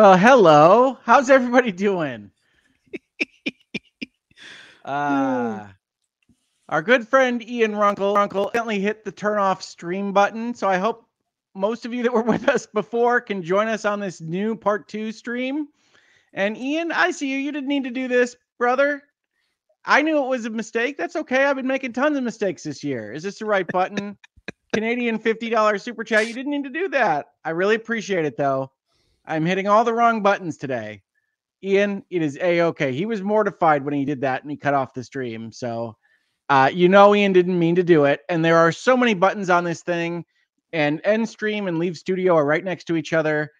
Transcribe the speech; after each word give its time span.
Well, 0.00 0.16
hello. 0.16 0.96
How's 1.04 1.28
everybody 1.28 1.72
doing? 1.72 2.30
uh, 4.82 5.66
our 6.70 6.80
good 6.80 7.06
friend 7.06 7.46
Ian 7.46 7.76
Runkle 7.76 8.14
Runkle 8.14 8.46
accidentally 8.46 8.80
hit 8.80 9.04
the 9.04 9.12
turn 9.12 9.36
off 9.36 9.62
stream 9.62 10.14
button. 10.14 10.54
So 10.54 10.66
I 10.66 10.78
hope 10.78 11.04
most 11.54 11.84
of 11.84 11.92
you 11.92 12.02
that 12.04 12.14
were 12.14 12.22
with 12.22 12.48
us 12.48 12.64
before 12.64 13.20
can 13.20 13.42
join 13.42 13.68
us 13.68 13.84
on 13.84 14.00
this 14.00 14.22
new 14.22 14.56
part 14.56 14.88
two 14.88 15.12
stream. 15.12 15.68
And 16.32 16.56
Ian, 16.56 16.92
I 16.92 17.10
see 17.10 17.30
you. 17.30 17.36
You 17.36 17.52
didn't 17.52 17.68
need 17.68 17.84
to 17.84 17.90
do 17.90 18.08
this, 18.08 18.36
brother. 18.58 19.02
I 19.84 20.00
knew 20.00 20.24
it 20.24 20.28
was 20.28 20.46
a 20.46 20.50
mistake. 20.50 20.96
That's 20.96 21.16
okay. 21.16 21.44
I've 21.44 21.56
been 21.56 21.66
making 21.66 21.92
tons 21.92 22.16
of 22.16 22.24
mistakes 22.24 22.62
this 22.62 22.82
year. 22.82 23.12
Is 23.12 23.22
this 23.22 23.40
the 23.40 23.44
right 23.44 23.66
button? 23.66 24.16
Canadian 24.72 25.18
$50 25.18 25.78
super 25.78 26.04
chat. 26.04 26.26
You 26.26 26.32
didn't 26.32 26.52
need 26.52 26.64
to 26.64 26.70
do 26.70 26.88
that. 26.88 27.32
I 27.44 27.50
really 27.50 27.74
appreciate 27.74 28.24
it 28.24 28.38
though. 28.38 28.70
I'm 29.26 29.46
hitting 29.46 29.68
all 29.68 29.84
the 29.84 29.94
wrong 29.94 30.22
buttons 30.22 30.56
today. 30.56 31.02
Ian, 31.62 32.02
it 32.10 32.22
is 32.22 32.38
a 32.40 32.62
okay. 32.62 32.92
He 32.92 33.06
was 33.06 33.22
mortified 33.22 33.84
when 33.84 33.94
he 33.94 34.04
did 34.04 34.22
that 34.22 34.42
and 34.42 34.50
he 34.50 34.56
cut 34.56 34.74
off 34.74 34.94
the 34.94 35.04
stream. 35.04 35.52
So, 35.52 35.96
uh, 36.48 36.70
you 36.72 36.88
know, 36.88 37.14
Ian 37.14 37.32
didn't 37.32 37.58
mean 37.58 37.74
to 37.74 37.82
do 37.82 38.04
it. 38.04 38.20
And 38.28 38.44
there 38.44 38.56
are 38.56 38.72
so 38.72 38.96
many 38.96 39.14
buttons 39.14 39.50
on 39.50 39.64
this 39.64 39.82
thing, 39.82 40.24
and 40.72 41.00
end 41.04 41.28
stream 41.28 41.68
and 41.68 41.78
leave 41.78 41.96
studio 41.96 42.34
are 42.36 42.46
right 42.46 42.64
next 42.64 42.84
to 42.84 42.96
each 42.96 43.12
other. 43.12 43.50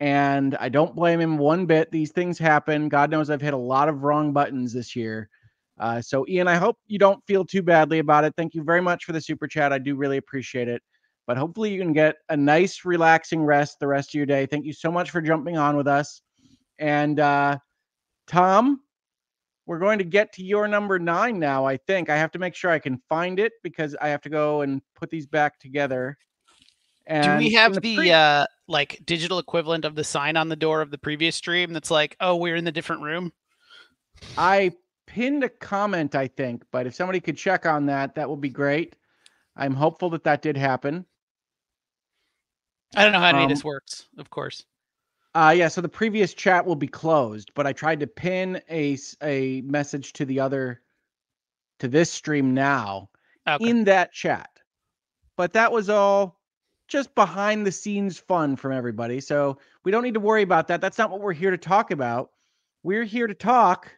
And 0.00 0.56
I 0.56 0.70
don't 0.70 0.96
blame 0.96 1.20
him 1.20 1.36
one 1.36 1.66
bit. 1.66 1.90
These 1.90 2.12
things 2.12 2.38
happen. 2.38 2.88
God 2.88 3.10
knows 3.10 3.28
I've 3.28 3.42
hit 3.42 3.52
a 3.52 3.58
lot 3.58 3.90
of 3.90 4.02
wrong 4.02 4.32
buttons 4.32 4.72
this 4.72 4.96
year. 4.96 5.28
Uh, 5.78 6.00
so, 6.00 6.26
Ian, 6.28 6.48
I 6.48 6.56
hope 6.56 6.78
you 6.86 6.98
don't 6.98 7.24
feel 7.26 7.44
too 7.44 7.62
badly 7.62 7.98
about 7.98 8.24
it. 8.24 8.34
Thank 8.36 8.54
you 8.54 8.62
very 8.62 8.80
much 8.80 9.04
for 9.04 9.12
the 9.12 9.20
super 9.20 9.46
chat. 9.46 9.72
I 9.72 9.78
do 9.78 9.96
really 9.96 10.16
appreciate 10.16 10.68
it. 10.68 10.82
But 11.30 11.36
hopefully, 11.36 11.72
you 11.72 11.80
can 11.80 11.92
get 11.92 12.16
a 12.28 12.36
nice, 12.36 12.84
relaxing 12.84 13.44
rest 13.44 13.78
the 13.78 13.86
rest 13.86 14.10
of 14.10 14.14
your 14.14 14.26
day. 14.26 14.46
Thank 14.46 14.64
you 14.64 14.72
so 14.72 14.90
much 14.90 15.12
for 15.12 15.20
jumping 15.20 15.56
on 15.56 15.76
with 15.76 15.86
us. 15.86 16.22
And 16.80 17.20
uh, 17.20 17.58
Tom, 18.26 18.80
we're 19.64 19.78
going 19.78 19.98
to 19.98 20.04
get 20.04 20.32
to 20.32 20.42
your 20.42 20.66
number 20.66 20.98
nine 20.98 21.38
now. 21.38 21.64
I 21.64 21.76
think 21.76 22.10
I 22.10 22.16
have 22.16 22.32
to 22.32 22.40
make 22.40 22.56
sure 22.56 22.72
I 22.72 22.80
can 22.80 23.00
find 23.08 23.38
it 23.38 23.52
because 23.62 23.94
I 24.00 24.08
have 24.08 24.20
to 24.22 24.28
go 24.28 24.62
and 24.62 24.82
put 24.96 25.08
these 25.08 25.28
back 25.28 25.60
together. 25.60 26.16
And 27.06 27.38
Do 27.38 27.44
we 27.44 27.52
have 27.52 27.74
the, 27.74 27.80
the 27.80 27.96
pre- 27.96 28.10
uh, 28.10 28.46
like 28.66 29.00
digital 29.04 29.38
equivalent 29.38 29.84
of 29.84 29.94
the 29.94 30.02
sign 30.02 30.36
on 30.36 30.48
the 30.48 30.56
door 30.56 30.80
of 30.80 30.90
the 30.90 30.98
previous 30.98 31.36
stream 31.36 31.72
that's 31.72 31.92
like, 31.92 32.16
oh, 32.18 32.34
we're 32.34 32.56
in 32.56 32.64
the 32.64 32.72
different 32.72 33.02
room? 33.02 33.32
I 34.36 34.72
pinned 35.06 35.44
a 35.44 35.48
comment, 35.48 36.16
I 36.16 36.26
think, 36.26 36.64
but 36.72 36.88
if 36.88 36.96
somebody 36.96 37.20
could 37.20 37.36
check 37.36 37.66
on 37.66 37.86
that, 37.86 38.16
that 38.16 38.28
would 38.28 38.40
be 38.40 38.48
great. 38.48 38.96
I'm 39.56 39.74
hopeful 39.74 40.10
that 40.10 40.24
that 40.24 40.42
did 40.42 40.56
happen. 40.56 41.06
I 42.96 43.04
don't 43.04 43.12
know 43.12 43.20
how 43.20 43.28
any 43.28 43.38
um, 43.38 43.44
of 43.44 43.50
this 43.50 43.64
works, 43.64 44.06
of 44.18 44.30
course. 44.30 44.64
Uh, 45.34 45.54
yeah, 45.56 45.68
so 45.68 45.80
the 45.80 45.88
previous 45.88 46.34
chat 46.34 46.66
will 46.66 46.76
be 46.76 46.88
closed, 46.88 47.52
but 47.54 47.66
I 47.66 47.72
tried 47.72 48.00
to 48.00 48.06
pin 48.06 48.60
a 48.68 48.98
a 49.22 49.60
message 49.62 50.12
to 50.14 50.24
the 50.24 50.40
other 50.40 50.80
to 51.78 51.88
this 51.88 52.10
stream 52.10 52.52
now 52.52 53.08
okay. 53.48 53.68
in 53.68 53.84
that 53.84 54.12
chat. 54.12 54.50
But 55.36 55.52
that 55.52 55.70
was 55.72 55.88
all 55.88 56.40
just 56.88 57.14
behind 57.14 57.64
the 57.64 57.72
scenes 57.72 58.18
fun 58.18 58.56
from 58.56 58.72
everybody. 58.72 59.20
So 59.20 59.58
we 59.84 59.92
don't 59.92 60.02
need 60.02 60.14
to 60.14 60.20
worry 60.20 60.42
about 60.42 60.66
that. 60.68 60.80
That's 60.80 60.98
not 60.98 61.10
what 61.10 61.20
we're 61.20 61.32
here 61.32 61.52
to 61.52 61.58
talk 61.58 61.92
about. 61.92 62.30
We're 62.82 63.04
here 63.04 63.28
to 63.28 63.34
talk 63.34 63.90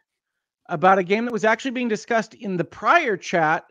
about 0.67 0.99
a 0.99 1.03
game 1.03 1.25
that 1.25 1.33
was 1.33 1.45
actually 1.45 1.71
being 1.73 1.89
discussed 1.89 2.35
in 2.35 2.57
the 2.57 2.65
prior 2.65 3.17
chat 3.17 3.65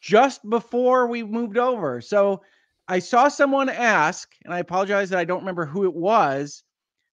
just 0.00 0.48
before 0.48 1.06
we 1.06 1.22
moved 1.22 1.56
over. 1.56 2.00
So 2.00 2.42
I 2.90 2.98
saw 2.98 3.28
someone 3.28 3.68
ask, 3.68 4.28
and 4.44 4.52
I 4.52 4.58
apologize 4.58 5.10
that 5.10 5.18
I 5.20 5.24
don't 5.24 5.38
remember 5.38 5.64
who 5.64 5.84
it 5.84 5.94
was 5.94 6.64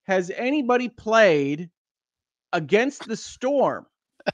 has 0.07 0.31
anybody 0.35 0.89
played 0.89 1.69
against 2.53 3.07
the 3.07 3.15
storm? 3.15 3.85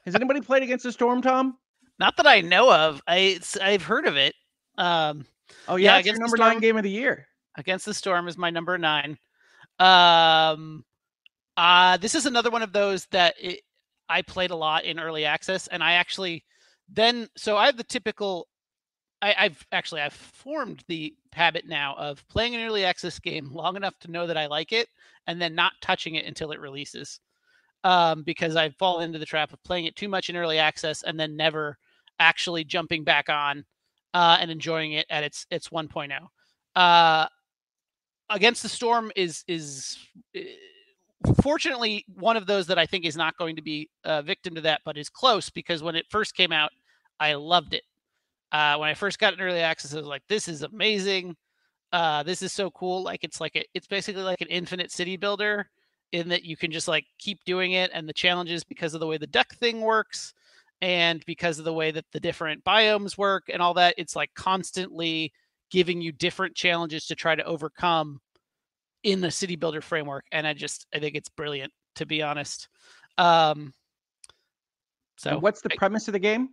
Has 0.05 0.15
anybody 0.15 0.39
played 0.39 0.63
against 0.63 0.83
the 0.83 0.91
storm, 0.91 1.21
Tom? 1.21 1.57
Not 1.99 2.15
that 2.17 2.27
I 2.27 2.41
know 2.41 2.73
of. 2.73 3.01
I 3.07 3.39
I've 3.61 3.83
heard 3.83 4.07
of 4.07 4.15
it. 4.15 4.33
Um, 4.77 5.25
oh 5.67 5.75
yeah, 5.75 5.97
yeah 5.97 6.05
your 6.05 6.19
number 6.19 6.37
storm, 6.37 6.53
nine 6.53 6.59
game 6.61 6.77
of 6.77 6.83
the 6.83 6.89
year. 6.89 7.27
Against 7.57 7.85
the 7.85 7.93
storm 7.93 8.27
is 8.27 8.37
my 8.37 8.49
number 8.49 8.77
nine. 8.77 9.17
Um, 9.79 10.85
uh, 11.57 11.97
this 11.97 12.15
is 12.15 12.25
another 12.25 12.49
one 12.49 12.63
of 12.63 12.73
those 12.73 13.05
that 13.07 13.35
it, 13.39 13.61
I 14.09 14.21
played 14.21 14.51
a 14.51 14.55
lot 14.55 14.85
in 14.85 14.99
early 14.99 15.25
access, 15.25 15.67
and 15.67 15.83
I 15.83 15.93
actually 15.93 16.43
then 16.89 17.27
so 17.35 17.57
I 17.57 17.65
have 17.65 17.77
the 17.77 17.83
typical 17.83 18.47
I, 19.31 19.43
have 19.43 19.65
actually 19.71 20.01
I've 20.01 20.13
formed 20.13 20.83
the 20.87 21.15
habit 21.31 21.67
now 21.67 21.95
of 21.97 22.27
playing 22.27 22.55
an 22.55 22.61
early 22.61 22.83
access 22.83 23.19
game 23.19 23.49
long 23.51 23.75
enough 23.75 23.97
to 23.99 24.11
know 24.11 24.27
that 24.27 24.37
I 24.37 24.47
like 24.47 24.71
it, 24.71 24.89
and 25.27 25.41
then 25.41 25.55
not 25.55 25.73
touching 25.81 26.15
it 26.15 26.25
until 26.25 26.51
it 26.51 26.59
releases. 26.59 27.19
Um, 27.85 28.23
because 28.23 28.55
I 28.55 28.69
fall 28.69 29.01
into 29.01 29.19
the 29.19 29.25
trap 29.25 29.51
of 29.51 29.61
playing 29.63 29.85
it 29.85 29.95
too 29.97 30.07
much 30.07 30.29
in 30.29 30.37
early 30.37 30.57
access 30.57 31.03
and 31.03 31.19
then 31.19 31.35
never 31.35 31.77
actually 32.17 32.63
jumping 32.63 33.03
back 33.03 33.27
on 33.27 33.65
uh, 34.13 34.37
and 34.39 34.49
enjoying 34.49 34.93
it 34.93 35.05
at 35.09 35.23
its 35.23 35.45
its 35.51 35.69
1.0. 35.69 36.11
Uh, 36.75 37.27
Against 38.29 38.63
the 38.63 38.69
Storm 38.69 39.11
is 39.15 39.43
is 39.47 39.97
eh, 40.33 40.43
fortunately 41.41 42.05
one 42.15 42.37
of 42.37 42.47
those 42.47 42.67
that 42.67 42.79
I 42.79 42.85
think 42.85 43.05
is 43.05 43.17
not 43.17 43.37
going 43.37 43.55
to 43.57 43.61
be 43.61 43.89
a 44.05 44.23
victim 44.23 44.55
to 44.55 44.61
that, 44.61 44.81
but 44.85 44.97
is 44.97 45.09
close 45.09 45.49
because 45.49 45.83
when 45.83 45.95
it 45.95 46.05
first 46.09 46.35
came 46.35 46.51
out, 46.51 46.71
I 47.19 47.33
loved 47.33 47.73
it. 47.73 47.83
Uh, 48.53 48.77
when 48.77 48.89
I 48.89 48.93
first 48.93 49.19
got 49.19 49.33
in 49.33 49.41
early 49.41 49.59
access, 49.59 49.93
I 49.93 49.97
was 49.97 50.05
like, 50.05 50.21
"This 50.29 50.47
is 50.47 50.61
amazing! 50.61 51.35
Uh, 51.91 52.23
this 52.23 52.41
is 52.41 52.53
so 52.53 52.69
cool!" 52.71 53.03
Like 53.03 53.23
it's 53.23 53.41
like 53.41 53.55
a, 53.55 53.65
it's 53.73 53.87
basically 53.87 54.21
like 54.21 54.41
an 54.41 54.47
infinite 54.47 54.91
city 54.91 55.17
builder 55.17 55.69
in 56.11 56.29
that 56.29 56.43
you 56.43 56.55
can 56.55 56.71
just 56.71 56.87
like 56.87 57.05
keep 57.17 57.43
doing 57.45 57.71
it, 57.73 57.89
and 57.93 58.07
the 58.07 58.13
challenges 58.13 58.63
because 58.63 58.93
of 58.93 58.99
the 58.99 59.07
way 59.07 59.17
the 59.17 59.27
duck 59.27 59.55
thing 59.55 59.81
works, 59.81 60.33
and 60.81 61.25
because 61.25 61.57
of 61.59 61.65
the 61.65 61.73
way 61.73 61.91
that 61.91 62.05
the 62.11 62.19
different 62.19 62.63
biomes 62.63 63.17
work 63.17 63.45
and 63.51 63.61
all 63.61 63.73
that, 63.73 63.95
it's 63.97 64.15
like 64.15 64.29
constantly 64.35 65.33
giving 65.71 65.99
you 66.01 66.11
different 66.11 66.55
challenges 66.55 67.07
to 67.07 67.15
try 67.15 67.33
to 67.35 67.43
overcome 67.45 68.21
in 69.03 69.19
the 69.19 69.31
city 69.31 69.55
builder 69.55 69.81
framework. 69.81 70.25
And 70.31 70.45
I 70.45 70.53
just 70.53 70.85
I 70.93 70.99
think 70.99 71.15
it's 71.15 71.29
brilliant 71.29 71.73
to 71.95 72.05
be 72.05 72.21
honest. 72.21 72.67
Um, 73.17 73.73
so, 75.17 75.31
and 75.31 75.41
what's 75.41 75.61
the 75.61 75.69
premise 75.69 76.07
of 76.07 76.13
the 76.13 76.19
game? 76.19 76.49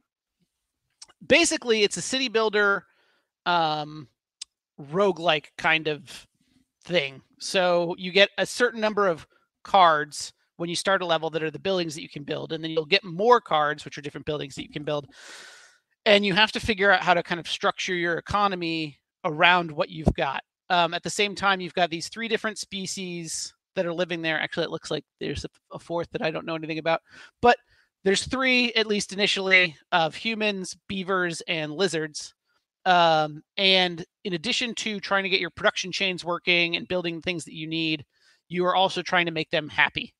Basically 1.27 1.83
it's 1.83 1.97
a 1.97 2.03
city 2.03 2.29
builder 2.29 2.85
um 3.47 4.09
roguelike 4.81 5.47
kind 5.59 5.89
of 5.89 6.27
thing. 6.85 7.23
So 7.39 7.95
you 7.99 8.13
get 8.13 8.31
a 8.39 8.47
certain 8.47 8.81
number 8.81 9.07
of 9.07 9.27
cards 9.63 10.33
when 10.57 10.69
you 10.69 10.77
start 10.77 11.03
a 11.03 11.07
level 11.07 11.31
that 11.31 11.43
are 11.43 11.51
the 11.51 11.59
buildings 11.59 11.95
that 11.95 12.03
you 12.03 12.09
can 12.09 12.25
build 12.25 12.53
and 12.53 12.63
then 12.63 12.71
you'll 12.71 12.85
get 12.85 13.05
more 13.05 13.41
cards 13.41 13.85
which 13.85 13.97
are 13.97 14.03
different 14.03 14.27
buildings 14.27 14.55
that 14.55 14.63
you 14.63 14.71
can 14.71 14.85
build. 14.85 15.07
And 16.07 16.25
you 16.25 16.35
have 16.35 16.53
to 16.53 16.61
figure 16.61 16.91
out 16.91 17.03
how 17.03 17.15
to 17.15 17.23
kind 17.23 17.41
of 17.41 17.49
structure 17.49 17.95
your 17.95 18.17
economy 18.17 18.99
around 19.25 19.71
what 19.71 19.91
you've 19.91 20.15
got. 20.15 20.43
Um, 20.71 20.95
at 20.95 21.03
the 21.03 21.11
same 21.11 21.35
time, 21.35 21.61
you've 21.61 21.75
got 21.75 21.91
these 21.91 22.09
three 22.09 22.29
different 22.29 22.59
species 22.59 23.53
that 23.75 23.87
are 23.87 23.93
living 23.93 24.23
there. 24.23 24.41
Actually, 24.41 24.65
it 24.65 24.71
looks 24.71 24.91
like 24.91 25.05
there's 25.19 25.45
a, 25.45 25.49
a 25.73 25.79
fourth 25.79 26.09
that 26.13 26.23
I 26.23 26.31
don't 26.31 26.47
know 26.47 26.55
anything 26.55 26.79
about. 26.79 27.01
But 27.43 27.59
there's 28.05 28.25
three 28.27 28.73
at 28.73 28.87
least 28.87 29.13
initially 29.13 29.77
of 29.93 30.15
humans 30.15 30.77
beavers 30.89 31.43
and 31.43 31.73
lizards. 31.73 32.35
Um, 32.87 33.43
and 33.59 34.05
in 34.25 34.33
addition 34.33 34.75
to 34.77 35.01
trying 35.01 35.25
to 35.25 35.29
get 35.29 35.41
your 35.41 35.51
production 35.51 35.93
chains 35.93 36.25
working 36.25 36.77
and 36.77 36.89
building 36.89 37.21
things 37.21 37.45
that 37.45 37.55
you 37.55 37.67
need 37.67 38.05
you 38.51 38.67
are 38.67 38.75
also 38.75 39.01
trying 39.01 39.27
to 39.27 39.33
make 39.33 39.49
them 39.51 39.69
happy. 39.69 40.13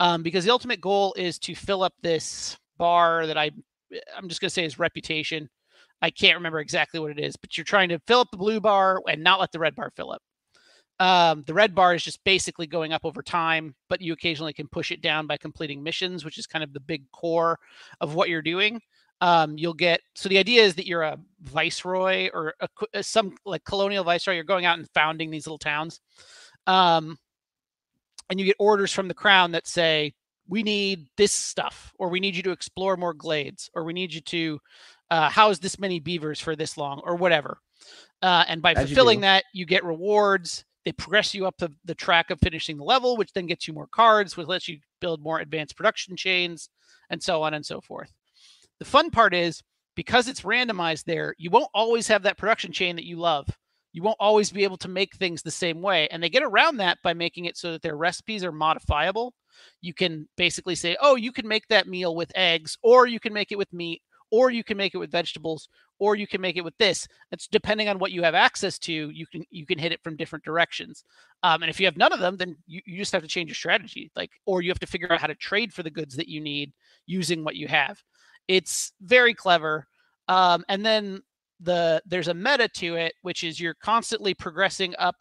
Um, 0.00 0.24
because 0.24 0.44
the 0.44 0.50
ultimate 0.50 0.80
goal 0.80 1.14
is 1.16 1.38
to 1.40 1.54
fill 1.54 1.84
up 1.84 1.92
this 2.02 2.58
bar 2.76 3.24
that 3.28 3.38
i 3.38 3.48
i'm 4.16 4.28
just 4.28 4.40
going 4.40 4.48
to 4.48 4.52
say 4.52 4.64
is 4.64 4.80
reputation. 4.80 5.48
I 6.02 6.10
can't 6.10 6.34
remember 6.36 6.58
exactly 6.58 6.98
what 6.98 7.12
it 7.12 7.20
is 7.20 7.36
but 7.36 7.56
you're 7.56 7.64
trying 7.64 7.90
to 7.90 8.00
fill 8.06 8.20
up 8.20 8.30
the 8.32 8.36
blue 8.36 8.60
bar 8.60 9.00
and 9.06 9.22
not 9.22 9.38
let 9.38 9.52
the 9.52 9.60
red 9.60 9.76
bar 9.76 9.92
fill 9.94 10.10
up 10.10 10.22
um, 11.00 11.42
the 11.46 11.54
red 11.54 11.74
bar 11.74 11.94
is 11.94 12.04
just 12.04 12.22
basically 12.24 12.66
going 12.66 12.92
up 12.92 13.04
over 13.04 13.22
time, 13.22 13.74
but 13.88 14.00
you 14.00 14.12
occasionally 14.12 14.52
can 14.52 14.68
push 14.68 14.92
it 14.92 15.02
down 15.02 15.26
by 15.26 15.36
completing 15.36 15.82
missions, 15.82 16.24
which 16.24 16.38
is 16.38 16.46
kind 16.46 16.62
of 16.62 16.72
the 16.72 16.80
big 16.80 17.10
core 17.10 17.58
of 18.00 18.14
what 18.14 18.28
you're 18.28 18.42
doing. 18.42 18.80
Um, 19.20 19.56
you'll 19.56 19.74
get 19.74 20.00
so 20.14 20.28
the 20.28 20.38
idea 20.38 20.62
is 20.62 20.74
that 20.74 20.86
you're 20.86 21.02
a 21.02 21.18
viceroy 21.40 22.30
or 22.32 22.54
a, 22.60 22.68
a, 22.94 23.02
some 23.02 23.36
like 23.44 23.64
colonial 23.64 24.04
viceroy. 24.04 24.34
You're 24.34 24.44
going 24.44 24.66
out 24.66 24.78
and 24.78 24.88
founding 24.90 25.30
these 25.30 25.46
little 25.46 25.58
towns, 25.58 26.00
um, 26.66 27.16
and 28.28 28.38
you 28.38 28.46
get 28.46 28.56
orders 28.58 28.92
from 28.92 29.08
the 29.08 29.14
crown 29.14 29.52
that 29.52 29.66
say, 29.66 30.14
"We 30.48 30.62
need 30.62 31.06
this 31.16 31.32
stuff," 31.32 31.92
or 31.98 32.08
"We 32.08 32.20
need 32.20 32.36
you 32.36 32.42
to 32.44 32.50
explore 32.50 32.96
more 32.96 33.14
glades," 33.14 33.70
or 33.74 33.84
"We 33.84 33.92
need 33.92 34.12
you 34.12 34.20
to 34.20 34.60
uh, 35.10 35.30
house 35.30 35.58
this 35.58 35.78
many 35.78 36.00
beavers 36.00 36.40
for 36.40 36.54
this 36.54 36.76
long," 36.76 37.00
or 37.04 37.16
whatever. 37.16 37.58
Uh, 38.20 38.44
and 38.48 38.62
by 38.62 38.72
As 38.72 38.86
fulfilling 38.86 39.18
you 39.18 39.22
that, 39.22 39.44
you 39.52 39.64
get 39.64 39.84
rewards 39.84 40.64
they 40.84 40.92
progress 40.92 41.34
you 41.34 41.46
up 41.46 41.56
the, 41.58 41.70
the 41.84 41.94
track 41.94 42.30
of 42.30 42.38
finishing 42.40 42.76
the 42.76 42.84
level, 42.84 43.16
which 43.16 43.32
then 43.32 43.46
gets 43.46 43.66
you 43.66 43.74
more 43.74 43.86
cards, 43.86 44.36
which 44.36 44.46
lets 44.46 44.68
you 44.68 44.78
build 45.00 45.22
more 45.22 45.40
advanced 45.40 45.76
production 45.76 46.16
chains, 46.16 46.68
and 47.10 47.22
so 47.22 47.42
on 47.42 47.54
and 47.54 47.64
so 47.64 47.80
forth. 47.80 48.12
The 48.78 48.84
fun 48.84 49.10
part 49.10 49.34
is 49.34 49.62
because 49.94 50.28
it's 50.28 50.42
randomized 50.42 51.04
there, 51.04 51.34
you 51.38 51.50
won't 51.50 51.70
always 51.72 52.08
have 52.08 52.24
that 52.24 52.36
production 52.36 52.72
chain 52.72 52.96
that 52.96 53.06
you 53.06 53.16
love. 53.16 53.48
you 53.94 54.02
won't 54.02 54.16
always 54.18 54.50
be 54.50 54.64
able 54.64 54.76
to 54.76 54.88
make 54.88 55.14
things 55.14 55.40
the 55.40 55.50
same 55.52 55.80
way. 55.80 56.08
And 56.08 56.20
they 56.20 56.28
get 56.28 56.42
around 56.42 56.78
that 56.78 56.98
by 57.02 57.14
making 57.14 57.44
it 57.44 57.56
so 57.56 57.72
that 57.72 57.80
their 57.80 57.96
recipes 57.96 58.42
are 58.44 58.50
modifiable. 58.52 59.32
You 59.80 59.94
can 59.94 60.28
basically 60.36 60.74
say, 60.74 60.96
oh, 61.00 61.14
you 61.14 61.30
can 61.30 61.46
make 61.46 61.68
that 61.68 61.86
meal 61.86 62.16
with 62.16 62.32
eggs, 62.34 62.76
or 62.82 63.06
you 63.06 63.20
can 63.20 63.32
make 63.32 63.52
it 63.52 63.58
with 63.58 63.72
meat, 63.72 64.02
or 64.32 64.50
you 64.50 64.64
can 64.64 64.76
make 64.76 64.96
it 64.96 64.98
with 64.98 65.12
vegetables, 65.12 65.68
or 65.98 66.16
you 66.16 66.26
can 66.26 66.40
make 66.40 66.56
it 66.56 66.64
with 66.64 66.76
this. 66.78 67.06
It's 67.30 67.46
depending 67.46 67.88
on 67.88 67.98
what 67.98 68.12
you 68.12 68.22
have 68.22 68.34
access 68.34 68.78
to. 68.80 68.92
You 68.92 69.26
can 69.26 69.44
you 69.50 69.66
can 69.66 69.78
hit 69.78 69.92
it 69.92 70.02
from 70.02 70.16
different 70.16 70.44
directions. 70.44 71.04
Um, 71.42 71.62
and 71.62 71.70
if 71.70 71.78
you 71.78 71.86
have 71.86 71.96
none 71.96 72.12
of 72.12 72.20
them, 72.20 72.36
then 72.36 72.56
you, 72.66 72.80
you 72.86 72.98
just 72.98 73.12
have 73.12 73.22
to 73.22 73.28
change 73.28 73.48
your 73.48 73.54
strategy. 73.54 74.10
Like, 74.16 74.30
or 74.46 74.62
you 74.62 74.70
have 74.70 74.80
to 74.80 74.86
figure 74.86 75.12
out 75.12 75.20
how 75.20 75.26
to 75.26 75.34
trade 75.34 75.72
for 75.72 75.82
the 75.82 75.90
goods 75.90 76.16
that 76.16 76.28
you 76.28 76.40
need 76.40 76.72
using 77.06 77.44
what 77.44 77.56
you 77.56 77.68
have. 77.68 78.02
It's 78.48 78.92
very 79.00 79.34
clever. 79.34 79.86
Um, 80.28 80.64
and 80.68 80.84
then 80.84 81.22
the 81.60 82.02
there's 82.06 82.28
a 82.28 82.34
meta 82.34 82.68
to 82.68 82.96
it, 82.96 83.14
which 83.22 83.44
is 83.44 83.60
you're 83.60 83.74
constantly 83.74 84.34
progressing 84.34 84.94
up 84.98 85.16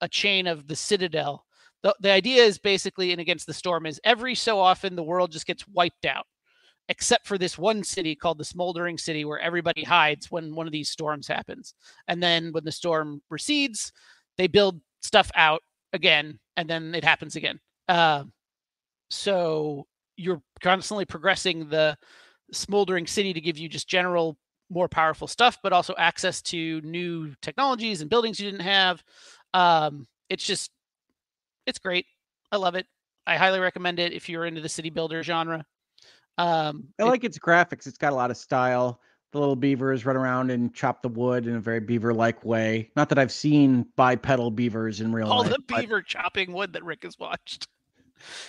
a 0.00 0.08
chain 0.08 0.46
of 0.46 0.66
the 0.66 0.76
citadel. 0.76 1.44
The, 1.82 1.94
the 2.00 2.10
idea 2.10 2.42
is 2.42 2.58
basically 2.58 3.12
in 3.12 3.20
against 3.20 3.46
the 3.46 3.54
storm 3.54 3.86
is 3.86 4.00
every 4.04 4.34
so 4.34 4.60
often 4.60 4.96
the 4.96 5.02
world 5.02 5.32
just 5.32 5.46
gets 5.46 5.66
wiped 5.68 6.04
out 6.04 6.26
except 6.90 7.26
for 7.26 7.38
this 7.38 7.56
one 7.56 7.82
city 7.82 8.14
called 8.14 8.36
the 8.36 8.44
smoldering 8.44 8.98
city 8.98 9.24
where 9.24 9.38
everybody 9.38 9.82
hides 9.82 10.30
when 10.30 10.54
one 10.54 10.66
of 10.66 10.72
these 10.72 10.90
storms 10.90 11.26
happens 11.26 11.72
and 12.08 12.22
then 12.22 12.52
when 12.52 12.64
the 12.64 12.72
storm 12.72 13.22
recedes 13.30 13.92
they 14.36 14.46
build 14.46 14.80
stuff 15.00 15.30
out 15.36 15.62
again 15.94 16.38
and 16.56 16.68
then 16.68 16.94
it 16.94 17.04
happens 17.04 17.36
again 17.36 17.58
uh, 17.88 18.24
so 19.08 19.86
you're 20.16 20.42
constantly 20.60 21.04
progressing 21.04 21.68
the 21.68 21.96
smoldering 22.52 23.06
city 23.06 23.32
to 23.32 23.40
give 23.40 23.56
you 23.56 23.68
just 23.68 23.88
general 23.88 24.36
more 24.68 24.88
powerful 24.88 25.26
stuff, 25.26 25.58
but 25.62 25.72
also 25.72 25.94
access 25.98 26.40
to 26.40 26.80
new 26.82 27.34
technologies 27.42 28.00
and 28.00 28.10
buildings 28.10 28.38
you 28.38 28.50
didn't 28.50 28.64
have. 28.64 29.02
Um, 29.54 30.06
it's 30.28 30.44
just, 30.44 30.70
it's 31.66 31.78
great. 31.78 32.06
I 32.52 32.56
love 32.56 32.74
it. 32.76 32.86
I 33.26 33.36
highly 33.36 33.60
recommend 33.60 33.98
it 33.98 34.12
if 34.12 34.28
you're 34.28 34.46
into 34.46 34.60
the 34.60 34.68
city 34.68 34.90
builder 34.90 35.22
genre. 35.22 35.64
Um, 36.40 36.88
I 36.98 37.02
like 37.02 37.22
its 37.22 37.38
graphics. 37.38 37.86
It's 37.86 37.98
got 37.98 38.12
a 38.12 38.16
lot 38.16 38.30
of 38.30 38.36
style. 38.38 39.00
The 39.32 39.38
little 39.38 39.56
beavers 39.56 40.06
run 40.06 40.16
around 40.16 40.50
and 40.50 40.74
chop 40.74 41.02
the 41.02 41.08
wood 41.08 41.46
in 41.46 41.54
a 41.54 41.60
very 41.60 41.80
beaver-like 41.80 42.44
way. 42.44 42.90
Not 42.96 43.10
that 43.10 43.18
I've 43.18 43.30
seen 43.30 43.86
bipedal 43.94 44.50
beavers 44.50 45.02
in 45.02 45.12
real 45.12 45.28
all 45.28 45.42
life. 45.42 45.50
All 45.50 45.56
the 45.56 45.74
beaver 45.74 46.00
but... 46.00 46.06
chopping 46.06 46.52
wood 46.52 46.72
that 46.72 46.82
Rick 46.82 47.02
has 47.02 47.18
watched. 47.18 47.68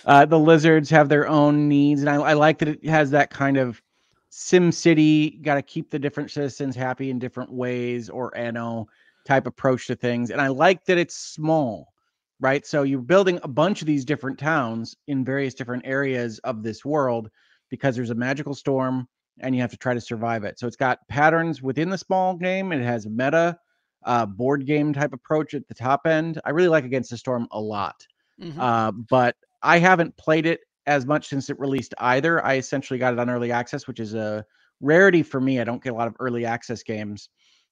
Uh, 0.06 0.24
the 0.24 0.38
lizards 0.38 0.88
have 0.90 1.08
their 1.08 1.28
own 1.28 1.68
needs, 1.68 2.00
and 2.00 2.08
I, 2.08 2.14
I 2.14 2.32
like 2.32 2.58
that 2.58 2.68
it 2.68 2.84
has 2.86 3.10
that 3.10 3.30
kind 3.30 3.58
of 3.58 3.82
Sim 4.30 4.72
City, 4.72 5.38
got 5.42 5.56
to 5.56 5.62
keep 5.62 5.90
the 5.90 5.98
different 5.98 6.30
citizens 6.30 6.74
happy 6.74 7.10
in 7.10 7.18
different 7.18 7.52
ways, 7.52 8.08
or 8.08 8.34
Anno 8.36 8.86
type 9.26 9.46
approach 9.46 9.86
to 9.88 9.94
things. 9.94 10.30
And 10.30 10.40
I 10.40 10.48
like 10.48 10.86
that 10.86 10.96
it's 10.96 11.14
small, 11.14 11.92
right? 12.40 12.66
So 12.66 12.84
you're 12.84 13.00
building 13.00 13.38
a 13.42 13.48
bunch 13.48 13.82
of 13.82 13.86
these 13.86 14.06
different 14.06 14.38
towns 14.38 14.96
in 15.06 15.24
various 15.24 15.52
different 15.52 15.86
areas 15.86 16.38
of 16.40 16.62
this 16.62 16.84
world 16.84 17.30
because 17.72 17.96
there's 17.96 18.10
a 18.10 18.14
magical 18.14 18.54
storm 18.54 19.08
and 19.40 19.54
you 19.54 19.62
have 19.62 19.70
to 19.70 19.78
try 19.78 19.94
to 19.94 20.00
survive 20.00 20.44
it. 20.44 20.58
So 20.58 20.66
it's 20.66 20.76
got 20.76 20.98
patterns 21.08 21.62
within 21.62 21.88
the 21.88 21.96
small 21.96 22.36
game. 22.36 22.70
It 22.70 22.82
has 22.82 23.06
a 23.06 23.10
meta 23.10 23.58
uh, 24.04 24.26
board 24.26 24.66
game 24.66 24.92
type 24.92 25.14
approach 25.14 25.54
at 25.54 25.66
the 25.68 25.74
top 25.74 26.06
end. 26.06 26.38
I 26.44 26.50
really 26.50 26.68
like 26.68 26.84
Against 26.84 27.08
the 27.08 27.16
Storm 27.16 27.48
a 27.50 27.58
lot, 27.58 28.06
mm-hmm. 28.38 28.60
uh, 28.60 28.90
but 28.90 29.36
I 29.62 29.78
haven't 29.78 30.14
played 30.18 30.44
it 30.44 30.60
as 30.86 31.06
much 31.06 31.28
since 31.28 31.48
it 31.48 31.58
released 31.58 31.94
either. 31.96 32.44
I 32.44 32.56
essentially 32.56 32.98
got 32.98 33.14
it 33.14 33.18
on 33.18 33.30
early 33.30 33.52
access, 33.52 33.86
which 33.86 34.00
is 34.00 34.12
a 34.12 34.44
rarity 34.82 35.22
for 35.22 35.40
me. 35.40 35.58
I 35.58 35.64
don't 35.64 35.82
get 35.82 35.94
a 35.94 35.96
lot 35.96 36.08
of 36.08 36.16
early 36.20 36.44
access 36.44 36.82
games. 36.82 37.30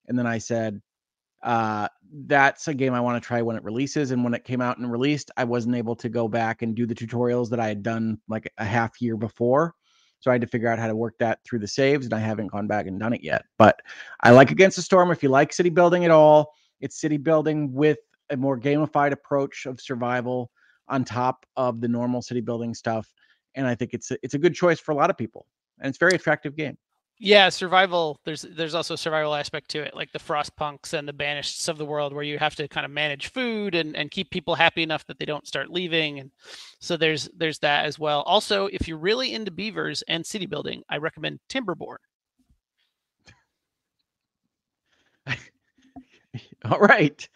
And 0.09 0.19
then 0.19 0.27
I 0.27 0.39
said, 0.39 0.81
uh, 1.43 1.89
that's 2.27 2.69
a 2.69 2.75
game 2.75 2.95
I 2.95 3.01
want 3.01 3.23
to 3.23 3.27
try 3.27 3.43
when 3.43 3.57
it 3.57 3.65
releases. 3.65 4.13
And 4.13 4.25
when 4.25 4.33
it 4.33 4.45
came 4.45 4.63
out 4.63 4.79
and 4.79 4.91
released, 4.91 5.31
I 5.37 5.45
wasn't 5.45 5.77
able 5.77 5.97
to 5.97 6.09
go 6.09 6.27
back 6.27 6.63
and 6.63 6.75
do 6.75 6.87
the 6.87 6.95
tutorials 6.95 7.51
that 7.51 7.61
I 7.61 7.69
had 7.69 7.83
done 7.83 8.19
like 8.29 8.51
a 8.57 8.65
half 8.65 9.03
year 9.03 9.19
before. 9.19 9.75
So 10.21 10.31
I 10.31 10.35
had 10.35 10.43
to 10.43 10.47
figure 10.47 10.69
out 10.69 10.79
how 10.79 10.87
to 10.87 10.95
work 10.95 11.19
that 11.19 11.41
through 11.45 11.61
the 11.61 11.67
saves, 11.67 12.07
and 12.07 12.15
I 12.15 12.19
haven't 12.19 12.49
gone 12.49 12.67
back 12.67 12.87
and 12.87 13.01
done 13.01 13.13
it 13.13 13.25
yet. 13.25 13.45
But 13.59 13.81
I 14.21 14.31
like 14.31 14.51
Against 14.51 14.77
the 14.77 14.83
Storm. 14.83 15.11
If 15.11 15.23
you 15.23 15.31
like 15.31 15.53
city 15.53 15.71
building 15.71 16.05
at 16.05 16.11
all, 16.11 16.53
it's 16.81 17.01
city 17.01 17.17
building 17.17 17.73
with 17.73 17.99
a 18.31 18.37
more 18.37 18.59
gamified 18.59 19.13
approach 19.13 19.67
of 19.67 19.81
survival 19.81 20.51
on 20.89 21.05
top 21.05 21.47
of 21.57 21.81
the 21.81 21.89
normal 21.89 22.23
city 22.23 22.41
building 22.41 22.75
stuff. 22.75 23.13
And 23.55 23.67
I 23.67 23.75
think 23.75 23.95
it's 23.95 24.11
a, 24.11 24.19
it's 24.23 24.35
a 24.35 24.39
good 24.39 24.55
choice 24.55 24.79
for 24.79 24.93
a 24.93 24.95
lot 24.95 25.11
of 25.11 25.17
people, 25.17 25.47
and 25.81 25.89
it's 25.89 25.99
a 25.99 26.05
very 26.05 26.15
attractive 26.15 26.55
game. 26.55 26.77
Yeah, 27.23 27.51
survival. 27.51 28.19
There's 28.25 28.43
there's 28.43 28.75
also 28.75 28.95
a 28.95 28.99
survival 28.99 29.35
aspect 29.35 29.69
to 29.73 29.81
it, 29.83 29.95
like 29.95 30.11
the 30.11 30.19
Frostpunks 30.19 30.95
and 30.95 31.07
the 31.07 31.13
Banished 31.13 31.69
of 31.69 31.77
the 31.77 31.85
world, 31.85 32.15
where 32.15 32.25
you 32.25 32.39
have 32.39 32.55
to 32.57 32.67
kind 32.67 32.87
of 32.87 32.91
manage 32.93 33.29
food 33.29 33.75
and, 33.75 33.95
and 33.95 34.11
keep 34.11 34.31
people 34.31 34.55
happy 34.55 34.83
enough 34.83 35.07
that 35.07 35.19
they 35.19 35.27
don't 35.27 35.47
start 35.47 35.71
leaving. 35.71 36.19
And 36.19 36.31
so 36.81 36.97
there's 36.97 37.29
there's 37.37 37.59
that 37.61 37.85
as 37.85 37.99
well. 37.99 38.23
Also, 38.23 38.67
if 38.69 38.89
you're 38.89 38.99
really 38.99 39.35
into 39.35 39.51
beavers 39.51 40.03
and 40.09 40.25
city 40.27 40.47
building, 40.47 40.83
I 40.89 40.97
recommend 40.97 41.41
Timberborn. 41.51 41.99
All 46.65 46.79
right. 46.79 47.29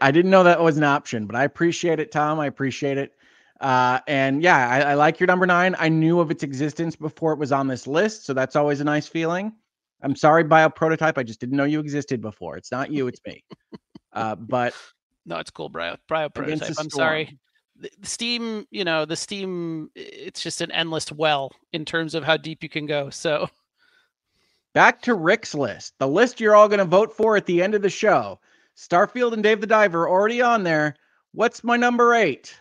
I 0.00 0.10
didn't 0.10 0.30
know 0.30 0.42
that 0.44 0.60
was 0.60 0.76
an 0.76 0.84
option, 0.84 1.26
but 1.26 1.36
I 1.36 1.44
appreciate 1.44 2.00
it, 2.00 2.12
Tom. 2.12 2.40
I 2.40 2.46
appreciate 2.46 2.98
it. 2.98 3.12
Uh, 3.60 3.98
and 4.06 4.42
yeah, 4.42 4.68
I, 4.68 4.80
I, 4.90 4.94
like 4.94 5.18
your 5.18 5.26
number 5.26 5.46
nine. 5.46 5.74
I 5.78 5.88
knew 5.88 6.20
of 6.20 6.30
its 6.30 6.44
existence 6.44 6.94
before 6.94 7.32
it 7.32 7.38
was 7.38 7.50
on 7.50 7.66
this 7.66 7.86
list, 7.86 8.24
so 8.24 8.32
that's 8.32 8.54
always 8.54 8.80
a 8.80 8.84
nice 8.84 9.08
feeling. 9.08 9.52
I'm 10.00 10.14
sorry, 10.14 10.44
Bio 10.44 10.68
Prototype. 10.68 11.18
I 11.18 11.24
just 11.24 11.40
didn't 11.40 11.56
know 11.56 11.64
you 11.64 11.80
existed 11.80 12.20
before. 12.20 12.56
It's 12.56 12.70
not 12.70 12.92
you, 12.92 13.08
it's 13.08 13.20
me. 13.26 13.44
Uh, 14.12 14.36
but 14.36 14.74
no, 15.26 15.38
it's 15.38 15.50
cool, 15.50 15.68
Bio, 15.68 15.96
Bio 16.08 16.28
Prototype. 16.28 16.72
I'm 16.78 16.90
sorry. 16.90 17.38
The 17.80 17.90
Steam, 18.02 18.66
you 18.70 18.84
know, 18.84 19.04
the 19.04 19.16
Steam, 19.16 19.90
it's 19.94 20.40
just 20.40 20.60
an 20.60 20.72
endless 20.72 21.12
well 21.12 21.52
in 21.72 21.84
terms 21.84 22.14
of 22.14 22.24
how 22.24 22.36
deep 22.36 22.62
you 22.62 22.68
can 22.68 22.86
go. 22.86 23.10
So 23.10 23.48
back 24.72 25.02
to 25.02 25.14
Rick's 25.14 25.54
list, 25.54 25.94
the 25.98 26.08
list 26.08 26.40
you're 26.40 26.56
all 26.56 26.68
going 26.68 26.78
to 26.78 26.84
vote 26.84 27.12
for 27.12 27.36
at 27.36 27.46
the 27.46 27.62
end 27.62 27.74
of 27.74 27.82
the 27.82 27.90
show. 27.90 28.40
Starfield 28.76 29.32
and 29.32 29.42
Dave 29.42 29.60
the 29.60 29.66
Diver 29.66 30.08
already 30.08 30.40
on 30.40 30.62
there. 30.62 30.94
What's 31.32 31.62
my 31.62 31.76
number 31.76 32.14
eight? 32.14 32.58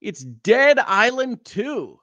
It's 0.00 0.22
Dead 0.22 0.78
Island 0.78 1.44
2, 1.44 1.98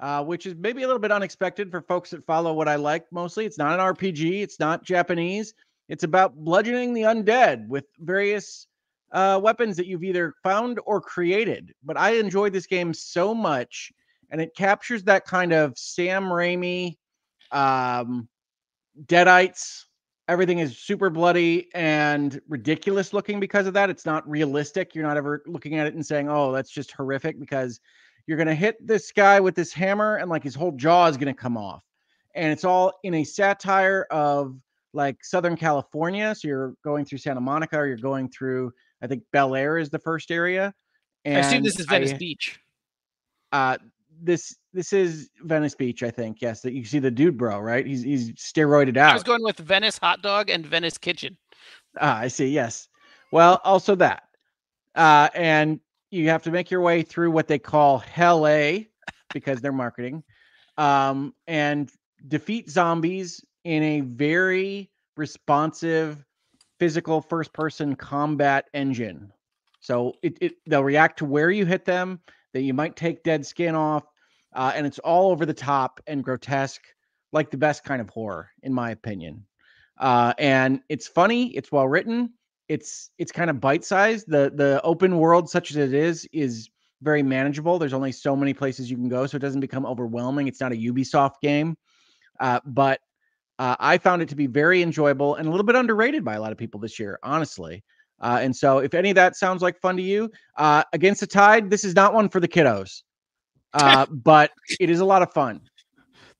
uh, 0.00 0.24
which 0.24 0.46
is 0.46 0.54
maybe 0.58 0.82
a 0.82 0.86
little 0.86 1.00
bit 1.00 1.12
unexpected 1.12 1.70
for 1.70 1.82
folks 1.82 2.10
that 2.10 2.26
follow 2.26 2.52
what 2.52 2.68
I 2.68 2.76
like 2.76 3.04
mostly. 3.12 3.44
It's 3.46 3.58
not 3.58 3.78
an 3.78 3.94
RPG, 3.94 4.42
it's 4.42 4.58
not 4.58 4.84
Japanese. 4.84 5.54
It's 5.88 6.04
about 6.04 6.34
bludgeoning 6.36 6.94
the 6.94 7.02
undead 7.02 7.68
with 7.68 7.84
various 7.98 8.66
uh, 9.12 9.38
weapons 9.42 9.76
that 9.76 9.86
you've 9.86 10.04
either 10.04 10.34
found 10.42 10.80
or 10.84 11.00
created. 11.00 11.72
But 11.84 11.96
I 11.96 12.16
enjoyed 12.16 12.52
this 12.52 12.66
game 12.66 12.92
so 12.92 13.34
much, 13.34 13.92
and 14.30 14.40
it 14.40 14.54
captures 14.56 15.04
that 15.04 15.24
kind 15.24 15.52
of 15.52 15.78
Sam 15.78 16.24
Raimi, 16.24 16.96
um, 17.52 18.28
Deadites 19.04 19.85
everything 20.28 20.58
is 20.58 20.78
super 20.78 21.10
bloody 21.10 21.68
and 21.74 22.40
ridiculous 22.48 23.12
looking 23.12 23.40
because 23.40 23.66
of 23.66 23.74
that. 23.74 23.90
It's 23.90 24.06
not 24.06 24.28
realistic. 24.28 24.94
You're 24.94 25.06
not 25.06 25.16
ever 25.16 25.42
looking 25.46 25.76
at 25.76 25.86
it 25.86 25.94
and 25.94 26.04
saying, 26.04 26.28
"Oh, 26.28 26.52
that's 26.52 26.70
just 26.70 26.92
horrific," 26.92 27.38
because 27.38 27.80
you're 28.26 28.38
gonna 28.38 28.54
hit 28.54 28.84
this 28.84 29.12
guy 29.12 29.40
with 29.40 29.54
this 29.54 29.72
hammer 29.72 30.16
and 30.16 30.30
like 30.30 30.42
his 30.42 30.54
whole 30.54 30.72
jaw 30.72 31.06
is 31.06 31.16
gonna 31.16 31.34
come 31.34 31.56
off, 31.56 31.84
and 32.34 32.52
it's 32.52 32.64
all 32.64 32.98
in 33.02 33.14
a 33.14 33.24
satire 33.24 34.06
of 34.10 34.58
like 34.92 35.24
Southern 35.24 35.56
California. 35.56 36.34
So 36.34 36.48
you're 36.48 36.74
going 36.82 37.04
through 37.04 37.18
Santa 37.18 37.40
Monica, 37.40 37.78
or 37.78 37.86
you're 37.86 37.96
going 37.96 38.28
through, 38.28 38.72
I 39.02 39.06
think 39.06 39.22
Bel 39.32 39.54
Air 39.54 39.78
is 39.78 39.90
the 39.90 39.98
first 39.98 40.30
area. 40.30 40.74
And 41.24 41.36
I 41.36 41.40
assume 41.40 41.62
this 41.62 41.78
is 41.78 41.86
Venice 41.86 42.12
I, 42.12 42.16
Beach. 42.16 42.60
Uh, 43.52 43.76
this 44.22 44.56
this 44.76 44.92
is 44.92 45.30
Venice 45.42 45.74
Beach, 45.74 46.02
I 46.02 46.10
think. 46.10 46.42
Yes, 46.42 46.60
that 46.60 46.74
you 46.74 46.84
see 46.84 46.98
the 46.98 47.10
dude, 47.10 47.38
bro. 47.38 47.58
Right? 47.58 47.86
He's 47.86 48.02
he's 48.02 48.32
steroided 48.34 48.96
out. 48.96 49.10
I 49.10 49.14
was 49.14 49.22
going 49.22 49.42
with 49.42 49.58
Venice 49.58 49.98
Hot 49.98 50.22
Dog 50.22 50.50
and 50.50 50.64
Venice 50.64 50.98
Kitchen. 50.98 51.36
Ah, 52.00 52.18
I 52.18 52.28
see. 52.28 52.48
Yes. 52.48 52.88
Well, 53.32 53.60
also 53.64 53.94
that, 53.96 54.24
uh, 54.94 55.28
and 55.34 55.80
you 56.10 56.28
have 56.28 56.42
to 56.44 56.50
make 56.50 56.70
your 56.70 56.82
way 56.82 57.02
through 57.02 57.30
what 57.30 57.48
they 57.48 57.58
call 57.58 57.98
Hell 57.98 58.46
A, 58.46 58.88
because 59.32 59.60
they're 59.60 59.72
marketing, 59.72 60.22
um, 60.78 61.34
and 61.48 61.90
defeat 62.28 62.70
zombies 62.70 63.44
in 63.64 63.82
a 63.82 64.00
very 64.00 64.90
responsive, 65.16 66.24
physical 66.78 67.20
first-person 67.20 67.96
combat 67.96 68.66
engine. 68.74 69.32
So 69.80 70.14
it, 70.22 70.36
it 70.40 70.54
they'll 70.66 70.84
react 70.84 71.18
to 71.18 71.24
where 71.24 71.50
you 71.50 71.64
hit 71.64 71.84
them 71.84 72.20
that 72.52 72.62
you 72.62 72.74
might 72.74 72.96
take 72.96 73.24
dead 73.24 73.44
skin 73.44 73.74
off, 73.74 74.04
uh, 74.56 74.72
and 74.74 74.86
it's 74.86 74.98
all 74.98 75.30
over 75.30 75.46
the 75.46 75.54
top 75.54 76.00
and 76.06 76.24
grotesque, 76.24 76.82
like 77.32 77.50
the 77.50 77.58
best 77.58 77.84
kind 77.84 78.00
of 78.00 78.08
horror, 78.08 78.50
in 78.62 78.72
my 78.72 78.90
opinion. 78.90 79.46
Uh, 79.98 80.32
and 80.38 80.80
it's 80.88 81.06
funny, 81.06 81.54
it's 81.54 81.70
well 81.70 81.86
written, 81.86 82.32
it's 82.68 83.10
it's 83.18 83.32
kind 83.32 83.50
of 83.50 83.60
bite 83.60 83.84
sized. 83.84 84.26
The 84.28 84.50
the 84.54 84.80
open 84.82 85.18
world, 85.18 85.48
such 85.48 85.70
as 85.70 85.76
it 85.76 85.94
is, 85.94 86.26
is 86.32 86.70
very 87.02 87.22
manageable. 87.22 87.78
There's 87.78 87.92
only 87.92 88.12
so 88.12 88.34
many 88.34 88.54
places 88.54 88.90
you 88.90 88.96
can 88.96 89.08
go, 89.08 89.26
so 89.26 89.36
it 89.36 89.40
doesn't 89.40 89.60
become 89.60 89.86
overwhelming. 89.86 90.48
It's 90.48 90.60
not 90.60 90.72
a 90.72 90.76
Ubisoft 90.76 91.40
game, 91.42 91.76
uh, 92.40 92.60
but 92.64 93.00
uh, 93.58 93.76
I 93.78 93.98
found 93.98 94.22
it 94.22 94.30
to 94.30 94.36
be 94.36 94.46
very 94.46 94.82
enjoyable 94.82 95.34
and 95.34 95.46
a 95.46 95.50
little 95.50 95.66
bit 95.66 95.76
underrated 95.76 96.24
by 96.24 96.34
a 96.34 96.40
lot 96.40 96.52
of 96.52 96.58
people 96.58 96.80
this 96.80 96.98
year, 96.98 97.18
honestly. 97.22 97.84
Uh, 98.20 98.38
and 98.40 98.56
so, 98.56 98.78
if 98.78 98.94
any 98.94 99.10
of 99.10 99.16
that 99.16 99.36
sounds 99.36 99.60
like 99.60 99.78
fun 99.78 99.98
to 99.98 100.02
you, 100.02 100.30
uh, 100.56 100.82
Against 100.94 101.20
the 101.20 101.26
Tide, 101.26 101.68
this 101.68 101.84
is 101.84 101.94
not 101.94 102.14
one 102.14 102.30
for 102.30 102.40
the 102.40 102.48
kiddos, 102.48 103.02
uh, 103.74 104.06
but 104.10 104.52
it 104.80 104.90
is 104.90 105.00
a 105.00 105.04
lot 105.04 105.22
of 105.22 105.32
fun. 105.32 105.60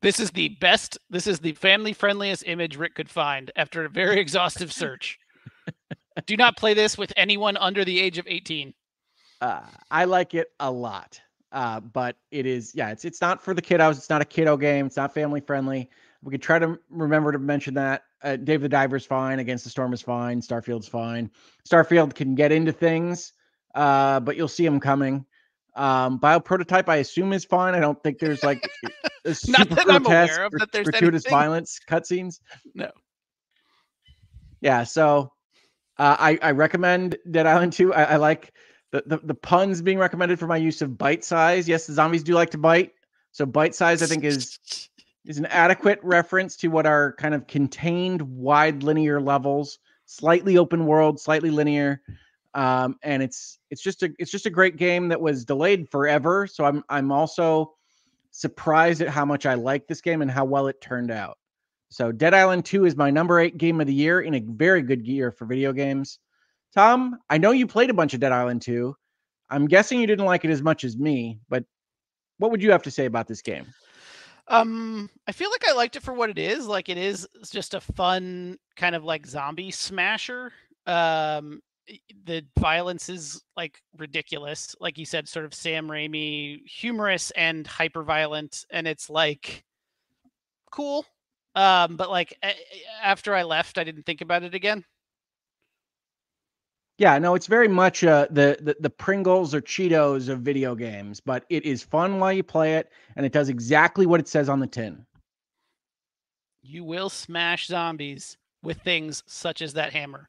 This 0.02 0.20
is 0.20 0.30
the 0.30 0.50
best. 0.60 0.98
This 1.10 1.26
is 1.26 1.40
the 1.40 1.52
family 1.52 1.92
friendliest 1.92 2.44
image 2.46 2.76
Rick 2.76 2.94
could 2.94 3.08
find 3.08 3.50
after 3.56 3.84
a 3.84 3.88
very 3.88 4.20
exhaustive 4.20 4.72
search. 4.72 5.18
Do 6.26 6.36
not 6.36 6.56
play 6.56 6.74
this 6.74 6.96
with 6.96 7.12
anyone 7.16 7.56
under 7.56 7.84
the 7.84 8.00
age 8.00 8.18
of 8.18 8.26
18. 8.26 8.72
Uh, 9.40 9.60
I 9.90 10.04
like 10.04 10.34
it 10.34 10.48
a 10.60 10.70
lot. 10.70 11.20
Uh, 11.52 11.80
but 11.80 12.16
it 12.30 12.44
is, 12.44 12.74
yeah, 12.74 12.90
it's 12.90 13.04
it's 13.04 13.20
not 13.20 13.42
for 13.42 13.54
the 13.54 13.62
kiddos. 13.62 13.92
It's 13.92 14.10
not 14.10 14.20
a 14.20 14.24
kiddo 14.24 14.56
game. 14.56 14.86
It's 14.86 14.96
not 14.96 15.14
family 15.14 15.40
friendly. 15.40 15.88
We 16.22 16.30
could 16.30 16.42
try 16.42 16.58
to 16.58 16.78
remember 16.90 17.32
to 17.32 17.38
mention 17.38 17.74
that. 17.74 18.04
Uh, 18.22 18.36
Dave 18.36 18.62
the 18.62 18.68
Diver's 18.68 19.06
fine. 19.06 19.38
Against 19.38 19.64
the 19.64 19.70
Storm 19.70 19.92
is 19.92 20.02
fine. 20.02 20.40
Starfield's 20.40 20.88
fine. 20.88 21.30
Starfield 21.68 22.14
can 22.14 22.34
get 22.34 22.50
into 22.50 22.72
things, 22.72 23.32
uh, 23.74 24.20
but 24.20 24.36
you'll 24.36 24.48
see 24.48 24.66
him 24.66 24.80
coming. 24.80 25.24
Um, 25.76 26.18
Bio 26.18 26.40
Prototype, 26.40 26.88
I 26.88 26.96
assume, 26.96 27.32
is 27.32 27.44
fine. 27.44 27.74
I 27.74 27.80
don't 27.80 28.02
think 28.02 28.18
there's 28.18 28.42
like 28.42 28.68
not 29.46 29.68
that 29.68 29.84
I'm 29.88 30.06
aware 30.06 30.46
of 30.46 30.52
that 30.52 30.72
there's 30.72 30.88
gratuitous 30.88 31.26
anything. 31.26 31.38
violence 31.38 31.78
cutscenes. 31.88 32.40
No. 32.74 32.90
Yeah, 34.60 34.84
so 34.84 35.32
uh, 35.98 36.16
I 36.18 36.38
I 36.42 36.50
recommend 36.52 37.16
Dead 37.30 37.46
Island 37.46 37.74
2. 37.74 37.92
I, 37.92 38.02
I 38.04 38.16
like 38.16 38.52
the, 38.92 39.02
the, 39.06 39.18
the 39.18 39.34
puns 39.34 39.82
being 39.82 39.98
recommended 39.98 40.38
for 40.38 40.46
my 40.46 40.56
use 40.56 40.80
of 40.80 40.96
bite 40.96 41.24
size. 41.24 41.68
Yes, 41.68 41.86
the 41.86 41.92
zombies 41.92 42.22
do 42.22 42.34
like 42.34 42.50
to 42.50 42.58
bite. 42.58 42.92
So 43.32 43.44
bite 43.44 43.74
size, 43.74 44.02
I 44.02 44.06
think, 44.06 44.24
is 44.24 44.58
is 45.26 45.38
an 45.38 45.46
adequate 45.46 45.98
reference 46.02 46.56
to 46.56 46.68
what 46.68 46.86
are 46.86 47.14
kind 47.18 47.34
of 47.34 47.46
contained, 47.46 48.22
wide 48.22 48.82
linear 48.82 49.20
levels, 49.20 49.78
slightly 50.06 50.56
open 50.56 50.86
world, 50.86 51.20
slightly 51.20 51.50
linear. 51.50 52.00
Um, 52.56 52.96
and 53.02 53.22
it's 53.22 53.58
it's 53.70 53.82
just 53.82 54.02
a 54.02 54.10
it's 54.18 54.30
just 54.30 54.46
a 54.46 54.50
great 54.50 54.76
game 54.76 55.08
that 55.08 55.20
was 55.20 55.44
delayed 55.44 55.90
forever. 55.90 56.46
So 56.46 56.64
I'm 56.64 56.82
I'm 56.88 57.12
also 57.12 57.74
surprised 58.30 59.02
at 59.02 59.08
how 59.08 59.26
much 59.26 59.44
I 59.44 59.54
like 59.54 59.86
this 59.86 60.00
game 60.00 60.22
and 60.22 60.30
how 60.30 60.46
well 60.46 60.66
it 60.66 60.80
turned 60.80 61.10
out. 61.10 61.36
So 61.90 62.12
Dead 62.12 62.34
Island 62.34 62.64
2 62.64 62.86
is 62.86 62.96
my 62.96 63.10
number 63.10 63.38
eight 63.40 63.58
game 63.58 63.80
of 63.80 63.86
the 63.86 63.94
year 63.94 64.22
in 64.22 64.34
a 64.34 64.40
very 64.40 64.82
good 64.82 65.06
year 65.06 65.30
for 65.30 65.44
video 65.44 65.72
games. 65.72 66.18
Tom, 66.74 67.18
I 67.30 67.38
know 67.38 67.52
you 67.52 67.66
played 67.66 67.90
a 67.90 67.94
bunch 67.94 68.14
of 68.14 68.20
Dead 68.20 68.32
Island 68.32 68.62
2. 68.62 68.94
I'm 69.50 69.66
guessing 69.66 70.00
you 70.00 70.06
didn't 70.06 70.24
like 70.24 70.44
it 70.44 70.50
as 70.50 70.62
much 70.62 70.82
as 70.82 70.96
me, 70.96 71.38
but 71.48 71.64
what 72.38 72.50
would 72.50 72.62
you 72.62 72.72
have 72.72 72.82
to 72.82 72.90
say 72.90 73.04
about 73.04 73.28
this 73.28 73.42
game? 73.42 73.66
Um, 74.48 75.10
I 75.26 75.32
feel 75.32 75.50
like 75.50 75.68
I 75.68 75.74
liked 75.74 75.96
it 75.96 76.02
for 76.02 76.14
what 76.14 76.30
it 76.30 76.38
is. 76.38 76.66
Like 76.66 76.88
it 76.88 76.98
is 76.98 77.28
just 77.50 77.74
a 77.74 77.80
fun 77.80 78.58
kind 78.76 78.94
of 78.94 79.04
like 79.04 79.26
zombie 79.26 79.70
smasher. 79.70 80.52
Um, 80.86 81.60
the 82.24 82.44
violence 82.58 83.08
is 83.08 83.42
like 83.56 83.80
ridiculous, 83.96 84.74
like 84.80 84.98
you 84.98 85.04
said, 85.04 85.28
sort 85.28 85.44
of 85.44 85.54
Sam 85.54 85.88
Raimi, 85.88 86.66
humorous 86.66 87.30
and 87.32 87.66
hyper 87.66 88.02
violent, 88.02 88.64
and 88.70 88.86
it's 88.86 89.08
like 89.08 89.64
cool. 90.70 91.06
Um, 91.54 91.96
but 91.96 92.10
like 92.10 92.38
after 93.02 93.34
I 93.34 93.42
left, 93.44 93.78
I 93.78 93.84
didn't 93.84 94.04
think 94.04 94.20
about 94.20 94.42
it 94.42 94.54
again. 94.54 94.84
Yeah, 96.98 97.18
no, 97.18 97.34
it's 97.34 97.46
very 97.46 97.68
much 97.68 98.04
uh, 98.04 98.26
the, 98.30 98.56
the 98.60 98.76
the 98.80 98.90
Pringles 98.90 99.54
or 99.54 99.60
Cheetos 99.60 100.28
of 100.28 100.40
video 100.40 100.74
games, 100.74 101.20
but 101.20 101.44
it 101.50 101.64
is 101.64 101.82
fun 101.82 102.18
while 102.18 102.32
you 102.32 102.42
play 102.42 102.76
it, 102.76 102.90
and 103.16 103.26
it 103.26 103.32
does 103.32 103.48
exactly 103.48 104.06
what 104.06 104.20
it 104.20 104.28
says 104.28 104.48
on 104.48 104.60
the 104.60 104.66
tin. 104.66 105.04
You 106.62 106.84
will 106.84 107.10
smash 107.10 107.66
zombies 107.66 108.38
with 108.62 108.80
things 108.80 109.22
such 109.26 109.62
as 109.62 109.74
that 109.74 109.92
hammer. 109.92 110.28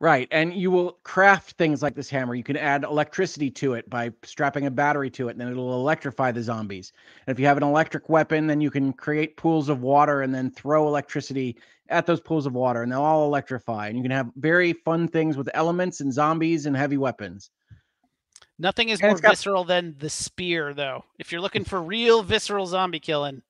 Right. 0.00 0.28
And 0.30 0.54
you 0.54 0.70
will 0.70 0.92
craft 1.02 1.52
things 1.52 1.82
like 1.82 1.96
this 1.96 2.08
hammer. 2.08 2.36
You 2.36 2.44
can 2.44 2.56
add 2.56 2.84
electricity 2.84 3.50
to 3.52 3.74
it 3.74 3.90
by 3.90 4.12
strapping 4.22 4.66
a 4.66 4.70
battery 4.70 5.10
to 5.10 5.28
it, 5.28 5.32
and 5.32 5.40
then 5.40 5.48
it'll 5.48 5.74
electrify 5.74 6.30
the 6.30 6.42
zombies. 6.42 6.92
And 7.26 7.34
if 7.34 7.40
you 7.40 7.46
have 7.46 7.56
an 7.56 7.64
electric 7.64 8.08
weapon, 8.08 8.46
then 8.46 8.60
you 8.60 8.70
can 8.70 8.92
create 8.92 9.36
pools 9.36 9.68
of 9.68 9.82
water 9.82 10.22
and 10.22 10.32
then 10.32 10.52
throw 10.52 10.86
electricity 10.86 11.56
at 11.88 12.06
those 12.06 12.20
pools 12.20 12.46
of 12.46 12.52
water, 12.52 12.82
and 12.82 12.92
they'll 12.92 13.02
all 13.02 13.26
electrify. 13.26 13.88
And 13.88 13.96
you 13.96 14.02
can 14.02 14.12
have 14.12 14.30
very 14.36 14.72
fun 14.72 15.08
things 15.08 15.36
with 15.36 15.48
elements 15.52 16.00
and 16.00 16.12
zombies 16.12 16.66
and 16.66 16.76
heavy 16.76 16.96
weapons. 16.96 17.50
Nothing 18.56 18.90
is 18.90 19.00
and 19.00 19.10
more 19.10 19.18
got... 19.18 19.30
visceral 19.30 19.64
than 19.64 19.96
the 19.98 20.10
spear, 20.10 20.74
though. 20.74 21.04
If 21.18 21.32
you're 21.32 21.40
looking 21.40 21.64
for 21.64 21.82
real 21.82 22.22
visceral 22.22 22.66
zombie 22.66 23.00
killing, 23.00 23.42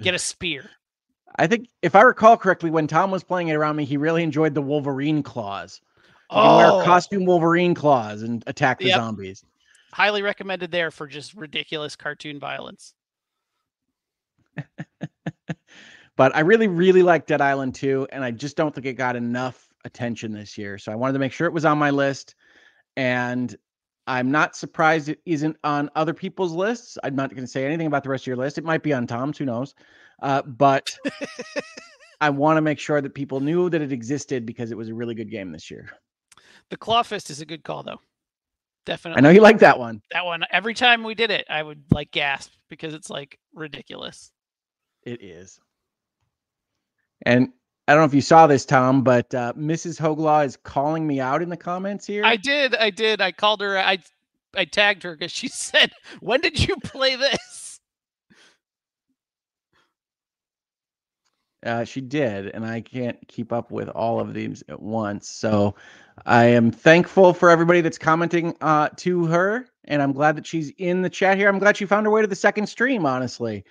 get 0.00 0.14
a 0.14 0.18
spear. 0.18 0.70
I 1.36 1.46
think 1.46 1.68
if 1.82 1.94
I 1.94 2.02
recall 2.02 2.36
correctly, 2.36 2.70
when 2.70 2.86
Tom 2.86 3.10
was 3.10 3.24
playing 3.24 3.48
it 3.48 3.54
around 3.54 3.76
me, 3.76 3.84
he 3.84 3.96
really 3.96 4.22
enjoyed 4.22 4.54
the 4.54 4.62
Wolverine 4.62 5.22
claws. 5.22 5.80
You 6.30 6.38
oh. 6.38 6.76
wear 6.76 6.84
costume 6.84 7.26
Wolverine 7.26 7.74
claws 7.74 8.22
and 8.22 8.42
attack 8.46 8.78
the 8.78 8.86
yep. 8.86 8.96
zombies. 8.96 9.44
Highly 9.92 10.22
recommended 10.22 10.70
there 10.70 10.90
for 10.90 11.06
just 11.06 11.34
ridiculous 11.34 11.96
cartoon 11.96 12.40
violence. 12.40 12.94
but 16.16 16.34
I 16.34 16.40
really, 16.40 16.68
really 16.68 17.02
like 17.02 17.26
Dead 17.26 17.40
Island 17.40 17.74
2, 17.74 18.08
and 18.10 18.24
I 18.24 18.30
just 18.30 18.56
don't 18.56 18.74
think 18.74 18.86
it 18.86 18.94
got 18.94 19.16
enough 19.16 19.68
attention 19.84 20.32
this 20.32 20.56
year. 20.56 20.78
So 20.78 20.92
I 20.92 20.94
wanted 20.94 21.14
to 21.14 21.18
make 21.18 21.32
sure 21.32 21.46
it 21.46 21.52
was 21.52 21.64
on 21.64 21.78
my 21.78 21.90
list. 21.90 22.34
And 22.96 23.54
I'm 24.06 24.30
not 24.30 24.56
surprised 24.56 25.08
it 25.08 25.20
isn't 25.26 25.56
on 25.64 25.90
other 25.94 26.14
people's 26.14 26.52
lists. 26.52 26.98
I'm 27.02 27.16
not 27.16 27.30
going 27.30 27.42
to 27.42 27.48
say 27.48 27.64
anything 27.64 27.86
about 27.86 28.02
the 28.02 28.10
rest 28.10 28.24
of 28.24 28.28
your 28.28 28.36
list. 28.36 28.58
It 28.58 28.64
might 28.64 28.82
be 28.82 28.92
on 28.92 29.06
Tom's, 29.06 29.38
who 29.38 29.44
knows? 29.44 29.74
Uh, 30.22 30.42
but 30.42 30.96
I 32.20 32.30
want 32.30 32.56
to 32.56 32.62
make 32.62 32.78
sure 32.78 33.00
that 33.00 33.14
people 33.14 33.40
knew 33.40 33.68
that 33.70 33.82
it 33.82 33.92
existed 33.92 34.46
because 34.46 34.70
it 34.70 34.76
was 34.76 34.88
a 34.88 34.94
really 34.94 35.14
good 35.14 35.30
game 35.30 35.52
this 35.52 35.70
year. 35.70 35.90
The 36.70 36.76
Claw 36.76 37.02
Fist 37.02 37.30
is 37.30 37.40
a 37.40 37.46
good 37.46 37.64
call, 37.64 37.82
though. 37.82 38.00
Definitely. 38.86 39.18
I 39.18 39.20
know 39.22 39.30
you 39.30 39.40
like 39.40 39.58
that 39.60 39.78
one. 39.78 40.02
That 40.12 40.24
one. 40.24 40.44
Every 40.50 40.74
time 40.74 41.04
we 41.04 41.14
did 41.14 41.30
it, 41.30 41.46
I 41.48 41.62
would 41.62 41.84
like 41.90 42.10
gasp 42.10 42.52
because 42.68 42.92
it's 42.94 43.08
like 43.08 43.38
ridiculous. 43.54 44.30
It 45.04 45.22
is. 45.22 45.58
And 47.24 47.50
I 47.88 47.92
don't 47.92 48.02
know 48.02 48.06
if 48.06 48.14
you 48.14 48.20
saw 48.20 48.46
this, 48.46 48.64
Tom, 48.64 49.02
but 49.02 49.34
uh, 49.34 49.52
Mrs. 49.54 50.00
HoegLaw 50.00 50.44
is 50.46 50.56
calling 50.56 51.06
me 51.06 51.20
out 51.20 51.42
in 51.42 51.48
the 51.48 51.56
comments 51.56 52.06
here. 52.06 52.24
I 52.24 52.36
did. 52.36 52.74
I 52.74 52.90
did. 52.90 53.20
I 53.20 53.32
called 53.32 53.60
her. 53.60 53.78
I 53.78 53.98
I 54.56 54.64
tagged 54.64 55.02
her 55.02 55.14
because 55.14 55.32
she 55.32 55.48
said, 55.48 55.92
"When 56.20 56.40
did 56.40 56.66
you 56.66 56.76
play 56.76 57.16
this?" 57.16 57.63
Uh, 61.64 61.84
she 61.84 62.00
did, 62.00 62.48
and 62.48 62.64
I 62.64 62.80
can't 62.80 63.16
keep 63.26 63.52
up 63.52 63.70
with 63.70 63.88
all 63.88 64.20
of 64.20 64.34
these 64.34 64.62
at 64.68 64.80
once. 64.80 65.28
So 65.28 65.74
I 66.26 66.44
am 66.44 66.70
thankful 66.70 67.32
for 67.32 67.48
everybody 67.48 67.80
that's 67.80 67.96
commenting 67.96 68.54
uh, 68.60 68.90
to 68.96 69.24
her, 69.26 69.66
and 69.84 70.02
I'm 70.02 70.12
glad 70.12 70.36
that 70.36 70.46
she's 70.46 70.70
in 70.78 71.00
the 71.00 71.10
chat 71.10 71.38
here. 71.38 71.48
I'm 71.48 71.58
glad 71.58 71.76
she 71.76 71.86
found 71.86 72.04
her 72.06 72.12
way 72.12 72.20
to 72.20 72.26
the 72.26 72.36
second 72.36 72.66
stream, 72.66 73.06
honestly. 73.06 73.64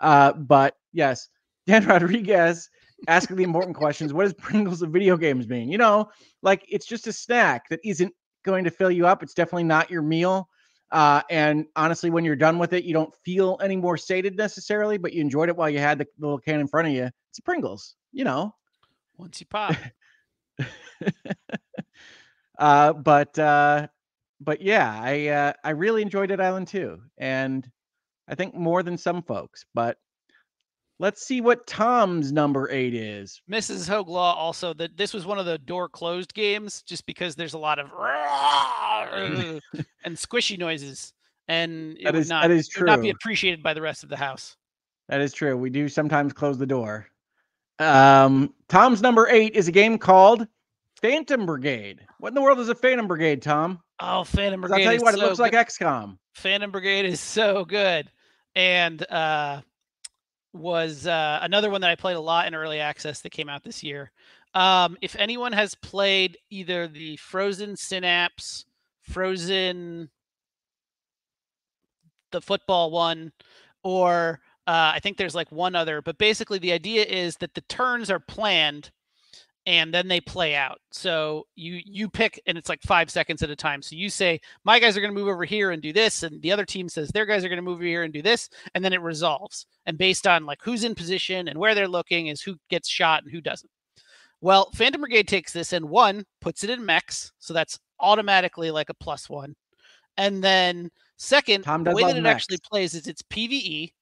Uh, 0.00 0.32
but 0.32 0.76
yes, 0.92 1.28
Dan 1.66 1.86
Rodriguez 1.86 2.70
asking 3.08 3.36
the 3.36 3.44
important 3.44 3.76
questions. 3.76 4.12
What 4.12 4.24
does 4.24 4.34
Pringles 4.34 4.82
of 4.82 4.90
video 4.90 5.16
games 5.16 5.46
mean? 5.46 5.70
You 5.70 5.78
know, 5.78 6.10
like 6.42 6.64
it's 6.68 6.86
just 6.86 7.06
a 7.06 7.12
snack 7.12 7.68
that 7.68 7.80
isn't 7.84 8.12
going 8.44 8.64
to 8.64 8.70
fill 8.70 8.90
you 8.90 9.06
up. 9.06 9.22
It's 9.22 9.34
definitely 9.34 9.64
not 9.64 9.90
your 9.90 10.02
meal. 10.02 10.48
Uh, 10.94 11.20
and 11.28 11.66
honestly, 11.74 12.08
when 12.08 12.24
you're 12.24 12.36
done 12.36 12.56
with 12.56 12.72
it, 12.72 12.84
you 12.84 12.94
don't 12.94 13.12
feel 13.24 13.58
any 13.60 13.74
more 13.74 13.96
sated 13.96 14.36
necessarily, 14.36 14.96
but 14.96 15.12
you 15.12 15.20
enjoyed 15.20 15.48
it 15.48 15.56
while 15.56 15.68
you 15.68 15.80
had 15.80 15.98
the 15.98 16.06
little 16.20 16.38
can 16.38 16.60
in 16.60 16.68
front 16.68 16.86
of 16.86 16.94
you. 16.94 17.10
It's 17.30 17.40
Pringles, 17.40 17.96
you 18.12 18.22
know. 18.22 18.54
Once 19.16 19.40
you 19.40 19.46
pop. 19.46 19.74
uh, 22.58 22.92
but 22.92 23.36
uh, 23.36 23.88
but 24.40 24.60
yeah, 24.60 24.96
I 24.96 25.26
uh, 25.26 25.52
I 25.64 25.70
really 25.70 26.00
enjoyed 26.00 26.28
Dead 26.28 26.40
Island 26.40 26.68
2, 26.68 27.00
and 27.18 27.68
I 28.28 28.36
think 28.36 28.54
more 28.54 28.84
than 28.84 28.96
some 28.96 29.20
folks. 29.22 29.64
But 29.74 29.98
let's 31.00 31.26
see 31.26 31.40
what 31.40 31.66
Tom's 31.66 32.30
number 32.30 32.70
eight 32.70 32.94
is. 32.94 33.42
Mrs. 33.50 33.88
HoegLaw 33.88 34.36
also 34.36 34.72
that 34.74 34.96
this 34.96 35.12
was 35.12 35.26
one 35.26 35.40
of 35.40 35.46
the 35.46 35.58
door 35.58 35.88
closed 35.88 36.34
games, 36.34 36.82
just 36.82 37.04
because 37.04 37.34
there's 37.34 37.54
a 37.54 37.58
lot 37.58 37.80
of 37.80 37.90
and 40.04 40.16
squishy 40.16 40.58
noises, 40.58 41.12
and 41.48 41.96
it 41.98 42.04
that 42.04 42.14
is, 42.14 42.26
would 42.26 42.30
not 42.30 42.42
that 42.42 42.50
is 42.50 42.68
true. 42.68 42.86
not 42.86 43.00
be 43.00 43.10
appreciated 43.10 43.62
by 43.62 43.74
the 43.74 43.82
rest 43.82 44.02
of 44.02 44.08
the 44.08 44.16
house. 44.16 44.56
That 45.08 45.20
is 45.20 45.32
true. 45.32 45.56
We 45.56 45.70
do 45.70 45.88
sometimes 45.88 46.32
close 46.32 46.58
the 46.58 46.66
door. 46.66 47.06
Um, 47.78 48.54
Tom's 48.68 49.02
number 49.02 49.28
eight 49.28 49.54
is 49.54 49.68
a 49.68 49.72
game 49.72 49.98
called 49.98 50.46
Phantom 51.00 51.44
Brigade. 51.44 52.06
What 52.18 52.28
in 52.28 52.34
the 52.34 52.42
world 52.42 52.58
is 52.60 52.68
a 52.68 52.74
Phantom 52.74 53.06
Brigade, 53.06 53.42
Tom? 53.42 53.80
Oh, 54.00 54.24
Phantom 54.24 54.60
Brigade! 54.60 54.76
I'll 54.76 54.84
tell 54.84 54.94
you 54.94 55.00
what, 55.00 55.14
it 55.14 55.18
looks 55.18 55.36
good. 55.36 55.42
like 55.42 55.52
XCOM. 55.52 56.18
Phantom 56.32 56.70
Brigade 56.70 57.06
is 57.06 57.20
so 57.20 57.64
good, 57.64 58.10
and 58.54 59.08
uh, 59.10 59.60
was 60.52 61.06
uh, 61.06 61.40
another 61.42 61.70
one 61.70 61.80
that 61.82 61.90
I 61.90 61.96
played 61.96 62.16
a 62.16 62.20
lot 62.20 62.46
in 62.46 62.54
early 62.54 62.80
access 62.80 63.20
that 63.20 63.30
came 63.30 63.48
out 63.48 63.64
this 63.64 63.82
year. 63.82 64.10
Um, 64.54 64.96
if 65.02 65.16
anyone 65.16 65.52
has 65.52 65.74
played 65.74 66.38
either 66.48 66.86
the 66.86 67.16
Frozen 67.16 67.76
Synapse, 67.76 68.64
Frozen, 69.04 70.10
the 72.32 72.40
football 72.40 72.90
one, 72.90 73.32
or 73.82 74.40
uh, 74.66 74.92
I 74.94 75.00
think 75.00 75.16
there's 75.16 75.34
like 75.34 75.52
one 75.52 75.74
other, 75.74 76.02
but 76.02 76.18
basically 76.18 76.58
the 76.58 76.72
idea 76.72 77.04
is 77.04 77.36
that 77.36 77.54
the 77.54 77.60
turns 77.62 78.10
are 78.10 78.20
planned 78.20 78.90
and 79.66 79.94
then 79.94 80.08
they 80.08 80.20
play 80.20 80.54
out. 80.54 80.78
So 80.90 81.46
you 81.54 81.80
you 81.84 82.08
pick 82.08 82.40
and 82.46 82.58
it's 82.58 82.68
like 82.68 82.82
5 82.82 83.10
seconds 83.10 83.42
at 83.42 83.50
a 83.50 83.56
time. 83.56 83.82
So 83.82 83.96
you 83.96 84.10
say 84.10 84.40
my 84.64 84.78
guys 84.78 84.96
are 84.96 85.00
going 85.00 85.12
to 85.12 85.18
move 85.18 85.28
over 85.28 85.44
here 85.44 85.70
and 85.70 85.82
do 85.82 85.92
this 85.92 86.22
and 86.22 86.40
the 86.42 86.52
other 86.52 86.64
team 86.66 86.88
says 86.88 87.08
their 87.08 87.26
guys 87.26 87.44
are 87.44 87.48
going 87.48 87.58
to 87.58 87.62
move 87.62 87.76
over 87.76 87.84
here 87.84 88.02
and 88.02 88.12
do 88.12 88.22
this 88.22 88.48
and 88.74 88.84
then 88.84 88.92
it 88.92 89.00
resolves. 89.00 89.66
And 89.86 89.96
based 89.96 90.26
on 90.26 90.44
like 90.46 90.60
who's 90.62 90.84
in 90.84 90.94
position 90.94 91.48
and 91.48 91.58
where 91.58 91.74
they're 91.74 91.88
looking 91.88 92.26
is 92.26 92.42
who 92.42 92.56
gets 92.68 92.88
shot 92.88 93.22
and 93.22 93.32
who 93.32 93.40
doesn't. 93.40 93.70
Well, 94.40 94.70
Phantom 94.74 95.00
Brigade 95.00 95.28
takes 95.28 95.52
this 95.52 95.72
and 95.72 95.88
one 95.88 96.26
puts 96.42 96.64
it 96.64 96.70
in 96.70 96.84
mechs, 96.84 97.32
so 97.38 97.54
that's 97.54 97.78
automatically 98.04 98.70
like 98.70 98.90
a 98.90 98.94
plus 98.94 99.28
1. 99.28 99.54
And 100.16 100.42
then 100.44 100.90
second, 101.16 101.64
the 101.64 101.92
way 101.92 102.02
that 102.02 102.16
it 102.16 102.22
mechs. 102.22 102.44
actually 102.44 102.58
plays 102.70 102.94
is 102.94 103.06
it's 103.06 103.22
PvE. 103.22 103.92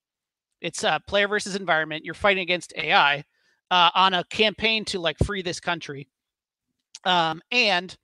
It's 0.61 0.85
uh, 0.85 0.99
player 1.07 1.29
versus 1.29 1.57
environment. 1.57 2.05
You're 2.05 2.15
fighting 2.15 2.43
against 2.43 2.73
AI 2.77 3.25
uh, 3.71 3.91
on 3.95 4.15
a 4.15 4.25
campaign 4.25 4.85
to 4.87 5.01
like 5.01 5.17
free 5.25 5.43
this 5.43 5.61
country. 5.61 6.09
Um, 7.05 7.41
and 7.51 7.97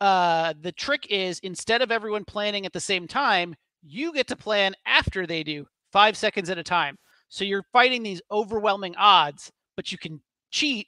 uh, 0.00 0.54
the 0.60 0.72
trick 0.72 1.06
is 1.10 1.40
instead 1.40 1.82
of 1.82 1.90
everyone 1.90 2.24
planning 2.24 2.66
at 2.66 2.72
the 2.72 2.80
same 2.80 3.06
time, 3.06 3.54
you 3.82 4.12
get 4.12 4.26
to 4.28 4.36
plan 4.36 4.74
after 4.86 5.26
they 5.26 5.42
do, 5.42 5.66
five 5.92 6.16
seconds 6.16 6.48
at 6.48 6.58
a 6.58 6.62
time. 6.62 6.96
So 7.28 7.44
you're 7.44 7.64
fighting 7.72 8.02
these 8.02 8.22
overwhelming 8.30 8.94
odds, 8.96 9.50
but 9.76 9.90
you 9.92 9.98
can 9.98 10.20
cheat 10.50 10.86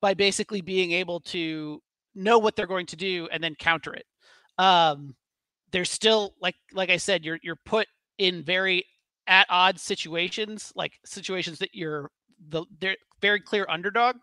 by 0.00 0.14
basically 0.14 0.60
being 0.60 0.92
able 0.92 1.20
to 1.20 1.80
know 2.16 2.38
what 2.38 2.56
they're 2.56 2.66
going 2.66 2.86
to 2.86 2.96
do 2.96 3.28
and 3.30 3.42
then 3.42 3.54
counter 3.54 3.94
it. 3.94 4.06
Um, 4.58 5.14
there's 5.72 5.90
still 5.90 6.34
like 6.40 6.56
like 6.72 6.90
I 6.90 6.96
said, 6.96 7.24
you're 7.24 7.38
you're 7.42 7.58
put 7.64 7.86
in 8.18 8.42
very 8.42 8.84
at 9.26 9.46
odds 9.50 9.82
situations, 9.82 10.72
like 10.74 10.92
situations 11.04 11.58
that 11.58 11.74
you're 11.74 12.10
the 12.48 12.64
they're 12.80 12.96
very 13.20 13.40
clear 13.40 13.66
underdog 13.68 14.16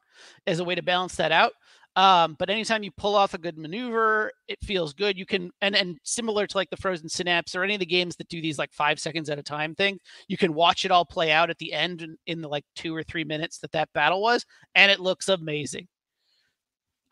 as 0.47 0.59
a 0.59 0.63
way 0.63 0.75
to 0.75 0.83
balance 0.83 1.15
that 1.15 1.31
out. 1.31 1.53
Um, 1.95 2.35
but 2.39 2.49
anytime 2.49 2.81
you 2.81 2.89
pull 2.91 3.13
off 3.13 3.35
a 3.35 3.37
good 3.37 3.57
maneuver, 3.57 4.31
it 4.47 4.57
feels 4.63 4.93
good. 4.93 5.17
You 5.17 5.27
can 5.27 5.51
and 5.61 5.75
and 5.75 5.97
similar 6.03 6.47
to 6.47 6.57
like 6.57 6.71
the 6.71 6.77
Frozen 6.77 7.09
Synapse 7.09 7.55
or 7.55 7.63
any 7.63 7.75
of 7.75 7.79
the 7.79 7.85
games 7.85 8.15
that 8.15 8.29
do 8.29 8.41
these 8.41 8.57
like 8.57 8.73
five 8.73 8.99
seconds 8.99 9.29
at 9.29 9.37
a 9.37 9.43
time 9.43 9.75
thing, 9.75 9.99
you 10.27 10.37
can 10.37 10.55
watch 10.55 10.85
it 10.85 10.91
all 10.91 11.05
play 11.05 11.31
out 11.31 11.51
at 11.51 11.59
the 11.59 11.71
end 11.71 12.01
in, 12.01 12.17
in 12.25 12.41
the 12.41 12.47
like 12.47 12.65
two 12.75 12.95
or 12.95 13.03
three 13.03 13.23
minutes 13.23 13.59
that 13.59 13.71
that 13.73 13.93
battle 13.93 14.21
was, 14.21 14.43
and 14.73 14.91
it 14.91 14.99
looks 14.99 15.29
amazing. 15.29 15.87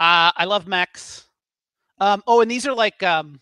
Uh, 0.01 0.31
I 0.36 0.46
love 0.46 0.65
mechs. 0.65 1.25
Um, 2.00 2.24
oh, 2.25 2.41
and 2.41 2.50
these 2.50 2.65
are 2.65 2.74
like 2.74 3.03
um, 3.03 3.39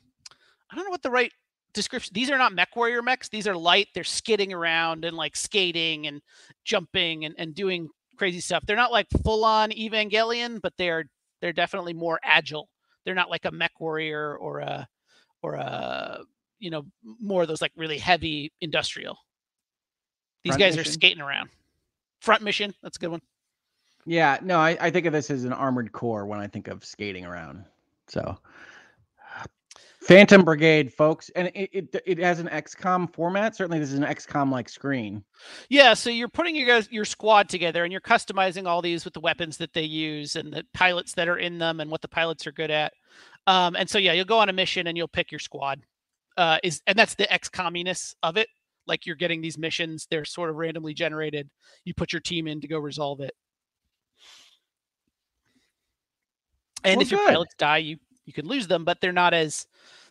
I 0.70 0.76
don't 0.76 0.84
know 0.84 0.92
what 0.92 1.02
the 1.02 1.10
right 1.10 1.32
description. 1.74 2.12
These 2.14 2.30
are 2.30 2.38
not 2.38 2.52
Mech 2.52 2.76
Warrior 2.76 3.02
mechs. 3.02 3.30
These 3.30 3.48
are 3.48 3.56
light. 3.56 3.88
They're 3.96 4.04
skidding 4.04 4.52
around 4.52 5.06
and 5.06 5.16
like 5.16 5.38
skating 5.38 6.08
and 6.08 6.22
jumping 6.66 7.24
and, 7.24 7.34
and 7.38 7.56
doing 7.56 7.88
crazy 8.18 8.42
stuff. 8.42 8.66
They're 8.66 8.76
not 8.76 8.92
like 8.92 9.08
full 9.24 9.46
on 9.46 9.72
Evangelion, 9.72 10.60
but 10.62 10.74
they're 10.78 11.06
they're 11.40 11.54
definitely 11.54 11.94
more 11.94 12.20
agile. 12.26 12.68
They're 13.06 13.16
not 13.16 13.30
like 13.30 13.46
a 13.46 13.52
Mech 13.52 13.80
Warrior 13.80 14.36
or 14.36 14.60
a 14.60 14.86
or 15.42 15.54
a 15.54 16.24
you 16.60 16.72
know 16.72 16.84
more 17.22 17.44
of 17.44 17.48
those 17.48 17.62
like 17.62 17.72
really 17.78 18.00
heavy 18.00 18.52
industrial. 18.60 19.18
These 20.44 20.58
Front 20.58 20.60
guys 20.60 20.78
are 20.78 20.84
skating 20.84 21.22
around. 21.22 21.52
Front 22.20 22.42
mission. 22.42 22.74
That's 22.84 22.98
a 22.98 23.00
good 23.00 23.12
one. 23.12 23.22
Yeah, 24.06 24.38
no, 24.42 24.58
I, 24.58 24.78
I 24.80 24.90
think 24.90 25.06
of 25.06 25.14
this 25.14 25.30
as 25.30 25.44
an 25.44 25.54
armored 25.54 25.92
core 25.92 26.26
when 26.26 26.40
I 26.40 26.48
think 26.48 26.68
of 26.68 26.84
skating 26.84 27.26
around. 27.26 27.66
So, 28.08 28.38
Phantom 30.02 30.44
Brigade, 30.44 30.92
folks, 30.92 31.30
and 31.36 31.52
it 31.54 31.70
it, 31.72 32.04
it 32.06 32.18
has 32.18 32.40
an 32.40 32.48
XCOM 32.48 33.14
format. 33.14 33.56
Certainly, 33.56 33.80
this 33.80 33.92
is 33.92 34.00
an 34.00 34.06
XCOM 34.06 34.52
like 34.52 34.70
screen. 34.70 35.24
Yeah, 35.70 35.94
so 35.94 36.10
you're 36.10 36.30
putting 36.30 36.56
your 36.56 36.66
guys 36.66 36.88
your 36.90 37.06
squad 37.06 37.50
together 37.50 37.84
and 37.84 37.92
you're 37.92 38.02
customizing 38.02 38.66
all 38.66 38.82
these 38.82 39.06
with 39.06 39.14
the 39.14 39.20
weapons 39.20 39.58
that 39.58 39.74
they 39.74 39.84
use 39.84 40.36
and 40.36 40.52
the 40.52 40.66
pilots 40.74 41.14
that 41.14 41.28
are 41.28 41.38
in 41.38 41.60
them 41.60 41.80
and 41.80 41.92
what 41.92 42.02
the 42.02 42.08
pilots 42.08 42.48
are 42.48 42.52
good 42.52 42.72
at. 42.72 42.94
Um, 43.46 43.76
and 43.76 43.90
so 43.90 43.98
yeah, 43.98 44.14
you'll 44.14 44.26
go 44.26 44.40
on 44.40 44.50
a 44.50 44.54
mission 44.54 44.88
and 44.88 44.98
you'll 44.98 45.08
pick 45.08 45.32
your 45.32 45.40
squad. 45.40 45.82
Uh, 46.38 46.58
is 46.64 46.82
and 46.88 46.98
that's 46.98 47.16
the 47.16 47.28
XCOMiness 47.28 48.16
of 48.24 48.38
it. 48.38 48.48
Like 48.88 49.06
you're 49.06 49.16
getting 49.16 49.42
these 49.42 49.58
missions, 49.58 50.08
they're 50.10 50.26
sort 50.26 50.50
of 50.50 50.56
randomly 50.56 50.94
generated. 50.94 51.50
You 51.84 51.94
put 51.94 52.14
your 52.14 52.22
team 52.22 52.48
in 52.48 52.62
to 52.62 52.68
go 52.68 52.80
resolve 52.80 53.20
it. 53.20 53.34
And 56.84 56.98
Well, 56.98 57.02
if 57.02 57.12
your 57.12 57.20
good. 57.20 57.34
pilots 57.34 57.56
die, 57.58 57.78
you 57.78 57.98
you 58.26 58.34
can 58.34 58.48
lose 58.48 58.68
them, 58.68 58.86
but 58.86 59.00
they're 59.02 59.12
not 59.12 59.34
as 59.34 59.66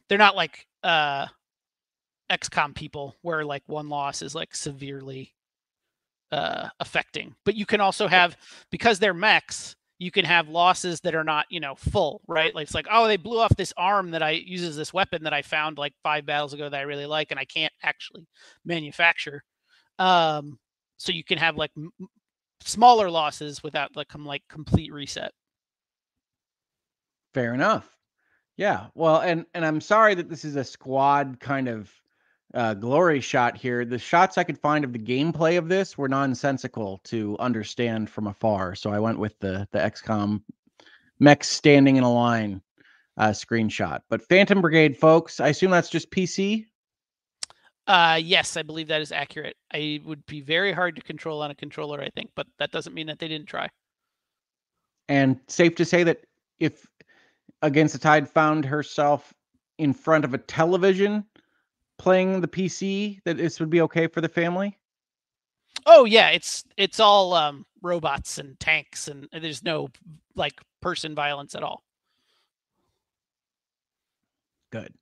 they're 0.09 0.19
not 0.19 0.37
like 0.37 0.67
uh 0.83 1.27
XCOM 2.31 2.75
people 2.75 3.17
where 3.23 3.45
like 3.45 3.63
one 3.67 3.89
loss 3.89 4.23
is 4.23 4.35
like 4.35 4.55
severely 4.55 5.35
uh 6.33 6.69
affecting. 6.81 7.35
But 7.45 7.55
you 7.55 7.65
can 7.67 7.81
also 7.81 8.07
have 8.07 8.37
because 8.71 8.99
they're 8.99 9.15
mechs, 9.15 9.77
you 9.99 10.11
can 10.11 10.25
have 10.25 10.49
losses 10.49 11.01
that 11.01 11.15
are 11.15 11.25
not, 11.25 11.47
you 11.51 11.61
know, 11.61 11.75
full, 11.75 12.21
right? 12.29 12.55
Like 12.55 12.65
it's 12.65 12.75
like, 12.75 12.87
oh, 12.91 13.07
they 13.09 13.17
blew 13.17 13.39
off 13.41 13.57
this 13.57 13.73
arm 13.77 14.11
that 14.11 14.23
I 14.23 14.31
uses 14.33 14.77
this 14.77 14.93
weapon 14.93 15.25
that 15.25 15.33
I 15.33 15.43
found 15.43 15.79
like 15.79 15.95
five 16.03 16.27
battles 16.27 16.53
ago 16.53 16.69
that 16.69 16.79
I 16.79 16.83
really 16.83 17.07
like 17.07 17.31
and 17.31 17.41
I 17.41 17.45
can't 17.47 17.73
actually 17.83 18.27
manufacture. 18.65 19.43
Um 19.99 20.59
so 20.99 21.13
you 21.13 21.25
can 21.25 21.39
have 21.39 21.57
like 21.57 21.71
m- 21.77 21.93
smaller 22.61 23.11
losses 23.11 23.63
without 23.63 23.97
like 23.97 24.09
com- 24.09 24.27
like 24.27 24.43
complete 24.49 24.93
reset. 24.93 25.33
Fair 27.35 27.55
enough. 27.55 27.97
Yeah. 28.57 28.87
Well, 28.95 29.21
and 29.21 29.47
and 29.55 29.65
I'm 29.65 29.81
sorry 29.81 30.15
that 30.15 30.29
this 30.29 30.45
is 30.45 30.57
a 30.57 30.65
squad 30.65 31.39
kind 31.41 31.69
of 31.69 31.93
uh, 32.55 32.75
glory 32.75 33.21
shot 33.21 33.57
here. 33.57 33.85
The 33.85 33.99
shots 33.99 34.39
I 34.39 34.45
could 34.45 34.59
find 34.59 34.85
of 34.85 34.93
the 34.93 34.99
gameplay 34.99 35.59
of 35.59 35.69
this 35.69 35.97
were 35.97 36.09
nonsensical 36.09 37.01
to 37.05 37.37
understand 37.39 38.11
from 38.11 38.27
afar. 38.27 38.75
So 38.75 38.91
I 38.91 38.99
went 38.99 39.19
with 39.19 39.39
the 39.39 39.69
the 39.71 39.79
XCOM 39.79 40.43
mechs 41.21 41.49
standing 41.49 41.97
in 41.97 42.05
a 42.05 42.13
line 42.13 42.63
uh, 43.17 43.31
screenshot. 43.31 44.01
But 44.09 44.23
Phantom 44.23 44.61
Brigade, 44.61 44.97
folks, 44.97 45.41
I 45.41 45.49
assume 45.49 45.71
that's 45.71 45.91
just 45.91 46.11
PC. 46.11 46.67
Uh, 47.87 48.21
yes, 48.23 48.57
I 48.57 48.63
believe 48.63 48.89
that 48.89 49.01
is 49.01 49.13
accurate. 49.13 49.57
I 49.73 50.01
would 50.05 50.25
be 50.27 50.41
very 50.41 50.73
hard 50.73 50.95
to 50.97 51.03
control 51.03 51.43
on 51.43 51.51
a 51.51 51.55
controller, 51.55 52.01
I 52.01 52.11
think, 52.11 52.31
but 52.35 52.47
that 52.59 52.71
doesn't 52.71 52.95
mean 52.95 53.07
that 53.07 53.19
they 53.19 53.29
didn't 53.29 53.49
try. 53.49 53.69
And 55.09 55.41
safe 55.49 55.75
to 55.77 55.87
say 55.87 56.05
that 56.05 56.21
if 56.61 56.87
Against 57.63 57.93
the 57.93 57.99
Tide 57.99 58.29
found 58.29 58.65
herself 58.65 59.35
in 59.79 59.93
front 59.93 60.25
of 60.25 60.35
a 60.35 60.39
television 60.39 61.25
playing 61.99 62.41
the 62.41 62.49
PC, 62.49 63.21
that 63.25 63.37
this 63.37 63.59
would 63.61 63.71
be 63.71 63.81
okay 63.83 64.07
for 64.07 64.21
the 64.21 64.29
family. 64.29 64.79
Oh 65.87 66.05
yeah, 66.05 66.31
it's 66.31 66.65
it's 66.77 67.01
all 67.01 67.35
um, 67.35 67.67
robots 67.83 68.39
and 68.39 68.59
tanks, 68.61 69.09
and 69.09 69.29
there's 69.33 69.65
no 69.65 69.89
like 70.35 70.61
person 70.81 71.15
violence 71.15 71.55
at 71.55 71.63
all. 71.63 71.83
Good. 74.71 74.93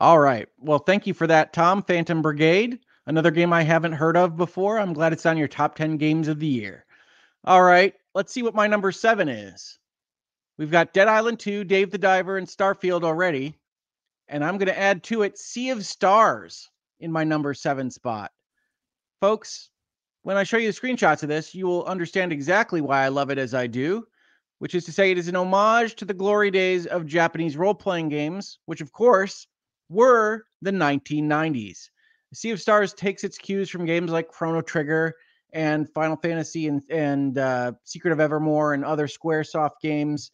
All 0.00 0.18
right. 0.18 0.48
Well, 0.58 0.80
thank 0.80 1.06
you 1.06 1.14
for 1.14 1.26
that, 1.26 1.52
Tom. 1.52 1.82
Phantom 1.82 2.22
Brigade, 2.22 2.80
another 3.06 3.30
game 3.30 3.52
I 3.52 3.62
haven't 3.62 3.92
heard 3.92 4.16
of 4.16 4.36
before. 4.36 4.78
I'm 4.78 4.92
glad 4.92 5.12
it's 5.12 5.26
on 5.26 5.36
your 5.36 5.48
top 5.48 5.76
10 5.76 5.96
games 5.96 6.26
of 6.26 6.40
the 6.40 6.46
year. 6.46 6.84
All 7.44 7.62
right. 7.62 7.94
Let's 8.14 8.32
see 8.32 8.42
what 8.42 8.54
my 8.54 8.66
number 8.66 8.90
seven 8.90 9.28
is. 9.28 9.78
We've 10.62 10.70
got 10.70 10.92
Dead 10.92 11.08
Island 11.08 11.40
2, 11.40 11.64
Dave 11.64 11.90
the 11.90 11.98
Diver, 11.98 12.36
and 12.36 12.46
Starfield 12.46 13.02
already. 13.02 13.58
And 14.28 14.44
I'm 14.44 14.58
going 14.58 14.68
to 14.68 14.78
add 14.78 15.02
to 15.02 15.22
it 15.22 15.36
Sea 15.36 15.70
of 15.70 15.84
Stars 15.84 16.70
in 17.00 17.10
my 17.10 17.24
number 17.24 17.52
seven 17.52 17.90
spot. 17.90 18.30
Folks, 19.20 19.70
when 20.22 20.36
I 20.36 20.44
show 20.44 20.58
you 20.58 20.70
the 20.70 20.80
screenshots 20.80 21.24
of 21.24 21.28
this, 21.28 21.52
you 21.52 21.66
will 21.66 21.84
understand 21.86 22.32
exactly 22.32 22.80
why 22.80 23.02
I 23.02 23.08
love 23.08 23.30
it 23.30 23.38
as 23.38 23.54
I 23.54 23.66
do, 23.66 24.06
which 24.60 24.76
is 24.76 24.84
to 24.84 24.92
say, 24.92 25.10
it 25.10 25.18
is 25.18 25.26
an 25.26 25.34
homage 25.34 25.96
to 25.96 26.04
the 26.04 26.14
glory 26.14 26.52
days 26.52 26.86
of 26.86 27.06
Japanese 27.06 27.56
role 27.56 27.74
playing 27.74 28.08
games, 28.08 28.60
which, 28.66 28.80
of 28.80 28.92
course, 28.92 29.48
were 29.88 30.44
the 30.60 30.70
1990s. 30.70 31.88
Sea 32.34 32.50
of 32.50 32.60
Stars 32.60 32.94
takes 32.94 33.24
its 33.24 33.36
cues 33.36 33.68
from 33.68 33.84
games 33.84 34.12
like 34.12 34.28
Chrono 34.28 34.60
Trigger 34.60 35.16
and 35.52 35.90
Final 35.90 36.14
Fantasy 36.14 36.68
and, 36.68 36.82
and 36.88 37.36
uh, 37.36 37.72
Secret 37.82 38.12
of 38.12 38.20
Evermore 38.20 38.74
and 38.74 38.84
other 38.84 39.08
Squaresoft 39.08 39.80
games 39.82 40.30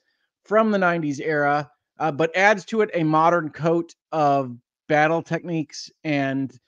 from 0.49 0.71
the 0.71 0.79
90s 0.79 1.21
era, 1.21 1.71
uh, 2.01 2.11
but 2.11 2.35
adds 2.37 2.65
to 2.65 2.81
it 2.81 2.91
a 2.95 3.05
modern 3.05 3.51
coat 3.51 3.95
of 4.13 4.57
battle 4.89 5.23
techniques 5.23 5.91
and 6.05 6.59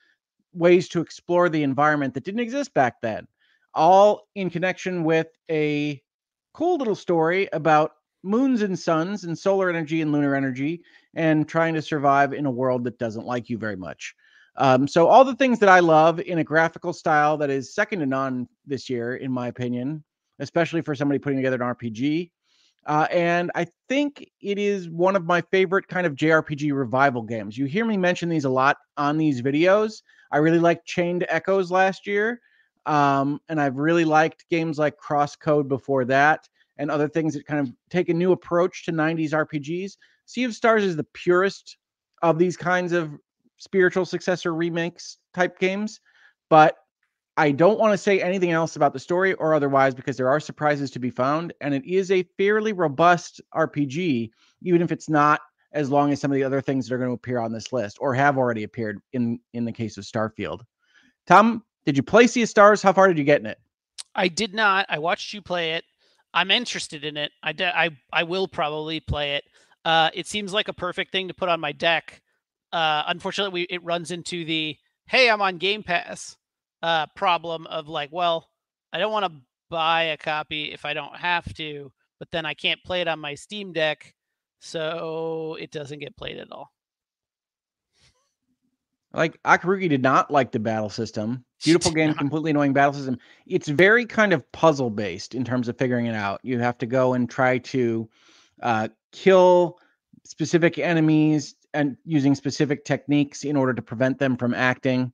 ways 0.52 0.88
to 0.88 1.00
explore 1.00 1.48
the 1.48 1.62
environment 1.62 2.14
that 2.14 2.24
didn't 2.24 2.40
exist 2.40 2.74
back 2.74 3.00
then. 3.00 3.26
All 3.74 4.28
in 4.34 4.50
connection 4.50 5.04
with 5.04 5.28
a 5.50 6.02
cool 6.52 6.76
little 6.76 6.94
story 6.94 7.48
about 7.52 7.92
moons 8.22 8.62
and 8.62 8.78
suns 8.78 9.24
and 9.24 9.38
solar 9.38 9.70
energy 9.70 10.02
and 10.02 10.12
lunar 10.12 10.34
energy 10.34 10.82
and 11.14 11.48
trying 11.48 11.74
to 11.74 11.82
survive 11.82 12.32
in 12.32 12.46
a 12.46 12.50
world 12.50 12.84
that 12.84 12.98
doesn't 12.98 13.26
like 13.26 13.48
you 13.48 13.56
very 13.56 13.76
much. 13.76 14.14
Um, 14.56 14.86
so 14.86 15.06
all 15.06 15.24
the 15.24 15.36
things 15.36 15.58
that 15.60 15.68
I 15.68 15.80
love 15.80 16.20
in 16.20 16.38
a 16.38 16.44
graphical 16.44 16.92
style 16.92 17.36
that 17.38 17.50
is 17.50 17.74
second 17.74 18.00
to 18.00 18.06
none 18.06 18.48
this 18.66 18.90
year, 18.90 19.16
in 19.16 19.32
my 19.32 19.48
opinion, 19.48 20.04
especially 20.38 20.82
for 20.82 20.94
somebody 20.94 21.18
putting 21.18 21.38
together 21.38 21.56
an 21.62 21.74
RPG. 21.74 22.30
Uh, 22.86 23.06
and 23.10 23.50
I 23.54 23.66
think 23.88 24.30
it 24.40 24.58
is 24.58 24.88
one 24.88 25.14
of 25.16 25.24
my 25.24 25.42
favorite 25.42 25.86
kind 25.86 26.06
of 26.06 26.14
JRPG 26.14 26.72
revival 26.76 27.22
games. 27.22 27.56
You 27.56 27.66
hear 27.66 27.84
me 27.84 27.96
mention 27.96 28.28
these 28.28 28.46
a 28.46 28.50
lot 28.50 28.78
on 28.96 29.18
these 29.18 29.42
videos. 29.42 30.02
I 30.32 30.38
really 30.38 30.58
liked 30.58 30.86
Chained 30.86 31.26
Echoes 31.28 31.70
last 31.70 32.06
year. 32.06 32.40
Um, 32.86 33.40
and 33.48 33.60
I've 33.60 33.76
really 33.76 34.04
liked 34.06 34.46
games 34.48 34.78
like 34.78 34.96
Cross 34.96 35.36
Code 35.36 35.68
before 35.68 36.04
that. 36.06 36.48
and 36.78 36.90
other 36.90 37.08
things 37.08 37.34
that 37.34 37.46
kind 37.46 37.60
of 37.60 37.72
take 37.90 38.08
a 38.08 38.14
new 38.14 38.32
approach 38.32 38.86
to 38.86 38.92
90s 38.92 39.32
RPGs. 39.32 39.98
Sea 40.24 40.44
of 40.44 40.54
Stars 40.54 40.82
is 40.82 40.96
the 40.96 41.04
purest 41.12 41.76
of 42.22 42.38
these 42.38 42.56
kinds 42.56 42.92
of 42.92 43.10
spiritual 43.58 44.06
successor 44.06 44.54
remakes 44.54 45.18
type 45.34 45.58
games, 45.58 46.00
but 46.48 46.76
I 47.40 47.52
don't 47.52 47.78
want 47.78 47.94
to 47.94 47.96
say 47.96 48.20
anything 48.20 48.50
else 48.50 48.76
about 48.76 48.92
the 48.92 48.98
story 48.98 49.32
or 49.32 49.54
otherwise 49.54 49.94
because 49.94 50.18
there 50.18 50.28
are 50.28 50.40
surprises 50.40 50.90
to 50.90 50.98
be 50.98 51.08
found, 51.08 51.54
and 51.62 51.72
it 51.72 51.86
is 51.86 52.10
a 52.10 52.22
fairly 52.36 52.74
robust 52.74 53.40
RPG, 53.54 54.30
even 54.60 54.82
if 54.82 54.92
it's 54.92 55.08
not 55.08 55.40
as 55.72 55.88
long 55.88 56.12
as 56.12 56.20
some 56.20 56.30
of 56.30 56.34
the 56.34 56.44
other 56.44 56.60
things 56.60 56.86
that 56.86 56.94
are 56.94 56.98
going 56.98 57.08
to 57.08 57.14
appear 57.14 57.38
on 57.38 57.50
this 57.50 57.72
list 57.72 57.96
or 57.98 58.12
have 58.12 58.36
already 58.36 58.64
appeared 58.64 59.00
in 59.14 59.40
in 59.54 59.64
the 59.64 59.72
case 59.72 59.96
of 59.96 60.04
Starfield. 60.04 60.60
Tom, 61.26 61.64
did 61.86 61.96
you 61.96 62.02
play 62.02 62.26
Sea 62.26 62.42
of 62.42 62.50
Stars? 62.50 62.82
How 62.82 62.92
far 62.92 63.08
did 63.08 63.16
you 63.16 63.24
get 63.24 63.40
in 63.40 63.46
it? 63.46 63.58
I 64.14 64.28
did 64.28 64.52
not. 64.52 64.84
I 64.90 64.98
watched 64.98 65.32
you 65.32 65.40
play 65.40 65.72
it. 65.72 65.84
I'm 66.34 66.50
interested 66.50 67.04
in 67.04 67.16
it. 67.16 67.32
I 67.42 67.52
de- 67.52 67.74
I 67.74 67.88
I 68.12 68.24
will 68.24 68.48
probably 68.48 69.00
play 69.00 69.36
it. 69.36 69.44
Uh, 69.86 70.10
it 70.12 70.26
seems 70.26 70.52
like 70.52 70.68
a 70.68 70.74
perfect 70.74 71.10
thing 71.10 71.28
to 71.28 71.34
put 71.34 71.48
on 71.48 71.58
my 71.58 71.72
deck. 71.72 72.20
Uh, 72.70 73.04
unfortunately, 73.06 73.62
we, 73.62 73.74
it 73.74 73.82
runs 73.82 74.10
into 74.10 74.44
the 74.44 74.76
hey, 75.06 75.30
I'm 75.30 75.40
on 75.40 75.56
Game 75.56 75.82
Pass 75.82 76.36
uh, 76.82 77.06
problem 77.14 77.66
of 77.66 77.88
like, 77.88 78.10
well, 78.12 78.48
I 78.92 78.98
don't 78.98 79.12
want 79.12 79.26
to 79.26 79.40
buy 79.68 80.04
a 80.04 80.16
copy 80.16 80.72
if 80.72 80.84
I 80.84 80.94
don't 80.94 81.16
have 81.16 81.52
to, 81.54 81.92
but 82.18 82.30
then 82.30 82.44
I 82.46 82.54
can't 82.54 82.82
play 82.84 83.00
it 83.00 83.08
on 83.08 83.20
my 83.20 83.34
Steam 83.34 83.72
Deck, 83.72 84.14
so 84.60 85.56
it 85.60 85.70
doesn't 85.70 86.00
get 86.00 86.16
played 86.16 86.38
at 86.38 86.50
all. 86.50 86.72
Like 89.12 89.42
Akarugi 89.42 89.88
did 89.88 90.02
not 90.02 90.30
like 90.30 90.52
the 90.52 90.60
battle 90.60 90.90
system. 90.90 91.44
Beautiful 91.64 91.92
game, 91.92 92.14
completely 92.14 92.52
annoying 92.52 92.72
battle 92.72 92.94
system. 92.94 93.18
It's 93.46 93.68
very 93.68 94.06
kind 94.06 94.32
of 94.32 94.50
puzzle 94.52 94.88
based 94.88 95.34
in 95.34 95.44
terms 95.44 95.68
of 95.68 95.76
figuring 95.76 96.06
it 96.06 96.14
out. 96.14 96.40
You 96.42 96.58
have 96.58 96.78
to 96.78 96.86
go 96.86 97.14
and 97.14 97.28
try 97.28 97.58
to 97.58 98.08
uh, 98.62 98.88
kill 99.12 99.78
specific 100.24 100.78
enemies 100.78 101.56
and 101.74 101.96
using 102.04 102.34
specific 102.34 102.84
techniques 102.84 103.44
in 103.44 103.56
order 103.56 103.74
to 103.74 103.82
prevent 103.82 104.18
them 104.18 104.36
from 104.36 104.54
acting. 104.54 105.12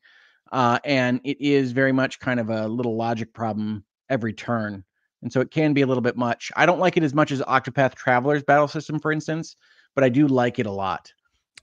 Uh, 0.53 0.79
and 0.85 1.21
it 1.25 1.41
is 1.41 1.73
very 1.73 1.93
much 1.93 2.21
kind 2.21 2.41
of 2.41 2.51
a 2.51 2.69
little 2.69 2.97
logic 2.97 3.33
problem 3.33 3.85
every 4.09 4.33
turn. 4.33 4.85
And 5.23 5.33
so 5.33 5.41
it 5.41 5.51
can 5.51 5.73
be 5.73 5.83
a 5.83 5.87
little 5.87 6.03
bit 6.03 6.17
much. 6.17 6.53
I 6.57 6.67
don't 6.67 6.79
like 6.79 6.97
it 6.97 7.03
as 7.03 7.15
much 7.15 7.33
as 7.33 7.41
Octopath 7.43 7.95
Traveler's 7.95 8.43
battle 8.43 8.69
system, 8.69 9.01
for 9.01 9.11
instance, 9.11 9.57
but 9.95 10.05
I 10.05 10.09
do 10.09 10.29
like 10.29 10.59
it 10.59 10.67
a 10.67 10.71
lot. 10.71 11.13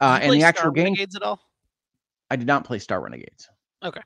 Uh, 0.02 0.19
and 0.22 0.34
the 0.34 0.43
actual 0.43 0.72
game. 0.72 0.86
Renegades 0.86 1.15
at 1.15 1.22
all? 1.22 1.39
I 2.30 2.36
did 2.36 2.48
not 2.48 2.65
play 2.65 2.80
Star 2.80 3.02
Renegades. 3.02 3.48
Okay. 3.84 4.02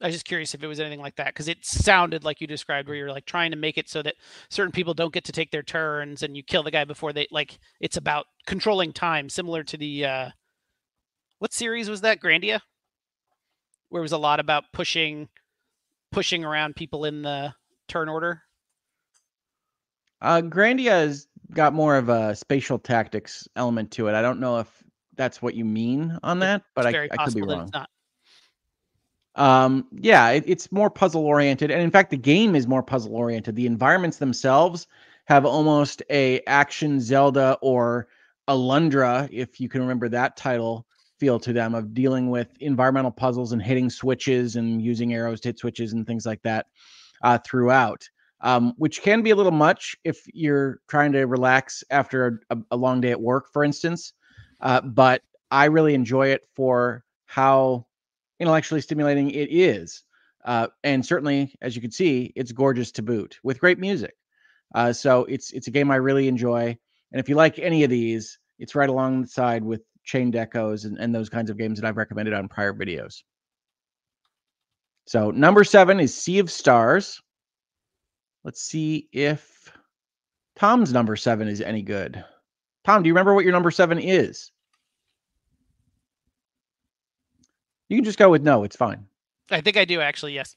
I 0.00 0.08
was 0.08 0.14
just 0.14 0.26
curious 0.26 0.54
if 0.54 0.62
it 0.62 0.66
was 0.66 0.80
anything 0.80 1.00
like 1.00 1.16
that 1.16 1.28
because 1.28 1.48
it 1.48 1.64
sounded 1.64 2.24
like 2.24 2.40
you 2.40 2.46
described 2.46 2.88
where 2.88 2.96
you're 2.96 3.12
like 3.12 3.26
trying 3.26 3.52
to 3.52 3.56
make 3.56 3.78
it 3.78 3.88
so 3.88 4.02
that 4.02 4.16
certain 4.50 4.72
people 4.72 4.92
don't 4.92 5.14
get 5.14 5.24
to 5.24 5.32
take 5.32 5.50
their 5.50 5.62
turns 5.62 6.22
and 6.22 6.36
you 6.36 6.42
kill 6.42 6.62
the 6.62 6.70
guy 6.70 6.84
before 6.84 7.12
they 7.12 7.26
like 7.30 7.58
it's 7.80 7.96
about 7.96 8.26
controlling 8.46 8.92
time, 8.92 9.28
similar 9.28 9.62
to 9.62 9.76
the 9.76 10.04
uh 10.04 10.30
what 11.38 11.54
series 11.54 11.88
was 11.88 12.00
that? 12.02 12.20
Grandia? 12.20 12.60
Where 13.94 14.00
it 14.00 14.02
was 14.02 14.10
a 14.10 14.18
lot 14.18 14.40
about 14.40 14.64
pushing 14.72 15.28
pushing 16.10 16.44
around 16.44 16.74
people 16.74 17.04
in 17.04 17.22
the 17.22 17.54
turn 17.86 18.08
order. 18.08 18.42
Uh 20.20 20.40
Grandia 20.40 20.90
has 20.90 21.28
got 21.52 21.74
more 21.74 21.94
of 21.96 22.08
a 22.08 22.34
spatial 22.34 22.80
tactics 22.80 23.46
element 23.54 23.92
to 23.92 24.08
it. 24.08 24.14
I 24.16 24.20
don't 24.20 24.40
know 24.40 24.58
if 24.58 24.82
that's 25.14 25.40
what 25.40 25.54
you 25.54 25.64
mean 25.64 26.18
on 26.24 26.40
that, 26.40 26.62
but 26.74 26.86
I, 26.86 27.08
I 27.08 27.24
could 27.24 27.36
be 27.36 27.42
wrong. 27.42 27.70
Um, 29.36 29.86
yeah, 29.92 30.30
it, 30.30 30.42
it's 30.48 30.72
more 30.72 30.90
puzzle 30.90 31.24
oriented, 31.24 31.70
and 31.70 31.80
in 31.80 31.92
fact, 31.92 32.10
the 32.10 32.16
game 32.16 32.56
is 32.56 32.66
more 32.66 32.82
puzzle 32.82 33.14
oriented. 33.14 33.54
The 33.54 33.66
environments 33.66 34.16
themselves 34.16 34.88
have 35.26 35.46
almost 35.46 36.02
a 36.10 36.40
action 36.48 37.00
Zelda 37.00 37.58
or 37.62 38.08
Alundra, 38.48 39.28
if 39.30 39.60
you 39.60 39.68
can 39.68 39.82
remember 39.82 40.08
that 40.08 40.36
title, 40.36 40.84
feel 41.24 41.38
to 41.40 41.54
them 41.54 41.74
of 41.74 41.94
dealing 41.94 42.28
with 42.28 42.48
environmental 42.60 43.10
puzzles 43.10 43.52
and 43.52 43.62
hitting 43.62 43.88
switches 43.88 44.56
and 44.56 44.82
using 44.82 45.14
arrows 45.14 45.40
to 45.40 45.48
hit 45.48 45.58
switches 45.58 45.94
and 45.94 46.06
things 46.06 46.26
like 46.26 46.42
that 46.42 46.66
uh, 47.22 47.38
throughout. 47.46 48.06
Um, 48.42 48.74
which 48.76 49.00
can 49.00 49.22
be 49.22 49.30
a 49.30 49.36
little 49.36 49.52
much 49.52 49.96
if 50.04 50.26
you're 50.34 50.80
trying 50.86 51.12
to 51.12 51.24
relax 51.24 51.82
after 51.88 52.42
a, 52.50 52.58
a 52.72 52.76
long 52.76 53.00
day 53.00 53.10
at 53.10 53.22
work, 53.22 53.46
for 53.50 53.64
instance. 53.64 54.12
Uh, 54.60 54.82
but 54.82 55.22
I 55.50 55.64
really 55.64 55.94
enjoy 55.94 56.28
it 56.28 56.42
for 56.54 57.04
how 57.24 57.86
intellectually 58.38 58.82
stimulating 58.82 59.30
it 59.30 59.48
is. 59.50 60.02
Uh, 60.44 60.66
and 60.82 61.06
certainly, 61.06 61.54
as 61.62 61.74
you 61.74 61.80
can 61.80 61.90
see, 61.90 62.34
it's 62.36 62.52
gorgeous 62.52 62.92
to 62.92 63.02
boot 63.02 63.38
with 63.42 63.60
great 63.60 63.78
music. 63.78 64.14
Uh, 64.74 64.92
so 64.92 65.24
it's 65.24 65.52
it's 65.52 65.68
a 65.68 65.70
game 65.70 65.90
I 65.90 65.96
really 65.96 66.28
enjoy. 66.28 66.76
And 67.12 67.20
if 67.20 67.30
you 67.30 67.34
like 67.34 67.58
any 67.58 67.82
of 67.82 67.88
these, 67.88 68.38
it's 68.58 68.74
right 68.74 68.90
alongside 68.90 69.64
with 69.64 69.80
Chained 70.04 70.36
Echoes 70.36 70.84
and, 70.84 70.98
and 70.98 71.14
those 71.14 71.28
kinds 71.28 71.50
of 71.50 71.58
games 71.58 71.80
that 71.80 71.86
I've 71.86 71.96
recommended 71.96 72.34
on 72.34 72.48
prior 72.48 72.72
videos. 72.72 73.22
So 75.06 75.30
number 75.30 75.64
seven 75.64 76.00
is 76.00 76.14
Sea 76.14 76.38
of 76.38 76.50
Stars. 76.50 77.20
Let's 78.42 78.62
see 78.62 79.08
if 79.12 79.72
Tom's 80.56 80.92
number 80.92 81.16
seven 81.16 81.48
is 81.48 81.60
any 81.60 81.82
good. 81.82 82.22
Tom, 82.84 83.02
do 83.02 83.08
you 83.08 83.14
remember 83.14 83.34
what 83.34 83.44
your 83.44 83.52
number 83.52 83.70
seven 83.70 83.98
is? 83.98 84.50
You 87.88 87.96
can 87.96 88.04
just 88.04 88.18
go 88.18 88.30
with 88.30 88.42
no. 88.42 88.64
It's 88.64 88.76
fine. 88.76 89.06
I 89.50 89.60
think 89.60 89.76
I 89.76 89.84
do 89.84 90.00
actually. 90.00 90.34
Yes. 90.34 90.56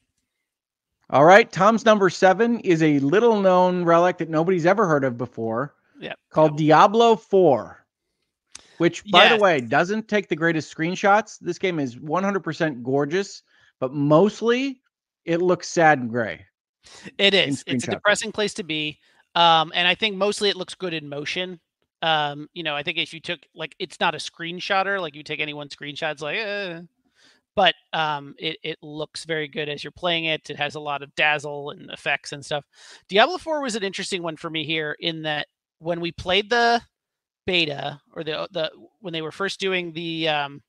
All 1.10 1.24
right. 1.24 1.50
Tom's 1.50 1.84
number 1.84 2.10
seven 2.10 2.60
is 2.60 2.82
a 2.82 2.98
little 3.00 3.40
known 3.40 3.84
relic 3.84 4.18
that 4.18 4.28
nobody's 4.28 4.66
ever 4.66 4.86
heard 4.86 5.04
of 5.04 5.16
before. 5.16 5.74
Yeah. 6.00 6.14
Called 6.30 6.56
Diablo 6.56 7.16
4, 7.16 7.77
which, 8.78 9.04
by 9.10 9.24
yes. 9.24 9.36
the 9.36 9.42
way, 9.42 9.60
doesn't 9.60 10.08
take 10.08 10.28
the 10.28 10.36
greatest 10.36 10.74
screenshots. 10.74 11.38
This 11.40 11.58
game 11.58 11.78
is 11.78 11.96
100% 11.96 12.82
gorgeous, 12.82 13.42
but 13.80 13.92
mostly 13.92 14.80
it 15.24 15.42
looks 15.42 15.68
sad 15.68 15.98
and 15.98 16.10
gray. 16.10 16.44
It 17.18 17.34
is. 17.34 17.62
It's 17.66 17.86
a 17.86 17.90
depressing 17.92 18.32
place 18.32 18.54
to 18.54 18.62
be. 18.62 18.98
Um, 19.34 19.72
and 19.74 19.86
I 19.86 19.94
think 19.94 20.16
mostly 20.16 20.48
it 20.48 20.56
looks 20.56 20.74
good 20.74 20.94
in 20.94 21.08
motion. 21.08 21.60
Um, 22.00 22.48
you 22.54 22.62
know, 22.62 22.74
I 22.74 22.82
think 22.82 22.98
if 22.98 23.12
you 23.12 23.20
took 23.20 23.40
like 23.54 23.74
it's 23.78 24.00
not 24.00 24.14
a 24.14 24.18
screenshotter, 24.18 25.00
like 25.00 25.14
you 25.14 25.22
take 25.22 25.40
any 25.40 25.52
one 25.52 25.68
screenshot, 25.68 26.12
it's 26.12 26.22
like, 26.22 26.38
eh, 26.38 26.80
but 27.56 27.74
um, 27.92 28.34
it, 28.38 28.56
it 28.62 28.78
looks 28.82 29.24
very 29.24 29.48
good 29.48 29.68
as 29.68 29.82
you're 29.82 29.90
playing 29.90 30.26
it. 30.26 30.48
It 30.48 30.56
has 30.56 30.76
a 30.76 30.80
lot 30.80 31.02
of 31.02 31.14
dazzle 31.16 31.70
and 31.70 31.90
effects 31.90 32.32
and 32.32 32.44
stuff. 32.44 32.64
Diablo 33.08 33.36
4 33.36 33.60
was 33.62 33.74
an 33.74 33.82
interesting 33.82 34.22
one 34.22 34.36
for 34.36 34.48
me 34.48 34.64
here 34.64 34.96
in 35.00 35.22
that 35.22 35.48
when 35.80 36.00
we 36.00 36.12
played 36.12 36.50
the 36.50 36.80
beta 37.48 37.98
or 38.12 38.22
the 38.22 38.46
the 38.52 38.70
when 39.00 39.14
they 39.14 39.22
were 39.22 39.32
first 39.32 39.58
doing 39.58 39.90
the 39.94 40.28
um, 40.28 40.62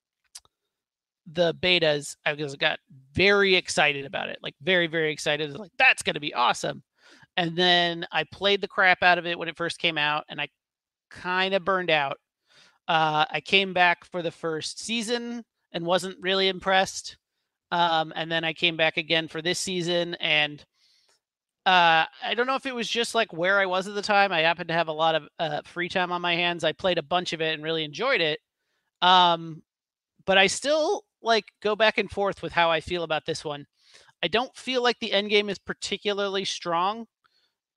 the 1.28 1.54
betas, 1.56 2.16
I 2.26 2.32
was 2.32 2.56
got 2.56 2.80
very 3.14 3.56
excited 3.56 4.06
about 4.06 4.30
it, 4.30 4.40
like 4.42 4.56
very 4.62 4.88
very 4.88 5.12
excited, 5.12 5.54
like 5.58 5.74
that's 5.78 6.02
to 6.04 6.20
be 6.22 6.34
awesome. 6.34 6.82
And 7.36 7.54
then 7.58 8.08
I 8.14 8.24
played 8.32 8.62
the 8.62 8.68
crap 8.70 9.04
out 9.04 9.18
of 9.18 9.26
it 9.26 9.38
when 9.38 9.50
it 9.50 9.58
first 9.58 9.78
came 9.78 9.98
out, 9.98 10.24
and 10.30 10.40
I 10.40 10.48
kind 11.12 11.54
of 11.54 11.66
burned 11.66 11.92
out. 11.92 12.18
Uh, 12.88 13.26
I 13.30 13.42
came 13.42 13.74
back 13.74 14.06
for 14.06 14.22
the 14.22 14.32
first 14.32 14.80
season 14.80 15.44
and 15.74 15.86
wasn't 15.86 16.18
really 16.22 16.48
impressed. 16.48 17.18
Um, 17.72 18.14
and 18.16 18.32
then 18.32 18.46
I 18.46 18.54
came 18.54 18.78
back 18.78 18.96
again 18.96 19.28
for 19.28 19.42
this 19.42 19.60
season, 19.60 20.16
and 20.16 20.64
uh, 21.66 22.06
I 22.24 22.34
don't 22.36 22.48
know 22.48 22.56
if 22.56 22.66
it 22.66 22.76
was 22.76 22.90
just 22.90 23.14
like 23.14 23.34
where 23.34 23.60
I 23.60 23.66
was 23.66 23.88
at 23.88 23.96
the 23.96 24.02
time. 24.02 24.32
I 24.32 24.40
happened 24.40 24.70
to 24.70 24.74
have 24.74 24.88
a 24.88 24.94
lot 24.94 25.16
of 25.16 25.28
uh, 25.40 25.62
free 25.66 25.90
time 25.90 26.12
on 26.12 26.22
my 26.22 26.36
hands. 26.36 26.64
I 26.64 26.72
played 26.72 26.98
a 26.98 27.04
bunch 27.04 27.34
of 27.34 27.42
it 27.42 27.54
and 27.54 27.64
really 27.64 27.84
enjoyed 27.84 28.22
it. 28.22 28.40
Um, 29.02 29.62
but 30.26 30.38
I 30.38 30.48
still 30.48 31.04
like 31.22 31.46
go 31.62 31.76
back 31.76 31.98
and 31.98 32.10
forth 32.10 32.42
with 32.42 32.54
how 32.54 32.72
I 32.72 32.82
feel 32.82 33.04
about 33.04 33.26
this 33.26 33.44
one. 33.44 33.66
I 34.24 34.28
don't 34.28 34.56
feel 34.56 34.84
like 34.84 35.00
the 35.00 35.14
end 35.14 35.30
game 35.30 35.50
is 35.50 35.60
particularly 35.60 36.46
strong. 36.46 37.08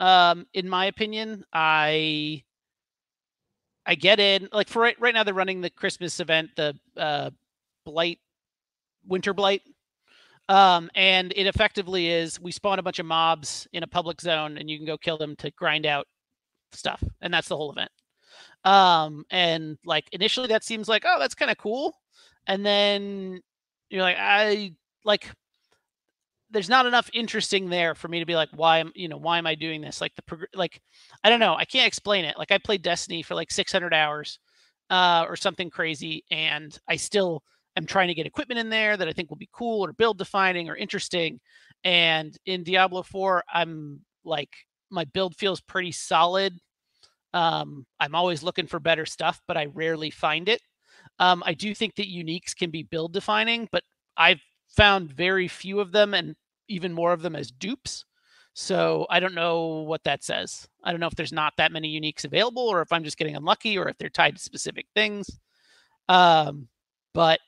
Um, 0.00 0.46
in 0.54 0.68
my 0.68 0.86
opinion, 0.86 1.44
I 1.52 2.44
I 3.86 3.94
get 3.94 4.20
in 4.20 4.48
like 4.52 4.68
for 4.68 4.82
right 4.82 5.00
right 5.00 5.14
now 5.14 5.24
they're 5.24 5.34
running 5.34 5.60
the 5.60 5.70
Christmas 5.70 6.20
event, 6.20 6.50
the 6.56 6.74
uh, 6.96 7.30
blight, 7.84 8.20
winter 9.06 9.34
blight. 9.34 9.62
Um, 10.52 10.90
and 10.94 11.32
it 11.34 11.46
effectively 11.46 12.08
is 12.08 12.38
we 12.38 12.52
spawn 12.52 12.78
a 12.78 12.82
bunch 12.82 12.98
of 12.98 13.06
mobs 13.06 13.66
in 13.72 13.82
a 13.82 13.86
public 13.86 14.20
zone 14.20 14.58
and 14.58 14.68
you 14.68 14.76
can 14.76 14.86
go 14.86 14.98
kill 14.98 15.16
them 15.16 15.34
to 15.36 15.50
grind 15.52 15.86
out 15.86 16.06
stuff. 16.72 17.02
And 17.22 17.32
that's 17.32 17.48
the 17.48 17.56
whole 17.56 17.72
event. 17.72 17.90
Um, 18.62 19.24
and 19.30 19.78
like 19.86 20.04
initially 20.12 20.48
that 20.48 20.62
seems 20.62 20.88
like, 20.88 21.04
oh, 21.06 21.18
that's 21.18 21.34
kind 21.34 21.50
of 21.50 21.56
cool. 21.56 21.94
And 22.46 22.66
then 22.66 23.40
you're 23.88 24.02
like, 24.02 24.18
I 24.18 24.74
like 25.06 25.30
there's 26.50 26.68
not 26.68 26.84
enough 26.84 27.08
interesting 27.14 27.70
there 27.70 27.94
for 27.94 28.08
me 28.08 28.18
to 28.18 28.26
be 28.26 28.36
like 28.36 28.50
why 28.52 28.76
am 28.76 28.92
you 28.94 29.08
know 29.08 29.16
why 29.16 29.38
am 29.38 29.46
i 29.46 29.54
doing 29.54 29.80
this 29.80 30.02
like 30.02 30.14
the 30.16 30.22
prog- 30.22 30.44
like 30.54 30.82
i 31.24 31.30
don't 31.30 31.40
know 31.40 31.54
i 31.54 31.64
can't 31.64 31.86
explain 31.86 32.26
it 32.26 32.36
like 32.36 32.50
i 32.52 32.58
played 32.58 32.82
destiny 32.82 33.22
for 33.22 33.34
like 33.34 33.50
600 33.50 33.94
hours 33.94 34.38
uh 34.90 35.24
or 35.26 35.34
something 35.34 35.70
crazy 35.70 36.24
and 36.30 36.78
i 36.88 36.96
still 36.96 37.42
am 37.76 37.86
trying 37.86 38.08
to 38.08 38.14
get 38.14 38.26
equipment 38.26 38.58
in 38.58 38.70
there 38.70 38.96
that 38.96 39.08
I 39.08 39.12
think 39.12 39.30
will 39.30 39.36
be 39.36 39.48
cool 39.52 39.84
or 39.84 39.92
build 39.92 40.18
defining 40.18 40.68
or 40.68 40.76
interesting. 40.76 41.40
And 41.84 42.36
in 42.46 42.62
Diablo 42.62 43.02
4, 43.02 43.42
I'm 43.52 44.00
like 44.24 44.50
my 44.90 45.04
build 45.04 45.34
feels 45.36 45.60
pretty 45.60 45.92
solid. 45.92 46.58
Um, 47.34 47.86
I'm 47.98 48.14
always 48.14 48.42
looking 48.42 48.66
for 48.66 48.78
better 48.78 49.06
stuff, 49.06 49.40
but 49.48 49.56
I 49.56 49.66
rarely 49.66 50.10
find 50.10 50.48
it. 50.48 50.60
Um, 51.18 51.42
I 51.46 51.54
do 51.54 51.74
think 51.74 51.96
that 51.96 52.08
uniques 52.08 52.54
can 52.54 52.70
be 52.70 52.82
build 52.82 53.12
defining, 53.12 53.68
but 53.72 53.82
I've 54.16 54.42
found 54.68 55.12
very 55.12 55.48
few 55.48 55.80
of 55.80 55.92
them 55.92 56.14
and 56.14 56.36
even 56.68 56.92
more 56.92 57.12
of 57.12 57.22
them 57.22 57.34
as 57.34 57.50
dupes. 57.50 58.04
So 58.54 59.06
I 59.08 59.18
don't 59.20 59.34
know 59.34 59.80
what 59.82 60.04
that 60.04 60.22
says. 60.22 60.68
I 60.84 60.90
don't 60.90 61.00
know 61.00 61.06
if 61.06 61.14
there's 61.14 61.32
not 61.32 61.54
that 61.56 61.72
many 61.72 61.98
uniques 61.98 62.24
available 62.24 62.62
or 62.68 62.82
if 62.82 62.92
I'm 62.92 63.04
just 63.04 63.16
getting 63.16 63.34
unlucky 63.34 63.78
or 63.78 63.88
if 63.88 63.96
they're 63.96 64.10
tied 64.10 64.36
to 64.36 64.42
specific 64.42 64.86
things. 64.94 65.26
Um, 66.08 66.68
but 67.14 67.40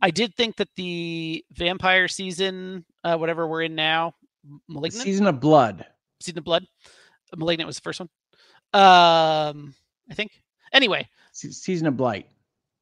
I 0.00 0.10
did 0.10 0.34
think 0.34 0.56
that 0.56 0.68
the 0.76 1.44
vampire 1.52 2.08
season, 2.08 2.84
uh, 3.04 3.16
whatever 3.16 3.46
we're 3.46 3.62
in 3.62 3.74
now, 3.74 4.14
Malignant? 4.68 5.02
Season 5.02 5.26
of 5.26 5.40
Blood. 5.40 5.86
Season 6.20 6.38
of 6.38 6.44
Blood. 6.44 6.66
Malignant 7.36 7.66
was 7.66 7.76
the 7.76 7.82
first 7.82 8.00
one. 8.00 8.08
Um, 8.72 9.74
I 10.10 10.14
think. 10.14 10.32
Anyway, 10.72 11.08
season 11.32 11.86
of 11.86 11.96
Blight. 11.96 12.26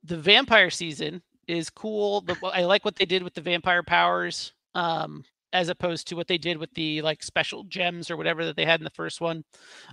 The 0.04 0.16
vampire 0.16 0.70
season 0.70 1.22
is 1.46 1.70
cool. 1.70 2.22
The, 2.22 2.36
I 2.52 2.64
like 2.64 2.84
what 2.84 2.96
they 2.96 3.04
did 3.04 3.22
with 3.22 3.34
the 3.34 3.40
vampire 3.40 3.82
powers, 3.82 4.52
um, 4.74 5.24
as 5.52 5.68
opposed 5.68 6.08
to 6.08 6.16
what 6.16 6.26
they 6.26 6.38
did 6.38 6.56
with 6.58 6.72
the 6.74 7.02
like 7.02 7.22
special 7.22 7.64
gems 7.64 8.10
or 8.10 8.16
whatever 8.16 8.44
that 8.44 8.56
they 8.56 8.64
had 8.64 8.80
in 8.80 8.84
the 8.84 8.90
first 8.90 9.20
one. 9.20 9.44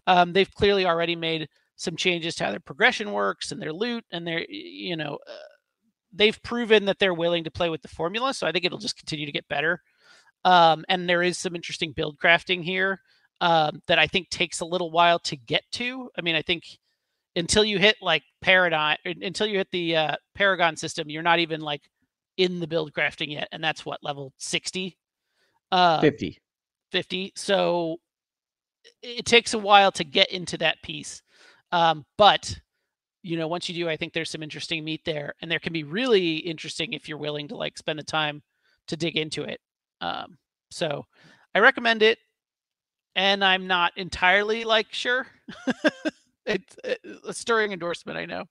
Um, 0.08 0.34
they've 0.34 0.52
clearly 0.54 0.86
already 0.86 1.16
made 1.16 1.48
some 1.76 1.96
changes 1.96 2.36
to 2.36 2.46
how 2.46 2.52
their 2.52 2.60
progression 2.60 3.12
works 3.12 3.52
and 3.52 3.62
their 3.62 3.74
loot 3.74 4.06
and 4.12 4.26
their, 4.26 4.46
you 4.50 4.96
know, 4.96 5.18
uh, 5.28 5.51
they've 6.14 6.42
proven 6.44 6.86
that 6.86 7.00
they're 7.00 7.14
willing 7.14 7.44
to 7.44 7.52
play 7.52 7.70
with 7.70 7.82
the 7.82 7.88
formula. 7.88 8.34
So 8.34 8.48
I 8.48 8.52
think 8.52 8.66
it'll 8.66 8.78
just 8.78 8.98
continue 8.98 9.26
to 9.26 9.32
get 9.32 9.48
better. 9.48 9.82
Um, 10.44 10.84
and 10.90 11.08
there 11.08 11.22
is 11.22 11.38
some 11.38 11.56
interesting 11.56 11.94
build 11.94 12.18
crafting 12.18 12.64
here 12.64 13.00
um, 13.42 13.82
that 13.88 14.00
I 14.00 14.08
think 14.08 14.30
takes 14.30 14.60
a 14.60 14.66
little 14.66 14.92
while 14.92 15.20
to 15.20 15.36
get 15.36 15.64
to. 15.74 16.10
I 16.18 16.22
mean, 16.22 16.36
I 16.36 16.42
think 16.42 16.64
until 17.36 17.64
you 17.64 17.78
hit 17.80 17.96
like 18.02 18.24
paradigm, 18.42 18.98
until 19.06 19.48
you 19.48 19.58
hit 19.58 19.70
the 19.72 19.96
uh, 19.96 20.16
Paragon 20.36 20.76
system, 20.76 21.10
you're 21.10 21.24
not 21.24 21.40
even 21.40 21.62
like 21.62 21.82
in 22.38 22.60
the 22.60 22.68
build 22.68 22.94
crafting 22.94 23.32
yet, 23.32 23.48
and 23.52 23.64
that's 23.64 23.86
what 23.86 24.04
level 24.04 24.34
sixty, 24.38 24.98
uh, 25.72 26.02
fifty, 26.02 26.40
fifty. 26.92 27.32
So 27.36 27.98
it 29.02 29.26
takes 29.26 29.54
a 29.54 29.60
while 29.60 29.92
to 29.94 30.04
get 30.04 30.32
into 30.32 30.58
that 30.58 30.82
piece, 30.82 31.22
um, 31.72 32.06
but 32.18 32.60
you 33.24 33.38
know, 33.38 33.48
once 33.48 33.70
you 33.70 33.76
do, 33.76 33.90
I 33.90 33.98
think 33.98 34.14
there's 34.14 34.30
some 34.30 34.44
interesting 34.44 34.84
meat 34.84 35.02
there, 35.06 35.34
and 35.42 35.50
there 35.50 35.60
can 35.60 35.74
be 35.74 35.84
really 35.84 36.38
interesting 36.38 36.94
if 36.94 37.08
you're 37.08 37.18
willing 37.18 37.48
to 37.50 37.56
like 37.56 37.78
spend 37.78 38.00
the 38.00 38.04
time 38.04 38.42
to 38.88 38.98
dig 38.98 39.18
into 39.18 39.44
it. 39.44 39.60
Um, 40.02 40.38
so 40.70 41.06
I 41.54 41.60
recommend 41.60 42.02
it, 42.02 42.18
and 43.16 43.44
I'm 43.44 43.68
not 43.68 43.94
entirely 43.98 44.64
like 44.64 44.88
sure. 44.92 45.28
it's 46.46 46.76
a 47.24 47.34
stirring 47.34 47.74
endorsement, 47.74 48.18
I 48.18 48.26
know. 48.26 48.46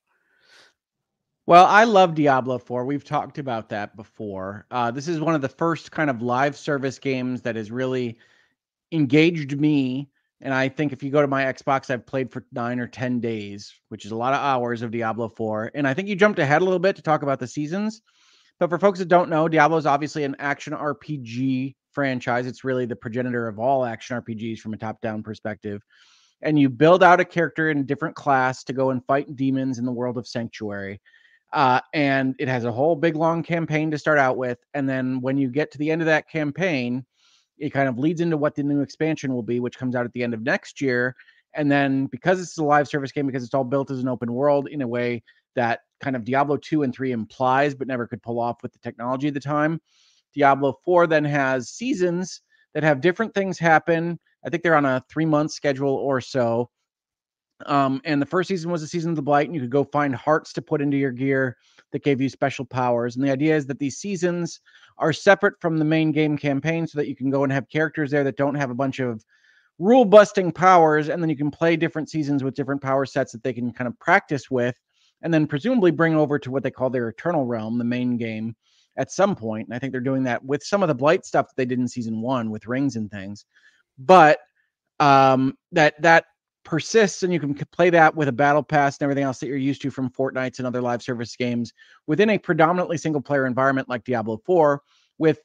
Well, 1.47 1.67
I 1.67 1.83
love 1.83 2.15
Diablo 2.15 2.59
4. 2.59 2.85
We've 2.85 3.03
talked 3.03 3.39
about 3.39 3.71
that 3.71 3.97
before. 3.97 4.67
Uh, 4.71 4.93
this 4.93 5.09
is 5.09 5.19
one 5.19 5.35
of 5.35 5.41
the 5.41 5.49
first 5.49 5.91
kind 5.91 6.09
of 6.09 6.23
live 6.23 6.57
service 6.57 6.99
games 6.99 7.43
that 7.43 7.57
has 7.57 7.73
really 7.73 8.19
engaged 8.93 9.59
me. 9.59 10.11
And 10.42 10.55
I 10.55 10.68
think 10.68 10.92
if 10.92 11.03
you 11.03 11.11
go 11.11 11.20
to 11.20 11.29
my 11.29 11.44
Xbox, 11.44 11.90
I've 11.90 12.07
played 12.07 12.33
for 12.33 12.46
nine 12.53 12.81
or 12.81 12.87
10 12.87 13.20
days, 13.20 13.74
which 13.88 14.07
is 14.07 14.11
a 14.11 14.16
lot 14.16 14.33
of 14.33 14.40
hours 14.40 14.81
of 14.83 14.90
Diablo 14.90 15.29
4. 15.29 15.72
And 15.74 15.87
I 15.87 15.92
think 15.92 16.09
you 16.09 16.16
jumped 16.16 16.38
ahead 16.38 16.62
a 16.62 16.64
little 16.64 16.79
bit 16.79 16.96
to 16.96 17.03
talk 17.03 17.22
about 17.22 17.38
the 17.38 17.46
seasons. 17.46 18.00
But 18.59 18.70
for 18.70 18.79
folks 18.79 18.98
that 18.98 19.09
don't 19.09 19.31
know, 19.31 19.48
Diablo 19.48 19.76
is 19.76 19.87
obviously 19.87 20.24
an 20.24 20.37
action 20.38 20.72
RPG 20.72 21.74
franchise. 21.92 22.46
It's 22.46 22.64
really 22.64 22.87
the 22.87 22.96
progenitor 22.96 23.48
of 23.48 23.59
all 23.59 23.85
action 23.85 24.20
RPGs 24.20 24.59
from 24.61 24.72
a 24.72 24.79
top 24.79 25.00
down 25.00 25.22
perspective. 25.22 25.83
And 26.42 26.59
you 26.59 26.70
build 26.70 27.03
out 27.03 27.20
a 27.20 27.24
character 27.24 27.70
in 27.70 27.79
a 27.79 27.83
different 27.83 28.16
class 28.16 28.64
to 28.64 28.72
go 28.72 28.90
and 28.90 29.05
fight 29.07 29.37
demons 29.37 29.79
in 29.79 29.85
the 29.85 29.92
world 29.92 30.16
of 30.16 30.26
Sanctuary. 30.26 31.00
Uh, 31.53 31.81
and 31.92 32.35
it 32.38 32.48
has 32.48 32.64
a 32.64 32.72
whole 32.72 32.96
big 32.96 33.16
long 33.16 33.42
campaign 33.42 33.90
to 33.90 33.98
start 33.98 34.18
out 34.18 34.37
with. 34.37 34.59
And 34.72 34.88
then 34.88 35.20
when 35.20 35.37
you 35.37 35.48
get 35.48 35.72
to 35.72 35.79
the 35.79 35.90
end 35.90 36.00
of 36.00 36.07
that 36.07 36.31
campaign, 36.31 37.05
it 37.61 37.70
kind 37.70 37.88
of 37.88 37.99
leads 37.99 38.20
into 38.20 38.37
what 38.37 38.55
the 38.55 38.62
new 38.62 38.81
expansion 38.81 39.35
will 39.35 39.42
be, 39.42 39.61
which 39.61 39.79
comes 39.79 39.94
out 39.94 40.07
at 40.07 40.12
the 40.12 40.25
end 40.25 40.35
of 40.35 40.42
next 40.42 40.81
year. 40.81 41.14
And 41.55 41.70
then 41.70 42.07
because 42.07 42.40
it's 42.40 42.57
a 42.59 42.64
live 42.64 42.88
service 42.88 43.12
game, 43.12 43.27
because 43.27 43.44
it's 43.44 43.55
all 43.55 43.64
built 43.64 43.90
as 43.90 44.01
an 44.01 44.09
open 44.09 44.33
world 44.33 44.68
in 44.68 44.83
a 44.83 44.88
way 44.88 45.23
that 45.57 45.81
kind 46.01 46.16
of 46.16 46.25
Diablo 46.25 46.57
2 46.57 46.83
and 46.83 46.94
3 46.94 47.12
implies, 47.12 47.75
but 47.75 47.87
never 47.87 48.07
could 48.07 48.23
pull 48.23 48.40
off 48.40 48.62
with 48.62 48.73
the 48.73 48.79
technology 48.79 49.29
at 49.29 49.35
the 49.35 49.40
time. 49.40 49.81
Diablo 50.35 50.75
4 50.85 51.07
then 51.07 51.25
has 51.25 51.70
seasons 51.70 52.40
that 52.73 52.83
have 52.83 53.01
different 53.01 53.35
things 53.35 53.59
happen. 53.59 54.18
I 54.44 54.49
think 54.49 54.62
they're 54.62 54.77
on 54.77 54.87
a 54.87 55.05
three 55.11 55.27
month 55.27 55.53
schedule 55.53 55.94
or 55.94 56.20
so. 56.20 56.70
Um, 57.66 58.01
and 58.05 58.23
the 58.23 58.27
first 58.27 58.49
season 58.49 58.70
was 58.70 58.81
the 58.81 58.87
season 58.87 59.11
of 59.11 59.16
the 59.16 59.23
blight, 59.23 59.46
and 59.46 59.55
you 59.55 59.61
could 59.61 59.70
go 59.70 59.85
find 59.85 60.14
hearts 60.14 60.55
to 60.55 60.62
put 60.62 60.81
into 60.81 60.96
your 60.96 61.11
gear 61.11 61.59
that 61.92 62.05
gave 62.05 62.20
you 62.20 62.29
special 62.29 62.64
powers. 62.64 63.16
And 63.16 63.24
the 63.24 63.31
idea 63.31 63.57
is 63.57 63.66
that 63.66 63.79
these 63.79 63.98
seasons 63.98 64.61
are 64.98 65.12
separate 65.12 65.61
from 65.61 65.79
the 65.79 65.85
main 65.85 66.12
game 66.12 66.37
campaign 66.37 66.87
so 66.87 66.98
that 66.98 67.09
you 67.09 67.16
can 67.16 67.31
go 67.31 67.44
and 67.44 67.53
have 67.53 67.68
characters 67.68 68.11
there 68.11 68.24
that 68.24 68.37
don't 68.37 68.55
have 68.55 68.70
a 68.70 68.74
bunch 68.74 68.98
of 68.98 69.24
rule 69.79 70.05
busting 70.05 70.53
powers. 70.53 71.09
And 71.09 71.22
then 71.22 71.31
you 71.31 71.37
can 71.37 71.50
play 71.50 71.76
different 71.76 72.11
seasons 72.11 72.44
with 72.44 72.55
different 72.55 72.83
power 72.83 73.07
sets 73.07 73.33
that 73.33 73.42
they 73.42 73.53
can 73.53 73.72
kind 73.72 73.88
of 73.88 73.98
practice 73.98 74.50
with 74.50 74.79
and 75.22 75.33
then 75.33 75.46
presumably 75.46 75.90
bring 75.90 76.14
over 76.14 76.38
to 76.38 76.50
what 76.50 76.62
they 76.62 76.70
call 76.70 76.90
their 76.90 77.09
Eternal 77.09 77.44
Realm, 77.44 77.79
the 77.79 77.85
main 77.85 78.16
game, 78.16 78.55
at 78.96 79.11
some 79.11 79.37
point. 79.37 79.68
And 79.68 79.74
I 79.74 79.79
think 79.79 79.92
they're 79.92 80.00
doing 80.00 80.24
that 80.24 80.44
with 80.44 80.62
some 80.62 80.83
of 80.83 80.88
the 80.88 80.94
Blight 80.94 81.24
stuff 81.24 81.48
that 81.48 81.57
they 81.57 81.64
did 81.64 81.79
in 81.79 81.88
season 81.88 82.20
one 82.20 82.50
with 82.50 82.66
rings 82.66 82.96
and 82.96 83.11
things. 83.11 83.44
But 83.98 84.38
um, 84.98 85.57
that 85.72 86.00
that 86.03 86.24
persists, 86.64 87.23
and 87.23 87.33
you 87.33 87.40
can 87.40 87.55
play 87.73 87.90
that 87.90 88.14
with 88.14 88.29
a 88.29 88.33
battle 88.33 88.62
pass 88.62 88.99
and 88.99 89.05
everything 89.05 89.25
else 89.25 89.38
that 89.38 89.46
you're 89.46 89.57
used 89.57 89.83
to 89.83 89.90
from 89.90 90.11
Fortnite 90.11 90.59
and 90.59 90.66
other 90.66 90.81
live 90.81 91.03
service 91.03 91.37
games 91.37 91.73
within 92.07 92.31
a 92.31 92.38
predominantly 92.38 92.99
single 92.99 93.23
player 93.23 93.46
environment 93.46 93.88
like 93.88 94.05
Diablo 94.05 94.40
4 94.44 94.83
with 95.18 95.40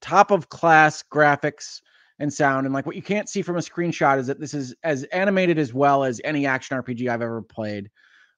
top 0.00 0.30
of 0.30 0.48
class 0.48 1.04
graphics 1.12 1.80
and 2.18 2.32
sound. 2.32 2.66
And 2.66 2.74
like 2.74 2.86
what 2.86 2.96
you 2.96 3.02
can't 3.02 3.28
see 3.28 3.42
from 3.42 3.56
a 3.56 3.60
screenshot 3.60 4.18
is 4.18 4.26
that 4.26 4.40
this 4.40 4.54
is 4.54 4.74
as 4.84 5.04
animated 5.04 5.58
as 5.58 5.74
well 5.74 6.04
as 6.04 6.20
any 6.24 6.46
action 6.46 6.80
RPG 6.80 7.08
I've 7.08 7.22
ever 7.22 7.42
played. 7.42 7.90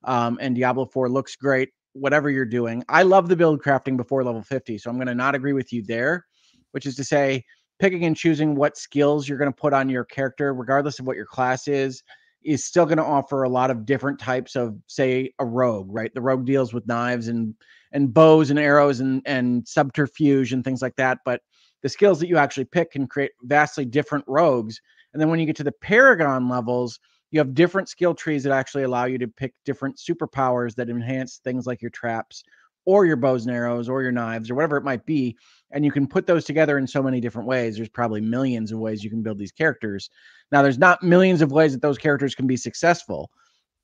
Um, 0.05 0.39
and 0.41 0.55
Diablo 0.55 0.87
4 0.87 1.09
looks 1.09 1.37
great, 1.37 1.71
whatever 1.93 2.31
you're 2.31 2.45
doing. 2.45 2.85
I 2.89 3.03
love 3.03 3.29
the 3.29 3.37
build 3.37 3.63
crafting 3.63 3.97
before 3.97 4.25
level 4.25 4.43
50. 4.43 4.79
So 4.79 4.91
I'm 4.91 4.97
going 4.97 5.07
to 5.07 5.15
not 5.15 5.35
agree 5.35 5.53
with 5.53 5.73
you 5.73 5.83
there, 5.83 6.27
which 6.73 6.87
is 6.87 6.97
to 6.97 7.05
say, 7.05 7.45
picking 7.79 8.05
and 8.05 8.17
choosing 8.17 8.55
what 8.55 8.77
skills 8.77 9.29
you're 9.29 9.39
going 9.39 9.53
to 9.53 9.61
put 9.61 9.73
on 9.73 9.89
your 9.89 10.05
character, 10.05 10.55
regardless 10.55 11.01
of 11.01 11.07
what 11.07 11.17
your 11.17 11.27
class 11.27 11.67
is, 11.67 12.05
is 12.45 12.65
still 12.65 12.87
going 12.87 12.99
to 12.99 13.05
offer 13.05 13.43
a 13.43 13.49
lot 13.49 13.71
of 13.71 13.87
different 13.87 14.19
types 14.19 14.57
of, 14.57 14.77
say, 14.87 15.33
a 15.39 15.45
rogue, 15.45 15.89
right? 15.91 16.13
The 16.15 16.21
rogue 16.21 16.45
deals 16.45 16.73
with 16.73 16.87
knives 16.87 17.29
and 17.29 17.55
and 17.93 18.13
bows 18.13 18.51
and 18.51 18.59
arrows 18.59 19.01
and 19.01 19.23
and 19.27 19.67
subterfuge 19.67 20.53
and 20.53 20.65
things 20.65 20.83
like 20.83 20.97
that. 20.97 21.19
But 21.25 21.43
the 21.83 21.89
skills 21.89 22.21
that 22.21 22.29
you 22.29 22.37
actually 22.39 22.65
pick 22.65 22.93
can 22.93 23.07
create 23.07 23.33
vastly 23.43 23.85
different 23.85 24.25
rogues. 24.29 24.81
And 25.13 25.21
then 25.21 25.29
when 25.29 25.41
you 25.41 25.47
get 25.47 25.57
to 25.57 25.65
the 25.65 25.73
paragon 25.73 26.49
levels, 26.49 26.99
you 27.31 27.39
have 27.39 27.55
different 27.55 27.89
skill 27.89 28.15
trees 28.15 28.45
that 28.45 28.53
actually 28.53 28.85
allow 28.85 29.07
you 29.07 29.19
to 29.19 29.27
pick 29.27 29.55
different 29.65 29.97
superpowers 29.97 30.75
that 30.77 30.91
enhance 30.91 31.41
things 31.43 31.67
like 31.67 31.83
your 31.83 31.91
traps 31.91 32.45
or 32.85 33.07
your 33.07 33.17
bows 33.17 33.47
and 33.47 33.55
arrows 33.55 33.89
or 33.89 34.03
your 34.03 34.13
knives 34.13 34.51
or 34.51 34.55
whatever 34.55 34.77
it 34.77 34.85
might 34.85 35.05
be 35.07 35.37
and 35.71 35.85
you 35.85 35.91
can 35.91 36.07
put 36.07 36.27
those 36.27 36.45
together 36.45 36.79
in 36.79 36.87
so 36.87 37.03
many 37.03 37.21
different 37.21 37.49
ways 37.49 37.77
there's 37.77 37.89
probably 37.89 38.21
millions 38.21 38.73
of 38.73 38.79
ways 38.79 39.03
you 39.03 39.11
can 39.11 39.23
build 39.23 39.39
these 39.39 39.53
characters 39.53 40.11
now 40.51 40.63
there's 40.63 40.79
not 40.79 41.03
millions 41.03 41.43
of 41.43 41.53
ways 41.53 41.73
that 41.73 41.83
those 41.83 41.99
characters 41.99 42.35
can 42.35 42.47
be 42.47 42.57
successful 42.57 43.31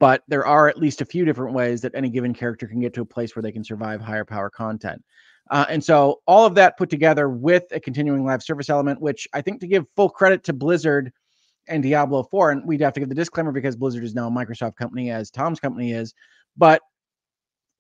but 0.01 0.23
there 0.29 0.47
are 0.47 0.69
at 0.69 0.79
least 0.79 1.01
a 1.01 1.05
few 1.05 1.25
different 1.25 1.55
ways 1.55 1.81
that 1.81 1.95
any 1.95 2.09
given 2.09 2.33
character 2.33 2.67
can 2.67 2.81
get 2.81 2.95
to 2.95 3.03
a 3.03 3.07
place 3.07 3.35
where 3.35 3.43
they 3.43 3.53
can 3.53 3.65
survive 3.65 4.01
higher 4.01 4.25
power 4.25 4.51
content 4.51 5.03
uh, 5.51 5.65
and 5.69 5.83
so 5.83 6.21
all 6.27 6.45
of 6.45 6.55
that 6.55 6.77
put 6.77 6.91
together 6.91 7.29
with 7.29 7.65
a 7.73 7.81
continuing 7.81 8.25
live 8.25 8.43
service 8.43 8.69
element 8.69 9.01
which 9.01 9.29
i 9.33 9.41
think 9.41 9.61
to 9.61 9.67
give 9.67 9.87
full 9.97 10.09
credit 10.09 10.45
to 10.45 10.53
blizzard 10.53 11.13
and 11.69 11.83
Diablo 11.83 12.23
4. 12.25 12.51
And 12.51 12.67
we'd 12.67 12.81
have 12.81 12.95
to 12.95 13.01
give 13.01 13.09
the 13.09 13.15
disclaimer 13.15 13.53
because 13.53 13.77
Blizzard 13.77 14.05
is 14.05 14.15
now 14.15 14.29
a 14.29 14.31
Microsoft 14.31 14.77
company, 14.77 15.11
as 15.11 15.31
Tom's 15.31 15.61
company 15.61 15.93
is. 15.93 16.15
But 16.57 16.83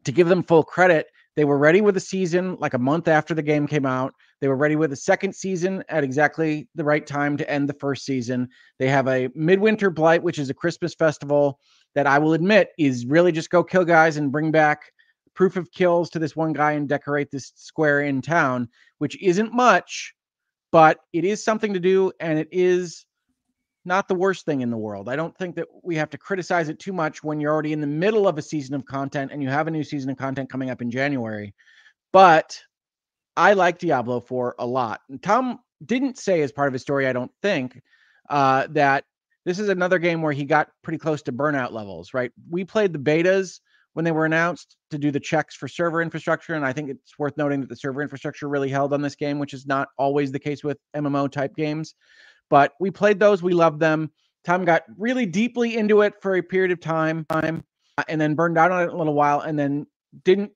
to 0.05 0.13
give 0.13 0.29
them 0.29 0.43
full 0.43 0.63
credit, 0.63 1.07
they 1.37 1.45
were 1.45 1.59
ready 1.59 1.81
with 1.81 1.97
a 1.97 2.01
season 2.01 2.57
like 2.59 2.75
a 2.75 2.79
month 2.79 3.07
after 3.07 3.35
the 3.35 3.43
game 3.43 3.67
came 3.67 3.87
out. 3.87 4.13
They 4.41 4.49
were 4.49 4.57
ready 4.57 4.77
with 4.77 4.93
a 4.93 4.97
second 4.97 5.35
season 5.35 5.85
at 5.89 6.03
exactly 6.03 6.69
the 6.75 6.85
right 6.85 7.07
time 7.07 7.37
to 7.37 7.49
end 7.49 7.69
the 7.69 7.75
first 7.75 8.05
season. 8.05 8.49
They 8.79 8.89
have 8.89 9.07
a 9.07 9.29
Midwinter 9.35 9.91
Blight, 9.91 10.23
which 10.23 10.39
is 10.39 10.51
a 10.51 10.55
Christmas 10.55 10.95
festival 10.95 11.61
that 11.95 12.07
I 12.07 12.19
will 12.19 12.33
admit 12.33 12.71
is 12.79 13.07
really 13.07 13.33
just 13.33 13.51
go 13.51 13.63
kill 13.63 13.85
guys 13.85 14.17
and 14.17 14.33
bring 14.33 14.51
back 14.51 14.93
proof 15.35 15.57
of 15.57 15.71
kills 15.71 16.11
to 16.11 16.19
this 16.19 16.35
one 16.35 16.53
guy 16.53 16.73
and 16.73 16.89
decorate 16.89 17.31
this 17.31 17.53
square 17.55 18.01
in 18.03 18.21
town, 18.21 18.69
which 18.99 19.17
isn't 19.23 19.55
much, 19.55 20.15
but 20.73 20.99
it 21.13 21.25
is 21.25 21.45
something 21.45 21.73
to 21.73 21.81
do 21.81 22.11
and 22.19 22.39
it 22.41 22.49
is 22.51 23.07
not 23.89 24.07
the 24.07 24.15
worst 24.15 24.45
thing 24.45 24.61
in 24.61 24.71
the 24.71 24.77
world. 24.77 25.09
I 25.09 25.17
don't 25.17 25.37
think 25.37 25.57
that 25.57 25.67
we 25.83 25.97
have 25.97 26.11
to 26.11 26.19
criticize 26.19 26.69
it 26.69 26.79
too 26.79 26.93
much 26.93 27.25
when 27.25 27.41
you're 27.41 27.53
already 27.53 27.73
in 27.73 27.81
the 27.81 27.87
middle 27.87 28.29
of 28.29 28.39
a 28.39 28.43
season 28.43 28.75
of 28.75 28.85
content 28.85 29.33
and 29.33 29.43
you 29.43 29.49
have 29.49 29.67
a 29.67 29.71
new 29.73 29.83
season 29.83 30.11
of 30.11 30.17
content 30.17 30.51
coming 30.51 30.71
up 30.71 30.81
in 30.81 30.91
January. 30.91 31.55
But 32.13 32.61
I 33.37 33.55
like 33.55 33.79
Diablo 33.79 34.21
4 34.21 34.57
a 34.59 34.67
lot. 34.67 35.01
And 35.09 35.21
Tom 35.21 35.59
didn't 35.85 36.19
say 36.19 36.43
as 36.43 36.53
part 36.53 36.69
of 36.69 36.73
his 36.73 36.83
story, 36.83 37.09
I 37.09 37.13
don't 37.13 37.33
think, 37.43 37.81
uh, 38.31 38.69
that 38.71 39.05
this 39.45 39.59
is 39.59 39.69
another 39.69 39.99
game 39.99 40.23
where 40.23 40.33
he 40.33 40.45
got 40.45 40.69
pretty 40.83 40.99
close 40.99 41.23
to 41.23 41.33
burnout 41.33 41.73
levels, 41.73 42.13
right? 42.13 42.31
We 42.51 42.65
played 42.65 42.93
the 42.93 42.99
betas 42.99 43.61
when 43.95 44.05
they 44.05 44.13
were 44.13 44.27
announced 44.27 44.77
to 44.91 44.99
do 44.99 45.11
the 45.11 45.19
checks 45.19 45.57
for 45.57 45.67
server 45.67 46.03
infrastructure. 46.03 46.55
And 46.55 46.65
I 46.65 46.73
think 46.73 46.91
it's 46.91 47.19
worth 47.19 47.37
noting 47.37 47.61
that 47.61 47.69
the 47.69 47.77
server 47.77 48.03
infrastructure 48.03 48.49
really 48.49 48.69
held 48.69 48.93
on 48.93 49.03
this 49.03 49.17
game, 49.17 49.39
which 49.39 49.55
is 49.55 49.67
not 49.67 49.89
always 49.97 50.31
the 50.31 50.39
case 50.39 50.63
with 50.63 50.79
MMO 50.95 51.31
type 51.31 51.57
games. 51.57 51.95
But 52.51 52.73
we 52.81 52.91
played 52.91 53.19
those, 53.19 53.43
we 53.43 53.53
loved 53.53 53.81
them. 53.81 54.11
Tom 54.45 54.65
got 54.65 54.85
really 54.97 55.27
deeply 55.27 55.77
into 55.77 56.03
it 56.03 56.15
for 56.23 56.37
a 56.37 56.43
period 56.43 56.71
of 56.71 56.81
time, 56.81 57.27
time 57.29 57.65
and 58.09 58.21
then 58.21 58.35
burned 58.35 58.57
out 58.57 58.71
on 58.71 58.83
it 58.83 58.93
a 58.93 58.97
little 58.97 59.15
while, 59.15 59.41
and 59.41 59.59
then 59.59 59.87
didn't 60.25 60.53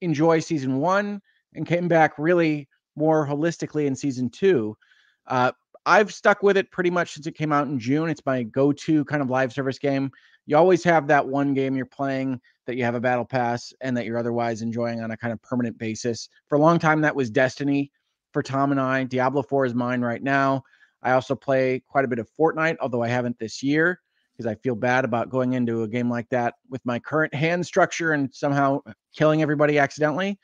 enjoy 0.00 0.40
season 0.40 0.78
one 0.78 1.20
and 1.54 1.66
came 1.66 1.88
back 1.88 2.14
really 2.18 2.68
more 2.96 3.26
holistically 3.26 3.86
in 3.86 3.94
season 3.94 4.30
two. 4.30 4.76
Uh, 5.26 5.52
I've 5.86 6.14
stuck 6.14 6.42
with 6.42 6.56
it 6.56 6.70
pretty 6.70 6.90
much 6.90 7.12
since 7.12 7.26
it 7.26 7.36
came 7.36 7.52
out 7.52 7.66
in 7.66 7.78
June. 7.78 8.08
It's 8.08 8.24
my 8.24 8.42
go-to 8.44 9.04
kind 9.04 9.20
of 9.20 9.28
live 9.28 9.52
service 9.52 9.78
game. 9.78 10.10
You 10.46 10.56
always 10.56 10.84
have 10.84 11.06
that 11.08 11.26
one 11.26 11.54
game 11.54 11.76
you're 11.76 11.86
playing 11.86 12.40
that 12.66 12.76
you 12.76 12.84
have 12.84 12.94
a 12.94 13.00
battle 13.00 13.24
pass 13.24 13.72
and 13.80 13.96
that 13.96 14.06
you're 14.06 14.18
otherwise 14.18 14.62
enjoying 14.62 15.02
on 15.02 15.10
a 15.10 15.16
kind 15.16 15.32
of 15.32 15.42
permanent 15.42 15.78
basis. 15.78 16.28
For 16.48 16.56
a 16.56 16.60
long 16.60 16.78
time, 16.78 17.00
that 17.02 17.16
was 17.16 17.30
Destiny 17.30 17.90
for 18.32 18.42
Tom 18.42 18.70
and 18.70 18.80
I. 18.80 19.04
Diablo 19.04 19.42
4 19.42 19.66
is 19.66 19.74
mine 19.74 20.00
right 20.00 20.22
now. 20.22 20.64
I 21.04 21.12
also 21.12 21.34
play 21.34 21.82
quite 21.86 22.04
a 22.04 22.08
bit 22.08 22.18
of 22.18 22.28
Fortnite, 22.38 22.76
although 22.80 23.02
I 23.02 23.08
haven't 23.08 23.38
this 23.38 23.62
year 23.62 24.00
because 24.36 24.50
I 24.50 24.56
feel 24.56 24.74
bad 24.74 25.04
about 25.04 25.30
going 25.30 25.52
into 25.52 25.82
a 25.82 25.88
game 25.88 26.10
like 26.10 26.28
that 26.30 26.54
with 26.68 26.84
my 26.84 26.98
current 26.98 27.32
hand 27.32 27.64
structure 27.64 28.12
and 28.12 28.34
somehow 28.34 28.80
killing 29.16 29.42
everybody 29.42 29.78
accidentally. 29.78 30.38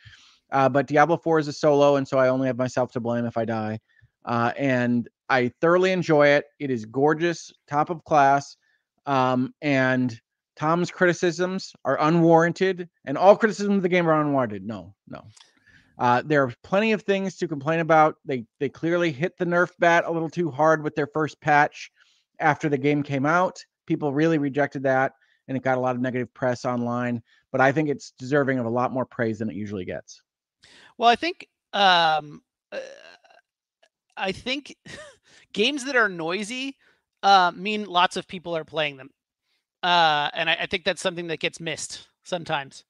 Uh, 0.53 0.69
but 0.69 0.87
Diablo 0.87 1.17
4 1.17 1.41
is 1.41 1.49
a 1.49 1.53
solo, 1.53 1.97
and 1.97 2.07
so 2.07 2.19
I 2.19 2.29
only 2.29 2.47
have 2.47 2.59
myself 2.59 2.93
to 2.93 3.01
blame 3.01 3.25
if 3.25 3.37
I 3.37 3.45
die. 3.45 3.81
Uh, 4.25 4.53
and 4.57 5.09
I 5.29 5.53
thoroughly 5.61 5.93
enjoy 5.93 6.29
it. 6.29 6.45
It 6.59 6.71
is 6.71 6.85
gorgeous, 6.85 7.53
top 7.69 7.91
of 7.91 8.05
class. 8.05 8.57
Um, 9.07 9.55
and 9.63 10.21
Tom's 10.57 10.91
criticisms 10.91 11.73
are 11.85 11.99
unwarranted, 12.01 12.89
and 13.07 13.17
all 13.17 13.37
criticisms 13.37 13.77
of 13.77 13.83
the 13.83 13.89
game 13.89 14.09
are 14.09 14.21
unwarranted. 14.21 14.65
No, 14.65 14.95
no. 15.09 15.25
Uh, 16.01 16.23
there 16.25 16.43
are 16.43 16.53
plenty 16.65 16.93
of 16.93 17.03
things 17.03 17.37
to 17.37 17.47
complain 17.47 17.81
about. 17.81 18.17
They 18.25 18.47
they 18.59 18.71
clearly 18.71 19.13
hit 19.13 19.37
the 19.37 19.45
nerf 19.45 19.71
bat 19.79 20.05
a 20.07 20.11
little 20.11 20.31
too 20.31 20.51
hard 20.51 20.83
with 20.83 20.95
their 20.95 21.07
first 21.07 21.39
patch 21.43 21.91
after 22.41 22.71
the 22.71 22.79
game 22.79 23.03
came 23.03 23.27
out. 23.27 23.63
People 23.87 24.15
really 24.15 24.39
rejected 24.39 24.83
that, 24.85 25.13
and 25.47 25.59
it 25.59 25.63
got 25.63 25.77
a 25.77 25.81
lot 25.81 25.95
of 25.95 26.01
negative 26.01 26.33
press 26.33 26.65
online. 26.65 27.23
But 27.53 27.61
I 27.61 27.71
think 27.71 27.91
it's 27.91 28.13
deserving 28.19 28.59
of 28.59 28.65
a 28.65 28.71
lot 28.71 28.93
more 28.93 29.05
praise 29.05 29.41
than 29.41 29.51
it 29.51 29.57
usually 29.57 29.85
gets. 29.85 30.23
Well, 30.97 31.11
I 31.11 31.17
think 31.17 31.47
um, 31.75 32.41
uh, 32.73 32.79
I 34.17 34.33
think 34.33 34.75
games 35.53 35.85
that 35.85 35.97
are 35.97 36.09
noisy 36.09 36.79
uh, 37.23 37.53
mean 37.55 37.85
lots 37.85 38.17
of 38.17 38.27
people 38.27 38.57
are 38.57 38.65
playing 38.65 38.97
them, 38.97 39.11
uh, 39.83 40.31
and 40.33 40.49
I, 40.49 40.61
I, 40.63 40.67
think 40.67 40.85
that's 40.85 41.03
something 41.03 41.27
that 41.27 41.41
gets 41.41 41.61
missed 41.61 42.09
sometimes. 42.25 42.85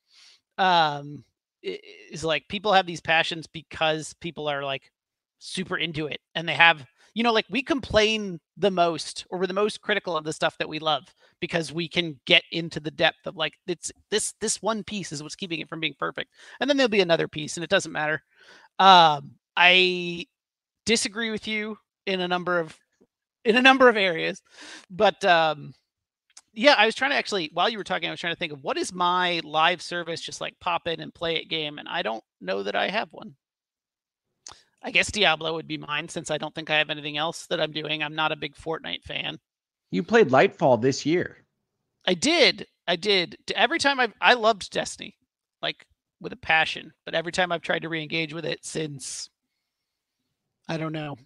Um, 0.59 1.25
is 1.63 2.25
like 2.25 2.49
people 2.49 2.73
have 2.73 2.87
these 2.87 3.01
passions 3.01 3.47
because 3.47 4.15
people 4.21 4.49
are 4.49 4.65
like 4.65 4.91
super 5.39 5.77
into 5.77 6.07
it, 6.07 6.21
and 6.35 6.49
they 6.49 6.55
have 6.55 6.85
you 7.15 7.23
know 7.23 7.33
like 7.33 7.47
we 7.51 7.63
complain 7.63 8.41
the 8.57 8.71
most 8.71 9.27
or 9.31 9.39
we're 9.39 9.47
the 9.47 9.53
most 9.55 9.81
critical 9.81 10.17
of 10.17 10.25
the 10.25 10.33
stuff 10.33 10.57
that 10.59 10.69
we 10.69 10.79
love 10.79 11.03
because 11.41 11.73
we 11.73 11.89
can 11.89 12.21
get 12.27 12.43
into 12.53 12.81
the 12.81 12.91
depth 12.91 13.27
of 13.27 13.37
like 13.37 13.55
it's 13.67 13.91
this 14.11 14.35
this 14.41 14.63
one 14.63 14.85
piece 14.85 15.11
is 15.11 15.23
what's 15.23 15.35
keeping 15.35 15.61
it 15.61 15.69
from 15.69 15.81
being 15.81 15.95
perfect 15.99 16.31
and 16.61 16.71
then 16.71 16.77
there'll 16.77 16.89
be 16.89 17.01
another 17.01 17.27
piece 17.27 17.57
and 17.57 17.65
it 17.65 17.71
doesn't 17.71 17.93
matter 17.93 18.23
um 18.79 19.33
i 19.57 20.25
disagree 20.87 21.31
with 21.31 21.49
you 21.49 21.77
in 22.07 22.21
a 22.21 22.29
number 22.29 22.59
of 22.59 22.79
in 23.45 23.57
a 23.57 23.63
number 23.63 23.89
of 23.89 23.97
areas. 23.97 24.43
But 24.91 25.25
um 25.25 25.75
yeah, 26.53 26.75
I 26.77 26.87
was 26.87 26.95
trying 26.95 27.13
to 27.13 27.17
actually 27.17 27.51
while 27.53 27.69
you 27.69 27.79
were 27.79 27.85
talking, 27.85 28.09
I 28.09 28.13
was 28.13 28.21
trying 28.21 28.35
to 28.35 28.39
think 28.39 28.53
of 28.53 28.63
what 28.63 28.77
is 28.77 28.93
my 28.93 29.41
live 29.45 29.83
service 29.83 30.21
just 30.21 30.41
like 30.41 30.59
pop 30.61 30.87
in 30.87 31.01
and 31.01 31.15
play 31.15 31.37
it 31.37 31.49
game, 31.49 31.79
and 31.79 31.89
I 31.89 32.03
don't 32.03 32.25
know 32.41 32.63
that 32.63 32.75
I 32.75 32.89
have 32.89 33.13
one. 33.13 33.37
I 34.83 34.91
guess 34.91 35.11
Diablo 35.11 35.55
would 35.55 35.69
be 35.69 35.79
mine 35.79 36.09
since 36.09 36.31
I 36.31 36.39
don't 36.39 36.55
think 36.55 36.71
I 36.71 36.79
have 36.79 36.91
anything 36.91 37.19
else 37.19 37.47
that 37.47 37.61
I'm 37.61 37.73
doing. 37.73 38.03
I'm 38.03 38.15
not 38.15 38.33
a 38.33 38.37
big 38.37 38.55
Fortnite 38.55 39.05
fan. 39.05 39.39
You 39.91 40.03
played 40.03 40.31
Lightfall 40.31 40.81
this 40.81 41.05
year. 41.05 41.45
I 42.07 42.15
did. 42.15 42.67
I 42.89 42.97
did. 42.97 43.37
Every 43.55 43.79
time 43.79 44.01
I 44.01 44.09
I 44.21 44.35
loved 44.35 44.71
Destiny, 44.71 45.17
like 45.61 45.87
with 46.21 46.33
a 46.33 46.37
passion. 46.37 46.93
But 47.05 47.15
every 47.15 47.33
time 47.33 47.53
I've 47.53 47.63
tried 47.63 47.83
to 47.83 47.89
re-engage 47.89 48.33
with 48.33 48.45
it 48.45 48.65
since 48.65 49.29
I 50.69 50.77
don't 50.77 50.93
know, 50.93 51.17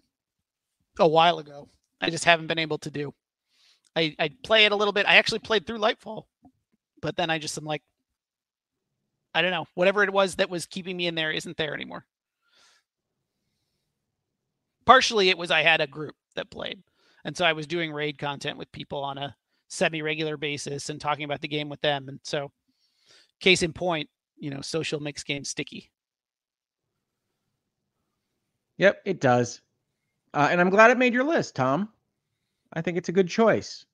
a 0.99 1.07
while 1.07 1.39
ago. 1.39 1.69
I 2.01 2.09
just 2.09 2.25
haven't 2.25 2.47
been 2.47 2.59
able 2.59 2.79
to 2.79 2.91
do. 2.91 3.13
I, 3.95 4.15
I 4.19 4.29
play 4.43 4.65
it 4.65 4.71
a 4.71 4.75
little 4.75 4.93
bit. 4.93 5.07
I 5.07 5.15
actually 5.15 5.39
played 5.39 5.65
through 5.65 5.79
Lightfall, 5.79 6.25
but 7.01 7.15
then 7.15 7.29
I 7.29 7.39
just 7.39 7.57
am 7.57 7.65
like, 7.65 7.81
I 9.33 9.41
don't 9.41 9.51
know, 9.51 9.65
whatever 9.73 10.03
it 10.03 10.13
was 10.13 10.35
that 10.35 10.49
was 10.49 10.65
keeping 10.65 10.97
me 10.97 11.07
in 11.07 11.15
there 11.15 11.31
isn't 11.31 11.57
there 11.57 11.73
anymore. 11.73 12.05
Partially, 14.85 15.29
it 15.29 15.37
was 15.37 15.51
I 15.51 15.61
had 15.61 15.81
a 15.81 15.87
group 15.87 16.15
that 16.35 16.51
played, 16.51 16.83
and 17.23 17.35
so 17.35 17.45
I 17.45 17.53
was 17.53 17.67
doing 17.67 17.91
raid 17.91 18.17
content 18.17 18.57
with 18.57 18.71
people 18.71 19.03
on 19.03 19.17
a 19.17 19.35
semi-regular 19.67 20.37
basis 20.37 20.89
and 20.89 21.01
talking 21.01 21.25
about 21.25 21.41
the 21.41 21.47
game 21.47 21.69
with 21.69 21.81
them. 21.81 22.07
And 22.07 22.19
so, 22.23 22.51
case 23.39 23.63
in 23.63 23.73
point, 23.73 24.09
you 24.37 24.51
know, 24.51 24.61
social 24.61 24.99
makes 24.99 25.23
games 25.23 25.49
sticky. 25.49 25.89
Yep, 28.77 29.01
it 29.05 29.19
does. 29.19 29.61
Uh, 30.33 30.49
and 30.51 30.59
I'm 30.59 30.69
glad 30.69 30.91
it 30.91 30.97
made 30.97 31.13
your 31.13 31.23
list, 31.23 31.55
Tom. 31.55 31.89
I 32.75 32.81
think 32.81 32.97
it's 32.97 33.09
a 33.09 33.13
good 33.13 33.27
choice. 33.27 33.85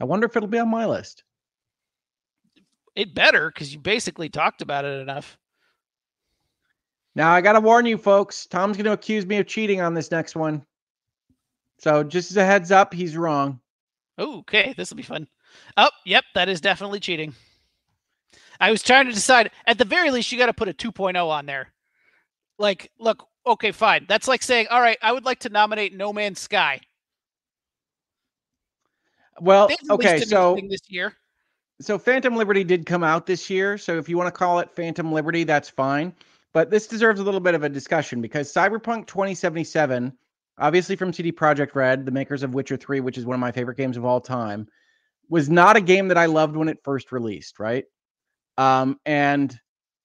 I 0.00 0.04
wonder 0.04 0.26
if 0.26 0.36
it'll 0.36 0.48
be 0.48 0.58
on 0.58 0.70
my 0.70 0.86
list. 0.86 1.24
It 2.96 3.14
better 3.14 3.50
because 3.50 3.72
you 3.72 3.78
basically 3.78 4.28
talked 4.28 4.62
about 4.62 4.84
it 4.84 5.00
enough. 5.00 5.38
Now 7.14 7.32
I 7.32 7.40
gotta 7.40 7.60
warn 7.60 7.86
you, 7.86 7.98
folks. 7.98 8.46
Tom's 8.46 8.76
gonna 8.76 8.92
accuse 8.92 9.26
me 9.26 9.36
of 9.36 9.46
cheating 9.46 9.80
on 9.80 9.94
this 9.94 10.10
next 10.10 10.34
one. 10.34 10.64
So 11.78 12.02
just 12.02 12.30
as 12.30 12.36
a 12.36 12.44
heads 12.44 12.72
up, 12.72 12.92
he's 12.92 13.16
wrong. 13.16 13.60
Okay, 14.18 14.74
this 14.76 14.90
will 14.90 14.96
be 14.96 15.02
fun. 15.02 15.26
Oh, 15.76 15.90
yep, 16.04 16.24
that 16.34 16.48
is 16.48 16.60
definitely 16.60 17.00
cheating. 17.00 17.34
I 18.60 18.70
was 18.70 18.82
trying 18.82 19.06
to 19.06 19.12
decide. 19.12 19.50
At 19.66 19.78
the 19.78 19.86
very 19.86 20.10
least, 20.10 20.30
you 20.30 20.38
got 20.38 20.46
to 20.46 20.52
put 20.52 20.68
a 20.68 20.74
2.0 20.74 21.26
on 21.26 21.46
there. 21.46 21.72
Like, 22.58 22.90
look, 22.98 23.26
okay, 23.46 23.72
fine. 23.72 24.04
That's 24.06 24.28
like 24.28 24.42
saying, 24.42 24.66
all 24.70 24.82
right, 24.82 24.98
I 25.00 25.12
would 25.12 25.24
like 25.24 25.40
to 25.40 25.48
nominate 25.48 25.96
No 25.96 26.12
Man's 26.12 26.40
Sky. 26.40 26.80
Well, 29.40 29.68
okay, 29.90 30.20
so 30.20 30.58
this 30.68 30.82
year. 30.88 31.14
So 31.80 31.98
Phantom 31.98 32.36
Liberty 32.36 32.62
did 32.62 32.84
come 32.84 33.02
out 33.02 33.26
this 33.26 33.48
year. 33.48 33.78
So 33.78 33.96
if 33.96 34.08
you 34.08 34.18
want 34.18 34.26
to 34.26 34.38
call 34.38 34.58
it 34.58 34.70
Phantom 34.70 35.12
Liberty, 35.12 35.44
that's 35.44 35.70
fine. 35.70 36.14
But 36.52 36.70
this 36.70 36.86
deserves 36.86 37.20
a 37.20 37.22
little 37.22 37.40
bit 37.40 37.54
of 37.54 37.62
a 37.62 37.68
discussion 37.68 38.20
because 38.20 38.52
Cyberpunk 38.52 39.06
2077, 39.06 40.12
obviously 40.58 40.96
from 40.96 41.12
CD 41.12 41.32
Projekt 41.32 41.74
Red, 41.74 42.04
the 42.04 42.12
makers 42.12 42.42
of 42.42 42.54
Witcher 42.54 42.76
3, 42.76 43.00
which 43.00 43.16
is 43.16 43.24
one 43.24 43.34
of 43.34 43.40
my 43.40 43.52
favorite 43.52 43.78
games 43.78 43.96
of 43.96 44.04
all 44.04 44.20
time, 44.20 44.68
was 45.30 45.48
not 45.48 45.76
a 45.76 45.80
game 45.80 46.08
that 46.08 46.18
I 46.18 46.26
loved 46.26 46.56
when 46.56 46.68
it 46.68 46.82
first 46.84 47.12
released, 47.12 47.60
right? 47.60 47.84
Um, 48.58 48.98
and 49.06 49.58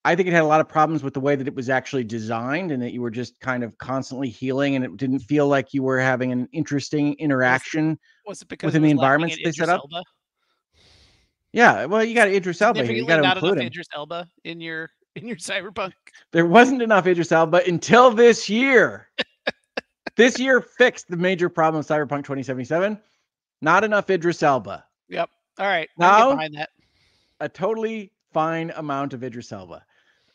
I 0.05 0.15
think 0.15 0.27
it 0.27 0.33
had 0.33 0.43
a 0.43 0.47
lot 0.47 0.61
of 0.61 0.69
problems 0.69 1.01
with 1.01 1.15
the 1.15 1.19
way 1.19 1.35
that 1.35 1.47
it 1.47 1.55
was 1.55 1.67
actually 1.67 2.03
designed 2.03 2.71
and 2.71 2.81
that 2.83 2.93
you 2.93 3.01
were 3.01 3.09
just 3.09 3.39
kind 3.39 3.63
of 3.63 3.75
constantly 3.79 4.29
healing 4.29 4.75
and 4.75 4.85
it 4.85 4.95
didn't 4.97 5.19
feel 5.19 5.47
like 5.47 5.73
you 5.73 5.81
were 5.81 5.99
having 5.99 6.31
an 6.31 6.47
interesting 6.51 7.15
interaction 7.15 7.97
was 8.27 8.43
it 8.43 8.47
because 8.47 8.67
within 8.67 8.83
it 8.83 8.87
the 8.87 8.91
environments 8.91 9.35
they 9.43 9.51
set 9.51 9.67
up. 9.67 9.81
Elba? 9.81 10.03
Yeah, 11.53 11.85
well, 11.85 12.03
you 12.03 12.13
got 12.13 12.27
Idris 12.27 12.61
Elba. 12.61 12.85
You 12.85 13.07
got 13.07 13.17
to 13.17 13.31
include 13.31 13.57
him. 13.57 13.65
Idris 13.65 13.87
Elba 13.95 14.27
in 14.43 14.61
your 14.61 14.91
in 15.15 15.27
your 15.27 15.37
cyberpunk. 15.37 15.93
There 16.31 16.45
wasn't 16.45 16.83
enough 16.83 17.07
Idris 17.07 17.31
Elba 17.31 17.63
until 17.67 18.11
this 18.11 18.47
year. 18.47 19.09
this 20.17 20.37
year 20.37 20.61
fixed 20.61 21.07
the 21.09 21.17
major 21.17 21.49
problem 21.49 21.79
of 21.79 21.87
Cyberpunk 21.87 22.25
2077. 22.25 22.99
Not 23.61 23.83
enough 23.83 24.09
Idris 24.11 24.43
Elba. 24.43 24.85
Yep. 25.09 25.29
All 25.57 25.65
right. 25.65 25.89
Now, 25.97 26.37
a 27.39 27.49
totally 27.49 28.11
fine 28.33 28.71
amount 28.75 29.13
of 29.13 29.23
Idris 29.23 29.51
Elba. 29.51 29.83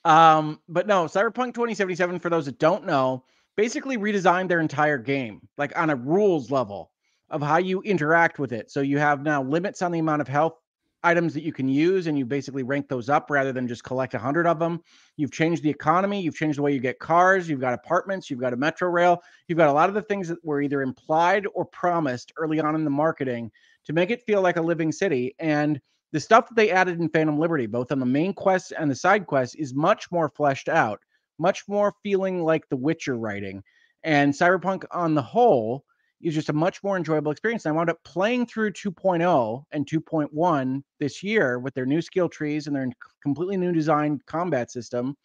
Um, 0.04 0.60
but 0.68 0.86
no, 0.86 1.04
Cyberpunk 1.04 1.54
2077, 1.54 2.18
for 2.20 2.30
those 2.30 2.46
that 2.46 2.58
don't 2.58 2.86
know, 2.86 3.24
basically 3.56 3.98
redesigned 3.98 4.48
their 4.48 4.60
entire 4.60 4.98
game, 4.98 5.46
like 5.58 5.76
on 5.78 5.90
a 5.90 5.96
rules 5.96 6.50
level 6.50 6.90
of 7.28 7.42
how 7.42 7.58
you 7.58 7.82
interact 7.82 8.38
with 8.38 8.52
it. 8.52 8.70
So 8.70 8.80
you 8.80 8.98
have 8.98 9.22
now 9.22 9.42
limits 9.42 9.82
on 9.82 9.92
the 9.92 9.98
amount 9.98 10.22
of 10.22 10.28
health 10.28 10.54
items 11.02 11.32
that 11.34 11.42
you 11.42 11.52
can 11.52 11.68
use, 11.68 12.06
and 12.06 12.18
you 12.18 12.26
basically 12.26 12.62
rank 12.62 12.88
those 12.88 13.08
up 13.08 13.30
rather 13.30 13.52
than 13.52 13.66
just 13.66 13.84
collect 13.84 14.14
a 14.14 14.18
hundred 14.18 14.46
of 14.46 14.58
them. 14.58 14.80
You've 15.16 15.32
changed 15.32 15.62
the 15.62 15.70
economy, 15.70 16.20
you've 16.20 16.36
changed 16.36 16.58
the 16.58 16.62
way 16.62 16.72
you 16.72 16.80
get 16.80 16.98
cars, 16.98 17.48
you've 17.48 17.60
got 17.60 17.72
apartments, 17.72 18.30
you've 18.30 18.40
got 18.40 18.52
a 18.52 18.56
metro 18.56 18.88
rail, 18.88 19.22
you've 19.48 19.58
got 19.58 19.68
a 19.68 19.72
lot 19.72 19.88
of 19.88 19.94
the 19.94 20.02
things 20.02 20.28
that 20.28 20.44
were 20.44 20.60
either 20.60 20.82
implied 20.82 21.46
or 21.54 21.64
promised 21.64 22.32
early 22.36 22.60
on 22.60 22.74
in 22.74 22.84
the 22.84 22.90
marketing 22.90 23.50
to 23.84 23.92
make 23.92 24.10
it 24.10 24.22
feel 24.22 24.42
like 24.42 24.56
a 24.56 24.62
living 24.62 24.92
city. 24.92 25.34
And 25.38 25.80
the 26.12 26.20
stuff 26.20 26.48
that 26.48 26.56
they 26.56 26.70
added 26.70 27.00
in 27.00 27.08
Phantom 27.08 27.38
Liberty, 27.38 27.66
both 27.66 27.92
on 27.92 28.00
the 28.00 28.06
main 28.06 28.32
quest 28.32 28.72
and 28.76 28.90
the 28.90 28.94
side 28.94 29.26
quest, 29.26 29.56
is 29.56 29.74
much 29.74 30.10
more 30.10 30.28
fleshed 30.28 30.68
out, 30.68 31.00
much 31.38 31.64
more 31.68 31.94
feeling 32.02 32.42
like 32.42 32.68
the 32.68 32.76
Witcher 32.76 33.16
writing. 33.16 33.62
And 34.02 34.32
Cyberpunk 34.32 34.84
on 34.90 35.14
the 35.14 35.22
whole 35.22 35.84
is 36.20 36.34
just 36.34 36.48
a 36.48 36.54
much 36.54 36.82
more 36.82 36.96
enjoyable 36.96 37.32
experience. 37.32 37.64
And 37.64 37.72
I 37.72 37.76
wound 37.76 37.90
up 37.90 38.02
playing 38.04 38.46
through 38.46 38.72
2.0 38.72 39.64
and 39.72 39.86
2.1 39.86 40.82
this 40.98 41.22
year 41.22 41.58
with 41.58 41.74
their 41.74 41.86
new 41.86 42.02
skill 42.02 42.28
trees 42.28 42.66
and 42.66 42.76
their 42.76 42.88
completely 43.22 43.56
new 43.56 43.72
design 43.72 44.20
combat 44.26 44.70
system. 44.70 45.16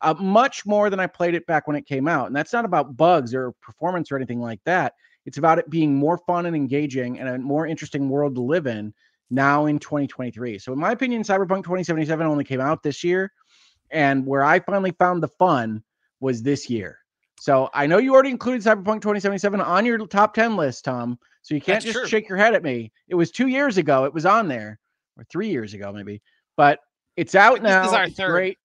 Uh, 0.00 0.14
much 0.14 0.66
more 0.66 0.90
than 0.90 1.00
I 1.00 1.06
played 1.06 1.34
it 1.34 1.46
back 1.46 1.66
when 1.66 1.76
it 1.76 1.86
came 1.86 2.08
out. 2.08 2.26
And 2.26 2.36
that's 2.36 2.52
not 2.52 2.64
about 2.64 2.96
bugs 2.96 3.34
or 3.34 3.52
performance 3.62 4.10
or 4.10 4.16
anything 4.16 4.40
like 4.40 4.60
that. 4.64 4.94
It's 5.24 5.38
about 5.38 5.58
it 5.58 5.70
being 5.70 5.94
more 5.94 6.18
fun 6.18 6.44
and 6.44 6.54
engaging 6.54 7.18
and 7.18 7.28
a 7.28 7.38
more 7.38 7.66
interesting 7.66 8.10
world 8.10 8.34
to 8.34 8.42
live 8.42 8.66
in 8.66 8.92
now 9.34 9.66
in 9.66 9.78
2023. 9.78 10.58
So, 10.58 10.72
in 10.72 10.78
my 10.78 10.92
opinion, 10.92 11.22
Cyberpunk 11.22 11.64
2077 11.64 12.26
only 12.26 12.44
came 12.44 12.60
out 12.60 12.82
this 12.82 13.02
year. 13.04 13.32
And 13.90 14.26
where 14.26 14.42
I 14.42 14.60
finally 14.60 14.92
found 14.92 15.22
the 15.22 15.28
fun 15.28 15.82
was 16.20 16.42
this 16.42 16.68
year. 16.70 16.98
So 17.40 17.68
I 17.74 17.86
know 17.86 17.98
you 17.98 18.14
already 18.14 18.30
included 18.30 18.62
Cyberpunk 18.62 19.02
2077 19.02 19.60
on 19.60 19.84
your 19.84 20.06
top 20.06 20.34
10 20.34 20.56
list, 20.56 20.84
Tom. 20.84 21.18
So 21.42 21.54
you 21.54 21.60
can't 21.60 21.76
That's 21.76 21.84
just 21.84 21.98
true. 21.98 22.06
shake 22.06 22.28
your 22.28 22.38
head 22.38 22.54
at 22.54 22.62
me. 22.62 22.90
It 23.08 23.14
was 23.14 23.30
two 23.30 23.48
years 23.48 23.76
ago. 23.76 24.04
It 24.04 24.14
was 24.14 24.24
on 24.24 24.48
there, 24.48 24.80
or 25.18 25.24
three 25.24 25.48
years 25.48 25.74
ago, 25.74 25.92
maybe. 25.92 26.22
But 26.56 26.80
it's 27.16 27.34
out 27.34 27.62
now. 27.62 27.82
This 27.82 27.88
is 27.88 27.94
our 27.94 28.08
third. 28.08 28.30
Great. 28.30 28.58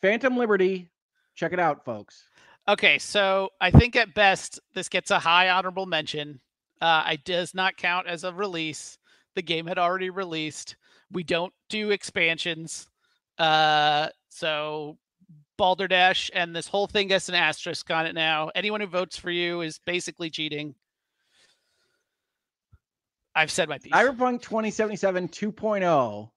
Phantom 0.00 0.36
Liberty. 0.36 0.88
Check 1.34 1.52
it 1.52 1.60
out, 1.60 1.84
folks. 1.84 2.24
Okay, 2.66 2.98
so 2.98 3.50
I 3.60 3.70
think 3.70 3.96
at 3.96 4.14
best 4.14 4.60
this 4.74 4.88
gets 4.88 5.10
a 5.10 5.18
high 5.18 5.50
honorable 5.50 5.86
mention. 5.86 6.40
Uh, 6.80 7.04
it 7.12 7.24
does 7.24 7.54
not 7.54 7.76
count 7.76 8.06
as 8.06 8.24
a 8.24 8.32
release. 8.32 8.97
The 9.38 9.42
game 9.42 9.68
had 9.68 9.78
already 9.78 10.10
released. 10.10 10.74
We 11.12 11.22
don't 11.22 11.52
do 11.68 11.92
expansions. 11.92 12.88
Uh, 13.38 14.08
so 14.30 14.98
Balderdash 15.56 16.28
and 16.34 16.56
this 16.56 16.66
whole 16.66 16.88
thing 16.88 17.06
gets 17.06 17.28
an 17.28 17.36
asterisk 17.36 17.88
on 17.92 18.04
it 18.06 18.16
now. 18.16 18.50
Anyone 18.56 18.80
who 18.80 18.88
votes 18.88 19.16
for 19.16 19.30
you 19.30 19.60
is 19.60 19.78
basically 19.86 20.28
cheating. 20.28 20.74
I've 23.32 23.52
said 23.52 23.68
my 23.68 23.78
piece. 23.78 23.92
Cyberpunk 23.92 24.42
2077 24.42 25.28
2.0 25.28 26.30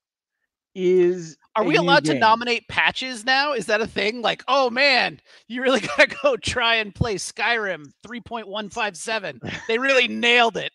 is 0.75 1.37
Are 1.55 1.63
we 1.63 1.77
allowed 1.77 2.03
game. 2.03 2.13
to 2.13 2.19
nominate 2.19 2.67
patches 2.67 3.25
now? 3.25 3.53
Is 3.53 3.65
that 3.65 3.81
a 3.81 3.87
thing? 3.87 4.21
Like, 4.21 4.43
oh 4.47 4.69
man, 4.69 5.19
you 5.47 5.63
really 5.63 5.79
got 5.97 6.07
to 6.07 6.17
go 6.21 6.37
try 6.37 6.75
and 6.75 6.93
play 6.93 7.15
Skyrim 7.15 7.85
3.157. 8.05 9.51
they 9.67 9.79
really 9.79 10.07
nailed 10.07 10.57
it. 10.57 10.71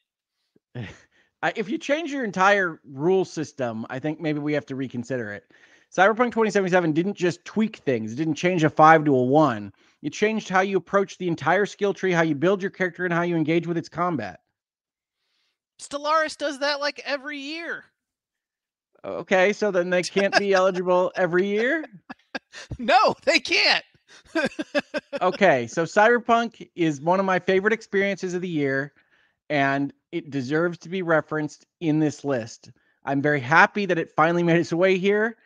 If 1.54 1.68
you 1.68 1.78
change 1.78 2.12
your 2.12 2.24
entire 2.24 2.80
rule 2.84 3.24
system, 3.24 3.86
I 3.88 3.98
think 3.98 4.20
maybe 4.20 4.38
we 4.38 4.52
have 4.54 4.66
to 4.66 4.76
reconsider 4.76 5.32
it. 5.32 5.44
Cyberpunk 5.94 6.32
2077 6.32 6.92
didn't 6.92 7.14
just 7.14 7.44
tweak 7.44 7.76
things, 7.76 8.12
it 8.12 8.16
didn't 8.16 8.34
change 8.34 8.64
a 8.64 8.70
five 8.70 9.04
to 9.04 9.14
a 9.14 9.22
one. 9.22 9.72
It 10.02 10.12
changed 10.12 10.48
how 10.48 10.60
you 10.60 10.76
approach 10.76 11.18
the 11.18 11.28
entire 11.28 11.66
skill 11.66 11.94
tree, 11.94 12.12
how 12.12 12.22
you 12.22 12.34
build 12.34 12.62
your 12.62 12.70
character, 12.70 13.04
and 13.04 13.14
how 13.14 13.22
you 13.22 13.36
engage 13.36 13.66
with 13.66 13.76
its 13.76 13.88
combat. 13.88 14.40
Stellaris 15.80 16.36
does 16.36 16.58
that 16.60 16.80
like 16.80 17.00
every 17.04 17.38
year. 17.38 17.84
Okay, 19.04 19.52
so 19.52 19.70
then 19.70 19.90
they 19.90 20.02
can't 20.02 20.36
be 20.38 20.52
eligible 20.52 21.12
every 21.16 21.46
year? 21.46 21.84
No, 22.78 23.14
they 23.24 23.38
can't. 23.38 23.84
okay, 25.22 25.66
so 25.66 25.84
Cyberpunk 25.84 26.68
is 26.74 27.00
one 27.00 27.18
of 27.18 27.24
my 27.24 27.38
favorite 27.38 27.72
experiences 27.72 28.34
of 28.34 28.42
the 28.42 28.48
year, 28.48 28.92
and 29.48 29.92
it 30.12 30.30
deserves 30.30 30.78
to 30.78 30.88
be 30.88 31.02
referenced 31.02 31.66
in 31.80 31.98
this 31.98 32.24
list. 32.24 32.70
I'm 33.04 33.22
very 33.22 33.40
happy 33.40 33.86
that 33.86 33.98
it 33.98 34.12
finally 34.16 34.42
made 34.44 34.58
its 34.58 34.72
way 34.72 34.98
here. 34.98 35.36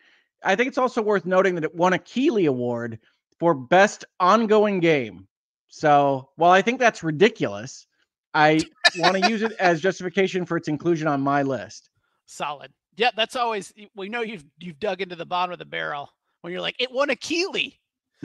I 0.43 0.55
think 0.55 0.67
it's 0.67 0.77
also 0.77 1.01
worth 1.01 1.25
noting 1.25 1.55
that 1.55 1.63
it 1.63 1.75
won 1.75 1.93
a 1.93 1.99
Keighley 1.99 2.45
Award 2.45 2.99
for 3.39 3.53
Best 3.53 4.05
Ongoing 4.19 4.79
Game. 4.79 5.27
So 5.67 6.29
while 6.35 6.51
I 6.51 6.61
think 6.61 6.79
that's 6.79 7.03
ridiculous, 7.03 7.87
I 8.33 8.59
want 8.97 9.17
to 9.17 9.29
use 9.29 9.41
it 9.41 9.53
as 9.53 9.81
justification 9.81 10.45
for 10.45 10.57
its 10.57 10.67
inclusion 10.67 11.07
on 11.07 11.21
my 11.21 11.43
list. 11.43 11.89
Solid. 12.25 12.71
Yeah, 12.97 13.11
that's 13.15 13.35
always 13.35 13.73
we 13.95 14.09
know 14.09 14.21
you've 14.21 14.45
you've 14.59 14.79
dug 14.79 15.01
into 15.01 15.15
the 15.15 15.25
bottom 15.25 15.53
of 15.53 15.59
the 15.59 15.65
barrel 15.65 16.09
when 16.41 16.51
you're 16.51 16.61
like, 16.61 16.75
it 16.79 16.91
won 16.91 17.09
a 17.09 17.15
Keighley. 17.15 17.79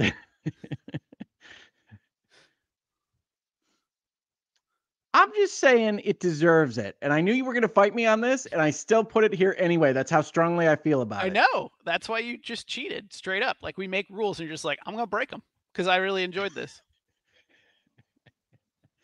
I'm 5.17 5.33
just 5.33 5.59
saying 5.61 6.03
it 6.05 6.21
deserves 6.21 6.77
it. 6.77 6.95
And 7.01 7.11
I 7.11 7.23
knew 7.23 7.33
you 7.33 7.47
were 7.47 7.55
going 7.55 7.63
to 7.63 7.69
fight 7.69 7.95
me 7.95 8.05
on 8.05 8.21
this, 8.21 8.45
and 8.45 8.61
I 8.61 8.69
still 8.69 9.03
put 9.03 9.25
it 9.25 9.33
here 9.33 9.57
anyway. 9.59 9.95
That's 9.95 10.11
how 10.11 10.21
strongly 10.21 10.69
I 10.69 10.77
feel 10.77 11.01
about 11.01 11.25
I 11.25 11.29
it. 11.29 11.31
I 11.31 11.41
know. 11.41 11.71
That's 11.87 12.07
why 12.07 12.19
you 12.19 12.37
just 12.37 12.67
cheated 12.67 13.15
straight 13.15 13.43
up. 13.43 13.57
Like 13.63 13.79
we 13.79 13.89
make 13.89 14.07
rules, 14.11 14.39
and 14.39 14.47
you're 14.47 14.53
just 14.53 14.67
like, 14.67 14.79
I'm 14.85 14.93
going 14.93 15.07
to 15.07 15.11
break 15.11 15.31
them 15.31 15.43
because 15.73 15.87
I 15.87 15.97
really 15.97 16.23
enjoyed 16.23 16.53
this. 16.53 16.83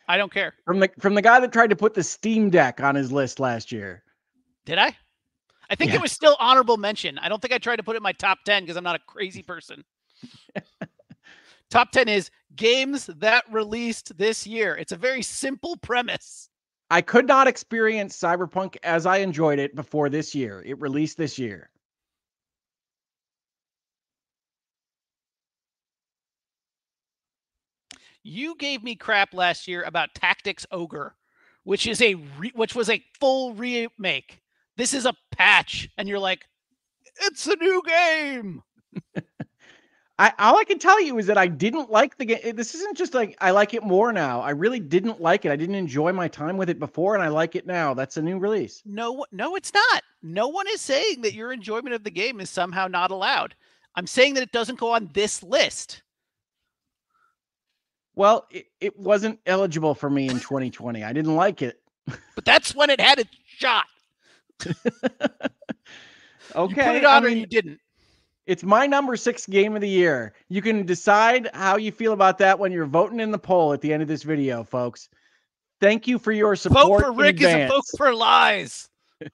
I 0.07 0.19
don't 0.19 0.31
care. 0.31 0.53
From 0.67 0.81
the 0.81 0.91
from 0.99 1.15
the 1.15 1.23
guy 1.23 1.41
that 1.41 1.51
tried 1.51 1.71
to 1.71 1.77
put 1.77 1.95
the 1.95 2.03
Steam 2.03 2.51
Deck 2.51 2.83
on 2.83 2.95
his 2.95 3.11
list 3.11 3.41
last 3.41 3.73
year. 3.73 4.03
Did 4.67 4.77
I? 4.77 4.95
I 5.71 5.77
think 5.77 5.93
yeah. 5.93 5.97
it 5.97 6.03
was 6.03 6.13
still 6.13 6.37
honorable 6.39 6.77
mention. 6.77 7.17
I 7.21 7.31
don't 7.31 7.41
think 7.41 7.55
I 7.55 7.59
tried 7.59 7.77
to 7.77 7.83
put 7.83 7.97
it 7.97 7.99
in 7.99 8.03
my 8.03 8.13
top 8.13 8.41
10 8.45 8.65
because 8.65 8.77
I'm 8.77 8.85
not 8.85 8.97
a 8.97 9.03
crazy 9.07 9.43
person. 9.43 9.83
Top 11.73 11.91
10 11.91 12.07
is 12.07 12.31
games 12.55 13.07
that 13.07 13.45
released 13.51 14.19
this 14.19 14.47
year. 14.47 14.77
It's 14.77 14.93
a 14.93 14.97
very 14.97 15.23
simple 15.23 15.75
premise. 15.79 16.51
I 16.91 17.01
could 17.01 17.27
not 17.27 17.49
experience 17.49 18.15
Cyberpunk 18.15 18.77
as 18.83 19.07
I 19.07 19.17
enjoyed 19.17 19.59
it 19.59 19.75
before 19.75 20.11
this 20.11 20.35
year. 20.35 20.63
It 20.67 20.79
released 20.79 21.17
this 21.17 21.39
year. 21.39 21.71
You 28.23 28.55
gave 28.57 28.83
me 28.83 28.95
crap 28.95 29.33
last 29.33 29.67
year 29.67 29.83
about 29.85 30.15
Tactics 30.15 30.67
Ogre, 30.73 31.17
which 31.65 31.87
is 31.87 32.03
a 32.03 32.17
re- 32.37 32.53
which 32.55 32.75
was 32.75 32.91
a 32.91 33.03
full 33.19 33.55
remake. 33.55 34.43
This 34.77 34.93
is 34.93 35.07
a 35.07 35.15
patch 35.31 35.89
and 35.97 36.07
you're 36.07 36.19
like 36.19 36.45
it's 37.23 37.47
a 37.47 37.57
new 37.57 37.83
game. 37.87 38.63
I 40.23 40.33
all 40.39 40.57
I 40.57 40.63
can 40.63 40.79
tell 40.79 41.03
you 41.03 41.19
is 41.19 41.27
that 41.27 41.37
I 41.37 41.49
didn't 41.49 41.91
like 41.91 42.17
the 42.17 42.25
game. 42.25 42.55
This 42.55 42.77
isn't 42.77 42.97
just 42.97 43.13
like 43.13 43.37
I 43.41 43.51
like 43.51 43.75
it 43.75 43.83
more 43.83 44.13
now. 44.13 44.41
I 44.41 44.51
really 44.51 44.79
didn't 44.79 45.21
like 45.21 45.45
it. 45.45 45.51
I 45.51 45.57
didn't 45.57 45.75
enjoy 45.75 46.13
my 46.13 46.29
time 46.29 46.57
with 46.57 46.71
it 46.71 46.79
before, 46.79 47.17
and 47.17 47.25
I 47.25 47.27
like 47.27 47.57
it 47.57 47.67
now. 47.67 47.93
That's 47.93 48.17
a 48.17 48.23
new 48.23 48.39
release. 48.39 48.85
No, 48.87 49.27
no, 49.33 49.57
it's 49.57 49.75
not. 49.75 50.05
No 50.23 50.47
one 50.47 50.67
is 50.69 50.81
saying 50.81 51.23
that 51.23 51.35
your 51.35 51.53
enjoyment 51.53 51.93
of 51.97 52.05
the 52.05 52.11
game 52.13 52.41
is 52.41 52.51
somehow 52.51 52.87
not 52.87 53.11
allowed. 53.11 53.57
I'm 53.97 54.07
saying 54.07 54.35
that 54.35 54.45
it 54.45 54.53
doesn't 54.53 54.79
go 54.79 54.93
on 54.95 55.11
this 55.13 55.43
list. 55.43 56.05
Well, 58.15 58.47
it, 58.53 58.67
it 58.81 58.97
wasn't 58.97 59.41
eligible 59.47 59.97
for 59.97 60.09
me 60.09 60.29
in 60.29 60.39
2020. 60.39 61.03
I 61.03 61.13
didn't 61.13 61.35
like 61.35 61.63
it. 61.63 61.81
But 62.37 62.45
that's 62.45 62.77
when 62.77 62.91
it 62.91 63.01
had 63.01 63.19
its 63.19 63.31
shot. 63.45 63.87
okay. 64.67 64.75
You 66.55 66.75
put 66.75 66.95
it 66.95 67.05
on 67.05 67.25
I 67.25 67.27
mean, 67.27 67.33
or 67.33 67.41
you 67.41 67.47
didn't. 67.47 67.81
It's 68.53 68.63
my 68.63 68.87
number 68.87 69.17
six 69.17 69.47
game 69.47 69.75
of 69.77 69.81
the 69.81 69.89
year. 69.89 70.35
You 70.51 70.61
can 70.61 70.85
decide 70.85 71.49
how 71.55 71.79
you 71.79 71.91
feel 71.91 72.13
about 72.13 72.37
that 72.37 72.59
when 72.59 72.71
you're 72.71 72.85
voting 72.85 73.19
in 73.19 73.31
the 73.31 73.39
poll 73.39 73.73
at 73.73 73.81
the 73.81 73.91
end 73.91 74.03
of 74.03 74.09
this 74.09 74.25
video, 74.25 74.63
folks. 74.63 75.09
Thank 75.81 76.07
you 76.07 76.19
for 76.19 76.33
your 76.33 76.55
support. 76.55 77.01
Vote 77.01 77.01
for 77.01 77.13
Rick 77.13 77.41
is 77.41 77.47
a 77.47 77.67
vote 77.67 77.85
for 77.97 78.15
lies. 78.15 78.91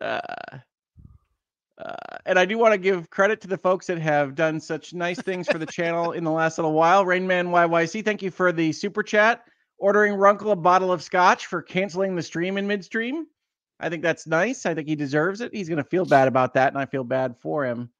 uh, 0.00 0.20
uh, 1.76 1.94
and 2.24 2.38
I 2.38 2.46
do 2.46 2.56
want 2.56 2.72
to 2.72 2.78
give 2.78 3.10
credit 3.10 3.42
to 3.42 3.48
the 3.48 3.58
folks 3.58 3.86
that 3.88 3.98
have 3.98 4.34
done 4.34 4.58
such 4.58 4.94
nice 4.94 5.20
things 5.20 5.48
for 5.48 5.58
the 5.58 5.66
channel 5.70 6.12
in 6.12 6.24
the 6.24 6.30
last 6.30 6.56
little 6.56 6.72
while. 6.72 7.04
Rainman 7.04 7.48
YYC, 7.48 8.02
thank 8.02 8.22
you 8.22 8.30
for 8.30 8.52
the 8.52 8.72
super 8.72 9.02
chat. 9.02 9.44
Ordering 9.76 10.14
Runkle 10.14 10.52
a 10.52 10.56
bottle 10.56 10.90
of 10.90 11.02
scotch 11.02 11.44
for 11.44 11.60
canceling 11.60 12.16
the 12.16 12.22
stream 12.22 12.56
in 12.56 12.66
midstream. 12.66 13.26
I 13.80 13.88
think 13.88 14.02
that's 14.02 14.26
nice. 14.26 14.66
I 14.66 14.74
think 14.74 14.88
he 14.88 14.94
deserves 14.94 15.40
it. 15.40 15.54
He's 15.54 15.68
going 15.68 15.82
to 15.82 15.88
feel 15.88 16.04
bad 16.04 16.28
about 16.28 16.54
that, 16.54 16.68
and 16.68 16.78
I 16.78 16.86
feel 16.86 17.04
bad 17.04 17.36
for 17.40 17.64
him. 17.64 17.90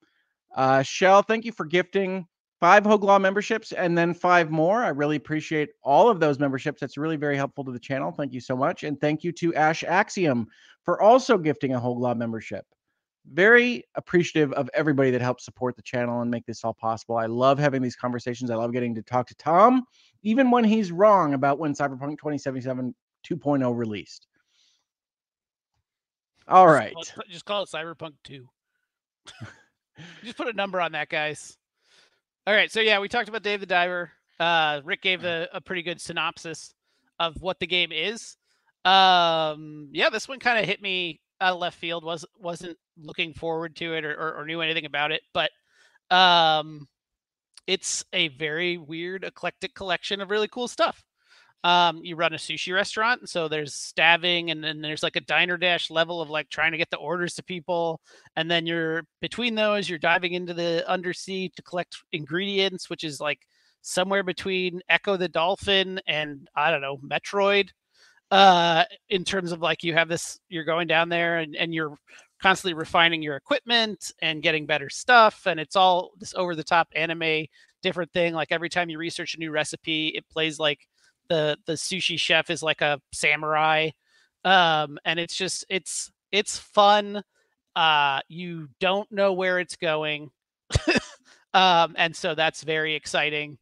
Uh, 0.55 0.83
Shell, 0.83 1.23
thank 1.23 1.45
you 1.45 1.53
for 1.53 1.65
gifting 1.65 2.27
five 2.61 2.85
HoegLaw 2.85 3.21
memberships 3.21 3.73
and 3.73 3.97
then 3.97 4.13
five 4.13 4.51
more. 4.51 4.85
I 4.85 4.89
really 4.89 5.17
appreciate 5.17 5.71
all 5.83 6.09
of 6.09 6.21
those 6.21 6.39
memberships. 6.39 6.81
That's 6.81 6.99
really 6.99 7.17
very 7.17 7.37
helpful 7.37 7.65
to 7.65 7.73
the 7.73 7.79
channel. 7.79 8.13
Thank 8.13 8.35
you 8.35 8.41
so 8.41 8.55
much. 8.55 8.85
And 8.85 9.01
thank 9.01 9.25
you 9.25 9.33
to 9.33 9.55
Ash 9.55 9.83
Axiom 9.83 10.47
for 10.85 11.01
also 11.01 11.39
gifting 11.39 11.75
a 11.75 11.81
HoegLaw 11.81 12.17
membership. 12.17 12.67
Very 13.33 13.85
appreciative 13.95 14.53
of 14.53 14.69
everybody 14.75 15.11
that 15.11 15.21
helps 15.23 15.45
support 15.45 15.77
the 15.77 15.83
channel 15.83 16.21
and 16.21 16.31
make 16.31 16.45
this 16.47 16.65
all 16.65 16.75
possible. 16.75 17.17
I 17.17 17.27
love 17.27 17.59
having 17.59 17.81
these 17.81 17.97
conversations. 17.97 18.51
I 18.51 18.57
love 18.57 18.73
getting 18.73 18.95
to 18.95 19.03
talk 19.03 19.27
to 19.29 19.35
Tom, 19.37 19.85
even 20.23 20.51
when 20.51 20.65
he's 20.65 20.93
wrong 20.93 21.35
about 21.35 21.59
when 21.59 21.73
Cyberpunk 21.73 22.19
2077 22.19 22.95
2.0 23.27 23.77
released. 23.77 24.27
All 26.51 26.67
right. 26.67 26.93
Just 26.99 27.15
call 27.15 27.23
it, 27.23 27.31
just 27.31 27.45
call 27.45 27.63
it 27.63 27.69
Cyberpunk 27.69 28.13
2. 28.25 28.49
just 30.25 30.37
put 30.37 30.49
a 30.49 30.53
number 30.53 30.81
on 30.81 30.93
that, 30.93 31.09
guys. 31.09 31.57
All 32.47 32.55
right. 32.55 32.71
So, 32.71 32.81
yeah, 32.81 32.99
we 32.99 33.09
talked 33.09 33.29
about 33.29 33.43
Dave 33.43 33.61
the 33.61 33.67
Diver. 33.67 34.11
Uh, 34.39 34.81
Rick 34.85 35.03
gave 35.03 35.25
a, 35.25 35.49
a 35.53 35.61
pretty 35.61 35.83
good 35.83 36.01
synopsis 36.01 36.75
of 37.19 37.41
what 37.41 37.61
the 37.61 37.67
game 37.67 37.93
is. 37.93 38.37
Um, 38.85 39.91
yeah, 39.93 40.09
this 40.11 40.27
one 40.27 40.41
kind 40.41 40.59
of 40.59 40.65
hit 40.65 40.81
me 40.81 41.21
out 41.41 41.55
of 41.55 41.61
left 41.61 41.79
field. 41.79 42.05
Was 42.05 42.25
wasn't 42.39 42.79
looking 42.99 43.35
forward 43.35 43.77
to 43.77 43.95
it 43.95 44.05
or, 44.05 44.15
or, 44.15 44.37
or 44.37 44.47
knew 44.47 44.63
anything 44.63 44.87
about 44.87 45.13
it, 45.13 45.23
but 45.35 45.51
um, 46.11 46.89
it's 47.67 48.05
a 48.13 48.29
very 48.29 48.79
weird, 48.79 49.25
eclectic 49.25 49.75
collection 49.75 50.21
of 50.21 50.31
really 50.31 50.49
cool 50.49 50.69
stuff. 50.69 51.05
Um, 51.63 52.01
you 52.03 52.17
run 52.17 52.33
a 52.33 52.37
sushi 52.37 52.73
restaurant, 52.75 53.29
so 53.29 53.47
there's 53.47 53.75
stabbing, 53.75 54.51
and 54.51 54.65
then 54.65 54.81
there's 54.81 55.03
like 55.03 55.17
a 55.17 55.21
diner 55.21 55.59
dash 55.59 55.91
level 55.91 56.23
of 56.23 56.31
like 56.31 56.49
trying 56.49 56.73
to 56.73 56.79
get 56.79 56.89
the 56.91 56.97
orders 56.97 57.35
to 57.35 57.43
people, 57.43 58.01
and 58.37 58.51
then 58.51 58.67
you're 58.67 59.03
between 59.21 59.55
those, 59.55 59.89
you're 59.89 59.99
diving 59.99 60.33
into 60.33 60.55
the 60.55 60.89
undersea 60.89 61.51
to 61.51 61.63
collect 61.63 61.97
ingredients, 62.13 62.89
which 62.89 63.05
is 63.05 63.21
like 63.21 63.41
somewhere 63.83 64.23
between 64.23 64.81
Ecco 64.91 65.19
the 65.19 65.29
Dolphin 65.29 66.01
and 66.07 66.49
I 66.55 66.71
don't 66.71 66.81
know 66.81 66.99
Metroid. 66.99 67.71
Uh, 68.31 68.85
in 69.09 69.25
terms 69.25 69.53
of 69.53 69.61
like 69.61 69.83
you 69.83 69.93
have 69.93 70.09
this, 70.09 70.39
you're 70.49 70.65
going 70.65 70.87
down 70.87 71.09
there 71.09 71.39
and, 71.39 71.57
and 71.57 71.75
you're 71.75 71.97
constantly 72.41 72.75
refining 72.75 73.23
your 73.23 73.37
equipment 73.37 74.13
and 74.23 74.43
getting 74.43 74.65
better 74.67 74.89
stuff, 74.89 75.47
and 75.47 75.61
it's 75.61 75.77
all 75.77 76.13
this 76.19 76.35
over 76.35 76.55
the 76.55 76.65
top 76.65 76.89
anime 76.95 77.47
different 77.83 78.13
thing. 78.13 78.35
Like 78.35 78.53
every 78.53 78.69
time 78.69 78.91
you 78.91 78.99
research 78.99 79.35
a 79.35 79.39
new 79.39 79.51
recipe, 79.51 80.09
it 80.09 80.29
plays 80.31 80.59
like 80.59 80.87
the 81.31 81.57
the 81.65 81.73
sushi 81.75 82.19
chef 82.21 82.51
is 82.51 82.63
like 82.63 82.83
a 82.83 83.01
samurai 83.13 83.89
um 84.45 84.99
and 85.07 85.19
it's 85.19 85.35
just 85.35 85.65
it's 85.71 86.11
it's 86.33 86.59
fun 86.59 87.23
uh 87.77 88.21
you 88.29 88.69
don't 88.81 89.11
know 89.11 89.33
where 89.33 89.59
it's 89.59 89.77
going 89.77 90.31
um 91.55 91.95
and 91.97 92.15
so 92.15 92.35
that's 92.35 92.63
very 92.65 92.95
exciting 92.95 93.57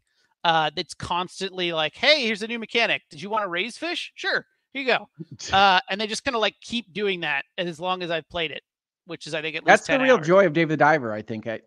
uh 0.44 0.70
it's 0.76 0.94
constantly 0.94 1.72
like 1.72 1.94
hey 1.94 2.26
here's 2.26 2.42
a 2.42 2.48
new 2.48 2.58
mechanic. 2.58 3.02
Did 3.10 3.20
you 3.22 3.30
want 3.30 3.44
to 3.44 3.48
raise 3.48 3.76
fish? 3.76 4.12
Sure 4.16 4.44
here 4.72 4.82
you 4.82 4.88
go. 4.88 5.08
Uh 5.52 5.80
and 5.88 6.00
they 6.00 6.06
just 6.06 6.24
kind 6.24 6.34
of 6.34 6.40
like 6.40 6.56
keep 6.60 6.92
doing 6.92 7.20
that 7.20 7.44
as 7.58 7.78
long 7.78 8.02
as 8.02 8.10
i've 8.10 8.28
played 8.28 8.50
it 8.50 8.62
which 9.06 9.26
is 9.26 9.34
i 9.34 9.42
think 9.42 9.56
at 9.56 9.64
that's 9.64 9.86
the 9.86 9.98
real 9.98 10.16
hours. 10.16 10.26
joy 10.26 10.46
of 10.46 10.52
dave 10.52 10.68
the 10.68 10.76
diver 10.76 11.12
i 11.12 11.22
think 11.22 11.46
I, 11.46 11.60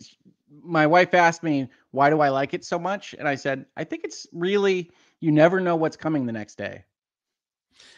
my 0.64 0.86
wife 0.86 1.14
asked 1.14 1.44
me 1.44 1.68
why 1.92 2.10
do 2.10 2.22
i 2.22 2.30
like 2.30 2.54
it 2.54 2.66
so 2.66 2.78
much? 2.80 3.14
And 3.18 3.28
i 3.28 3.36
said 3.36 3.66
i 3.78 3.84
think 3.84 4.04
it's 4.04 4.28
really 4.34 4.92
you 5.22 5.32
never 5.32 5.60
know 5.60 5.76
what's 5.76 5.96
coming 5.96 6.26
the 6.26 6.32
next 6.32 6.58
day. 6.58 6.84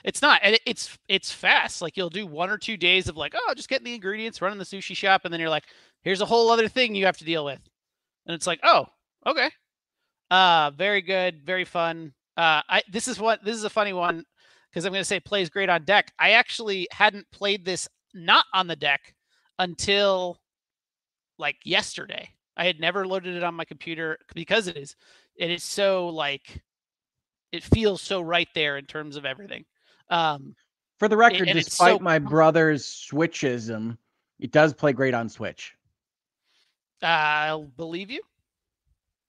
It's 0.04 0.22
not, 0.22 0.42
and 0.44 0.60
it's 0.66 0.98
it's 1.08 1.32
fast. 1.32 1.82
Like 1.82 1.98
you'll 1.98 2.10
do 2.10 2.28
one 2.28 2.50
or 2.50 2.58
two 2.58 2.78
days 2.78 3.08
of 3.10 3.18
like, 3.18 3.34
oh, 3.36 3.54
just 3.56 3.70
getting 3.70 3.86
the 3.86 3.96
ingredients, 3.96 4.42
running 4.42 4.60
the 4.60 4.66
sushi 4.66 4.96
shop, 4.96 5.22
and 5.24 5.34
then 5.34 5.40
you're 5.40 5.50
like, 5.50 5.66
here's 6.02 6.22
a 6.22 6.26
whole 6.26 6.52
other 6.52 6.68
thing 6.68 6.94
you 6.94 7.06
have 7.06 7.18
to 7.18 7.26
deal 7.26 7.44
with, 7.44 7.60
and 8.26 8.36
it's 8.36 8.48
like, 8.48 8.60
oh, 8.64 8.86
okay, 9.26 9.50
uh, 10.30 10.72
very 10.72 11.02
good, 11.02 11.42
very 11.46 11.66
fun. 11.66 12.14
Uh, 12.38 12.62
I 12.70 12.84
this 12.92 13.08
is 13.08 13.20
what 13.20 13.44
this 13.44 13.56
is 13.56 13.64
a 13.64 13.70
funny 13.70 13.94
one 13.94 14.24
because 14.70 14.86
I'm 14.86 14.92
going 14.92 15.02
to 15.02 15.06
say 15.06 15.20
plays 15.20 15.50
great 15.50 15.70
on 15.70 15.86
deck. 15.86 16.12
I 16.20 16.32
actually 16.32 16.88
hadn't 16.92 17.30
played 17.32 17.64
this 17.64 17.88
not 18.14 18.46
on 18.54 18.68
the 18.68 18.76
deck 18.76 19.14
until 19.60 20.40
like 21.38 21.58
yesterday. 21.64 22.30
I 22.58 22.66
had 22.66 22.80
never 22.80 23.08
loaded 23.08 23.36
it 23.36 23.44
on 23.44 23.56
my 23.56 23.66
computer 23.66 24.18
because 24.34 24.68
it 24.68 24.78
is 24.78 24.96
it 25.36 25.50
is 25.50 25.64
so 25.64 26.10
like 26.10 26.62
it 27.54 27.64
feels 27.64 28.02
so 28.02 28.20
right 28.20 28.50
there 28.56 28.78
in 28.78 28.86
terms 28.86 29.16
of 29.16 29.26
everything. 29.26 29.64
Um, 30.10 30.56
For 30.98 31.08
the 31.08 31.16
record, 31.16 31.46
despite 31.46 31.98
so 31.98 32.00
my 32.00 32.20
brother's 32.20 32.84
Switchism, 32.84 33.98
it 34.40 34.52
does 34.52 34.74
play 34.74 34.92
great 34.92 35.14
on 35.14 35.30
Switch. 35.30 35.76
I'll 37.02 37.66
believe 37.66 38.10
you. 38.10 38.22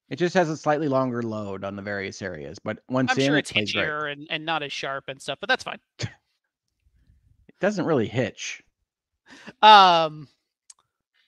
It 0.09 0.17
just 0.17 0.35
has 0.35 0.49
a 0.49 0.57
slightly 0.57 0.89
longer 0.89 1.23
load 1.23 1.65
on 1.65 1.77
the 1.77 1.83
various 1.83 2.23
areas, 2.23 2.59
but 2.59 2.79
once 2.89 3.13
I'm 3.13 3.19
in, 3.19 3.27
sure 3.27 3.37
it's 3.37 3.53
hitchier 3.53 4.11
and, 4.11 4.27
and 4.31 4.45
not 4.45 4.63
as 4.63 4.73
sharp 4.73 5.05
and 5.09 5.21
stuff, 5.21 5.39
but 5.41 5.49
that's 5.49 5.65
fine. 5.65 5.79
it 5.99 6.09
doesn't 7.61 7.85
really 7.85 8.07
hitch. 8.07 8.63
Um, 9.61 10.29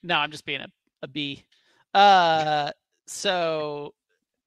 no, 0.03 0.15
I'm 0.15 0.31
just 0.31 0.45
being 0.45 0.61
a, 0.61 0.67
a 1.03 1.07
bee. 1.07 1.43
Uh, 1.93 2.71
so 3.05 3.93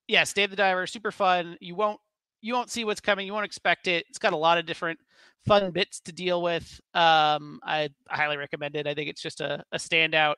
yes, 0.08 0.32
Dave 0.32 0.50
the 0.50 0.56
Diver, 0.56 0.86
super 0.86 1.12
fun. 1.12 1.56
You 1.60 1.74
won't 1.74 2.00
you 2.40 2.54
won't 2.54 2.70
see 2.70 2.84
what's 2.84 3.00
coming. 3.00 3.26
You 3.26 3.32
won't 3.32 3.44
expect 3.44 3.86
it. 3.86 4.06
It's 4.08 4.18
got 4.18 4.32
a 4.32 4.36
lot 4.36 4.58
of 4.58 4.66
different 4.66 4.98
fun 5.46 5.70
bits 5.70 6.00
to 6.00 6.12
deal 6.12 6.42
with. 6.42 6.80
Um, 6.94 7.60
I, 7.62 7.88
I 8.08 8.16
highly 8.16 8.36
recommend 8.36 8.76
it. 8.76 8.86
I 8.86 8.94
think 8.94 9.08
it's 9.10 9.22
just 9.22 9.40
a, 9.40 9.62
a 9.72 9.78
standout, 9.78 10.34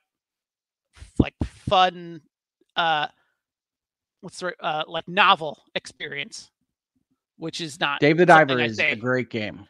like 1.19 1.35
fun, 1.45 2.21
uh, 2.77 3.07
what's 4.21 4.41
the 4.41 4.55
uh, 4.61 4.85
like 4.87 5.07
novel 5.09 5.63
experience, 5.75 6.51
which 7.37 7.61
is 7.61 7.79
not. 7.81 8.01
Dave 8.01 8.17
the 8.17 8.27
Diver 8.27 8.61
is 8.61 8.79
a 8.79 8.95
great 8.97 9.31
game. 9.31 9.67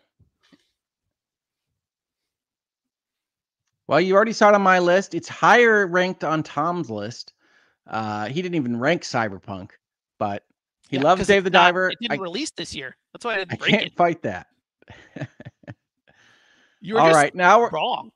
Well, 3.88 4.00
you 4.00 4.14
already 4.14 4.32
saw 4.32 4.48
it 4.48 4.54
on 4.54 4.62
my 4.62 4.78
list. 4.78 5.14
It's 5.14 5.28
higher 5.28 5.86
ranked 5.86 6.24
on 6.24 6.42
Tom's 6.42 6.88
list. 6.88 7.32
Uh, 7.86 8.26
he 8.28 8.40
didn't 8.40 8.54
even 8.54 8.78
rank 8.78 9.02
Cyberpunk, 9.02 9.72
but 10.18 10.44
he 10.92 10.98
yeah, 10.98 11.04
loves 11.04 11.26
Dave 11.26 11.42
the 11.42 11.50
not, 11.50 11.68
Diver. 11.68 11.88
It 11.88 11.98
didn't 12.02 12.20
I, 12.20 12.22
release 12.22 12.50
this 12.50 12.74
year. 12.74 12.94
That's 13.12 13.24
why 13.24 13.32
I 13.32 13.36
didn't 13.38 13.52
I 13.54 13.56
can't 13.56 13.86
it. 13.86 13.96
fight 13.96 14.20
that. 14.22 14.46
you 16.82 16.98
are 16.98 17.00
all 17.00 17.14
right. 17.14 17.34
Now 17.34 17.60
we're 17.60 17.70
wrong. 17.70 18.12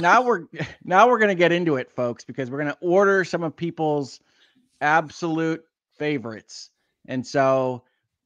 now 0.00 0.20
we're 0.26 0.46
now 0.84 1.08
we're 1.08 1.20
gonna 1.20 1.36
get 1.36 1.52
into 1.52 1.76
it, 1.76 1.88
folks, 1.92 2.24
because 2.24 2.50
we're 2.50 2.58
gonna 2.58 2.76
order 2.80 3.24
some 3.24 3.44
of 3.44 3.54
people's 3.54 4.18
absolute 4.80 5.62
favorites. 5.96 6.70
And 7.06 7.24
so, 7.24 7.84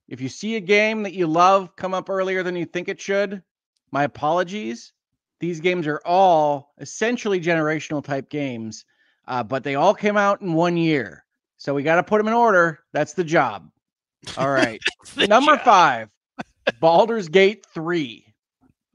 if 0.08 0.18
you 0.18 0.30
see 0.30 0.56
a 0.56 0.60
game 0.60 1.02
that 1.02 1.12
you 1.12 1.26
love 1.26 1.76
come 1.76 1.92
up 1.92 2.08
earlier 2.08 2.42
than 2.42 2.56
you 2.56 2.64
think 2.64 2.88
it 2.88 2.98
should, 2.98 3.42
my 3.90 4.04
apologies. 4.04 4.94
These 5.40 5.60
games 5.60 5.86
are 5.86 6.00
all 6.06 6.72
essentially 6.78 7.38
generational 7.38 8.02
type 8.02 8.30
games, 8.30 8.86
uh, 9.28 9.42
but 9.42 9.62
they 9.62 9.74
all 9.74 9.92
came 9.92 10.16
out 10.16 10.40
in 10.40 10.54
one 10.54 10.78
year. 10.78 11.26
So 11.58 11.74
we 11.74 11.82
got 11.82 11.96
to 11.96 12.02
put 12.02 12.16
them 12.16 12.28
in 12.28 12.32
order. 12.32 12.80
That's 12.92 13.12
the 13.12 13.24
job. 13.24 13.70
All 14.36 14.50
right. 14.50 14.80
Number 15.16 15.56
job. 15.56 15.64
five, 15.64 16.08
Baldur's 16.80 17.28
Gate 17.28 17.64
3. 17.72 18.24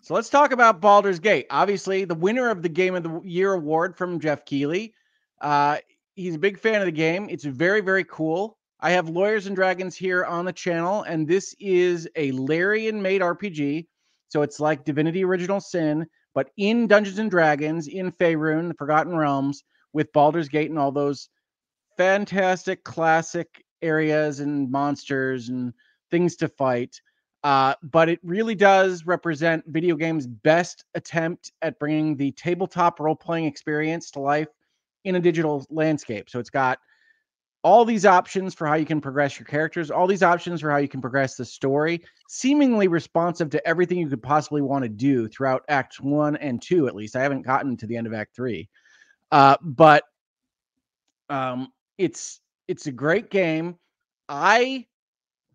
So 0.01 0.13
let's 0.13 0.29
talk 0.29 0.51
about 0.51 0.81
Baldur's 0.81 1.19
Gate. 1.19 1.45
Obviously, 1.49 2.05
the 2.05 2.15
winner 2.15 2.49
of 2.49 2.61
the 2.61 2.69
Game 2.69 2.95
of 2.95 3.03
the 3.03 3.21
Year 3.23 3.53
award 3.53 3.95
from 3.95 4.19
Geoff 4.19 4.43
Keighley. 4.45 4.93
Uh, 5.39 5.77
he's 6.15 6.35
a 6.35 6.39
big 6.39 6.59
fan 6.59 6.81
of 6.81 6.85
the 6.85 6.91
game. 6.91 7.27
It's 7.29 7.45
very, 7.45 7.81
very 7.81 8.03
cool. 8.05 8.57
I 8.79 8.91
have 8.91 9.09
Lawyers 9.09 9.47
and 9.47 9.55
Dragons 9.55 9.95
here 9.95 10.25
on 10.25 10.45
the 10.45 10.53
channel, 10.53 11.03
and 11.03 11.27
this 11.27 11.53
is 11.59 12.07
a 12.15 12.31
Larian 12.31 13.01
made 13.01 13.21
RPG. 13.21 13.87
So 14.29 14.41
it's 14.41 14.59
like 14.59 14.85
Divinity 14.85 15.23
Original 15.23 15.59
Sin, 15.59 16.07
but 16.33 16.49
in 16.57 16.87
Dungeons 16.87 17.19
and 17.19 17.29
Dragons, 17.29 17.87
in 17.87 18.11
Faerun, 18.11 18.69
the 18.69 18.73
Forgotten 18.75 19.15
Realms, 19.15 19.63
with 19.91 20.13
Baldur's 20.13 20.49
Gate 20.49 20.69
and 20.69 20.79
all 20.79 20.91
those 20.91 21.29
fantastic 21.97 22.83
classic 22.83 23.63
areas 23.81 24.39
and 24.39 24.69
monsters 24.71 25.49
and 25.49 25.73
things 26.11 26.35
to 26.37 26.47
fight. 26.47 27.01
Uh, 27.43 27.73
but 27.83 28.09
it 28.09 28.19
really 28.23 28.55
does 28.55 29.05
represent 29.05 29.63
video 29.67 29.95
games' 29.95 30.27
best 30.27 30.83
attempt 30.95 31.51
at 31.61 31.79
bringing 31.79 32.15
the 32.17 32.31
tabletop 32.31 32.99
role 32.99 33.15
playing 33.15 33.45
experience 33.45 34.11
to 34.11 34.19
life 34.19 34.49
in 35.05 35.15
a 35.15 35.19
digital 35.19 35.65
landscape. 35.69 36.29
So 36.29 36.39
it's 36.39 36.49
got 36.49 36.79
all 37.63 37.83
these 37.85 38.05
options 38.05 38.53
for 38.53 38.67
how 38.67 38.75
you 38.75 38.85
can 38.85 39.01
progress 39.01 39.37
your 39.37 39.45
characters, 39.45 39.91
all 39.91 40.07
these 40.07 40.23
options 40.23 40.61
for 40.61 40.71
how 40.71 40.77
you 40.77 40.87
can 40.87 41.01
progress 41.01 41.35
the 41.35 41.45
story, 41.45 42.01
seemingly 42.27 42.87
responsive 42.87 43.49
to 43.49 43.67
everything 43.67 43.97
you 43.97 44.07
could 44.07 44.23
possibly 44.23 44.61
want 44.61 44.83
to 44.83 44.89
do 44.89 45.27
throughout 45.27 45.63
Act 45.67 45.99
One 45.99 46.35
and 46.37 46.61
Two, 46.61 46.87
at 46.87 46.95
least. 46.95 47.15
I 47.15 47.21
haven't 47.21 47.41
gotten 47.41 47.75
to 47.77 47.85
the 47.85 47.97
end 47.97 48.07
of 48.07 48.13
Act 48.13 48.35
Three. 48.35 48.69
Uh, 49.31 49.57
but 49.61 50.03
um, 51.29 51.71
it's 51.97 52.41
it's 52.69 52.85
a 52.85 52.91
great 52.91 53.31
game. 53.31 53.75
I 54.29 54.85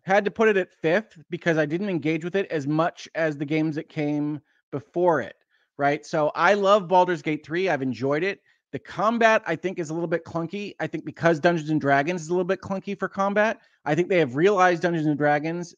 had 0.03 0.25
to 0.25 0.31
put 0.31 0.49
it 0.49 0.57
at 0.57 0.73
fifth 0.81 1.17
because 1.29 1.57
I 1.57 1.65
didn't 1.65 1.89
engage 1.89 2.25
with 2.25 2.35
it 2.35 2.51
as 2.51 2.67
much 2.67 3.07
as 3.15 3.37
the 3.37 3.45
games 3.45 3.77
that 3.77 3.87
came 3.87 4.41
before 4.71 5.21
it. 5.21 5.37
Right. 5.77 6.05
So 6.05 6.31
I 6.35 6.53
love 6.55 6.89
Baldur's 6.89 7.21
Gate 7.21 7.45
3. 7.45 7.69
I've 7.69 7.81
enjoyed 7.81 8.23
it. 8.23 8.41
The 8.73 8.79
combat, 8.79 9.41
I 9.47 9.55
think, 9.55 9.79
is 9.79 9.89
a 9.89 9.93
little 9.93 10.09
bit 10.09 10.25
clunky. 10.25 10.73
I 10.81 10.87
think 10.87 11.05
because 11.05 11.39
Dungeons 11.39 11.69
and 11.69 11.79
Dragons 11.79 12.21
is 12.21 12.27
a 12.27 12.31
little 12.31 12.43
bit 12.43 12.59
clunky 12.59 12.99
for 12.99 13.07
combat, 13.07 13.61
I 13.85 13.95
think 13.95 14.09
they 14.09 14.19
have 14.19 14.35
realized 14.35 14.81
Dungeons 14.81 15.07
and 15.07 15.17
Dragons 15.17 15.73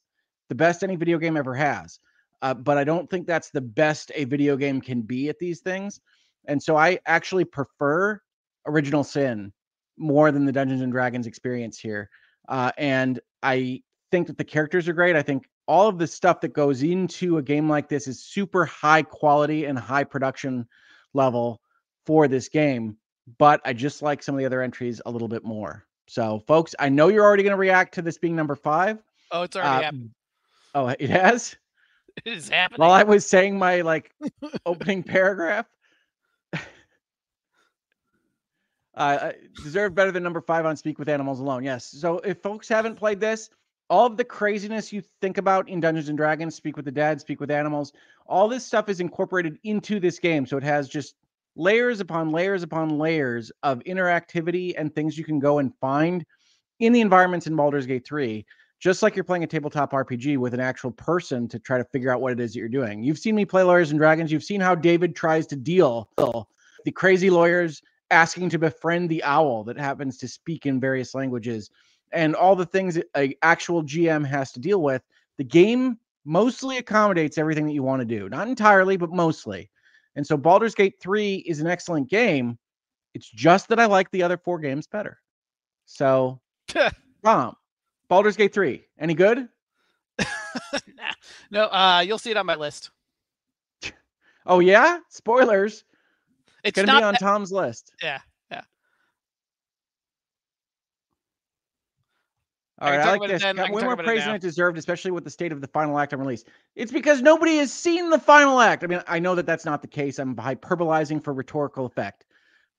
the 0.50 0.56
best 0.56 0.84
any 0.84 0.96
video 0.96 1.20
game 1.20 1.38
ever 1.38 1.54
has. 1.54 2.00
Uh, 2.42 2.56
but 2.56 2.80
I 2.80 2.84
don't 2.84 3.08
think 3.10 3.28
that's 3.28 3.52
the 3.52 3.62
best 3.62 4.12
a 4.16 4.26
video 4.26 4.58
game 4.58 4.82
can 4.82 5.02
be 5.02 5.30
at 5.30 5.38
these 5.38 5.60
things. 5.60 6.00
And 6.48 6.62
so 6.62 6.76
I 6.76 6.98
actually 7.06 7.46
prefer 7.46 8.20
Original 8.66 9.04
Sin 9.04 9.54
more 9.98 10.32
than 10.32 10.46
the 10.46 10.52
Dungeons 10.52 10.82
and 10.82 10.92
Dragons 10.92 11.28
experience 11.28 11.80
here. 11.80 12.10
Uh, 12.48 12.72
and 12.78 13.20
I 13.44 13.82
think 14.12 14.28
that 14.28 14.38
the 14.38 14.44
characters 14.44 14.88
are 14.88 14.94
great. 14.94 15.16
I 15.16 15.22
think 15.22 15.48
all 15.68 15.88
of 15.88 15.98
the 15.98 16.08
stuff 16.08 16.42
that 16.42 16.54
goes 16.54 16.84
into 16.84 17.38
a 17.38 17.42
game 17.42 17.70
like 17.70 17.90
this 17.90 18.08
is 18.08 18.24
super 18.24 18.66
high 18.66 19.04
quality 19.04 19.66
and 19.66 19.78
high 19.78 20.04
production 20.04 20.68
level 21.14 21.62
for 22.06 22.28
this 22.28 22.48
game. 22.48 22.98
But 23.38 23.60
I 23.66 23.74
just 23.74 24.02
like 24.02 24.24
some 24.24 24.36
of 24.36 24.40
the 24.40 24.46
other 24.46 24.62
entries 24.62 25.02
a 25.06 25.12
little 25.12 25.28
bit 25.28 25.44
more. 25.44 25.86
So, 26.08 26.40
folks, 26.48 26.74
I 26.80 26.88
know 26.88 27.10
you're 27.10 27.26
already 27.26 27.44
going 27.44 27.52
to 27.52 27.58
react 27.58 27.96
to 27.96 28.02
this 28.02 28.18
being 28.18 28.36
number 28.36 28.56
five. 28.56 29.00
Oh, 29.32 29.44
it's 29.44 29.58
already 29.58 29.70
uh, 29.70 29.82
happened. 29.82 30.12
Oh, 30.74 30.88
it 30.88 31.10
has. 31.10 31.56
It 32.26 32.34
is 32.34 32.50
happening. 32.50 32.80
While 32.80 32.94
I 32.94 33.04
was 33.04 33.28
saying 33.28 33.60
my 33.60 33.82
like 33.82 34.12
opening 34.66 35.04
paragraph, 35.04 35.68
uh, 38.98 39.32
deserve 39.64 39.94
better 39.96 40.12
than 40.12 40.24
number 40.24 40.42
five 40.42 40.66
on 40.66 40.76
Speak 40.76 40.98
with 41.00 41.08
Animals 41.08 41.40
alone. 41.40 41.64
Yes. 41.64 41.86
So 41.86 42.18
if 42.20 42.42
folks 42.42 42.68
haven't 42.68 42.96
played 42.96 43.20
this, 43.20 43.50
all 43.90 44.06
of 44.06 44.18
the 44.18 44.24
craziness 44.24 44.92
you 44.92 45.02
think 45.22 45.38
about 45.38 45.70
in 45.70 45.80
Dungeons 45.80 46.10
and 46.10 46.18
Dragons, 46.18 46.56
speak 46.56 46.76
with 46.76 46.86
the 46.86 46.92
dead, 46.92 47.22
speak 47.22 47.40
with 47.40 47.52
animals, 47.52 47.94
all 48.26 48.50
this 48.50 48.66
stuff 48.66 48.90
is 48.90 49.00
incorporated 49.00 49.60
into 49.64 50.00
this 50.00 50.20
game. 50.20 50.46
So 50.46 50.58
it 50.58 50.64
has 50.64 50.90
just 50.90 51.16
layers 51.56 52.00
upon 52.00 52.32
layers 52.32 52.64
upon 52.64 52.98
layers 52.98 53.52
of 53.64 53.80
interactivity 53.80 54.74
and 54.78 54.94
things 54.94 55.18
you 55.18 55.24
can 55.24 55.40
go 55.40 55.60
and 55.60 55.74
find 55.80 56.26
in 56.80 56.92
the 56.92 57.02
environments 57.02 57.48
in 57.48 57.56
Baldur's 57.56 57.86
Gate 57.86 58.06
3, 58.06 58.46
just 58.80 59.02
like 59.02 59.16
you're 59.16 59.24
playing 59.24 59.44
a 59.44 59.48
tabletop 59.48 59.92
RPG 59.92 60.38
with 60.38 60.54
an 60.54 60.60
actual 60.60 60.92
person 60.92 61.48
to 61.48 61.60
try 61.60 61.78
to 61.78 61.86
figure 61.86 62.12
out 62.12 62.20
what 62.20 62.34
it 62.34 62.40
is 62.40 62.54
that 62.54 62.60
you're 62.60 62.68
doing. 62.68 63.04
You've 63.04 63.20
seen 63.20 63.36
me 63.36 63.46
play 63.46 63.64
Lawyers 63.64 63.92
and 63.92 64.00
Dragons. 64.00 64.32
You've 64.32 64.44
seen 64.44 64.60
how 64.60 64.76
David 64.76 65.16
tries 65.16 65.48
to 65.48 65.56
deal 65.56 66.10
the 66.86 66.92
crazy 66.92 67.30
lawyers 67.30 67.82
asking 68.12 68.50
to 68.50 68.60
befriend 68.60 69.10
the 69.10 69.24
owl 69.24 69.64
that 69.66 69.78
happens 69.78 70.18
to 70.18 70.28
speak 70.28 70.66
in 70.66 70.80
various 70.80 71.14
languages 71.14 71.70
and 72.12 72.36
all 72.36 72.56
the 72.56 72.66
things 72.66 72.96
that 72.96 73.08
a 73.16 73.36
actual 73.42 73.84
GM 73.84 74.26
has 74.26 74.52
to 74.54 74.60
deal 74.60 74.82
with. 74.82 75.02
The 75.38 75.44
game 75.44 75.98
mostly 76.26 76.78
accommodates 76.78 77.38
everything 77.38 77.66
that 77.66 77.74
you 77.74 77.84
want 77.84 78.02
to 78.02 78.06
do. 78.06 78.30
Not 78.30 78.48
entirely, 78.48 78.98
but 78.98 79.12
mostly. 79.12 79.70
And 80.16 80.26
so 80.26 80.36
Baldur's 80.36 80.76
Gate 80.76 80.96
3 81.00 81.36
is 81.48 81.60
an 81.60 81.68
excellent 81.68 82.10
game. 82.10 82.58
It's 83.14 83.30
just 83.30 83.68
that 83.70 83.80
I 83.80 83.86
like 83.86 84.10
the 84.12 84.24
other 84.24 84.38
four 84.38 84.60
games 84.60 84.88
better. 84.88 85.20
So, 85.86 86.42
Tom, 87.24 87.56
Baldur's 88.10 88.36
Gate 88.36 88.54
3, 88.54 88.86
any 89.00 89.14
good? 89.14 89.48
nah. 90.20 91.14
No, 91.52 91.66
uh, 91.66 92.04
you'll 92.06 92.18
see 92.18 92.32
it 92.32 92.38
on 92.38 92.46
my 92.46 92.56
list. 92.56 92.92
Oh 94.50 94.60
yeah, 94.60 95.00
spoilers. 95.10 95.84
It's 96.68 96.76
gonna 96.76 96.88
not 96.88 97.00
be 97.00 97.04
on 97.04 97.14
that- 97.14 97.20
Tom's 97.20 97.52
list. 97.52 97.92
Yeah, 98.02 98.20
yeah. 98.52 98.62
All 102.80 102.90
I 102.90 102.98
I 102.98 103.06
like 103.18 103.30
this. 103.30 103.42
Got 103.42 103.72
way 103.72 103.82
more 103.84 103.96
praise 103.98 104.20
than 104.26 104.36
it 104.36 104.42
deserved, 104.42 104.78
especially 104.78 105.12
with 105.12 105.24
the 105.24 105.30
state 105.32 105.52
of 105.52 105.62
the 105.62 105.68
final 105.68 105.98
act 105.98 106.14
on 106.14 106.20
release. 106.20 106.44
It's 106.76 106.92
because 106.92 107.22
nobody 107.22 107.58
has 107.58 107.74
seen 107.74 108.10
the 108.12 108.20
final 108.20 108.60
act. 108.60 108.84
I 108.84 108.88
mean, 108.88 109.02
I 109.08 109.20
know 109.20 109.34
that 109.36 109.46
that's 109.48 109.66
not 109.66 109.82
the 109.82 109.88
case. 109.88 110.20
I'm 110.20 110.36
hyperbolizing 110.36 111.24
for 111.24 111.34
rhetorical 111.34 111.86
effect, 111.88 112.26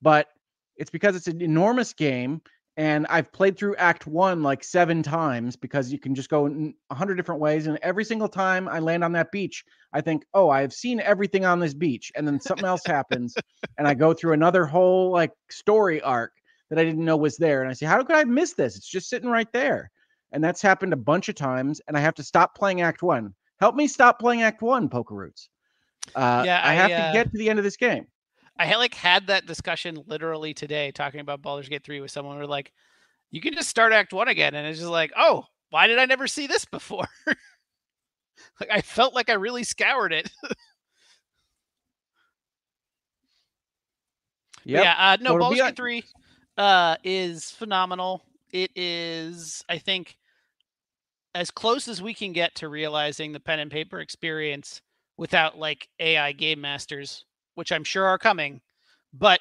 but 0.00 0.28
it's 0.76 0.90
because 0.90 1.16
it's 1.16 1.26
an 1.26 1.40
enormous 1.42 1.92
game, 1.94 2.40
and 2.78 3.06
I've 3.10 3.30
played 3.32 3.58
through 3.58 3.76
Act 3.76 4.06
One 4.06 4.42
like 4.42 4.64
seven 4.64 5.02
times 5.02 5.56
because 5.56 5.92
you 5.92 5.98
can 5.98 6.14
just 6.14 6.30
go 6.30 6.46
in 6.46 6.74
a 6.88 6.94
hundred 6.94 7.16
different 7.16 7.40
ways, 7.42 7.66
and 7.66 7.78
every 7.82 8.04
single 8.04 8.28
time 8.28 8.68
I 8.68 8.78
land 8.78 9.04
on 9.04 9.12
that 9.12 9.30
beach, 9.30 9.64
I 9.92 10.00
think, 10.00 10.24
"Oh, 10.32 10.48
I've 10.48 10.72
seen 10.72 11.00
everything 11.00 11.44
on 11.44 11.58
this 11.58 11.74
beach," 11.74 12.10
and 12.14 12.26
then 12.26 12.40
something 12.40 12.64
else 12.64 12.86
happens, 12.86 13.34
and 13.76 13.86
I 13.86 13.92
go 13.92 14.14
through 14.14 14.32
another 14.32 14.64
whole 14.64 15.10
like 15.10 15.32
story 15.50 16.00
arc 16.00 16.32
that 16.70 16.78
I 16.78 16.84
didn't 16.84 17.04
know 17.04 17.16
was 17.16 17.36
there, 17.36 17.60
and 17.62 17.70
I 17.70 17.74
say, 17.74 17.84
"How 17.84 18.02
could 18.02 18.16
I 18.16 18.24
miss 18.24 18.54
this? 18.54 18.76
It's 18.76 18.88
just 18.88 19.10
sitting 19.10 19.28
right 19.28 19.52
there." 19.52 19.90
and 20.32 20.42
that's 20.42 20.62
happened 20.62 20.92
a 20.92 20.96
bunch 20.96 21.28
of 21.28 21.34
times 21.34 21.80
and 21.88 21.96
i 21.96 22.00
have 22.00 22.14
to 22.14 22.22
stop 22.22 22.54
playing 22.54 22.80
act 22.80 23.02
one 23.02 23.34
help 23.60 23.74
me 23.74 23.86
stop 23.86 24.18
playing 24.18 24.42
act 24.42 24.62
one 24.62 24.88
poker 24.88 25.14
roots 25.14 25.48
uh, 26.14 26.42
Yeah, 26.44 26.60
i 26.64 26.72
I, 26.72 26.74
have 26.74 26.90
uh, 26.90 26.96
to 26.96 27.12
get 27.12 27.30
to 27.30 27.38
the 27.38 27.50
end 27.50 27.58
of 27.58 27.64
this 27.64 27.76
game 27.76 28.06
I 28.58 28.66
had 28.66 28.76
like 28.76 28.94
had 28.94 29.28
that 29.28 29.46
discussion 29.46 30.02
literally 30.06 30.52
today, 30.52 30.90
talking 30.90 31.20
about 31.20 31.42
Baldur's 31.42 31.68
Gate 31.68 31.84
3 31.84 32.00
with 32.00 32.10
someone. 32.10 32.38
We're 32.38 32.46
like, 32.46 32.72
you 33.30 33.40
can 33.40 33.54
just 33.54 33.68
start 33.68 33.92
Act 33.92 34.12
One 34.12 34.28
again, 34.28 34.54
and 34.54 34.66
it's 34.66 34.78
just 34.78 34.90
like, 34.90 35.12
oh, 35.16 35.44
why 35.70 35.86
did 35.86 35.98
I 35.98 36.06
never 36.06 36.26
see 36.26 36.46
this 36.46 36.64
before? 36.64 37.06
like 38.60 38.70
I 38.70 38.80
felt 38.80 39.14
like 39.14 39.30
I 39.30 39.34
really 39.34 39.64
scoured 39.64 40.12
it. 40.12 40.30
yep. 44.64 44.84
Yeah, 44.84 44.94
uh, 44.98 45.16
no, 45.20 45.38
Baldur's 45.38 45.60
Gate 45.60 45.76
3 45.76 46.02
uh, 46.56 46.96
is 47.04 47.50
phenomenal. 47.50 48.22
It 48.52 48.70
is, 48.74 49.62
I 49.68 49.78
think, 49.78 50.16
as 51.34 51.50
close 51.50 51.86
as 51.86 52.02
we 52.02 52.14
can 52.14 52.32
get 52.32 52.54
to 52.56 52.68
realizing 52.68 53.32
the 53.32 53.40
pen 53.40 53.60
and 53.60 53.70
paper 53.70 54.00
experience 54.00 54.80
without 55.16 55.58
like 55.58 55.88
AI 56.00 56.32
game 56.32 56.60
masters, 56.60 57.24
which 57.58 57.72
I'm 57.72 57.82
sure 57.82 58.04
are 58.04 58.18
coming. 58.18 58.60
But 59.12 59.40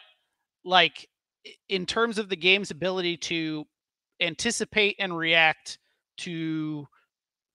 like 0.65 1.07
in 1.69 1.85
terms 1.85 2.17
of 2.17 2.29
the 2.29 2.35
game's 2.35 2.71
ability 2.71 3.15
to 3.17 3.67
anticipate 4.19 4.95
and 4.97 5.15
react 5.15 5.77
to 6.17 6.87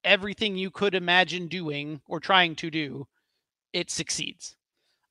everything 0.04 0.56
you 0.56 0.70
could 0.70 0.94
imagine 0.94 1.48
doing 1.48 2.00
or 2.06 2.20
trying 2.20 2.54
to 2.54 2.70
do, 2.70 3.08
it 3.72 3.90
succeeds. 3.90 4.54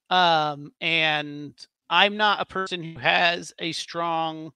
Um, 0.09 0.71
and 0.79 1.53
I'm 1.89 2.15
not 2.15 2.39
a 2.39 2.45
person 2.45 2.81
who 2.81 2.97
has 2.97 3.51
a 3.59 3.73
strong. 3.73 4.53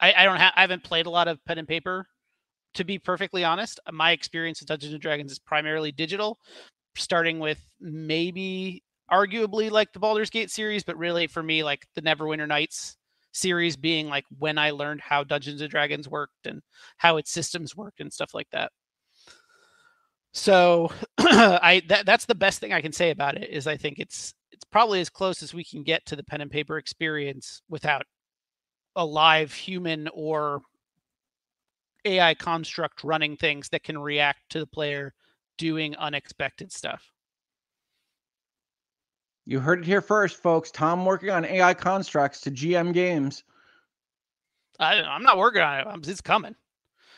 I, 0.00 0.12
I 0.12 0.24
don't 0.24 0.38
have. 0.38 0.54
I 0.56 0.62
haven't 0.62 0.82
played 0.82 1.06
a 1.06 1.10
lot 1.10 1.28
of 1.28 1.44
pen 1.44 1.58
and 1.58 1.68
paper. 1.68 2.08
To 2.74 2.84
be 2.84 2.98
perfectly 2.98 3.44
honest, 3.44 3.78
my 3.92 4.10
experience 4.10 4.60
with 4.60 4.68
Dungeons 4.68 4.92
and 4.92 5.00
Dragons 5.00 5.30
is 5.30 5.38
primarily 5.38 5.92
digital, 5.92 6.40
starting 6.96 7.38
with 7.38 7.60
maybe 7.80 8.82
arguably 9.12 9.70
like 9.70 9.92
the 9.92 9.98
Baldur's 9.98 10.30
Gate 10.30 10.50
series, 10.50 10.82
but 10.84 10.96
really 10.96 11.26
for 11.26 11.42
me, 11.42 11.62
like 11.62 11.86
the 11.94 12.02
Neverwinter 12.02 12.48
Nights 12.48 12.96
series 13.32 13.76
being 13.76 14.08
like 14.08 14.24
when 14.38 14.58
I 14.58 14.70
learned 14.70 15.00
how 15.00 15.24
Dungeons 15.24 15.60
and 15.60 15.70
Dragons 15.70 16.08
worked 16.08 16.46
and 16.46 16.62
how 16.96 17.16
its 17.16 17.30
systems 17.30 17.76
worked 17.76 18.00
and 18.00 18.12
stuff 18.12 18.34
like 18.34 18.48
that. 18.52 18.72
So 20.32 20.90
I 21.18 21.82
that 21.88 22.06
that's 22.06 22.26
the 22.26 22.34
best 22.34 22.60
thing 22.60 22.72
I 22.72 22.80
can 22.80 22.92
say 22.92 23.10
about 23.10 23.36
it 23.36 23.50
is 23.50 23.66
I 23.66 23.76
think 23.76 23.98
it's 23.98 24.34
it's 24.50 24.64
probably 24.64 25.00
as 25.00 25.10
close 25.10 25.42
as 25.42 25.54
we 25.54 25.64
can 25.64 25.82
get 25.82 26.04
to 26.06 26.16
the 26.16 26.24
pen 26.24 26.40
and 26.40 26.50
paper 26.50 26.78
experience 26.78 27.62
without 27.68 28.04
a 28.96 29.04
live 29.04 29.52
human 29.52 30.08
or 30.14 30.62
AI 32.04 32.34
construct 32.34 33.04
running 33.04 33.36
things 33.36 33.68
that 33.70 33.84
can 33.84 33.98
react 33.98 34.40
to 34.50 34.58
the 34.58 34.66
player 34.66 35.14
doing 35.58 35.94
unexpected 35.96 36.72
stuff. 36.72 37.11
You 39.44 39.58
heard 39.60 39.80
it 39.80 39.84
here 39.86 40.00
first 40.00 40.42
folks 40.42 40.70
tom 40.70 41.04
working 41.04 41.30
on 41.30 41.44
ai 41.44 41.74
constructs 41.74 42.40
to 42.42 42.50
gm 42.50 42.92
games 42.92 43.42
I, 44.80 45.00
I'm 45.02 45.22
not 45.22 45.38
working 45.38 45.62
on 45.62 45.80
it. 45.80 45.86
I'm, 45.86 46.00
it's 46.04 46.20
coming. 46.20 46.56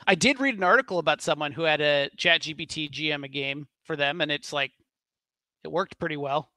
I 0.07 0.15
did 0.17 0.41
read 0.41 0.57
an 0.57 0.65
article 0.65 0.99
about 0.99 1.23
someone 1.23 1.51
who 1.53 1.63
had 1.63 1.81
a 1.81 2.11
Chat 2.17 2.43
GPT 2.43 2.91
GM 2.91 3.25
a 3.25 3.29
game 3.29 3.69
for 3.85 3.97
them, 3.97 4.21
and 4.21 4.31
it's 4.31 4.53
like 4.53 4.73
it 5.63 5.69
worked 5.73 5.99
pretty 5.99 6.17
well. 6.19 6.51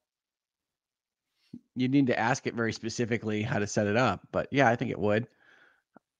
you 1.76 1.88
need 1.88 2.07
to 2.07 2.20
ask 2.20 2.45
it 2.47 2.55
very 2.55 2.74
specifically 2.74 3.41
how 3.41 3.59
to 3.59 3.68
set 3.68 3.88
it 3.88 3.95
up 3.95 4.22
but 4.32 4.47
yeah 4.51 4.68
i 4.68 4.76
think 4.76 4.91
it 4.91 4.99
would 4.99 5.28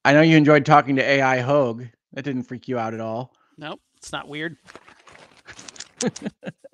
i 0.06 0.14
know 0.14 0.22
you 0.22 0.38
enjoyed 0.38 0.66
talking 0.66 0.96
to 0.96 1.04
ai 1.04 1.40
Hoeg 1.42 1.90
that 2.14 2.24
didn't 2.24 2.44
freak 2.44 2.68
you 2.68 2.78
out 2.78 2.94
at 2.94 3.02
all 3.02 3.34
Nope, 3.58 3.82
it's 3.98 4.12
not 4.12 4.28
weird. 4.28 4.56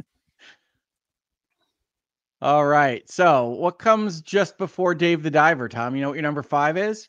all 2.43 2.65
right 2.65 3.09
so 3.09 3.47
what 3.47 3.79
comes 3.79 4.21
just 4.21 4.57
before 4.57 4.93
dave 4.93 5.23
the 5.23 5.31
diver 5.31 5.69
tom 5.69 5.95
you 5.95 6.01
know 6.01 6.09
what 6.09 6.15
your 6.15 6.23
number 6.23 6.43
five 6.43 6.77
is 6.77 7.07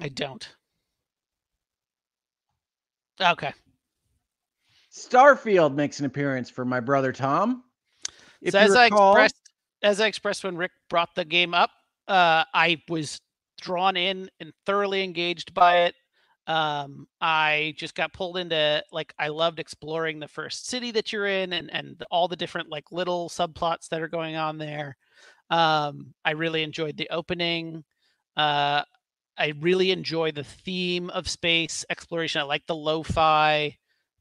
I 0.00 0.08
don't. 0.08 0.46
Okay. 3.20 3.52
starfield 4.92 5.74
makes 5.74 5.98
an 5.98 6.06
appearance 6.06 6.50
for 6.50 6.64
my 6.64 6.78
brother 6.80 7.12
tom 7.12 7.64
if 8.40 8.52
so 8.52 8.58
as 8.58 8.70
recall, 8.70 9.16
I 9.16 9.24
expressed, 9.24 9.50
as 9.82 10.00
I 10.00 10.06
expressed 10.06 10.44
when 10.44 10.56
Rick 10.56 10.72
brought 10.88 11.14
the 11.16 11.24
game 11.24 11.54
up, 11.54 11.70
uh, 12.06 12.44
I 12.54 12.80
was 12.88 13.20
drawn 13.60 13.96
in 13.96 14.28
and 14.38 14.52
thoroughly 14.66 15.02
engaged 15.02 15.54
by 15.54 15.78
it. 15.84 15.94
Um, 16.46 17.08
I 17.20 17.74
just 17.78 17.94
got 17.94 18.12
pulled 18.12 18.36
into 18.36 18.82
like 18.92 19.14
I 19.18 19.28
loved 19.28 19.58
exploring 19.58 20.18
the 20.20 20.28
first 20.28 20.66
city 20.68 20.90
that 20.92 21.12
you're 21.12 21.26
in 21.26 21.52
and 21.54 21.72
and 21.72 22.04
all 22.10 22.28
the 22.28 22.36
different 22.36 22.68
like 22.70 22.92
little 22.92 23.28
subplots 23.30 23.88
that 23.88 24.02
are 24.02 24.08
going 24.08 24.36
on 24.36 24.58
there. 24.58 24.96
Um, 25.50 26.14
I 26.24 26.32
really 26.32 26.62
enjoyed 26.62 26.96
the 26.96 27.08
opening. 27.10 27.84
Uh, 28.36 28.82
I 29.38 29.54
really 29.60 29.90
enjoy 29.90 30.32
the 30.32 30.44
theme 30.44 31.10
of 31.10 31.28
space 31.28 31.84
exploration. 31.90 32.40
I 32.40 32.44
like 32.44 32.66
the 32.66 32.76
lo-fi 32.76 33.76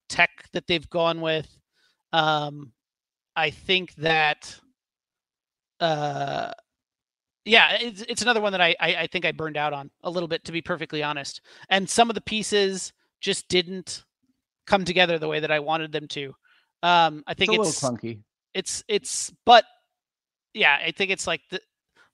tech 0.10 0.32
that 0.54 0.68
they've 0.68 0.90
gone 0.90 1.22
with. 1.22 1.58
Um, 2.14 2.74
I 3.36 3.50
think 3.52 3.96
that 3.96 4.60
uh 5.80 6.52
yeah, 7.46 7.78
it's 7.80 8.02
it's 8.08 8.22
another 8.22 8.42
one 8.42 8.52
that 8.54 8.62
I, 8.62 8.76
I 8.80 8.96
I 8.96 9.08
think 9.08 9.26
I 9.26 9.32
burned 9.32 9.58
out 9.58 9.74
on 9.74 9.90
a 10.04 10.10
little 10.10 10.28
bit 10.28 10.44
to 10.46 10.52
be 10.52 10.62
perfectly 10.62 11.04
honest. 11.04 11.42
And 11.70 11.90
some 11.90 12.10
of 12.10 12.16
the 12.16 12.22
pieces 12.22 12.94
just 13.22 13.48
didn't 13.50 14.04
come 14.66 14.86
together 14.86 15.20
the 15.20 15.28
way 15.28 15.40
that 15.40 15.52
I 15.52 15.60
wanted 15.60 15.92
them 15.92 16.08
to. 16.10 16.28
Um 16.84 17.24
I 17.28 17.32
it's 17.32 17.40
think 17.40 17.50
a 17.50 17.52
little 17.52 17.68
it's 17.68 17.82
clunky 17.82 18.22
it's 18.54 18.84
it's 18.88 19.34
but 19.46 19.66
yeah, 20.54 20.78
I 20.86 20.92
think 20.92 21.12
it's 21.12 21.28
like 21.28 21.42
the 21.50 21.60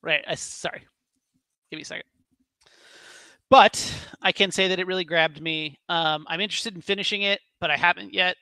right, 0.01 0.23
uh, 0.27 0.35
sorry. 0.35 0.87
Give 1.69 1.77
me 1.77 1.81
a 1.81 1.85
second. 1.85 2.05
But 3.49 3.93
I 4.21 4.31
can 4.31 4.51
say 4.51 4.69
that 4.69 4.79
it 4.79 4.87
really 4.87 5.03
grabbed 5.05 5.41
me. 5.41 5.77
Um 5.89 6.25
I'm 6.27 6.41
interested 6.41 6.75
in 6.75 6.81
finishing 6.81 7.21
it, 7.21 7.41
but 7.59 7.69
I 7.69 7.77
haven't 7.77 8.13
yet. 8.13 8.35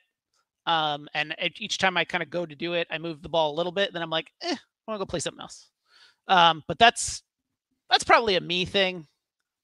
Um, 0.66 1.08
and 1.14 1.34
each 1.56 1.78
time 1.78 1.96
I 1.96 2.04
kind 2.04 2.22
of 2.22 2.28
go 2.28 2.44
to 2.44 2.54
do 2.54 2.74
it, 2.74 2.86
I 2.90 2.98
move 2.98 3.22
the 3.22 3.28
ball 3.30 3.54
a 3.54 3.56
little 3.56 3.72
bit. 3.72 3.90
Then 3.94 4.02
I'm 4.02 4.10
like, 4.10 4.30
eh, 4.42 4.54
I 4.54 4.90
want 4.90 5.00
to 5.00 5.04
go 5.04 5.08
play 5.08 5.18
something 5.18 5.40
else. 5.40 5.70
Um, 6.28 6.62
but 6.68 6.78
that's 6.78 7.22
that's 7.90 8.04
probably 8.04 8.36
a 8.36 8.40
me 8.40 8.64
thing. 8.64 9.06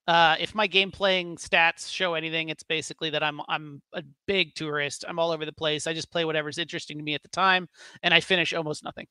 Uh, 0.07 0.37
if 0.39 0.55
my 0.55 0.67
game 0.67 0.91
playing 0.91 1.37
stats 1.37 1.91
show 1.91 2.15
anything, 2.15 2.51
it's 2.51 2.63
basically 2.63 3.11
that 3.11 3.23
I'm 3.23 3.41
I'm 3.49 3.81
a 3.95 4.03
big 4.27 4.55
tourist. 4.55 5.05
I'm 5.09 5.19
all 5.19 5.31
over 5.31 5.47
the 5.47 5.53
place. 5.53 5.87
I 5.87 5.95
just 5.95 6.11
play 6.11 6.25
whatever's 6.25 6.59
interesting 6.59 6.99
to 6.99 7.05
me 7.05 7.15
at 7.15 7.23
the 7.23 7.29
time, 7.29 7.69
and 8.03 8.13
I 8.13 8.21
finish 8.21 8.53
almost 8.53 8.85
nothing. 8.85 9.07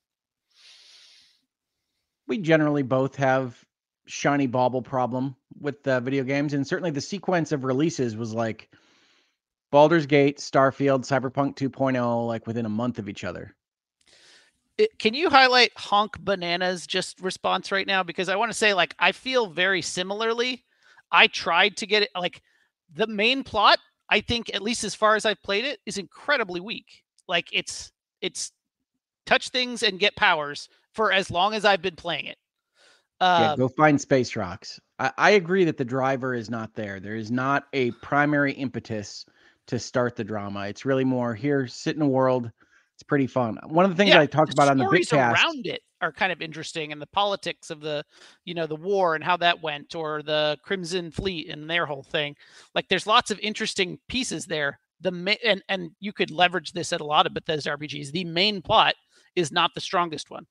We 2.27 2.37
generally 2.37 2.83
both 2.83 3.15
have 3.15 3.63
shiny 4.05 4.47
bauble 4.47 4.81
problem 4.81 5.35
with 5.59 5.81
the 5.83 5.99
video 5.99 6.23
games, 6.23 6.53
and 6.53 6.65
certainly 6.65 6.91
the 6.91 7.01
sequence 7.01 7.51
of 7.51 7.63
releases 7.63 8.15
was 8.15 8.33
like 8.33 8.69
Baldur's 9.71 10.05
Gate, 10.05 10.37
Starfield, 10.37 11.01
Cyberpunk 11.01 11.55
2.0, 11.55 12.27
like 12.27 12.45
within 12.45 12.67
a 12.67 12.69
month 12.69 12.99
of 12.99 13.09
each 13.09 13.23
other. 13.23 13.55
Can 14.99 15.13
you 15.13 15.29
highlight 15.29 15.71
honk 15.75 16.19
bananas 16.19 16.87
just 16.87 17.19
response 17.21 17.71
right 17.71 17.85
now 17.85 18.03
because 18.03 18.29
i 18.29 18.35
want 18.35 18.51
to 18.51 18.57
say 18.57 18.73
like 18.73 18.95
i 18.99 19.11
feel 19.11 19.47
very 19.47 19.81
similarly 19.81 20.63
i 21.11 21.27
tried 21.27 21.77
to 21.77 21.85
get 21.85 22.03
it 22.03 22.09
like 22.15 22.41
the 22.95 23.07
main 23.07 23.43
plot 23.43 23.77
i 24.09 24.19
think 24.19 24.53
at 24.53 24.63
least 24.63 24.83
as 24.83 24.95
far 24.95 25.15
as 25.15 25.25
i've 25.25 25.41
played 25.43 25.63
it 25.63 25.79
is 25.85 25.97
incredibly 25.97 26.59
weak 26.59 27.03
like 27.27 27.47
it's 27.51 27.91
it's 28.21 28.51
touch 29.25 29.49
things 29.49 29.83
and 29.83 29.99
get 29.99 30.15
powers 30.15 30.67
for 30.93 31.11
as 31.11 31.29
long 31.29 31.53
as 31.53 31.65
i've 31.65 31.81
been 31.81 31.95
playing 31.95 32.25
it 32.25 32.37
yeah, 33.21 33.51
um, 33.51 33.57
go 33.57 33.67
find 33.69 34.01
space 34.01 34.35
rocks. 34.35 34.79
I, 34.99 35.11
I 35.17 35.29
agree 35.31 35.63
that 35.65 35.77
the 35.77 35.85
driver 35.85 36.33
is 36.33 36.49
not 36.49 36.73
there. 36.73 36.99
There 36.99 37.15
is 37.15 37.31
not 37.31 37.65
a 37.71 37.91
primary 37.91 38.51
impetus 38.51 39.25
to 39.67 39.79
start 39.79 40.15
the 40.15 40.25
drama. 40.25 40.67
It's 40.67 40.83
really 40.83 41.05
more 41.05 41.33
here, 41.33 41.65
sit 41.67 41.95
in 41.95 42.01
a 42.01 42.07
world. 42.07 42.51
It's 43.03 43.07
pretty 43.07 43.27
fun. 43.27 43.57
One 43.67 43.85
of 43.85 43.91
the 43.91 43.97
things 43.97 44.09
yeah, 44.09 44.21
I 44.21 44.25
talked 44.25 44.53
about 44.53 44.69
on 44.69 44.77
the 44.77 44.85
Bitcast. 44.85 45.33
around 45.33 45.67
it 45.67 45.81
are 46.01 46.11
kind 46.11 46.31
of 46.31 46.41
interesting 46.41 46.91
and 46.91 47.01
the 47.01 47.07
politics 47.07 47.69
of 47.69 47.81
the 47.81 48.03
you 48.45 48.53
know 48.53 48.67
the 48.67 48.75
war 48.75 49.15
and 49.15 49.23
how 49.23 49.37
that 49.37 49.61
went 49.61 49.95
or 49.95 50.21
the 50.21 50.57
crimson 50.63 51.11
fleet 51.11 51.49
and 51.49 51.69
their 51.69 51.85
whole 51.85 52.03
thing 52.03 52.35
like 52.75 52.87
there's 52.89 53.07
lots 53.07 53.31
of 53.31 53.39
interesting 53.39 53.97
pieces 54.09 54.45
there 54.45 54.79
the 54.99 55.37
and 55.45 55.63
and 55.69 55.91
you 56.01 56.11
could 56.11 56.29
leverage 56.29 56.73
this 56.73 56.91
at 56.91 56.99
a 56.99 57.05
lot 57.05 57.25
of 57.25 57.33
bethesda 57.33 57.69
rpgs 57.69 58.11
the 58.11 58.25
main 58.25 58.61
plot 58.61 58.95
is 59.37 59.49
not 59.49 59.71
the 59.75 59.79
strongest 59.79 60.29
one 60.29 60.45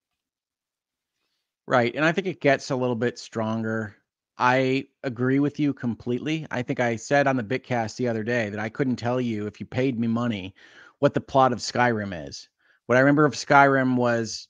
Right. 1.66 1.94
And 1.94 2.05
I 2.05 2.12
think 2.12 2.26
it 2.26 2.40
gets 2.40 2.70
a 2.70 2.76
little 2.76 2.96
bit 2.96 3.18
stronger. 3.18 3.96
I 4.38 4.86
agree 5.05 5.38
with 5.38 5.61
you 5.61 5.72
completely. 5.72 6.46
I 6.50 6.62
think 6.62 6.80
I 6.80 6.96
said 6.96 7.26
on 7.26 7.36
the 7.36 7.44
Bitcast 7.44 7.96
the 7.96 8.09
other 8.09 8.24
day 8.24 8.50
that 8.50 8.59
I 8.59 8.68
couldn't 8.68 8.96
tell 8.96 9.20
you 9.20 9.46
if 9.46 9.61
you 9.61 9.66
paid 9.66 9.98
me 9.98 10.09
money 10.09 10.55
what 11.03 11.14
the 11.14 11.20
plot 11.20 11.53
of 11.53 11.59
Skyrim 11.59 12.28
is. 12.28 12.48
What 12.86 12.96
I 12.96 13.00
remember 13.00 13.24
of 13.24 13.32
Skyrim 13.32 13.96
was 13.96 14.46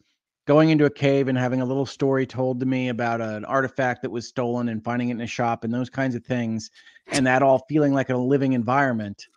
going 0.46 0.68
into 0.68 0.84
a 0.84 0.90
cave 0.90 1.28
and 1.28 1.38
having 1.38 1.62
a 1.62 1.64
little 1.64 1.86
story 1.86 2.26
told 2.26 2.60
to 2.60 2.66
me 2.66 2.90
about 2.90 3.22
an 3.22 3.46
artifact 3.46 4.02
that 4.02 4.10
was 4.10 4.28
stolen 4.28 4.68
and 4.68 4.84
finding 4.84 5.08
it 5.08 5.12
in 5.12 5.22
a 5.22 5.26
shop 5.26 5.64
and 5.64 5.72
those 5.72 5.88
kinds 5.88 6.14
of 6.14 6.22
things. 6.26 6.70
And 7.10 7.26
that 7.26 7.42
all 7.42 7.64
feeling 7.70 7.94
like 7.94 8.10
a 8.10 8.16
living 8.18 8.52
environment 8.52 9.28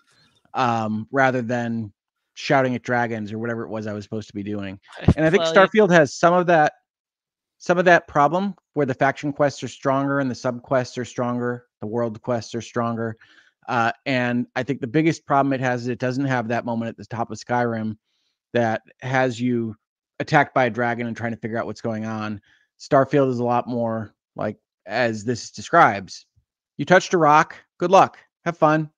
um, 0.56 1.08
rather 1.10 1.42
than 1.42 1.94
shouting 2.34 2.76
at 2.76 2.84
dragons 2.84 3.32
or 3.32 3.40
whatever 3.40 3.64
it 3.64 3.70
was 3.70 3.88
I 3.88 3.94
was 3.94 4.04
supposed 4.04 4.28
to 4.28 4.36
be 4.36 4.44
doing. 4.44 4.78
And 5.16 5.26
I 5.26 5.30
think 5.30 5.44
Well, 5.44 5.54
yeah. 5.54 5.68
Starfield 5.68 5.92
has 5.92 6.14
some 6.14 6.34
of 6.34 6.48
that 6.48 6.74
some 7.60 7.78
of 7.78 7.86
that 7.86 8.10
problem 8.10 8.56
where 8.74 8.86
the 8.86 8.94
faction 8.94 9.32
quests 9.32 9.64
are 9.64 9.70
stronger 9.70 10.20
and 10.20 10.30
the 10.30 10.36
sub 10.36 10.62
quests 10.64 10.98
are 10.98 11.06
stronger, 11.06 11.68
the 11.80 11.88
world 11.88 12.22
quests 12.22 12.54
are 12.56 12.62
stronger. 12.62 13.16
Uh, 13.68 13.92
and 14.06 14.48
I 14.56 14.64
think 14.64 14.82
the 14.82 14.88
biggest 14.88 15.26
problem 15.26 15.54
it 15.54 15.60
has 15.60 15.84
is 15.84 15.88
it 15.88 16.00
doesn't 16.00 16.26
have 16.26 16.48
that 16.50 16.66
moment 16.66 16.90
at 16.90 16.98
the 16.98 17.06
top 17.06 17.32
of 17.32 17.38
Skyrim 17.38 17.98
that 18.54 18.84
has 19.02 19.40
you 19.40 19.76
attacked 20.20 20.54
by 20.54 20.66
a 20.66 20.70
dragon 20.70 21.08
and 21.08 21.18
trying 21.18 21.32
to 21.32 21.38
figure 21.38 21.58
out 21.58 21.66
what's 21.66 21.82
going 21.82 22.06
on. 22.06 22.42
Starfield 22.80 23.30
is 23.30 23.40
a 23.40 23.44
lot 23.44 23.68
more 23.68 24.14
like 24.36 24.58
as 24.86 25.24
this 25.24 25.52
describes. 25.52 26.26
You 26.78 26.86
touched 26.86 27.14
a 27.14 27.18
rock, 27.18 27.56
good 27.78 27.92
luck, 27.92 28.18
have 28.44 28.58
fun. 28.58 28.90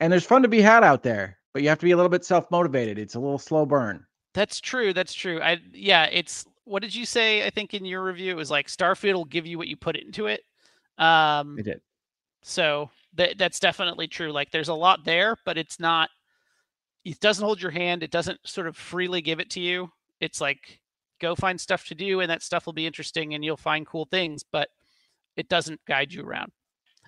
And 0.00 0.12
there's 0.12 0.24
fun 0.24 0.42
to 0.42 0.48
be 0.48 0.60
had 0.60 0.84
out 0.84 1.02
there, 1.02 1.38
but 1.52 1.62
you 1.62 1.68
have 1.68 1.78
to 1.80 1.84
be 1.84 1.90
a 1.90 1.96
little 1.96 2.10
bit 2.10 2.24
self 2.24 2.50
motivated. 2.50 2.98
It's 2.98 3.14
a 3.14 3.20
little 3.20 3.38
slow 3.38 3.66
burn. 3.66 4.06
That's 4.34 4.60
true. 4.60 4.92
That's 4.92 5.14
true. 5.14 5.40
I 5.40 5.58
yeah, 5.72 6.04
it's 6.04 6.46
what 6.64 6.82
did 6.82 6.94
you 6.94 7.04
say? 7.04 7.44
I 7.46 7.50
think 7.50 7.74
in 7.74 7.84
your 7.84 8.04
review 8.04 8.30
it 8.30 8.36
was 8.36 8.50
like 8.50 8.68
Starfield 8.68 9.14
will 9.14 9.24
give 9.24 9.46
you 9.46 9.58
what 9.58 9.68
you 9.68 9.76
put 9.76 9.96
into 9.96 10.26
it. 10.26 10.42
Um 10.98 11.58
It 11.58 11.64
did. 11.64 11.80
so 12.42 12.90
that 13.14 13.38
that's 13.38 13.60
definitely 13.60 14.08
true. 14.08 14.32
Like 14.32 14.50
there's 14.50 14.68
a 14.68 14.74
lot 14.74 15.04
there, 15.04 15.36
but 15.44 15.58
it's 15.58 15.80
not 15.80 16.10
it 17.04 17.20
doesn't 17.20 17.44
hold 17.44 17.62
your 17.62 17.70
hand. 17.70 18.02
It 18.02 18.10
doesn't 18.10 18.38
sort 18.46 18.66
of 18.66 18.76
freely 18.76 19.22
give 19.22 19.40
it 19.40 19.50
to 19.50 19.60
you. 19.60 19.90
It's 20.20 20.40
like 20.40 20.80
go 21.20 21.34
find 21.34 21.60
stuff 21.60 21.86
to 21.86 21.94
do 21.94 22.20
and 22.20 22.30
that 22.30 22.42
stuff 22.42 22.66
will 22.66 22.72
be 22.72 22.86
interesting 22.86 23.34
and 23.34 23.44
you'll 23.44 23.56
find 23.56 23.86
cool 23.86 24.06
things, 24.06 24.44
but 24.44 24.68
it 25.36 25.48
doesn't 25.48 25.80
guide 25.86 26.12
you 26.12 26.22
around. 26.22 26.52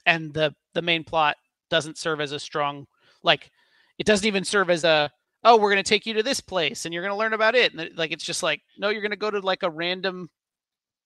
And 0.06 0.32
the 0.32 0.54
the 0.74 0.82
main 0.82 1.04
plot 1.04 1.36
doesn't 1.70 1.98
serve 1.98 2.20
as 2.20 2.32
a 2.32 2.38
strong 2.38 2.86
like 3.22 3.50
it 3.98 4.06
doesn't 4.06 4.26
even 4.26 4.44
serve 4.44 4.70
as 4.70 4.84
a 4.84 5.10
oh 5.44 5.56
we're 5.56 5.70
going 5.70 5.82
to 5.82 5.88
take 5.88 6.04
you 6.06 6.14
to 6.14 6.22
this 6.22 6.40
place 6.40 6.84
and 6.84 6.92
you're 6.92 7.02
going 7.02 7.12
to 7.12 7.18
learn 7.18 7.32
about 7.32 7.54
it 7.54 7.72
and 7.72 7.90
like 7.96 8.12
it's 8.12 8.24
just 8.24 8.42
like 8.42 8.60
no 8.78 8.88
you're 8.88 9.02
going 9.02 9.10
to 9.10 9.16
go 9.16 9.30
to 9.30 9.40
like 9.40 9.62
a 9.62 9.70
random 9.70 10.28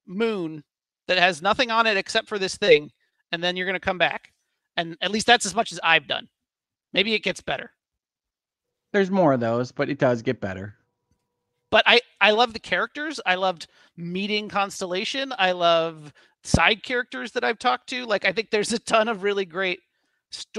moon 0.07 0.63
that 1.07 1.19
has 1.19 1.43
nothing 1.43 1.71
on 1.71 1.87
it 1.87 1.97
except 1.97 2.29
for 2.29 2.39
this 2.39 2.57
thing 2.57 2.91
and 3.31 3.43
then 3.43 3.57
you're 3.57 3.67
going 3.67 3.75
to 3.75 3.81
come 3.81 3.99
back 3.99 4.33
and 4.77 4.97
at 5.01 5.11
least 5.11 5.27
that's 5.27 5.47
as 5.47 5.55
much 5.55 5.73
as 5.73 5.81
i've 5.83 6.07
done. 6.07 6.29
Maybe 6.93 7.15
it 7.15 7.25
gets 7.25 7.41
better. 7.41 7.73
There's 8.93 9.11
more 9.11 9.33
of 9.33 9.41
those, 9.41 9.73
but 9.73 9.89
it 9.91 9.99
does 9.99 10.23
get 10.23 10.41
better. 10.41 10.77
but 11.71 11.83
i 11.87 12.01
i 12.21 12.31
love 12.31 12.53
the 12.53 12.59
characters. 12.61 13.21
I 13.27 13.35
loved 13.37 13.67
meeting 13.97 14.49
constellation. 14.49 15.33
I 15.39 15.53
love 15.53 16.13
side 16.45 16.83
characters 16.83 17.33
that 17.33 17.45
i've 17.45 17.59
talked 17.59 17.89
to. 17.91 18.05
Like 18.07 18.25
i 18.25 18.33
think 18.33 18.51
there's 18.51 18.73
a 18.73 18.79
ton 18.79 19.09
of 19.09 19.23
really 19.23 19.45
great 19.47 19.81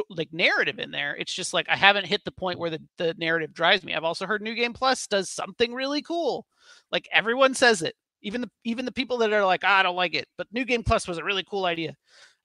like 0.09 0.32
narrative 0.34 0.80
in 0.80 0.91
there. 0.91 1.16
It's 1.16 1.34
just 1.34 1.53
like 1.53 1.68
i 1.70 1.76
haven't 1.76 2.05
hit 2.07 2.24
the 2.26 2.32
point 2.32 2.59
where 2.59 2.70
the, 2.70 2.82
the 2.97 3.13
narrative 3.18 3.53
drives 3.53 3.84
me. 3.84 3.93
I've 3.93 4.03
also 4.03 4.26
heard 4.26 4.41
new 4.41 4.55
game 4.55 4.74
plus 4.74 5.07
does 5.07 5.30
something 5.30 5.74
really 5.74 6.01
cool. 6.01 6.45
Like 6.91 7.07
everyone 7.11 7.53
says 7.53 7.82
it. 7.82 7.95
Even 8.22 8.41
the 8.41 8.49
even 8.63 8.86
the 8.86 8.91
people 8.91 9.18
that 9.20 9.34
are 9.34 9.45
like 9.45 9.61
"Ah, 9.63 9.80
i 9.80 9.84
don't 9.84 9.95
like 9.95 10.16
it. 10.16 10.28
But 10.38 10.47
new 10.51 10.66
game 10.66 10.84
plus 10.84 11.07
was 11.07 11.18
a 11.20 11.24
really 11.24 11.43
cool 11.43 11.66
idea. 11.66 11.95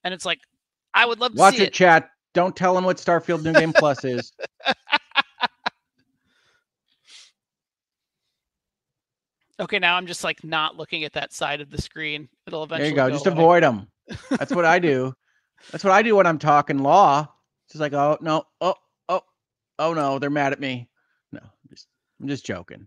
And 0.05 0.13
it's 0.15 0.27
like 0.27 0.41
i 0.95 1.07
would 1.07 1.21
love 1.21 1.33
to 1.33 1.39
Watch 1.39 1.57
see 1.57 1.63
it, 1.63 1.69
it 1.69 1.73
chat. 1.73 2.11
Don't 2.33 2.55
tell 2.55 2.77
them 2.77 2.85
what 2.85 2.97
Starfield 2.97 3.43
New 3.43 3.53
Game 3.53 3.73
Plus 3.73 4.05
is. 4.05 4.33
okay 9.59 9.79
now 9.79 9.97
i'm 9.97 10.07
just 10.07 10.25
like 10.25 10.43
not 10.43 10.77
looking 10.79 11.05
at 11.05 11.13
that 11.13 11.35
side 11.35 11.61
of 11.61 11.69
the 11.71 11.83
screen 11.83 12.29
it'll 12.47 12.63
eventually. 12.65 12.91
There 12.95 13.05
you 13.05 13.11
go. 13.11 13.15
Just 13.15 13.27
away. 13.27 13.37
avoid 13.37 13.63
them. 13.63 13.89
That's 14.31 14.53
what 14.53 14.65
I 14.65 14.79
do. 14.91 15.15
That's 15.71 15.85
what 15.85 15.93
I 15.93 16.03
do 16.03 16.17
when 16.17 16.27
I'm 16.27 16.39
talking 16.39 16.79
law. 16.79 17.29
It's 17.67 17.75
just 17.75 17.81
like, 17.81 17.93
oh 17.93 18.19
no, 18.21 18.45
oh 18.61 18.75
oh 19.09 19.23
oh 19.79 19.95
no, 19.95 20.19
they're 20.19 20.31
mad 20.31 20.53
at 20.53 20.61
me. 20.61 20.89
No, 21.33 21.41
I'm 21.41 21.69
just 21.69 21.87
I'm 22.21 22.29
just 22.29 22.45
joking. 22.45 22.87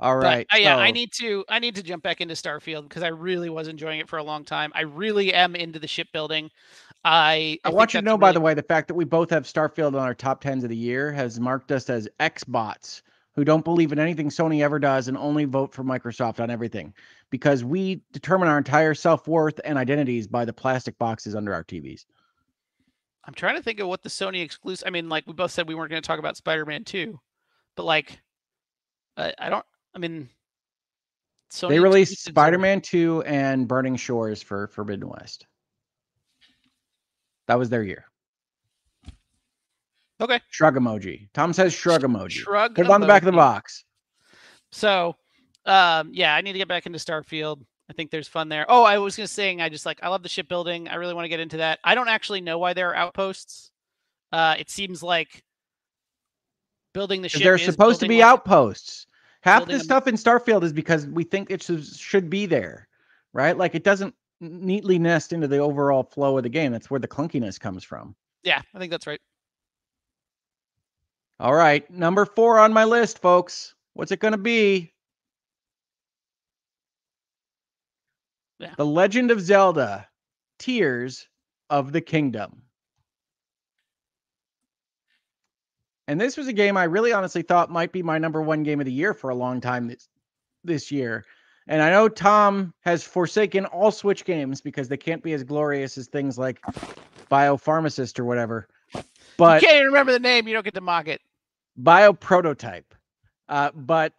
All 0.00 0.16
right. 0.16 0.46
But, 0.50 0.58
uh, 0.58 0.60
yeah, 0.60 0.76
I 0.76 0.92
need 0.92 1.12
to 1.14 1.44
I 1.48 1.58
need 1.58 1.74
to 1.74 1.82
jump 1.82 2.02
back 2.02 2.20
into 2.20 2.34
Starfield 2.34 2.88
because 2.88 3.02
I 3.02 3.08
really 3.08 3.50
was 3.50 3.68
enjoying 3.68 4.00
it 4.00 4.08
for 4.08 4.18
a 4.18 4.22
long 4.22 4.44
time. 4.44 4.72
I 4.74 4.82
really 4.82 5.32
am 5.34 5.56
into 5.56 5.78
the 5.78 5.88
shipbuilding. 5.88 6.50
I 7.08 7.58
I, 7.64 7.70
want 7.70 7.94
you 7.94 8.00
to 8.00 8.04
know, 8.04 8.18
by 8.18 8.32
the 8.32 8.40
way, 8.40 8.52
the 8.52 8.62
fact 8.62 8.86
that 8.88 8.94
we 8.94 9.06
both 9.06 9.30
have 9.30 9.44
Starfield 9.44 9.88
on 9.88 9.94
our 9.94 10.14
top 10.14 10.42
tens 10.42 10.62
of 10.62 10.68
the 10.68 10.76
year 10.76 11.10
has 11.10 11.40
marked 11.40 11.72
us 11.72 11.88
as 11.88 12.06
Xbots 12.20 13.00
who 13.34 13.44
don't 13.44 13.64
believe 13.64 13.92
in 13.92 13.98
anything 13.98 14.28
Sony 14.28 14.62
ever 14.62 14.78
does 14.78 15.08
and 15.08 15.16
only 15.16 15.46
vote 15.46 15.72
for 15.72 15.82
Microsoft 15.82 16.38
on 16.38 16.50
everything 16.50 16.92
because 17.30 17.64
we 17.64 18.02
determine 18.12 18.46
our 18.46 18.58
entire 18.58 18.92
self 18.92 19.26
worth 19.26 19.58
and 19.64 19.78
identities 19.78 20.26
by 20.26 20.44
the 20.44 20.52
plastic 20.52 20.98
boxes 20.98 21.34
under 21.34 21.54
our 21.54 21.64
TVs. 21.64 22.04
I'm 23.24 23.34
trying 23.34 23.56
to 23.56 23.62
think 23.62 23.80
of 23.80 23.88
what 23.88 24.02
the 24.02 24.10
Sony 24.10 24.42
exclusive. 24.42 24.86
I 24.86 24.90
mean, 24.90 25.08
like 25.08 25.26
we 25.26 25.32
both 25.32 25.50
said 25.50 25.66
we 25.66 25.74
weren't 25.74 25.90
going 25.90 26.02
to 26.02 26.06
talk 26.06 26.18
about 26.18 26.36
Spider-Man 26.36 26.84
2, 26.84 27.18
but 27.74 27.84
like 27.84 28.20
I, 29.16 29.32
I 29.38 29.48
don't. 29.48 29.64
I 29.94 29.98
mean, 29.98 30.28
Sony 31.50 31.70
they 31.70 31.80
released 31.80 32.22
Spider-Man 32.22 32.82
2 32.82 33.22
and 33.22 33.66
Burning 33.66 33.96
Shores 33.96 34.42
for 34.42 34.66
Forbidden 34.66 35.08
West. 35.08 35.46
That 37.48 37.58
was 37.58 37.68
their 37.68 37.82
year. 37.82 38.04
Okay, 40.20 40.40
Shrug 40.50 40.76
emoji. 40.76 41.28
Tom 41.32 41.52
says 41.52 41.72
shrug 41.72 42.02
emoji. 42.02 42.30
shrug. 42.30 42.74
Put 42.74 42.86
it 42.86 42.90
on 42.90 43.00
the 43.00 43.06
back 43.06 43.22
of 43.22 43.26
the 43.26 43.32
box. 43.32 43.84
So, 44.72 45.16
um, 45.64 46.10
yeah, 46.12 46.34
I 46.34 46.40
need 46.40 46.52
to 46.52 46.58
get 46.58 46.68
back 46.68 46.86
into 46.86 46.98
Starfield. 46.98 47.62
I 47.88 47.94
think 47.94 48.10
there's 48.10 48.28
fun 48.28 48.48
there. 48.48 48.66
Oh, 48.68 48.82
I 48.84 48.98
was 48.98 49.16
gonna 49.16 49.26
say, 49.28 49.58
I 49.58 49.68
just 49.68 49.86
like 49.86 50.00
I 50.02 50.08
love 50.08 50.22
the 50.22 50.28
shipbuilding. 50.28 50.88
I 50.88 50.96
really 50.96 51.14
want 51.14 51.24
to 51.24 51.28
get 51.28 51.40
into 51.40 51.58
that. 51.58 51.78
I 51.84 51.94
don't 51.94 52.08
actually 52.08 52.40
know 52.40 52.58
why 52.58 52.74
there 52.74 52.90
are 52.90 52.96
outposts. 52.96 53.70
Uh, 54.30 54.56
it 54.58 54.68
seems 54.70 55.02
like 55.02 55.42
building 56.92 57.22
the 57.22 57.28
ship. 57.28 57.42
They're 57.42 57.56
supposed 57.58 58.00
to 58.00 58.08
be 58.08 58.18
like- 58.18 58.26
outposts. 58.26 59.06
Half 59.42 59.66
the 59.66 59.78
stuff 59.78 60.08
in 60.08 60.16
Starfield 60.16 60.64
is 60.64 60.72
because 60.72 61.06
we 61.06 61.22
think 61.22 61.50
it 61.50 61.62
should, 61.62 61.86
should 61.86 62.28
be 62.28 62.44
there, 62.44 62.88
right? 63.32 63.56
Like 63.56 63.76
it 63.76 63.84
doesn't 63.84 64.14
neatly 64.40 64.98
nest 64.98 65.32
into 65.32 65.48
the 65.48 65.58
overall 65.58 66.02
flow 66.02 66.36
of 66.36 66.42
the 66.42 66.48
game. 66.48 66.72
That's 66.72 66.90
where 66.90 67.00
the 67.00 67.08
clunkiness 67.08 67.58
comes 67.58 67.84
from. 67.84 68.14
Yeah, 68.42 68.60
I 68.74 68.78
think 68.78 68.90
that's 68.90 69.06
right. 69.06 69.20
All 71.40 71.54
right, 71.54 71.88
number 71.90 72.24
four 72.24 72.58
on 72.58 72.72
my 72.72 72.84
list, 72.84 73.20
folks. 73.20 73.74
What's 73.94 74.12
it 74.12 74.20
going 74.20 74.32
to 74.32 74.38
be? 74.38 74.92
Yeah. 78.58 78.74
The 78.76 78.86
Legend 78.86 79.30
of 79.30 79.40
Zelda: 79.40 80.08
Tears 80.58 81.28
of 81.70 81.92
the 81.92 82.00
Kingdom. 82.00 82.62
And 86.08 86.18
this 86.18 86.38
was 86.38 86.48
a 86.48 86.52
game 86.54 86.76
I 86.76 86.84
really 86.84 87.12
honestly 87.12 87.42
thought 87.42 87.70
might 87.70 87.92
be 87.92 88.02
my 88.02 88.16
number 88.18 88.40
one 88.40 88.62
game 88.62 88.80
of 88.80 88.86
the 88.86 88.92
year 88.92 89.12
for 89.12 89.30
a 89.30 89.34
long 89.34 89.60
time 89.60 89.86
this 89.88 90.08
this 90.64 90.90
year. 90.90 91.24
And 91.68 91.82
I 91.82 91.90
know 91.90 92.08
Tom 92.08 92.72
has 92.80 93.04
forsaken 93.04 93.66
all 93.66 93.90
Switch 93.90 94.24
games 94.24 94.62
because 94.62 94.88
they 94.88 94.96
can't 94.96 95.22
be 95.22 95.34
as 95.34 95.44
glorious 95.44 95.98
as 95.98 96.06
things 96.06 96.38
like 96.38 96.60
Biopharmacist 97.30 98.18
or 98.18 98.24
whatever. 98.24 98.68
But 99.36 99.60
you 99.60 99.68
can't 99.68 99.76
even 99.80 99.88
remember 99.88 100.12
the 100.12 100.18
name. 100.18 100.48
You 100.48 100.54
don't 100.54 100.64
get 100.64 100.74
to 100.74 100.80
mock 100.80 101.08
it. 101.08 101.20
Bioprototype. 101.82 102.84
Uh, 103.50 103.70
but 103.74 104.14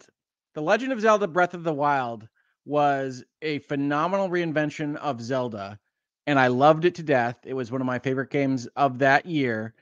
The 0.54 0.62
Legend 0.62 0.94
of 0.94 1.02
Zelda 1.02 1.28
Breath 1.28 1.56
of 1.56 1.64
the 1.64 1.74
Wild 1.74 2.28
was 2.66 3.24
a 3.42 3.60
phenomenal 3.60 4.30
reinvention 4.30 4.96
of 4.98 5.20
Zelda. 5.20 5.80
And 6.28 6.40
I 6.40 6.48
loved 6.48 6.86
it 6.86 6.94
to 6.96 7.04
death. 7.04 7.38
It 7.46 7.56
was 7.56 7.72
one 7.72 7.82
of 7.82 7.88
my 7.88 7.98
favorite 7.98 8.30
games 8.30 8.68
of 8.76 9.00
that 9.00 9.26
year. 9.26 9.74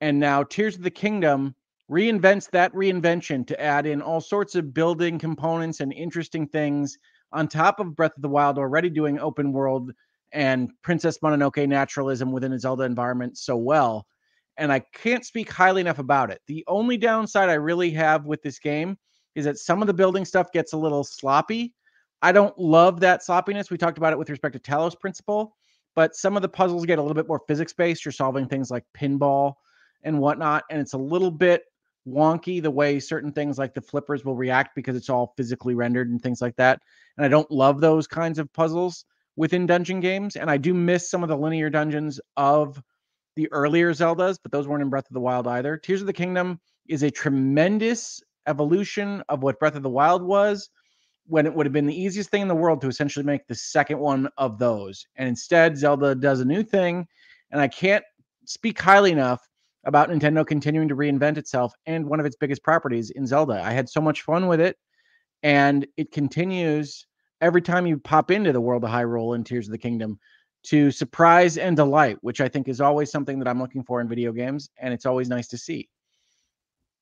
And 0.00 0.20
now 0.20 0.44
Tears 0.44 0.76
of 0.76 0.82
the 0.82 0.90
Kingdom 0.90 1.56
reinvents 1.90 2.50
that 2.50 2.72
reinvention 2.72 3.44
to 3.48 3.60
add 3.60 3.86
in 3.86 4.00
all 4.00 4.20
sorts 4.20 4.54
of 4.54 4.72
building 4.72 5.18
components 5.18 5.80
and 5.80 5.92
interesting 5.92 6.46
things 6.46 6.98
on 7.32 7.48
top 7.48 7.80
of 7.80 7.96
Breath 7.96 8.16
of 8.16 8.22
the 8.22 8.28
Wild, 8.28 8.58
already 8.58 8.90
doing 8.90 9.18
open 9.18 9.52
world 9.52 9.92
and 10.32 10.70
Princess 10.82 11.18
Mononoke 11.18 11.66
naturalism 11.68 12.32
within 12.32 12.52
a 12.52 12.58
Zelda 12.58 12.84
environment 12.84 13.38
so 13.38 13.56
well. 13.56 14.06
And 14.56 14.72
I 14.72 14.80
can't 14.94 15.24
speak 15.24 15.50
highly 15.50 15.80
enough 15.80 15.98
about 15.98 16.30
it. 16.30 16.40
The 16.46 16.64
only 16.66 16.96
downside 16.96 17.48
I 17.48 17.54
really 17.54 17.90
have 17.90 18.24
with 18.24 18.42
this 18.42 18.58
game 18.58 18.98
is 19.34 19.44
that 19.44 19.58
some 19.58 19.82
of 19.82 19.86
the 19.86 19.94
building 19.94 20.24
stuff 20.24 20.50
gets 20.52 20.72
a 20.72 20.78
little 20.78 21.04
sloppy. 21.04 21.74
I 22.22 22.32
don't 22.32 22.58
love 22.58 23.00
that 23.00 23.22
sloppiness. 23.22 23.70
We 23.70 23.76
talked 23.76 23.98
about 23.98 24.12
it 24.12 24.18
with 24.18 24.30
respect 24.30 24.54
to 24.54 24.58
Talos 24.58 24.98
Principle, 24.98 25.54
but 25.94 26.16
some 26.16 26.36
of 26.36 26.42
the 26.42 26.48
puzzles 26.48 26.86
get 26.86 26.98
a 26.98 27.02
little 27.02 27.14
bit 27.14 27.28
more 27.28 27.42
physics 27.46 27.74
based. 27.74 28.04
You're 28.04 28.12
solving 28.12 28.48
things 28.48 28.70
like 28.70 28.84
pinball 28.96 29.54
and 30.02 30.18
whatnot, 30.18 30.64
and 30.70 30.80
it's 30.80 30.94
a 30.94 30.98
little 30.98 31.30
bit 31.30 31.64
wonky 32.06 32.62
the 32.62 32.70
way 32.70 33.00
certain 33.00 33.32
things 33.32 33.58
like 33.58 33.74
the 33.74 33.80
flippers 33.80 34.24
will 34.24 34.36
react 34.36 34.74
because 34.74 34.96
it's 34.96 35.10
all 35.10 35.34
physically 35.36 35.74
rendered 35.74 36.08
and 36.10 36.22
things 36.22 36.40
like 36.40 36.56
that. 36.56 36.80
And 37.16 37.26
I 37.26 37.28
don't 37.28 37.50
love 37.50 37.80
those 37.80 38.06
kinds 38.06 38.38
of 38.38 38.52
puzzles 38.52 39.04
within 39.36 39.66
dungeon 39.66 40.00
games. 40.00 40.36
And 40.36 40.50
I 40.50 40.56
do 40.56 40.72
miss 40.72 41.10
some 41.10 41.22
of 41.22 41.28
the 41.28 41.36
linear 41.36 41.70
dungeons 41.70 42.20
of 42.36 42.80
the 43.34 43.50
earlier 43.52 43.92
Zeldas, 43.92 44.38
but 44.42 44.52
those 44.52 44.66
weren't 44.66 44.82
in 44.82 44.88
Breath 44.88 45.10
of 45.10 45.14
the 45.14 45.20
Wild 45.20 45.46
either. 45.46 45.76
Tears 45.76 46.00
of 46.00 46.06
the 46.06 46.12
Kingdom 46.12 46.60
is 46.88 47.02
a 47.02 47.10
tremendous 47.10 48.22
evolution 48.46 49.22
of 49.28 49.42
what 49.42 49.58
Breath 49.58 49.74
of 49.74 49.82
the 49.82 49.90
Wild 49.90 50.22
was 50.22 50.70
when 51.26 51.44
it 51.44 51.52
would 51.52 51.66
have 51.66 51.72
been 51.72 51.86
the 51.86 52.00
easiest 52.00 52.30
thing 52.30 52.42
in 52.42 52.48
the 52.48 52.54
world 52.54 52.80
to 52.80 52.88
essentially 52.88 53.24
make 53.24 53.46
the 53.46 53.54
second 53.54 53.98
one 53.98 54.28
of 54.38 54.58
those. 54.58 55.06
And 55.16 55.28
instead, 55.28 55.76
Zelda 55.76 56.14
does 56.14 56.40
a 56.40 56.44
new 56.44 56.62
thing. 56.62 57.06
And 57.50 57.60
I 57.60 57.68
can't 57.68 58.04
speak 58.44 58.80
highly 58.80 59.12
enough 59.12 59.46
about 59.86 60.10
Nintendo 60.10 60.46
continuing 60.46 60.88
to 60.88 60.96
reinvent 60.96 61.38
itself 61.38 61.72
and 61.86 62.06
one 62.06 62.20
of 62.20 62.26
its 62.26 62.36
biggest 62.36 62.62
properties 62.62 63.10
in 63.10 63.26
Zelda. 63.26 63.62
I 63.64 63.70
had 63.70 63.88
so 63.88 64.00
much 64.00 64.22
fun 64.22 64.48
with 64.48 64.60
it, 64.60 64.76
and 65.42 65.86
it 65.96 66.12
continues 66.12 67.06
every 67.40 67.62
time 67.62 67.86
you 67.86 67.96
pop 67.96 68.30
into 68.30 68.52
the 68.52 68.60
world 68.60 68.84
of 68.84 68.90
Hyrule 68.90 69.34
and 69.34 69.46
Tears 69.46 69.68
of 69.68 69.72
the 69.72 69.78
Kingdom 69.78 70.18
to 70.64 70.90
surprise 70.90 71.56
and 71.56 71.76
delight, 71.76 72.18
which 72.22 72.40
I 72.40 72.48
think 72.48 72.68
is 72.68 72.80
always 72.80 73.10
something 73.12 73.38
that 73.38 73.46
I'm 73.46 73.60
looking 73.60 73.84
for 73.84 74.00
in 74.00 74.08
video 74.08 74.32
games, 74.32 74.68
and 74.78 74.92
it's 74.92 75.06
always 75.06 75.28
nice 75.28 75.46
to 75.48 75.58
see. 75.58 75.88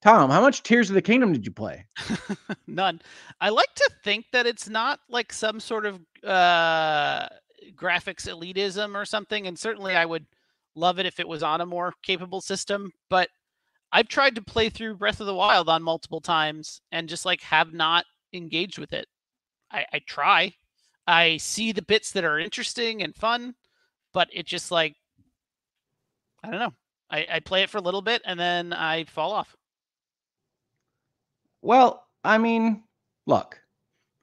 Tom, 0.03 0.28
how 0.28 0.43
much 0.43 0.62
Tears 0.62 0.91
of 0.91 0.95
the 0.95 1.03
Kingdom 1.03 1.32
did 1.32 1.47
you 1.47 1.53
play? 1.53 1.87
None. 2.66 3.01
I 3.41 3.49
like 3.49 3.74
to 3.76 3.91
think 4.05 4.26
that 4.32 4.45
it's 4.45 4.68
not 4.68 5.01
like 5.09 5.32
some 5.32 5.61
sort 5.61 5.87
of 5.87 5.99
uh, 6.22 7.28
graphics 7.74 8.28
elitism 8.28 8.95
or 8.95 9.07
something, 9.07 9.47
and 9.47 9.59
certainly 9.59 9.97
I 9.97 10.05
would 10.05 10.26
love 10.75 10.99
it 10.99 11.07
if 11.07 11.20
it 11.20 11.29
was 11.29 11.43
on 11.43 11.61
a 11.61 11.66
more 11.66 11.93
capable 12.03 12.41
system. 12.41 12.93
But 13.09 13.29
I've 13.93 14.09
tried 14.09 14.35
to 14.35 14.43
play 14.43 14.68
through 14.68 14.97
Breath 14.97 15.20
of 15.20 15.27
the 15.27 15.35
Wild 15.35 15.68
on 15.68 15.83
multiple 15.83 16.20
times 16.20 16.81
and 16.91 17.09
just 17.09 17.25
like 17.25 17.41
have 17.43 17.72
not 17.72 18.05
engaged 18.33 18.79
with 18.79 18.93
it. 18.93 19.07
I, 19.70 19.87
I 19.93 19.99
try. 20.01 20.53
I 21.07 21.37
see 21.37 21.72
the 21.72 21.83
bits 21.83 22.12
that 22.12 22.25
are 22.25 22.39
interesting 22.39 23.03
and 23.03 23.14
fun, 23.14 23.55
but 24.12 24.29
it 24.33 24.47
just 24.47 24.70
like 24.70 24.97
I 26.43 26.51
don't 26.51 26.61
know. 26.61 26.75
I, 27.11 27.27
I 27.35 27.41
play 27.41 27.62
it 27.62 27.70
for 27.70 27.79
a 27.79 27.83
little 27.83 28.03
bit 28.03 28.22
and 28.25 28.39
then 28.39 28.72
I 28.72 29.05
fall 29.05 29.33
off. 29.33 29.57
Well, 31.62 32.07
I 32.22 32.37
mean, 32.37 32.83
look, 33.27 33.59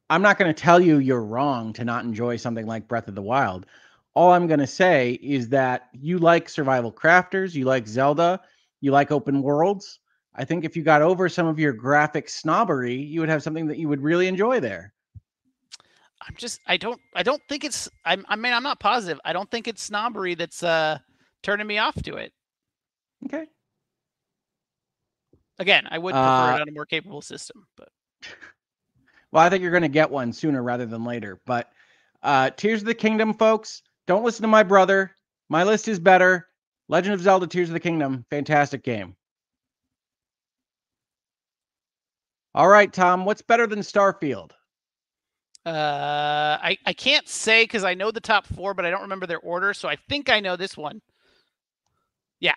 I'm 0.10 0.22
not 0.22 0.38
going 0.38 0.54
to 0.54 0.62
tell 0.62 0.80
you 0.80 0.97
you're 0.99 1.24
wrong 1.24 1.74
to 1.74 1.86
not 1.86 2.04
enjoy 2.04 2.36
something 2.36 2.68
like 2.68 2.88
Breath 2.88 3.08
of 3.08 3.16
the 3.16 3.22
Wild. 3.22 3.66
All 4.14 4.34
I'm 4.34 4.47
going 4.47 4.59
to 4.59 4.68
say 4.68 5.14
is 5.22 5.49
that 5.49 5.89
you 5.93 6.20
like 6.20 6.49
survival 6.49 6.91
crafters, 6.91 7.53
you 7.53 7.66
like 7.66 7.88
Zelda, 7.88 8.41
you 8.82 8.91
like 8.91 9.12
open 9.12 9.41
worlds. 9.41 9.99
I 10.36 10.45
think 10.45 10.64
if 10.66 10.76
you 10.76 10.84
got 10.84 11.01
over 11.01 11.30
some 11.30 11.47
of 11.47 11.59
your 11.59 11.74
graphic 11.74 12.30
snobbery, 12.30 12.95
you 12.95 13.20
would 13.20 13.30
have 13.30 13.43
something 13.43 13.68
that 13.68 13.78
you 13.78 13.88
would 13.89 14.01
really 14.01 14.28
enjoy 14.28 14.59
there. 14.59 14.93
I'm 16.28 16.36
just 16.38 16.62
I 16.68 16.78
don't 16.78 16.99
I 17.16 17.24
don't 17.24 17.41
think 17.49 17.64
it's 17.64 17.89
I'm 18.05 18.26
I 18.30 18.36
mean 18.36 18.53
I'm 18.53 18.64
not 18.64 18.80
positive. 18.80 19.20
I 19.26 19.34
don't 19.34 19.49
think 19.49 19.68
it's 19.68 19.84
snobbery 19.84 20.36
that's 20.36 20.64
uh 20.64 20.99
turning 21.41 21.68
me 21.68 21.80
off 21.80 21.95
to 22.03 22.16
it. 22.16 22.32
Okay. 23.26 23.47
Again, 25.59 25.88
I 25.89 25.97
would 25.97 26.14
prefer 26.14 26.51
uh, 26.51 26.55
it 26.55 26.62
on 26.62 26.70
a 26.70 26.72
more 26.72 26.86
capable 26.86 27.22
system, 27.22 27.66
but 27.76 27.89
well, 29.32 29.43
I 29.43 29.49
think 29.49 29.62
you're 29.62 29.72
going 29.72 29.82
to 29.84 29.89
get 29.89 30.09
one 30.09 30.32
sooner 30.34 30.64
rather 30.64 30.86
than 30.86 31.03
later. 31.03 31.39
But 31.45 31.72
uh 32.24 32.51
Tears 32.51 32.82
of 32.82 32.88
the 32.88 32.93
Kingdom, 32.93 33.34
folks, 33.34 33.82
don't 34.12 34.26
listen 34.26 34.41
to 34.41 34.47
my 34.49 34.64
brother. 34.64 35.16
My 35.47 35.64
list 35.64 35.88
is 35.88 35.97
better. 35.97 36.49
Legend 36.89 37.14
of 37.14 37.22
Zelda: 37.22 37.47
Tears 37.47 37.70
of 37.70 37.74
the 37.74 37.80
Kingdom, 37.80 38.26
fantastic 38.30 38.84
game. 38.84 39.16
All 42.53 42.68
right, 42.68 42.91
Tom, 42.91 43.24
what's 43.24 43.41
better 43.41 43.66
than 43.68 43.80
Starfield? 43.80 44.51
Uh, 45.66 46.57
I 46.62 46.78
I 46.86 46.91
can't 46.91 47.26
say 47.30 47.64
because 47.64 47.86
I 47.86 47.93
know 47.93 48.12
the 48.12 48.20
top 48.20 48.45
four, 48.47 48.74
but 48.74 48.86
I 48.86 48.89
don't 48.89 49.03
remember 49.03 49.28
their 49.28 49.39
order. 49.39 49.74
So 49.74 49.88
I 49.88 49.95
think 49.95 50.30
I 50.30 50.41
know 50.41 50.57
this 50.57 50.76
one. 50.76 51.01
Yeah, 52.41 52.55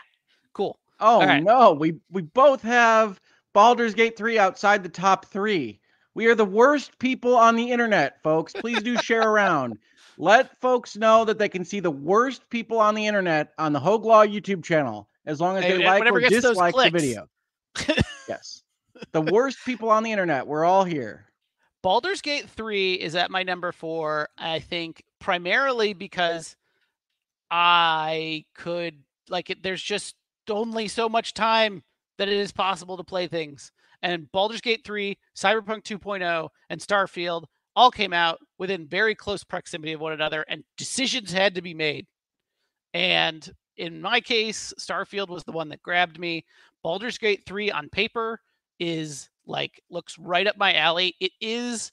cool. 0.54 0.80
Oh 0.98 1.20
right. 1.20 1.40
no, 1.40 1.72
we 1.72 2.00
we 2.10 2.22
both 2.22 2.62
have 2.62 3.20
Baldur's 3.52 3.94
Gate 3.94 4.16
three 4.16 4.40
outside 4.40 4.82
the 4.82 4.88
top 4.88 5.26
three. 5.26 5.78
We 6.14 6.26
are 6.26 6.34
the 6.34 6.44
worst 6.44 6.98
people 6.98 7.36
on 7.36 7.54
the 7.54 7.70
internet, 7.70 8.20
folks. 8.24 8.52
Please 8.52 8.82
do 8.82 8.96
share 8.96 9.22
around. 9.30 9.78
Let 10.18 10.58
folks 10.60 10.96
know 10.96 11.24
that 11.24 11.38
they 11.38 11.48
can 11.48 11.64
see 11.64 11.80
the 11.80 11.90
worst 11.90 12.48
people 12.48 12.78
on 12.78 12.94
the 12.94 13.06
internet 13.06 13.52
on 13.58 13.72
the 13.72 13.80
HoegLaw 13.80 14.32
YouTube 14.32 14.62
channel 14.62 15.08
as 15.26 15.40
long 15.40 15.56
as 15.56 15.62
they 15.62 15.78
hey, 15.78 15.84
like 15.84 16.10
or 16.10 16.20
dislike 16.20 16.74
the 16.74 16.90
video. 16.90 17.28
yes. 18.28 18.62
The 19.12 19.20
worst 19.32 19.58
people 19.64 19.90
on 19.90 20.02
the 20.02 20.12
internet. 20.12 20.46
We're 20.46 20.64
all 20.64 20.84
here. 20.84 21.26
Baldur's 21.82 22.22
Gate 22.22 22.48
3 22.48 22.94
is 22.94 23.14
at 23.14 23.30
my 23.30 23.42
number 23.42 23.70
four, 23.70 24.28
I 24.38 24.58
think, 24.60 25.02
primarily 25.18 25.92
because 25.92 26.56
I 27.50 28.46
could, 28.54 29.02
like, 29.28 29.50
it, 29.50 29.62
there's 29.62 29.82
just 29.82 30.14
only 30.48 30.88
so 30.88 31.10
much 31.10 31.34
time 31.34 31.82
that 32.16 32.28
it 32.28 32.38
is 32.38 32.52
possible 32.52 32.96
to 32.96 33.04
play 33.04 33.26
things. 33.26 33.70
And 34.02 34.30
Baldur's 34.32 34.62
Gate 34.62 34.82
3, 34.84 35.18
Cyberpunk 35.36 35.82
2.0, 35.82 36.48
and 36.70 36.80
Starfield 36.80 37.44
all 37.76 37.90
came 37.90 38.12
out 38.12 38.38
within 38.58 38.86
very 38.86 39.14
close 39.14 39.44
proximity 39.44 39.92
of 39.92 40.00
one 40.00 40.12
another, 40.12 40.44
and 40.48 40.64
decisions 40.76 41.32
had 41.32 41.54
to 41.54 41.62
be 41.62 41.74
made. 41.74 42.06
And 42.92 43.48
in 43.76 44.00
my 44.00 44.20
case, 44.20 44.72
Starfield 44.78 45.28
was 45.28 45.44
the 45.44 45.52
one 45.52 45.68
that 45.70 45.82
grabbed 45.82 46.18
me. 46.18 46.44
Baldur's 46.82 47.18
Gate 47.18 47.42
3 47.46 47.70
on 47.70 47.88
paper 47.88 48.40
is 48.78 49.28
like 49.46 49.80
looks 49.90 50.18
right 50.18 50.46
up 50.46 50.56
my 50.56 50.74
alley. 50.74 51.14
It 51.20 51.32
is 51.40 51.92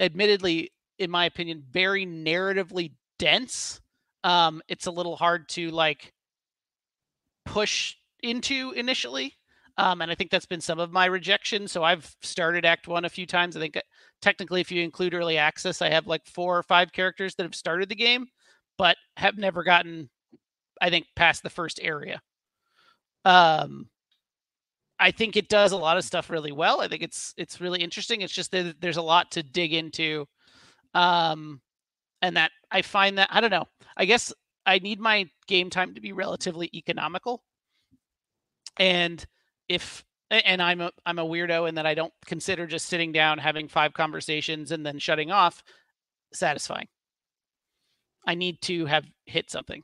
admittedly 0.00 0.72
in 0.98 1.10
my 1.10 1.26
opinion 1.26 1.62
very 1.70 2.06
narratively 2.06 2.92
dense. 3.18 3.80
Um 4.24 4.62
it's 4.68 4.86
a 4.86 4.90
little 4.90 5.16
hard 5.16 5.48
to 5.50 5.70
like 5.70 6.12
push 7.44 7.96
into 8.22 8.72
initially. 8.72 9.34
Um, 9.78 10.02
and 10.02 10.10
I 10.10 10.14
think 10.14 10.30
that's 10.30 10.46
been 10.46 10.60
some 10.60 10.78
of 10.78 10.92
my 10.92 11.06
rejection. 11.06 11.66
So 11.66 11.82
I've 11.82 12.14
started 12.20 12.64
Act 12.64 12.88
One 12.88 13.04
a 13.04 13.10
few 13.10 13.26
times. 13.26 13.56
I 13.56 13.60
think 13.60 13.76
uh, 13.76 13.82
technically, 14.20 14.60
if 14.60 14.70
you 14.70 14.82
include 14.82 15.14
early 15.14 15.38
access, 15.38 15.80
I 15.80 15.88
have 15.88 16.06
like 16.06 16.26
four 16.26 16.58
or 16.58 16.62
five 16.62 16.92
characters 16.92 17.34
that 17.34 17.44
have 17.44 17.54
started 17.54 17.88
the 17.88 17.94
game, 17.94 18.26
but 18.76 18.96
have 19.16 19.38
never 19.38 19.62
gotten, 19.62 20.10
I 20.80 20.90
think, 20.90 21.06
past 21.16 21.42
the 21.42 21.50
first 21.50 21.80
area. 21.82 22.20
Um, 23.24 23.88
I 24.98 25.10
think 25.10 25.36
it 25.36 25.48
does 25.48 25.72
a 25.72 25.76
lot 25.76 25.96
of 25.96 26.04
stuff 26.04 26.30
really 26.30 26.52
well. 26.52 26.80
I 26.80 26.88
think 26.88 27.02
it's 27.02 27.32
it's 27.36 27.60
really 27.60 27.80
interesting. 27.80 28.20
It's 28.20 28.32
just 28.32 28.52
that 28.52 28.76
there's 28.80 28.98
a 28.98 29.02
lot 29.02 29.30
to 29.32 29.42
dig 29.42 29.72
into, 29.72 30.26
um, 30.94 31.60
and 32.20 32.36
that 32.36 32.52
I 32.70 32.82
find 32.82 33.18
that 33.18 33.28
I 33.32 33.40
don't 33.40 33.50
know. 33.50 33.66
I 33.96 34.04
guess 34.04 34.32
I 34.66 34.78
need 34.78 35.00
my 35.00 35.28
game 35.48 35.70
time 35.70 35.94
to 35.94 36.00
be 36.00 36.12
relatively 36.12 36.70
economical, 36.74 37.42
and 38.78 39.24
if 39.72 40.04
and 40.30 40.62
I'm 40.62 40.80
a 40.80 40.90
I'm 41.06 41.18
a 41.18 41.24
weirdo 41.24 41.68
in 41.68 41.74
that 41.76 41.86
I 41.86 41.94
don't 41.94 42.12
consider 42.26 42.66
just 42.66 42.86
sitting 42.86 43.10
down 43.12 43.38
having 43.38 43.68
five 43.68 43.94
conversations 43.94 44.70
and 44.70 44.84
then 44.84 44.98
shutting 44.98 45.30
off 45.30 45.62
satisfying. 46.32 46.88
I 48.26 48.34
need 48.34 48.60
to 48.62 48.86
have 48.86 49.04
hit 49.26 49.50
something 49.50 49.82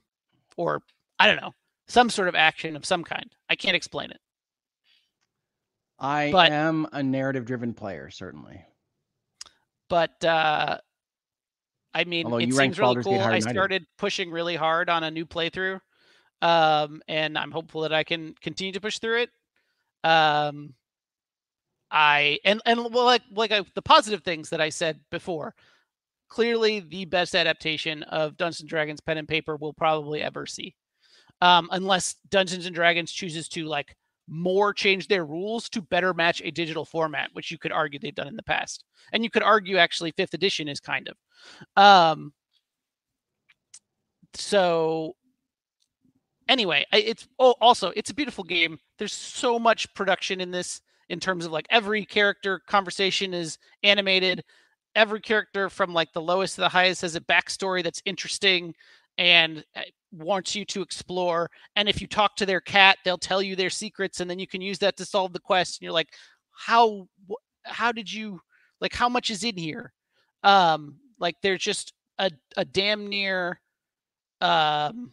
or 0.57 0.83
I 1.19 1.27
don't 1.27 1.41
know, 1.41 1.53
some 1.89 2.11
sort 2.11 2.29
of 2.29 2.35
action 2.35 2.77
of 2.77 2.85
some 2.85 3.03
kind. 3.03 3.31
I 3.51 3.57
can't 3.57 3.77
explain 3.77 4.11
it. 4.11 4.21
I 5.99 6.31
But- 6.31 6.53
am 6.53 6.87
a 6.93 7.03
narrative 7.03 7.45
driven 7.45 7.75
player, 7.75 8.11
certainly. 8.11 8.65
But 9.89 10.23
uh 10.25 10.79
I 11.95 12.05
mean, 12.05 12.27
Although 12.27 12.39
it 12.39 12.53
seems 12.53 12.79
really 12.79 13.03
cool. 13.03 13.19
I 13.19 13.39
started 13.41 13.87
pushing 13.97 14.31
really 14.31 14.57
hard 14.57 14.91
on 14.91 15.03
a 15.03 15.11
new 15.11 15.25
playthrough, 15.25 15.81
um, 16.43 17.03
and 17.09 17.37
I'm 17.37 17.51
hopeful 17.51 17.81
that 17.81 17.95
I 17.95 18.05
can 18.05 18.35
continue 18.43 18.73
to 18.75 18.81
push 18.81 18.99
through 18.99 19.23
it. 19.23 19.31
Um, 20.05 20.75
I 21.91 22.39
and 22.45 22.61
and 22.67 22.93
well, 22.93 23.05
like 23.05 23.23
like 23.33 23.53
I, 23.53 23.63
the 23.75 23.83
positive 23.83 24.23
things 24.23 24.51
that 24.51 24.61
I 24.61 24.69
said 24.69 25.01
before. 25.11 25.55
Clearly, 26.29 26.81
the 26.81 27.07
best 27.07 27.35
adaptation 27.35 28.03
of 28.05 28.37
Dungeons 28.37 28.61
and 28.61 28.69
Dragons 28.69 29.01
pen 29.01 29.17
and 29.17 29.27
paper 29.27 29.57
we'll 29.57 29.73
probably 29.73 30.23
ever 30.23 30.45
see, 30.45 30.75
um, 31.41 31.69
unless 31.73 32.17
Dungeons 32.29 32.67
and 32.67 32.75
Dragons 32.75 33.11
chooses 33.11 33.49
to 33.51 33.65
like 33.65 33.97
more 34.29 34.75
change 34.75 35.09
their 35.09 35.25
rules 35.25 35.71
to 35.71 35.81
better 35.81 36.13
match 36.13 36.43
a 36.45 36.51
digital 36.51 36.85
format, 36.85 37.31
which 37.33 37.51
you 37.51 37.57
could 37.57 37.73
argue 37.73 37.99
they've 37.99 38.15
done 38.15 38.29
in 38.29 38.37
the 38.37 38.43
past, 38.43 38.85
and 39.13 39.25
you 39.25 39.31
could 39.31 39.43
argue 39.43 39.79
actually 39.79 40.11
fifth 40.13 40.35
edition 40.35 40.69
is 40.69 40.81
kind 40.81 41.09
of. 41.09 41.83
Um, 41.83 42.35
so 44.35 45.15
anyway, 46.49 46.85
it's 46.93 47.29
oh, 47.39 47.55
also 47.61 47.93
it's 47.95 48.11
a 48.11 48.15
beautiful 48.15 48.45
game. 48.45 48.79
There's 48.99 49.13
so 49.13 49.59
much 49.59 49.93
production 49.95 50.41
in 50.41 50.51
this 50.51 50.81
in 51.09 51.21
terms 51.21 51.47
of 51.47 51.53
like 51.53 51.67
every 51.71 52.05
character 52.05 52.61
conversation 52.67 53.35
is 53.35 53.59
animated. 53.83 54.45
Every 54.95 55.21
character 55.21 55.71
from 55.71 55.95
like 55.95 56.13
the 56.13 56.23
lowest 56.23 56.57
to 56.57 56.63
the 56.63 56.69
highest 56.69 57.03
has 57.03 57.15
a 57.15 57.21
backstory 57.21 57.85
that's 57.85 58.03
interesting 58.05 58.75
and 59.17 59.65
uh, 59.77 59.83
wants 60.13 60.55
you 60.55 60.65
to 60.65 60.83
explore. 60.83 61.51
And 61.77 61.89
if 61.89 62.01
you 62.01 62.07
talk 62.07 62.37
to 62.37 62.47
their 62.47 62.61
cat, 62.61 62.99
they'll 63.05 63.19
tell 63.19 63.43
you 63.43 63.55
their 63.55 63.71
secrets, 63.71 64.21
and 64.21 64.31
then 64.31 64.39
you 64.39 64.47
can 64.47 64.61
use 64.61 64.79
that 64.79 64.97
to 64.97 65.05
solve 65.05 65.33
the 65.33 65.41
quest. 65.41 65.79
And 65.79 65.85
you're 65.85 65.93
like, 65.93 66.09
how 66.53 67.09
how 67.65 67.93
did 67.93 68.13
you 68.13 68.41
like 68.81 68.95
how 68.95 69.09
much 69.09 69.31
is 69.31 69.45
in 69.45 69.57
here? 69.57 69.93
Um, 70.43 70.97
like 71.19 71.37
there's 71.43 71.63
just 71.63 71.93
a 72.19 72.31
a 72.57 72.65
damn 72.65 73.09
near 73.09 73.61
um 74.41 75.13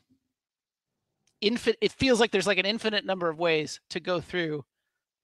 infinite 1.45 1.77
it 1.81 1.91
feels 1.91 2.19
like 2.19 2.31
there's 2.31 2.47
like 2.47 2.57
an 2.57 2.65
infinite 2.65 3.05
number 3.05 3.29
of 3.29 3.39
ways 3.39 3.79
to 3.89 3.99
go 3.99 4.19
through 4.19 4.63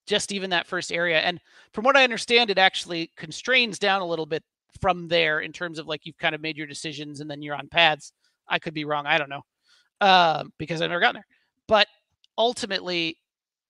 just 0.07 0.31
even 0.31 0.49
that 0.51 0.67
first 0.67 0.91
area 0.91 1.19
and 1.19 1.39
from 1.73 1.83
what 1.83 1.97
i 1.97 2.03
understand 2.03 2.49
it 2.49 2.57
actually 2.57 3.11
constrains 3.17 3.79
down 3.79 4.01
a 4.01 4.07
little 4.07 4.25
bit 4.25 4.43
from 4.79 5.07
there 5.07 5.39
in 5.39 5.51
terms 5.51 5.79
of 5.79 5.87
like 5.87 6.05
you've 6.05 6.17
kind 6.17 6.33
of 6.35 6.41
made 6.41 6.57
your 6.57 6.67
decisions 6.67 7.19
and 7.19 7.29
then 7.29 7.41
you're 7.41 7.55
on 7.55 7.67
pads 7.67 8.13
i 8.47 8.59
could 8.59 8.73
be 8.73 8.85
wrong 8.85 9.05
i 9.05 9.17
don't 9.17 9.29
know 9.29 9.41
um 10.01 10.51
because 10.57 10.81
i've 10.81 10.89
never 10.89 11.01
gotten 11.01 11.15
there 11.15 11.27
but 11.67 11.87
ultimately 12.37 13.17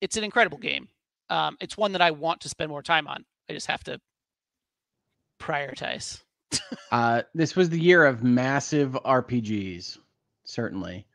it's 0.02 0.18
an 0.18 0.24
incredible 0.24 0.58
game. 0.58 0.88
Um 1.30 1.58
it's 1.60 1.78
one 1.78 1.92
that 1.94 2.02
i 2.02 2.12
want 2.12 2.42
to 2.42 2.50
spend 2.50 2.70
more 2.70 2.84
time 2.84 3.08
on. 3.08 3.24
I 3.50 3.54
just 3.54 3.68
have 3.68 3.84
to 3.86 4.00
prioritize. 5.40 6.22
Uh, 6.92 7.22
this 7.34 7.56
was 7.56 7.70
the 7.70 7.80
year 7.80 8.04
of 8.06 8.24
massive 8.24 8.92
RPGs, 9.06 9.98
certainly. 10.44 11.06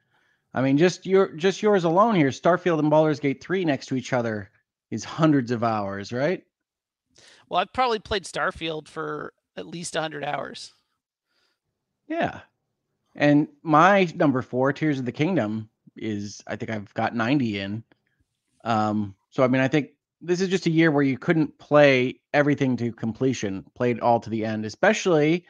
I 0.56 0.62
mean, 0.62 0.78
just 0.78 1.06
your 1.06 1.28
just 1.28 1.62
yours 1.62 1.84
alone 1.84 2.16
here, 2.16 2.30
Starfield 2.30 2.80
and 2.80 2.90
Baldur's 2.90 3.20
Gate 3.20 3.40
3 3.40 3.64
next 3.64 3.86
to 3.86 3.96
each 3.96 4.12
other 4.12 4.50
is 4.90 5.04
hundreds 5.04 5.52
of 5.52 5.62
hours, 5.62 6.12
right? 6.12 6.42
well 7.48 7.60
i've 7.60 7.72
probably 7.72 7.98
played 7.98 8.24
starfield 8.24 8.88
for 8.88 9.32
at 9.56 9.66
least 9.66 9.94
100 9.94 10.24
hours 10.24 10.72
Yeah. 12.08 12.40
And 13.14 13.48
my 13.62 14.12
number 14.14 14.42
four, 14.42 14.72
Tears 14.72 14.98
of 14.98 15.06
the 15.06 15.12
Kingdom, 15.12 15.70
is 15.96 16.42
I 16.46 16.56
think 16.56 16.70
I've 16.70 16.92
got 16.94 17.16
90 17.16 17.58
in. 17.60 17.84
Um, 18.64 19.14
so 19.30 19.42
I 19.42 19.48
mean, 19.48 19.62
I 19.62 19.68
think 19.68 19.90
this 20.20 20.40
is 20.40 20.48
just 20.48 20.66
a 20.66 20.70
year 20.70 20.90
where 20.90 21.02
you 21.02 21.18
couldn't 21.18 21.58
play 21.58 22.20
everything 22.34 22.76
to 22.76 22.92
completion, 22.92 23.64
played 23.74 24.00
all 24.00 24.20
to 24.20 24.30
the 24.30 24.44
end, 24.44 24.66
especially 24.66 25.46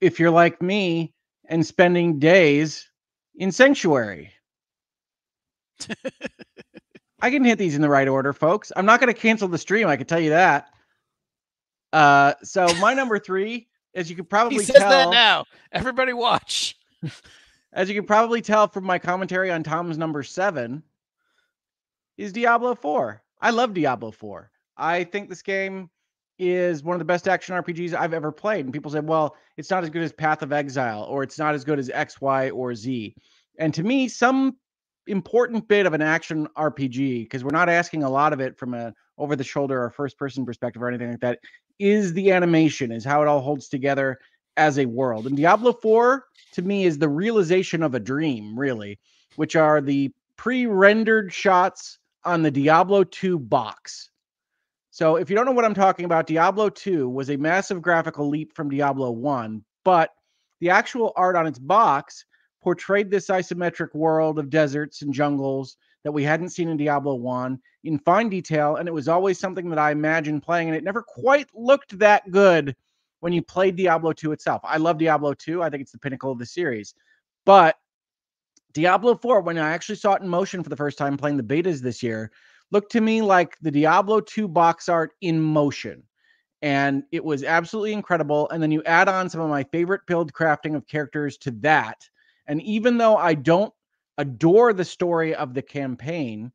if 0.00 0.20
you're 0.20 0.30
like 0.30 0.62
me 0.62 1.12
and 1.46 1.66
spending 1.66 2.18
days 2.18 2.88
in 3.36 3.52
Sanctuary. 3.52 4.32
I 7.20 7.30
can 7.30 7.44
hit 7.44 7.58
these 7.58 7.74
in 7.74 7.82
the 7.82 7.88
right 7.88 8.08
order, 8.08 8.32
folks. 8.32 8.70
I'm 8.76 8.86
not 8.86 9.00
going 9.00 9.12
to 9.12 9.18
cancel 9.18 9.48
the 9.48 9.58
stream. 9.58 9.88
I 9.88 9.96
can 9.96 10.06
tell 10.06 10.20
you 10.20 10.30
that. 10.30 10.68
Uh, 11.92 12.34
so 12.42 12.66
my 12.80 12.92
number 12.92 13.18
three, 13.18 13.68
as 13.94 14.10
you 14.10 14.16
can 14.16 14.24
probably 14.26 14.58
he 14.58 14.64
says 14.64 14.76
tell, 14.76 14.90
that 14.90 15.10
now 15.10 15.44
everybody 15.72 16.12
watch 16.12 16.76
as 17.72 17.88
you 17.88 17.94
can 17.94 18.06
probably 18.06 18.40
tell 18.40 18.68
from 18.68 18.84
my 18.84 18.98
commentary 18.98 19.50
on 19.50 19.62
Tom's 19.62 19.98
number 19.98 20.22
seven, 20.22 20.82
is 22.16 22.32
Diablo 22.32 22.74
4. 22.74 23.22
I 23.40 23.50
love 23.50 23.74
Diablo 23.74 24.10
4. 24.10 24.50
I 24.76 25.04
think 25.04 25.28
this 25.28 25.42
game 25.42 25.90
is 26.38 26.82
one 26.82 26.94
of 26.94 26.98
the 26.98 27.04
best 27.04 27.28
action 27.28 27.54
RPGs 27.54 27.94
I've 27.94 28.14
ever 28.14 28.32
played. 28.32 28.64
And 28.64 28.72
people 28.72 28.90
say, 28.90 29.00
well, 29.00 29.36
it's 29.56 29.70
not 29.70 29.84
as 29.84 29.90
good 29.90 30.02
as 30.02 30.12
Path 30.12 30.42
of 30.42 30.52
Exile, 30.52 31.02
or 31.04 31.22
it's 31.22 31.38
not 31.38 31.54
as 31.54 31.64
good 31.64 31.78
as 31.78 31.90
X, 31.90 32.20
Y, 32.20 32.50
or 32.50 32.74
Z. 32.74 33.14
And 33.58 33.72
to 33.74 33.82
me, 33.82 34.08
some 34.08 34.56
important 35.06 35.68
bit 35.68 35.86
of 35.86 35.92
an 35.92 36.02
action 36.02 36.48
RPG, 36.56 37.24
because 37.24 37.44
we're 37.44 37.50
not 37.50 37.68
asking 37.68 38.02
a 38.02 38.10
lot 38.10 38.32
of 38.32 38.40
it 38.40 38.58
from 38.58 38.74
a 38.74 38.92
over 39.16 39.36
the 39.36 39.44
shoulder 39.44 39.82
or 39.82 39.90
first 39.90 40.18
person 40.18 40.44
perspective 40.44 40.82
or 40.82 40.88
anything 40.88 41.10
like 41.10 41.20
that, 41.20 41.38
is 41.78 42.12
the 42.12 42.32
animation, 42.32 42.90
is 42.90 43.04
how 43.04 43.22
it 43.22 43.28
all 43.28 43.40
holds 43.40 43.68
together 43.68 44.18
as 44.56 44.78
a 44.78 44.86
world. 44.86 45.26
And 45.26 45.36
Diablo 45.36 45.72
4 45.72 46.24
to 46.52 46.62
me 46.62 46.84
is 46.84 46.98
the 46.98 47.08
realization 47.08 47.82
of 47.82 47.94
a 47.94 48.00
dream, 48.00 48.58
really, 48.58 48.98
which 49.36 49.56
are 49.56 49.80
the 49.80 50.12
pre-rendered 50.36 51.32
shots 51.32 51.98
on 52.24 52.42
the 52.42 52.50
Diablo 52.50 53.04
2 53.04 53.38
box. 53.38 54.10
So 54.94 55.16
if 55.16 55.28
you 55.28 55.34
don't 55.34 55.44
know 55.44 55.50
what 55.50 55.64
I'm 55.64 55.74
talking 55.74 56.04
about, 56.04 56.28
Diablo 56.28 56.68
2 56.68 57.08
was 57.08 57.28
a 57.28 57.36
massive 57.36 57.82
graphical 57.82 58.28
leap 58.28 58.54
from 58.54 58.68
Diablo 58.68 59.10
1, 59.10 59.64
but 59.84 60.10
the 60.60 60.70
actual 60.70 61.12
art 61.16 61.34
on 61.34 61.48
its 61.48 61.58
box 61.58 62.24
portrayed 62.62 63.10
this 63.10 63.26
isometric 63.26 63.92
world 63.92 64.38
of 64.38 64.50
deserts 64.50 65.02
and 65.02 65.12
jungles 65.12 65.76
that 66.04 66.12
we 66.12 66.22
hadn't 66.22 66.50
seen 66.50 66.68
in 66.68 66.76
Diablo 66.76 67.16
1 67.16 67.58
in 67.82 67.98
fine 67.98 68.28
detail 68.28 68.76
and 68.76 68.86
it 68.86 68.94
was 68.94 69.08
always 69.08 69.36
something 69.36 69.68
that 69.68 69.80
I 69.80 69.90
imagined 69.90 70.44
playing 70.44 70.68
and 70.68 70.76
it 70.76 70.84
never 70.84 71.02
quite 71.02 71.48
looked 71.52 71.98
that 71.98 72.30
good 72.30 72.76
when 73.18 73.32
you 73.32 73.42
played 73.42 73.74
Diablo 73.74 74.12
2 74.12 74.30
itself. 74.30 74.60
I 74.62 74.76
love 74.76 74.98
Diablo 74.98 75.34
2. 75.34 75.60
I 75.60 75.70
think 75.70 75.80
it's 75.80 75.90
the 75.90 75.98
pinnacle 75.98 76.30
of 76.30 76.38
the 76.38 76.46
series. 76.46 76.94
But 77.44 77.74
Diablo 78.72 79.16
4, 79.16 79.40
when 79.40 79.58
I 79.58 79.72
actually 79.72 79.96
saw 79.96 80.14
it 80.14 80.22
in 80.22 80.28
motion 80.28 80.62
for 80.62 80.70
the 80.70 80.76
first 80.76 80.98
time 80.98 81.16
playing 81.16 81.36
the 81.36 81.42
betas 81.42 81.80
this 81.80 82.00
year, 82.00 82.30
looked 82.74 82.90
to 82.90 83.00
me 83.00 83.22
like 83.22 83.56
the 83.62 83.70
Diablo 83.70 84.20
2 84.20 84.48
box 84.48 84.88
art 84.88 85.12
in 85.20 85.40
motion. 85.40 86.02
And 86.60 87.04
it 87.12 87.24
was 87.24 87.44
absolutely 87.44 87.92
incredible. 87.92 88.48
And 88.50 88.60
then 88.60 88.72
you 88.72 88.82
add 88.82 89.08
on 89.08 89.30
some 89.30 89.40
of 89.40 89.48
my 89.48 89.62
favorite 89.62 90.00
build 90.08 90.32
crafting 90.32 90.74
of 90.74 90.86
characters 90.88 91.38
to 91.38 91.52
that. 91.60 92.02
And 92.48 92.60
even 92.62 92.98
though 92.98 93.16
I 93.16 93.34
don't 93.34 93.72
adore 94.18 94.72
the 94.72 94.84
story 94.84 95.36
of 95.36 95.54
the 95.54 95.62
campaign, 95.62 96.50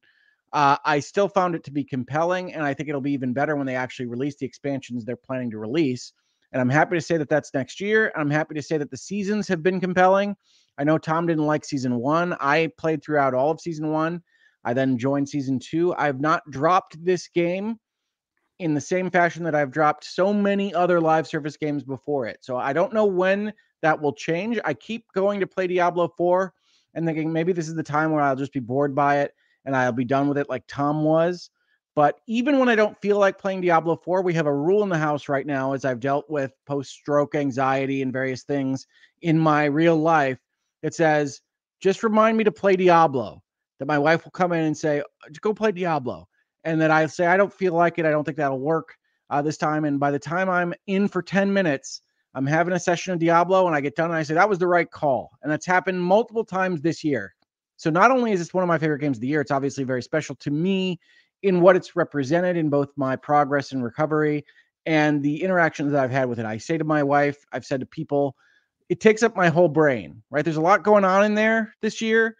uh, 0.52 0.76
I 0.84 1.00
still 1.00 1.30
found 1.30 1.56
it 1.56 1.64
to 1.64 1.72
be 1.72 1.86
compelling. 1.86 2.54
And 2.54 2.64
I 2.64 2.74
think 2.74 2.90
it'll 2.90 3.00
be 3.00 3.14
even 3.14 3.32
better 3.32 3.56
when 3.56 3.66
they 3.66 3.76
actually 3.76 4.08
release 4.08 4.36
the 4.36 4.46
expansions 4.46 5.06
they're 5.06 5.16
planning 5.16 5.52
to 5.52 5.58
release. 5.58 6.12
And 6.52 6.62
I'm 6.62 6.70
happy 6.70 6.98
to 6.98 7.02
say 7.02 7.16
that 7.16 7.30
that's 7.30 7.54
next 7.54 7.80
year. 7.80 8.12
I'm 8.18 8.30
happy 8.30 8.56
to 8.56 8.62
say 8.62 8.78
that 8.78 8.92
the 8.92 8.98
seasons 8.98 9.48
have 9.48 9.64
been 9.64 9.80
compelling. 9.80 10.36
I 10.78 10.84
know 10.84 10.98
Tom 10.98 11.28
didn't 11.28 11.46
like 11.46 11.64
season 11.64 11.96
one. 11.96 12.36
I 12.42 12.72
played 12.78 13.04
throughout 13.04 13.34
all 13.34 13.52
of 13.52 13.62
season 13.62 13.92
one. 13.92 14.22
I 14.64 14.74
then 14.74 14.98
joined 14.98 15.30
season 15.30 15.60
two. 15.60 15.94
I've 15.96 16.20
not 16.20 16.44
dropped 16.50 17.04
this 17.04 17.28
game 17.28 17.80
in 18.60 18.74
the 18.74 18.82
same 18.82 19.10
fashion 19.10 19.44
that 19.44 19.56
I've 19.56 19.72
dropped 19.72 20.04
so 20.04 20.34
many 20.34 20.74
other 20.74 21.00
live 21.00 21.28
service 21.28 21.58
games 21.58 21.84
before 21.84 22.26
it. 22.26 22.40
So 22.42 22.58
I 22.58 22.74
don't 22.74 22.94
know 22.94 23.06
when 23.06 23.54
that 23.82 24.02
will 24.02 24.14
change. 24.14 24.60
I 24.66 24.74
keep 24.74 25.06
going 25.14 25.40
to 25.40 25.48
play 25.48 25.68
Diablo 25.68 26.14
4 26.18 26.54
and 26.94 27.06
thinking 27.06 27.32
maybe 27.32 27.54
this 27.54 27.70
is 27.70 27.76
the 27.76 27.84
time 27.84 28.12
where 28.12 28.22
I'll 28.22 28.36
just 28.36 28.54
be 28.54 28.60
bored 28.60 28.94
by 28.94 29.20
it 29.20 29.34
and 29.66 29.76
I'll 29.76 29.92
be 29.94 30.06
done 30.06 30.28
with 30.28 30.38
it 30.38 30.50
like 30.50 30.64
Tom 30.68 31.04
was. 31.04 31.50
But 31.96 32.20
even 32.28 32.60
when 32.60 32.70
I 32.70 32.76
don't 32.76 33.00
feel 33.02 33.18
like 33.18 33.38
playing 33.38 33.62
Diablo 33.62 33.96
4, 33.96 34.22
we 34.22 34.34
have 34.34 34.46
a 34.46 34.54
rule 34.54 34.84
in 34.84 34.90
the 34.90 34.98
house 34.98 35.28
right 35.28 35.46
now 35.46 35.74
as 35.74 35.86
I've 35.86 36.00
dealt 36.00 36.30
with 36.30 36.52
post 36.66 36.92
stroke 36.92 37.36
anxiety 37.36 38.02
and 38.02 38.14
various 38.14 38.44
things 38.44 38.88
in 39.22 39.38
my 39.40 39.66
real 39.66 39.98
life 39.98 40.40
that 40.82 40.94
says, 40.94 41.42
just 41.82 42.04
remind 42.04 42.38
me 42.38 42.44
to 42.44 42.52
play 42.52 42.76
Diablo. 42.76 43.42
That 43.80 43.88
my 43.88 43.98
wife 43.98 44.24
will 44.26 44.32
come 44.32 44.52
in 44.52 44.66
and 44.66 44.78
say, 44.78 45.02
go 45.42 45.54
play 45.54 45.72
Diablo. 45.72 46.28
And 46.64 46.82
that 46.82 46.92
I 46.92 47.06
say, 47.08 47.26
I 47.26 47.38
don't 47.38 47.54
feel 47.54 47.74
like 47.74 47.98
it. 47.98 48.06
I 48.06 48.12
don't 48.12 48.24
think 48.24 48.38
that'll 48.38 48.60
work 48.60 48.96
uh, 49.30 49.42
this 49.42 49.58
time. 49.58 49.86
And 49.86 50.00
by 50.00 50.12
the 50.12 50.20
time 50.20 50.50
I'm 50.50 50.74
in 50.88 51.08
for 51.08 51.22
10 51.22 51.52
minutes, 51.54 52.02
I'm 52.36 52.46
having 52.46 52.74
a 52.74 52.80
session 52.80 53.14
of 53.14 53.20
Diablo 53.20 53.66
and 53.68 53.76
I 53.76 53.82
get 53.82 53.96
done 53.96 54.10
and 54.10 54.16
I 54.16 54.24
say, 54.24 54.34
that 54.34 54.50
was 54.50 54.60
the 54.60 54.68
right 54.68 54.90
call. 54.90 55.32
And 55.42 55.52
that's 55.52 55.66
happened 55.66 56.02
multiple 56.02 56.44
times 56.44 56.82
this 56.82 57.04
year. 57.04 57.34
So 57.78 57.90
not 57.90 58.12
only 58.12 58.34
is 58.34 58.40
this 58.40 58.54
one 58.54 58.64
of 58.64 58.68
my 58.68 58.78
favorite 58.78 59.00
games 59.00 59.18
of 59.18 59.22
the 59.22 59.28
year, 59.28 59.42
it's 59.42 59.52
obviously 59.52 59.86
very 59.86 60.04
special 60.04 60.36
to 60.36 60.52
me 60.52 61.00
in 61.44 61.62
what 61.62 61.76
it's 61.76 61.96
represented 61.96 62.58
in 62.58 62.70
both 62.70 62.90
my 62.98 63.16
progress 63.16 63.72
and 63.72 63.84
recovery 63.84 64.46
and 64.86 65.24
the 65.24 65.42
interactions 65.42 65.92
that 65.92 66.04
I've 66.04 66.12
had 66.12 66.28
with 66.28 66.40
it. 66.40 66.46
I 66.46 66.58
say 66.58 66.78
to 66.78 66.84
my 66.84 67.04
wife, 67.04 67.38
I've 67.52 67.66
said 67.66 67.80
to 67.80 67.86
people, 67.86 68.36
it 68.90 69.00
takes 69.00 69.24
up 69.24 69.36
my 69.36 69.48
whole 69.48 69.70
brain, 69.70 70.22
right? 70.30 70.44
There's 70.44 70.58
a 70.58 70.62
lot 70.62 70.84
going 70.84 71.06
on 71.06 71.24
in 71.24 71.36
there 71.36 71.74
this 71.82 72.02
year. 72.02 72.36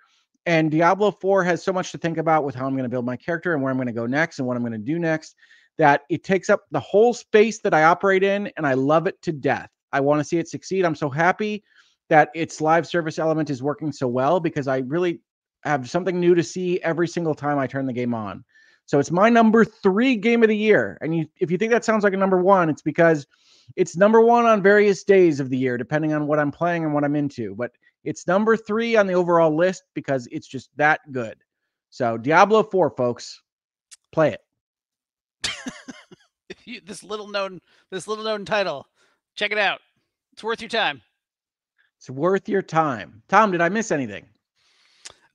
And 0.50 0.72
Diablo 0.72 1.12
4 1.12 1.44
has 1.44 1.64
so 1.64 1.72
much 1.72 1.92
to 1.92 2.00
think 2.00 2.18
about 2.18 2.44
with 2.44 2.56
how 2.56 2.66
I'm 2.66 2.74
going 2.74 2.82
to 2.82 2.90
build 2.90 3.06
my 3.06 3.16
character 3.16 3.54
and 3.54 3.62
where 3.62 3.70
I'm 3.70 3.78
going 3.78 3.86
to 3.86 3.94
go 3.94 4.08
next 4.08 4.40
and 4.40 4.48
what 4.48 4.58
I'm 4.58 4.64
going 4.64 4.72
to 4.72 4.80
do 4.80 4.98
next 4.98 5.36
that 5.78 6.02
it 6.10 6.24
takes 6.24 6.50
up 6.50 6.64
the 6.72 6.80
whole 6.80 7.14
space 7.14 7.60
that 7.60 7.76
I 7.76 7.84
operate 7.84 8.24
in 8.24 8.52
and 8.58 8.66
I 8.66 8.74
love 8.74 9.06
it 9.06 9.22
to 9.22 9.32
death. 9.32 9.70
I 9.92 10.00
want 10.00 10.22
to 10.22 10.24
see 10.24 10.40
it 10.40 10.48
succeed. 10.48 10.86
I'm 10.86 10.96
so 10.96 11.08
happy 11.08 11.64
that 12.10 12.30
its 12.34 12.62
live 12.62 12.88
service 12.88 13.20
element 13.20 13.52
is 13.52 13.62
working 13.62 13.92
so 13.92 14.08
well 14.08 14.40
because 14.40 14.68
I 14.68 14.80
really 14.80 15.22
have 15.66 15.88
something 15.88 16.20
new 16.20 16.34
to 16.34 16.42
see 16.42 16.82
every 16.82 17.08
single 17.08 17.36
time 17.36 17.60
I 17.60 17.68
turn 17.68 17.86
the 17.86 17.94
game 17.94 18.16
on. 18.16 18.44
So 18.88 18.98
it's 18.98 19.12
my 19.12 19.30
number 19.30 19.64
three 19.64 20.16
game 20.16 20.42
of 20.42 20.50
the 20.50 20.58
year. 20.58 20.98
And 21.02 21.16
you, 21.16 21.28
if 21.40 21.52
you 21.52 21.60
think 21.60 21.72
that 21.74 21.86
sounds 21.86 22.04
like 22.04 22.14
a 22.14 22.18
number 22.18 22.42
one, 22.42 22.72
it's 22.72 22.82
because 22.82 23.28
it's 23.76 23.96
number 23.96 24.20
one 24.20 24.48
on 24.48 24.64
various 24.64 25.04
days 25.04 25.40
of 25.40 25.52
the 25.52 25.58
year, 25.60 25.78
depending 25.78 26.12
on 26.14 26.26
what 26.26 26.40
I'm 26.40 26.52
playing 26.52 26.86
and 26.86 26.94
what 26.96 27.04
I'm 27.04 27.16
into. 27.16 27.54
But 27.54 27.70
it's 28.04 28.28
number 28.28 28.56
three 28.56 28.96
on 28.96 29.08
the 29.08 29.14
overall 29.14 29.56
list 29.56 29.84
because 29.94 30.28
it's 30.32 30.48
just 30.48 30.70
that 30.78 31.02
good. 31.12 31.38
So 31.90 32.18
Diablo 32.18 32.64
4, 32.64 32.92
folks, 32.92 33.42
play 34.12 34.34
it. 34.34 34.42
you, 36.66 36.82
this 36.86 37.04
little 37.04 37.28
known 37.28 37.60
this 37.92 38.08
little 38.08 38.24
known 38.24 38.46
title. 38.46 38.86
Check 39.36 39.52
it 39.52 39.58
out. 39.58 39.80
It's 40.34 40.44
worth 40.44 40.62
your 40.62 40.70
time. 40.70 41.02
It's 41.98 42.10
worth 42.10 42.48
your 42.48 42.62
time. 42.62 43.22
Tom, 43.28 43.52
did 43.52 43.62
I 43.62 43.70
miss 43.70 43.92
anything? 43.92 44.26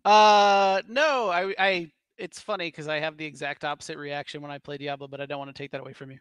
Uh 0.04 0.82
no, 0.88 1.30
I 1.30 1.54
I 1.58 1.92
it's 2.16 2.40
funny 2.40 2.68
because 2.68 2.88
I 2.88 3.00
have 3.00 3.16
the 3.16 3.24
exact 3.24 3.64
opposite 3.64 3.98
reaction 3.98 4.40
when 4.40 4.50
I 4.50 4.58
play 4.58 4.76
Diablo, 4.76 5.08
but 5.08 5.20
I 5.20 5.26
don't 5.26 5.38
want 5.38 5.54
to 5.54 5.62
take 5.62 5.72
that 5.72 5.80
away 5.80 5.92
from 5.92 6.10
you. 6.10 6.18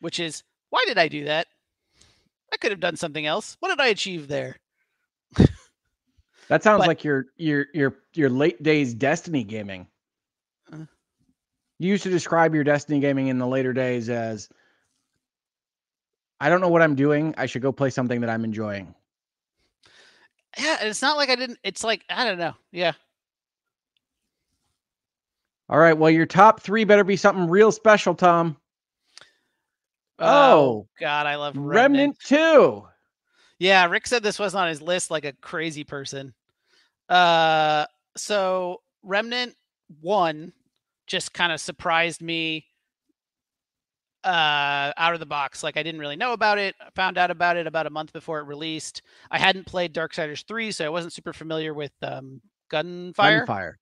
Which 0.00 0.20
is 0.20 0.42
why 0.70 0.84
did 0.86 0.98
I 0.98 1.08
do 1.08 1.24
that? 1.24 1.46
I 2.52 2.56
could 2.56 2.70
have 2.70 2.80
done 2.80 2.96
something 2.96 3.26
else. 3.26 3.56
What 3.60 3.68
did 3.68 3.80
I 3.80 3.88
achieve 3.88 4.28
there? 4.28 4.56
that 6.48 6.62
sounds 6.62 6.80
but, 6.80 6.88
like 6.88 7.04
your 7.04 7.26
your 7.36 7.66
your 7.74 7.96
your 8.14 8.30
late 8.30 8.62
days 8.62 8.94
Destiny 8.94 9.44
gaming. 9.44 9.86
Uh, 10.72 10.84
you 11.78 11.88
used 11.88 12.04
to 12.04 12.10
describe 12.10 12.54
your 12.54 12.64
Destiny 12.64 13.00
gaming 13.00 13.28
in 13.28 13.38
the 13.38 13.46
later 13.46 13.72
days 13.72 14.08
as 14.08 14.48
I 16.40 16.48
don't 16.48 16.60
know 16.60 16.68
what 16.68 16.82
I'm 16.82 16.94
doing. 16.94 17.34
I 17.36 17.46
should 17.46 17.62
go 17.62 17.72
play 17.72 17.90
something 17.90 18.20
that 18.20 18.30
I'm 18.30 18.44
enjoying. 18.44 18.94
Yeah, 20.58 20.78
it's 20.82 21.02
not 21.02 21.16
like 21.16 21.28
I 21.28 21.36
didn't 21.36 21.58
it's 21.62 21.84
like 21.84 22.04
I 22.08 22.24
don't 22.24 22.38
know. 22.38 22.54
Yeah. 22.72 22.92
All 25.68 25.78
right, 25.78 25.98
well 25.98 26.10
your 26.10 26.26
top 26.26 26.60
3 26.60 26.84
better 26.84 27.04
be 27.04 27.16
something 27.16 27.48
real 27.48 27.72
special, 27.72 28.14
Tom. 28.14 28.56
Oh, 30.18 30.26
oh 30.26 30.88
God, 31.00 31.26
I 31.26 31.36
love 31.36 31.56
Remnant. 31.56 32.16
Remnant 32.18 32.18
2. 32.20 32.84
Yeah, 33.58 33.86
Rick 33.86 34.06
said 34.06 34.22
this 34.22 34.38
was 34.38 34.54
not 34.54 34.64
on 34.64 34.68
his 34.68 34.82
list 34.82 35.10
like 35.10 35.24
a 35.24 35.32
crazy 35.32 35.84
person. 35.84 36.34
Uh 37.08 37.86
so 38.16 38.80
Remnant 39.02 39.54
1 40.00 40.52
just 41.06 41.32
kind 41.32 41.52
of 41.52 41.60
surprised 41.60 42.20
me 42.20 42.66
uh 44.24 44.92
out 44.96 45.14
of 45.14 45.20
the 45.20 45.26
box. 45.26 45.62
Like 45.62 45.76
I 45.76 45.82
didn't 45.82 46.00
really 46.00 46.16
know 46.16 46.32
about 46.32 46.58
it. 46.58 46.74
I 46.80 46.90
found 46.96 47.16
out 47.18 47.30
about 47.30 47.56
it 47.56 47.66
about 47.66 47.86
a 47.86 47.90
month 47.90 48.12
before 48.12 48.40
it 48.40 48.44
released. 48.44 49.02
I 49.30 49.38
hadn't 49.38 49.66
played 49.66 49.94
Darksiders 49.94 50.44
3, 50.46 50.72
so 50.72 50.84
I 50.84 50.88
wasn't 50.88 51.12
super 51.12 51.32
familiar 51.32 51.74
with 51.74 51.92
um 52.02 52.40
Gunfire. 52.70 53.38
Gunfire. 53.46 53.78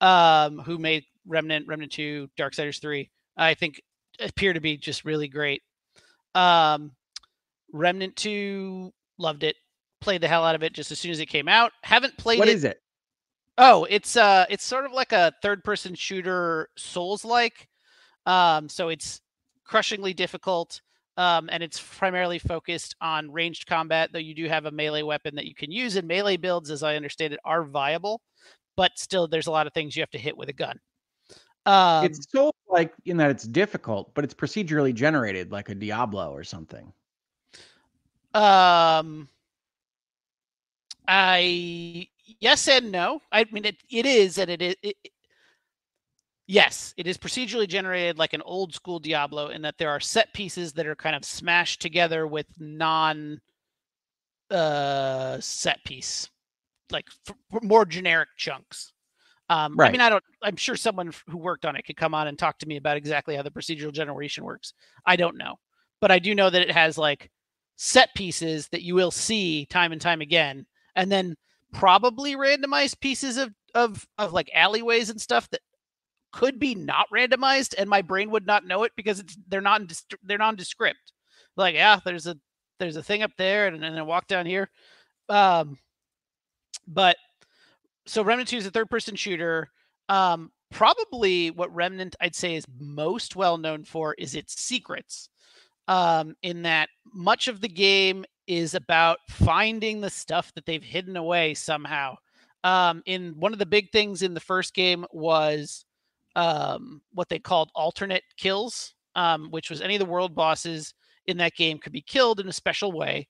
Um 0.00 0.58
who 0.60 0.78
made 0.78 1.04
Remnant, 1.26 1.66
Remnant 1.68 1.92
2, 1.92 2.28
Darksiders 2.38 2.80
3. 2.80 3.10
I 3.36 3.54
think 3.54 3.82
appear 4.20 4.52
to 4.52 4.60
be 4.60 4.76
just 4.76 5.04
really 5.04 5.28
great. 5.28 5.62
Um, 6.34 6.92
Remnant 7.72 8.16
2, 8.16 8.92
loved 9.18 9.42
it. 9.44 9.56
Played 10.00 10.20
the 10.20 10.28
hell 10.28 10.44
out 10.44 10.54
of 10.54 10.62
it 10.62 10.72
just 10.72 10.90
as 10.90 10.98
soon 10.98 11.12
as 11.12 11.20
it 11.20 11.26
came 11.26 11.48
out. 11.48 11.72
Haven't 11.82 12.16
played 12.16 12.38
What 12.38 12.48
it. 12.48 12.54
is 12.54 12.64
it? 12.64 12.78
Oh, 13.58 13.84
it's 13.90 14.16
uh 14.16 14.46
it's 14.48 14.64
sort 14.64 14.86
of 14.86 14.92
like 14.92 15.12
a 15.12 15.32
third 15.42 15.62
person 15.62 15.94
shooter 15.94 16.68
souls 16.76 17.24
like. 17.24 17.68
Um, 18.26 18.68
so 18.68 18.88
it's 18.88 19.20
crushingly 19.64 20.14
difficult. 20.14 20.80
Um, 21.18 21.48
and 21.52 21.62
it's 21.62 21.78
primarily 21.98 22.38
focused 22.38 22.96
on 23.02 23.30
ranged 23.30 23.66
combat, 23.66 24.08
though 24.12 24.18
you 24.18 24.34
do 24.34 24.48
have 24.48 24.64
a 24.64 24.70
melee 24.70 25.02
weapon 25.02 25.34
that 25.36 25.44
you 25.44 25.54
can 25.54 25.70
use, 25.70 25.96
and 25.96 26.08
melee 26.08 26.38
builds, 26.38 26.70
as 26.70 26.82
I 26.82 26.96
understand 26.96 27.34
it, 27.34 27.40
are 27.44 27.64
viable, 27.64 28.22
but 28.76 28.92
still 28.96 29.28
there's 29.28 29.46
a 29.46 29.50
lot 29.50 29.66
of 29.66 29.74
things 29.74 29.94
you 29.94 30.02
have 30.02 30.10
to 30.12 30.18
hit 30.18 30.36
with 30.36 30.48
a 30.48 30.54
gun. 30.54 30.78
Um, 31.64 32.04
it's 32.04 32.26
so 32.30 32.52
like 32.68 32.92
in 33.04 33.16
that 33.18 33.30
it's 33.30 33.44
difficult, 33.44 34.12
but 34.14 34.24
it's 34.24 34.34
procedurally 34.34 34.92
generated 34.94 35.52
like 35.52 35.68
a 35.68 35.74
Diablo 35.74 36.32
or 36.32 36.42
something. 36.42 36.92
Um, 38.34 39.28
I 41.06 42.08
yes 42.40 42.66
and 42.66 42.90
no. 42.90 43.20
I 43.30 43.46
mean 43.52 43.64
it. 43.64 43.76
It 43.90 44.06
is, 44.06 44.38
and 44.38 44.50
it 44.50 44.62
is. 44.62 44.74
It, 44.82 44.96
yes, 46.48 46.94
it 46.96 47.06
is 47.06 47.16
procedurally 47.16 47.68
generated 47.68 48.18
like 48.18 48.32
an 48.32 48.42
old 48.42 48.74
school 48.74 48.98
Diablo, 48.98 49.48
in 49.48 49.62
that 49.62 49.78
there 49.78 49.90
are 49.90 50.00
set 50.00 50.32
pieces 50.32 50.72
that 50.72 50.86
are 50.86 50.96
kind 50.96 51.14
of 51.14 51.24
smashed 51.24 51.80
together 51.80 52.26
with 52.26 52.46
non 52.58 53.40
uh 54.50 55.38
set 55.40 55.84
piece, 55.84 56.28
like 56.90 57.06
more 57.62 57.86
generic 57.86 58.30
chunks. 58.36 58.92
Um, 59.52 59.76
right. 59.76 59.88
I 59.88 59.92
mean, 59.92 60.00
I 60.00 60.08
don't. 60.08 60.24
I'm 60.42 60.56
sure 60.56 60.76
someone 60.76 61.12
who 61.28 61.36
worked 61.36 61.66
on 61.66 61.76
it 61.76 61.84
could 61.84 61.96
come 61.96 62.14
on 62.14 62.26
and 62.26 62.38
talk 62.38 62.58
to 62.60 62.66
me 62.66 62.76
about 62.78 62.96
exactly 62.96 63.36
how 63.36 63.42
the 63.42 63.50
procedural 63.50 63.92
generation 63.92 64.44
works. 64.44 64.72
I 65.04 65.16
don't 65.16 65.36
know, 65.36 65.56
but 66.00 66.10
I 66.10 66.18
do 66.18 66.34
know 66.34 66.48
that 66.48 66.62
it 66.62 66.70
has 66.70 66.96
like 66.96 67.30
set 67.76 68.14
pieces 68.14 68.68
that 68.68 68.82
you 68.82 68.94
will 68.94 69.10
see 69.10 69.66
time 69.66 69.92
and 69.92 70.00
time 70.00 70.22
again, 70.22 70.64
and 70.96 71.12
then 71.12 71.36
probably 71.74 72.34
randomized 72.34 73.00
pieces 73.00 73.36
of 73.36 73.52
of 73.74 74.06
of 74.16 74.32
like 74.32 74.50
alleyways 74.54 75.10
and 75.10 75.20
stuff 75.20 75.50
that 75.50 75.60
could 76.32 76.58
be 76.58 76.74
not 76.74 77.08
randomized, 77.14 77.74
and 77.76 77.90
my 77.90 78.00
brain 78.00 78.30
would 78.30 78.46
not 78.46 78.64
know 78.64 78.84
it 78.84 78.92
because 78.96 79.20
it's 79.20 79.36
they're 79.48 79.60
not 79.60 79.82
they're 80.22 80.38
nondescript. 80.38 81.12
Like, 81.58 81.74
yeah, 81.74 82.00
there's 82.02 82.26
a 82.26 82.36
there's 82.78 82.96
a 82.96 83.02
thing 83.02 83.22
up 83.22 83.32
there, 83.36 83.66
and 83.66 83.82
then 83.82 83.98
I 83.98 84.02
walk 84.02 84.28
down 84.28 84.46
here. 84.46 84.70
Um, 85.28 85.76
but 86.88 87.16
so 88.06 88.22
Remnant 88.22 88.48
2 88.48 88.56
is 88.56 88.66
a 88.66 88.70
third 88.70 88.90
person 88.90 89.16
shooter. 89.16 89.70
Um, 90.08 90.50
probably 90.70 91.50
what 91.50 91.74
Remnant 91.74 92.16
I'd 92.20 92.34
say 92.34 92.56
is 92.56 92.64
most 92.78 93.36
well 93.36 93.58
known 93.58 93.84
for 93.84 94.14
is 94.14 94.34
its 94.34 94.60
secrets. 94.60 95.28
Um, 95.88 96.36
in 96.42 96.62
that 96.62 96.88
much 97.12 97.48
of 97.48 97.60
the 97.60 97.68
game 97.68 98.24
is 98.46 98.74
about 98.74 99.18
finding 99.28 100.00
the 100.00 100.10
stuff 100.10 100.52
that 100.54 100.64
they've 100.64 100.82
hidden 100.82 101.16
away 101.16 101.54
somehow. 101.54 102.16
Um, 102.64 103.02
in 103.06 103.34
one 103.38 103.52
of 103.52 103.58
the 103.58 103.66
big 103.66 103.90
things 103.90 104.22
in 104.22 104.34
the 104.34 104.40
first 104.40 104.74
game 104.74 105.04
was 105.12 105.84
um, 106.36 107.02
what 107.12 107.28
they 107.28 107.38
called 107.38 107.70
alternate 107.74 108.22
kills, 108.36 108.94
um, 109.16 109.48
which 109.50 109.70
was 109.70 109.80
any 109.80 109.96
of 109.96 110.00
the 110.00 110.06
world 110.06 110.34
bosses 110.34 110.94
in 111.26 111.36
that 111.38 111.54
game 111.54 111.78
could 111.78 111.92
be 111.92 112.02
killed 112.02 112.40
in 112.40 112.48
a 112.48 112.52
special 112.52 112.92
way 112.92 113.28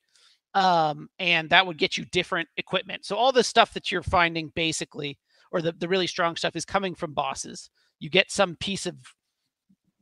um, 0.54 1.08
and 1.18 1.50
that 1.50 1.66
would 1.66 1.78
get 1.78 1.96
you 1.96 2.04
different 2.06 2.48
equipment. 2.56 3.04
So 3.04 3.16
all 3.16 3.32
the 3.32 3.44
stuff 3.44 3.74
that 3.74 3.90
you're 3.90 4.02
finding 4.02 4.52
basically, 4.54 5.18
or 5.50 5.62
the, 5.62 5.72
the 5.72 5.88
really 5.88 6.06
strong 6.06 6.36
stuff 6.36 6.56
is 6.56 6.64
coming 6.64 6.94
from 6.94 7.14
bosses. 7.14 7.70
You 7.98 8.10
get 8.10 8.30
some 8.30 8.56
piece 8.56 8.86
of 8.86 8.96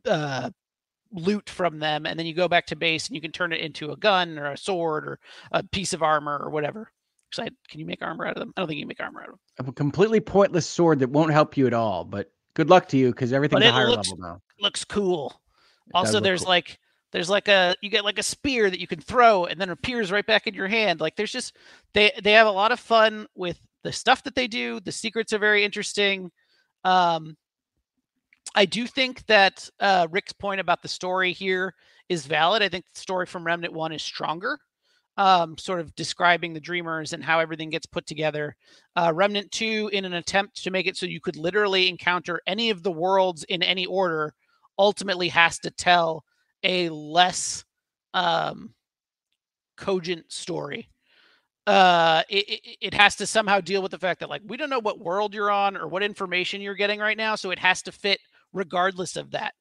uh, 0.07 0.51
loot 1.13 1.49
from 1.51 1.79
them, 1.79 2.07
and 2.07 2.19
then 2.19 2.27
you 2.27 2.35
go 2.35 2.49
back 2.49 2.67
to 2.67 2.77
base 2.77 3.09
and 3.09 3.15
you 3.15 3.21
can 3.21 3.33
turn 3.33 3.53
it 3.53 3.61
into 3.61 3.93
a 3.93 3.97
gun 3.97 4.39
or 4.39 4.53
a 4.53 4.57
sword 4.57 5.07
or 5.07 5.19
a 5.53 5.63
piece 5.63 5.93
of 5.93 6.03
armor 6.03 6.39
or 6.39 6.51
whatever. 6.51 6.91
I, 7.39 7.49
can 7.69 7.79
you 7.79 7.87
make 7.87 8.03
armor 8.03 8.27
out 8.27 8.37
of 8.37 8.41
them? 8.41 8.53
I 8.57 8.61
don't 8.61 8.69
think 8.69 8.81
you 8.81 8.87
make 8.87 9.01
armor 9.01 9.23
out 9.23 9.29
of 9.29 9.39
them. 9.57 9.69
A 9.69 9.73
completely 9.73 10.21
pointless 10.21 10.67
sword 10.67 10.99
that 10.99 11.11
won't 11.11 11.31
help 11.31 11.57
you 11.57 11.69
at 11.69 11.75
all. 11.75 12.05
But 12.05 12.33
good 12.55 12.69
luck 12.69 12.89
to 12.89 12.97
you 12.97 13.11
because 13.11 13.33
everything's 13.33 13.65
a 13.65 13.71
higher 13.71 13.89
looks, 13.89 14.11
level 14.11 14.25
now. 14.25 14.43
Looks 14.61 14.85
cool. 14.85 15.41
It 15.87 15.93
also, 15.95 16.19
there's 16.19 16.41
cool. 16.41 16.49
like 16.49 16.79
there's 17.13 17.31
like 17.31 17.49
a 17.49 17.75
you 17.83 17.91
get 17.91 18.05
like 18.05 18.19
a 18.19 18.23
spear 18.23 18.71
that 18.71 18.81
you 18.81 18.87
can 18.87 19.01
throw 19.01 19.47
and 19.47 19.61
then 19.61 19.71
appears 19.71 20.13
right 20.13 20.27
back 20.27 20.47
in 20.47 20.55
your 20.55 20.69
hand. 20.69 21.01
Like 21.01 21.17
there's 21.17 21.33
just 21.33 21.57
they 21.95 22.13
they 22.23 22.33
have 22.33 22.47
a 22.47 22.51
lot 22.53 22.73
of 22.73 22.81
fun 22.81 23.27
with 23.35 23.61
the 23.83 23.93
stuff 23.93 24.23
that 24.25 24.35
they 24.35 24.47
do. 24.47 24.81
The 24.81 24.93
secrets 24.93 25.33
are 25.33 25.39
very 25.39 25.65
interesting. 25.65 26.31
Um 26.85 27.37
i 28.55 28.65
do 28.65 28.87
think 28.87 29.25
that 29.27 29.69
uh 29.81 30.07
rick's 30.11 30.33
point 30.33 30.61
about 30.61 30.83
the 30.83 30.89
story 30.89 31.33
here 31.33 31.75
is 32.09 32.27
valid. 32.27 32.63
I 32.63 32.69
think 32.69 32.85
the 32.93 33.01
story 33.01 33.27
from 33.27 33.45
remnant 33.45 33.73
1 33.73 33.93
is 33.93 34.03
stronger 34.03 34.59
um 35.17 35.59
sort 35.59 35.81
of 35.81 35.95
describing 35.97 36.53
the 36.55 36.61
dreamers 36.61 37.13
and 37.13 37.25
how 37.25 37.41
everything 37.41 37.71
gets 37.71 37.87
put 37.87 38.07
together. 38.07 38.57
Uh 38.97 39.13
remnant 39.15 39.51
2 39.53 39.91
in 39.93 40.05
an 40.05 40.15
attempt 40.15 40.63
to 40.65 40.71
make 40.71 40.87
it 40.87 40.97
so 40.97 41.07
you 41.07 41.21
could 41.21 41.37
literally 41.37 41.89
encounter 41.89 42.41
any 42.47 42.71
of 42.71 42.83
the 42.83 42.93
worlds 42.93 43.45
in 43.45 43.63
any 43.63 43.87
order 43.87 44.35
ultimately 44.79 45.29
has 45.29 45.59
to 45.61 45.71
tell 45.71 46.25
a 46.63 46.89
less 46.91 47.65
um, 48.15 48.75
cogent 49.77 50.31
story. 50.31 50.89
Uh, 51.67 52.23
it, 52.29 52.49
it, 52.49 52.77
it 52.81 52.95
has 52.95 53.17
to 53.17 53.27
somehow 53.27 53.61
deal 53.61 53.83
with 53.83 53.93
the 53.93 53.99
fact 53.99 54.21
that 54.21 54.31
like 54.31 54.43
we 54.47 54.57
don't 54.57 54.71
know 54.71 54.81
what 54.81 54.99
world 54.99 55.35
you're 55.35 55.51
on 55.51 55.77
or 55.77 55.87
what 55.87 56.03
information 56.03 56.61
you're 56.61 56.75
getting 56.75 56.99
right 56.99 57.17
now, 57.17 57.35
so 57.37 57.51
it 57.51 57.59
has 57.59 57.83
to 57.83 57.93
fit 57.93 58.19
regardless 58.53 59.17
of 59.17 59.31
that. 59.31 59.55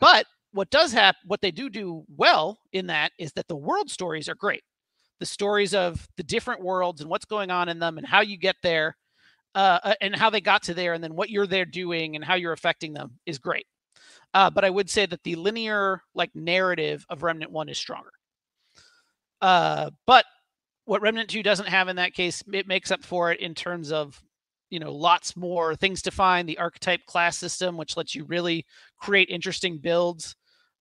But 0.00 0.26
what 0.52 0.70
does 0.70 0.92
happen, 0.92 1.20
what 1.26 1.40
they 1.40 1.50
do 1.50 1.70
do 1.70 2.04
well 2.16 2.58
in 2.72 2.86
that 2.88 3.12
is 3.18 3.32
that 3.34 3.48
the 3.48 3.56
world 3.56 3.90
stories 3.90 4.28
are 4.28 4.34
great. 4.34 4.62
The 5.20 5.26
stories 5.26 5.74
of 5.74 6.06
the 6.16 6.22
different 6.24 6.62
worlds 6.62 7.00
and 7.00 7.08
what's 7.08 7.24
going 7.24 7.50
on 7.50 7.68
in 7.68 7.78
them 7.78 7.96
and 7.96 8.06
how 8.06 8.22
you 8.22 8.36
get 8.36 8.56
there 8.62 8.96
uh, 9.54 9.78
uh, 9.84 9.94
and 10.00 10.16
how 10.16 10.30
they 10.30 10.40
got 10.40 10.62
to 10.64 10.74
there, 10.74 10.94
and 10.94 11.04
then 11.04 11.14
what 11.14 11.30
you're 11.30 11.46
there 11.46 11.66
doing 11.66 12.16
and 12.16 12.24
how 12.24 12.34
you're 12.34 12.52
affecting 12.52 12.92
them 12.92 13.12
is 13.26 13.38
great. 13.38 13.66
Uh, 14.34 14.50
but 14.50 14.64
I 14.64 14.70
would 14.70 14.88
say 14.88 15.06
that 15.06 15.22
the 15.24 15.36
linear 15.36 16.02
like 16.14 16.34
narrative 16.34 17.04
of 17.08 17.22
Remnant 17.22 17.50
One 17.50 17.68
is 17.68 17.78
stronger. 17.78 18.12
Uh, 19.40 19.90
but 20.06 20.24
what 20.84 21.02
Remnant 21.02 21.30
Two 21.30 21.42
doesn't 21.42 21.68
have 21.68 21.88
in 21.88 21.96
that 21.96 22.14
case, 22.14 22.42
it 22.52 22.66
makes 22.66 22.90
up 22.90 23.04
for 23.04 23.32
it 23.32 23.40
in 23.40 23.54
terms 23.54 23.92
of 23.92 24.22
you 24.70 24.78
know 24.78 24.92
lots 24.94 25.36
more 25.36 25.76
things 25.76 26.02
to 26.02 26.10
find. 26.10 26.48
The 26.48 26.58
archetype 26.58 27.04
class 27.06 27.36
system, 27.36 27.76
which 27.76 27.96
lets 27.96 28.14
you 28.14 28.24
really 28.24 28.64
create 28.98 29.28
interesting 29.28 29.78
builds 29.78 30.34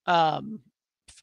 um, 0.05 0.61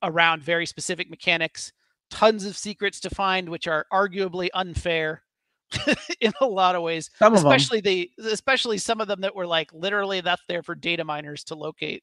around 0.02 0.42
very 0.42 0.66
specific 0.66 1.10
mechanics. 1.10 1.72
Tons 2.10 2.44
of 2.44 2.56
secrets 2.56 3.00
to 3.00 3.10
find, 3.10 3.48
which 3.48 3.66
are 3.66 3.86
arguably 3.92 4.48
unfair 4.54 5.22
in 6.20 6.32
a 6.40 6.46
lot 6.46 6.74
of 6.74 6.82
ways. 6.82 7.10
Some 7.18 7.32
of 7.32 7.38
especially 7.38 7.80
them. 7.80 8.06
the 8.18 8.30
especially 8.30 8.78
some 8.78 9.00
of 9.00 9.08
them 9.08 9.20
that 9.20 9.34
were 9.34 9.46
like 9.46 9.72
literally 9.72 10.20
left 10.20 10.42
there 10.48 10.62
for 10.62 10.74
data 10.74 11.04
miners 11.04 11.44
to 11.44 11.54
locate. 11.54 12.02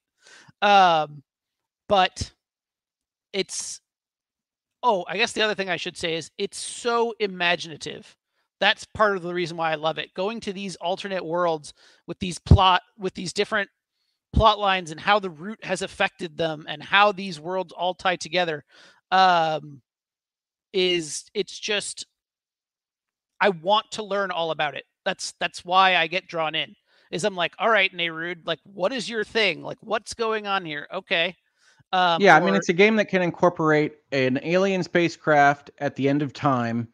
Um, 0.62 1.24
but 1.88 2.32
it's 3.34 3.82
oh, 4.84 5.06
I 5.08 5.18
guess 5.18 5.32
the 5.32 5.42
other 5.42 5.56
thing 5.56 5.70
I 5.70 5.78
should 5.78 5.98
say 5.98 6.16
is 6.16 6.32
it's 6.38 6.58
so 6.58 7.14
imaginative. 7.20 8.16
That's 8.60 8.86
part 8.86 9.18
of 9.18 9.24
the 9.24 9.34
reason 9.34 9.58
why 9.58 9.72
I 9.72 9.76
love 9.76 9.98
it. 9.98 10.14
Going 10.14 10.40
to 10.42 10.54
these 10.54 10.76
alternate 10.78 11.26
worlds 11.26 11.74
with 12.08 12.20
these 12.20 12.40
plot 12.40 12.82
with 12.98 13.14
these 13.14 13.34
different 13.34 13.70
plot 14.34 14.60
lines 14.60 14.92
and 14.92 15.00
how 15.00 15.18
the 15.20 15.30
root 15.30 15.64
has 15.64 15.82
affected 15.82 16.38
them 16.38 16.66
and 16.68 16.84
how 16.84 17.12
these 17.12 17.40
worlds 17.40 17.72
all 17.72 17.94
tie 17.94 18.18
together 18.18 18.66
um 19.12 19.82
is 20.74 21.24
it's 21.34 21.58
just 21.58 22.06
I 23.46 23.50
want 23.50 23.92
to 23.92 24.04
learn 24.04 24.32
all 24.32 24.50
about 24.50 24.74
it. 24.74 24.86
That's 25.04 25.36
that's 25.40 25.64
why 25.64 25.98
I 25.98 26.08
get 26.08 26.26
drawn 26.26 26.56
in. 26.56 26.76
Is 27.12 27.24
I'm 27.24 27.36
like, 27.36 27.54
all 27.60 27.70
right, 27.70 27.94
N'Erud, 27.94 28.38
like, 28.48 28.58
what 28.64 28.92
is 28.92 29.08
your 29.08 29.24
thing? 29.24 29.62
Like, 29.62 29.78
what's 29.82 30.16
going 30.16 30.48
on 30.48 30.66
here? 30.66 30.88
Okay. 30.92 31.36
Um, 31.94 32.20
yeah, 32.20 32.36
I 32.36 32.40
mean, 32.40 32.56
it's 32.56 32.70
a 32.70 32.74
game 32.74 32.96
that 32.96 33.06
can 33.06 33.22
incorporate 33.22 33.98
an 34.12 34.40
alien 34.42 34.82
spacecraft 34.82 35.70
at 35.78 35.96
the 35.96 36.10
end 36.10 36.24
of 36.24 36.34
time, 36.34 36.88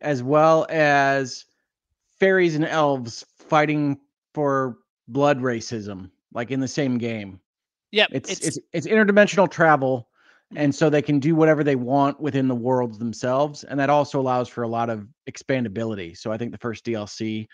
as 0.00 0.22
well 0.22 0.64
as 0.70 1.44
fairies 2.20 2.54
and 2.54 2.64
elves 2.64 3.24
fighting 3.36 3.98
for 4.32 4.78
blood 5.08 5.40
racism, 5.40 6.08
like 6.32 6.52
in 6.52 6.60
the 6.60 6.68
same 6.68 6.98
game. 6.98 7.40
Yeah, 7.90 8.06
it's, 8.12 8.30
it's 8.30 8.46
it's 8.46 8.58
it's 8.72 8.86
interdimensional 8.86 9.50
travel 9.50 10.08
and 10.54 10.74
so 10.74 10.88
they 10.88 11.02
can 11.02 11.18
do 11.18 11.34
whatever 11.34 11.64
they 11.64 11.74
want 11.74 12.20
within 12.20 12.46
the 12.46 12.54
worlds 12.54 12.98
themselves 12.98 13.64
and 13.64 13.80
that 13.80 13.90
also 13.90 14.20
allows 14.20 14.48
for 14.48 14.62
a 14.62 14.68
lot 14.68 14.90
of 14.90 15.06
expandability. 15.28 16.16
So 16.16 16.30
i 16.30 16.36
think 16.36 16.52
the 16.52 16.58
first 16.58 16.84
dlc 16.84 17.46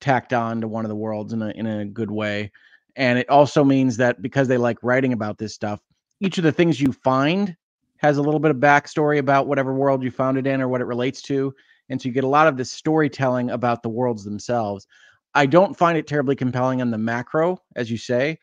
tacked 0.00 0.32
on 0.32 0.62
to 0.62 0.68
one 0.68 0.84
of 0.84 0.88
the 0.88 0.96
worlds 0.96 1.32
in 1.32 1.42
a 1.42 1.50
in 1.50 1.66
a 1.66 1.84
good 1.84 2.10
way. 2.10 2.50
And 2.96 3.18
it 3.18 3.28
also 3.28 3.62
means 3.62 3.96
that 3.98 4.22
because 4.22 4.48
they 4.48 4.56
like 4.56 4.78
writing 4.82 5.12
about 5.12 5.38
this 5.38 5.54
stuff 5.54 5.80
each 6.20 6.38
of 6.38 6.44
the 6.44 6.52
things 6.52 6.80
you 6.80 6.92
find 6.92 7.56
has 7.98 8.16
a 8.18 8.22
little 8.22 8.40
bit 8.40 8.50
of 8.50 8.58
backstory 8.58 9.18
about 9.18 9.46
whatever 9.46 9.74
world 9.74 10.02
you 10.02 10.10
found 10.10 10.38
it 10.38 10.46
in 10.46 10.60
or 10.60 10.68
what 10.68 10.80
it 10.80 10.86
relates 10.86 11.20
to. 11.22 11.54
And 11.88 12.00
so 12.00 12.08
you 12.08 12.14
get 12.14 12.24
a 12.24 12.28
lot 12.28 12.46
of 12.46 12.56
this 12.56 12.70
storytelling 12.70 13.50
about 13.50 13.82
the 13.82 13.88
worlds 13.88 14.24
themselves. 14.24 14.86
I 15.34 15.46
don't 15.46 15.76
find 15.76 15.98
it 15.98 16.06
terribly 16.06 16.36
compelling 16.36 16.80
on 16.80 16.90
the 16.90 16.98
macro 16.98 17.58
as 17.76 17.90
you 17.90 17.98
say 17.98 18.38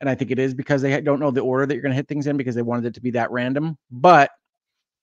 and 0.00 0.08
I 0.08 0.14
think 0.14 0.30
it 0.30 0.38
is 0.38 0.54
because 0.54 0.82
they 0.82 1.00
don't 1.00 1.20
know 1.20 1.30
the 1.30 1.40
order 1.40 1.66
that 1.66 1.74
you're 1.74 1.82
going 1.82 1.92
to 1.92 1.96
hit 1.96 2.08
things 2.08 2.26
in 2.26 2.36
because 2.36 2.54
they 2.54 2.62
wanted 2.62 2.86
it 2.86 2.94
to 2.94 3.00
be 3.00 3.10
that 3.12 3.30
random. 3.30 3.76
But 3.90 4.30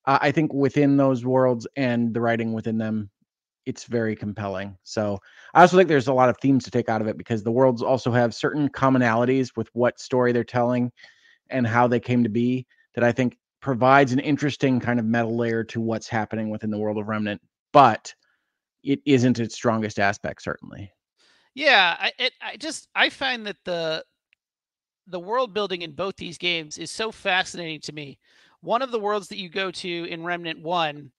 uh, 0.05 0.19
I 0.22 0.31
think 0.31 0.53
within 0.53 0.97
those 0.97 1.26
worlds 1.26 1.67
and 1.76 2.13
the 2.13 2.22
writing 2.22 2.53
within 2.53 2.77
them, 2.77 3.09
it's 3.65 3.85
very 3.85 4.15
compelling. 4.15 4.77
So 4.84 5.19
I 5.53 5.61
also 5.61 5.76
think 5.76 5.89
there's 5.89 6.07
a 6.07 6.13
lot 6.13 6.30
of 6.30 6.38
themes 6.38 6.63
to 6.65 6.72
take 6.72 6.88
out 6.88 7.01
of 7.01 7.07
it 7.07 7.17
because 7.17 7.43
the 7.43 7.51
worlds 7.51 7.81
also 7.81 8.11
have 8.11 8.35
certain 8.35 8.69
commonalities 8.69 9.51
with 9.55 9.69
what 9.73 9.99
story 9.99 10.31
they're 10.31 10.43
telling 10.43 10.91
and 11.49 11.65
how 11.65 11.88
they 11.88 11.99
came 11.99 12.23
to 12.23 12.30
be 12.30 12.65
that 12.93 13.03
I 13.03 13.11
think 13.11 13.38
provides 13.61 14.13
an 14.13 14.19
interesting 14.19 14.80
kind 14.80 14.99
of 14.99 15.05
metal 15.05 15.35
layer 15.35 15.63
to 15.63 15.81
what's 15.81 16.07
happening 16.07 16.49
within 16.49 16.69
the 16.69 16.77
world 16.77 16.99
of 16.99 17.07
Remnant. 17.07 17.41
But 17.73 18.13
it 18.84 18.99
isn't 19.05 19.39
its 19.39 19.55
strongest 19.55 19.99
aspect, 19.99 20.43
certainly. 20.43 20.91
Yeah, 21.55 21.95
I 21.99 22.11
it, 22.19 22.34
I 22.41 22.57
just 22.57 22.88
I 22.93 23.09
find 23.09 23.47
that 23.47 23.57
the 23.65 24.03
the 25.07 25.19
world 25.19 25.53
building 25.53 25.82
in 25.82 25.91
both 25.91 26.15
these 26.18 26.38
games 26.38 26.77
is 26.77 26.91
so 26.91 27.11
fascinating 27.11 27.82
to 27.82 27.94
me. 27.94 28.18
One 28.61 28.82
of 28.82 28.91
the 28.91 28.99
worlds 28.99 29.27
that 29.27 29.38
you 29.38 29.49
go 29.49 29.72
to 29.72 30.06
in 30.06 30.23
Remnant 30.23 30.61
One, 30.61 31.11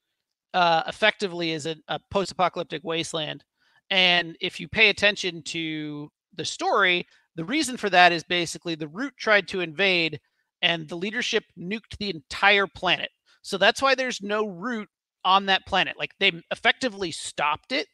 uh, 0.54 0.82
effectively, 0.86 1.52
is 1.52 1.66
a, 1.66 1.76
a 1.88 2.00
post-apocalyptic 2.10 2.82
wasteland, 2.82 3.44
and 3.90 4.36
if 4.40 4.58
you 4.58 4.68
pay 4.68 4.88
attention 4.88 5.42
to 5.44 6.10
the 6.34 6.44
story, 6.44 7.06
the 7.36 7.44
reason 7.44 7.76
for 7.76 7.88
that 7.90 8.12
is 8.12 8.24
basically 8.24 8.74
the 8.74 8.88
root 8.88 9.14
tried 9.16 9.46
to 9.48 9.60
invade, 9.60 10.18
and 10.62 10.88
the 10.88 10.96
leadership 10.96 11.44
nuked 11.58 11.96
the 11.98 12.10
entire 12.10 12.66
planet. 12.66 13.10
So 13.42 13.58
that's 13.58 13.80
why 13.80 13.94
there's 13.94 14.22
no 14.22 14.48
root 14.48 14.88
on 15.24 15.46
that 15.46 15.66
planet. 15.66 15.96
Like 15.98 16.12
they 16.18 16.32
effectively 16.50 17.12
stopped 17.12 17.72
it, 17.72 17.86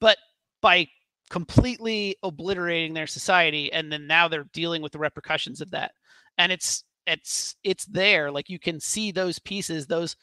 but 0.00 0.18
by 0.60 0.86
completely 1.32 2.14
obliterating 2.22 2.92
their 2.92 3.06
society 3.06 3.72
and 3.72 3.90
then 3.90 4.06
now 4.06 4.28
they're 4.28 4.44
dealing 4.52 4.82
with 4.82 4.92
the 4.92 4.98
repercussions 4.98 5.62
of 5.62 5.70
that. 5.70 5.92
And 6.36 6.52
it's 6.52 6.84
it's 7.06 7.56
it's 7.64 7.86
there. 7.86 8.30
Like 8.30 8.50
you 8.50 8.58
can 8.58 8.78
see 8.78 9.10
those 9.10 9.38
pieces 9.38 9.86
those 9.86 10.14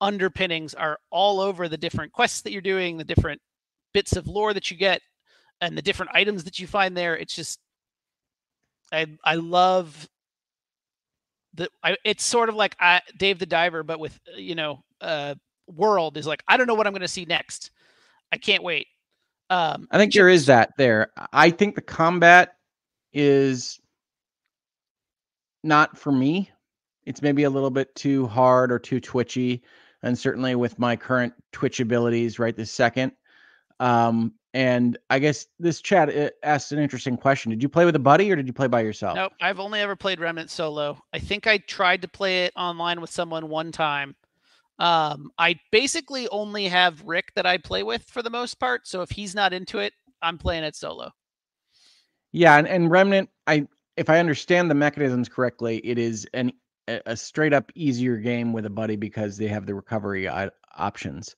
underpinnings 0.00 0.74
are 0.74 0.98
all 1.10 1.40
over 1.40 1.68
the 1.68 1.76
different 1.76 2.12
quests 2.12 2.42
that 2.42 2.50
you're 2.52 2.60
doing 2.60 2.96
the 2.96 3.04
different 3.04 3.40
bits 3.94 4.16
of 4.16 4.26
lore 4.26 4.52
that 4.52 4.68
you 4.68 4.76
get 4.76 5.00
and 5.60 5.78
the 5.78 5.82
different 5.82 6.10
items 6.12 6.42
that 6.42 6.58
you 6.58 6.66
find 6.66 6.96
there. 6.96 7.16
It's 7.16 7.34
just 7.34 7.60
i 8.92 9.04
i 9.24 9.34
love 9.34 10.08
the 11.54 11.68
I, 11.82 11.96
it's 12.04 12.24
sort 12.24 12.48
of 12.48 12.54
like 12.54 12.76
I, 12.78 13.00
dave 13.16 13.40
the 13.40 13.46
diver 13.46 13.82
but 13.82 13.98
with 13.98 14.16
you 14.36 14.54
know 14.54 14.84
uh 15.00 15.34
world 15.66 16.16
is 16.16 16.24
like 16.26 16.44
i 16.46 16.56
don't 16.56 16.68
know 16.68 16.74
what 16.74 16.86
i'm 16.86 16.92
going 16.92 17.00
to 17.00 17.08
see 17.08 17.24
next. 17.24 17.70
I 18.30 18.38
can't 18.38 18.62
wait 18.62 18.86
um, 19.50 19.88
I 19.90 19.98
think 19.98 20.12
there 20.12 20.28
is 20.28 20.46
that 20.46 20.72
there. 20.76 21.12
I 21.32 21.50
think 21.50 21.74
the 21.74 21.82
combat 21.82 22.56
is 23.12 23.80
not 25.62 25.96
for 25.96 26.12
me. 26.12 26.50
It's 27.04 27.22
maybe 27.22 27.44
a 27.44 27.50
little 27.50 27.70
bit 27.70 27.94
too 27.94 28.26
hard 28.26 28.72
or 28.72 28.78
too 28.78 29.00
twitchy, 29.00 29.62
and 30.02 30.18
certainly 30.18 30.54
with 30.54 30.78
my 30.78 30.96
current 30.96 31.34
twitch 31.52 31.80
abilities 31.80 32.38
right 32.38 32.56
this 32.56 32.72
second. 32.72 33.12
Um, 33.78 34.32
and 34.54 34.96
I 35.10 35.18
guess 35.18 35.46
this 35.58 35.82
chat 35.82 36.08
uh, 36.08 36.30
asked 36.42 36.72
an 36.72 36.78
interesting 36.78 37.16
question. 37.16 37.50
Did 37.50 37.62
you 37.62 37.68
play 37.68 37.84
with 37.84 37.94
a 37.94 38.00
buddy 38.00 38.32
or 38.32 38.36
did 38.36 38.46
you 38.46 38.54
play 38.54 38.68
by 38.68 38.80
yourself? 38.80 39.14
Nope, 39.14 39.32
I've 39.40 39.60
only 39.60 39.80
ever 39.80 39.94
played 39.94 40.18
Remnant 40.18 40.50
solo. 40.50 40.98
I 41.12 41.18
think 41.18 41.46
I 41.46 41.58
tried 41.58 42.02
to 42.02 42.08
play 42.08 42.44
it 42.44 42.54
online 42.56 43.02
with 43.02 43.10
someone 43.10 43.50
one 43.50 43.70
time, 43.70 44.16
um, 44.78 45.30
I 45.38 45.58
basically 45.72 46.28
only 46.28 46.68
have 46.68 47.02
Rick 47.02 47.32
that 47.34 47.46
I 47.46 47.58
play 47.58 47.82
with 47.82 48.02
for 48.04 48.22
the 48.22 48.30
most 48.30 48.60
part. 48.60 48.86
So 48.86 49.02
if 49.02 49.10
he's 49.10 49.34
not 49.34 49.52
into 49.52 49.78
it, 49.78 49.94
I'm 50.22 50.38
playing 50.38 50.64
it 50.64 50.76
solo. 50.76 51.10
Yeah, 52.32 52.58
and, 52.58 52.68
and 52.68 52.90
Remnant, 52.90 53.30
I 53.46 53.66
if 53.96 54.10
I 54.10 54.18
understand 54.18 54.70
the 54.70 54.74
mechanisms 54.74 55.28
correctly, 55.28 55.78
it 55.78 55.98
is 55.98 56.26
an 56.34 56.52
a 57.06 57.16
straight 57.16 57.52
up 57.52 57.72
easier 57.74 58.16
game 58.16 58.52
with 58.52 58.66
a 58.66 58.70
buddy 58.70 58.94
because 58.94 59.36
they 59.36 59.48
have 59.48 59.66
the 59.66 59.74
recovery 59.74 60.28
options. 60.76 61.34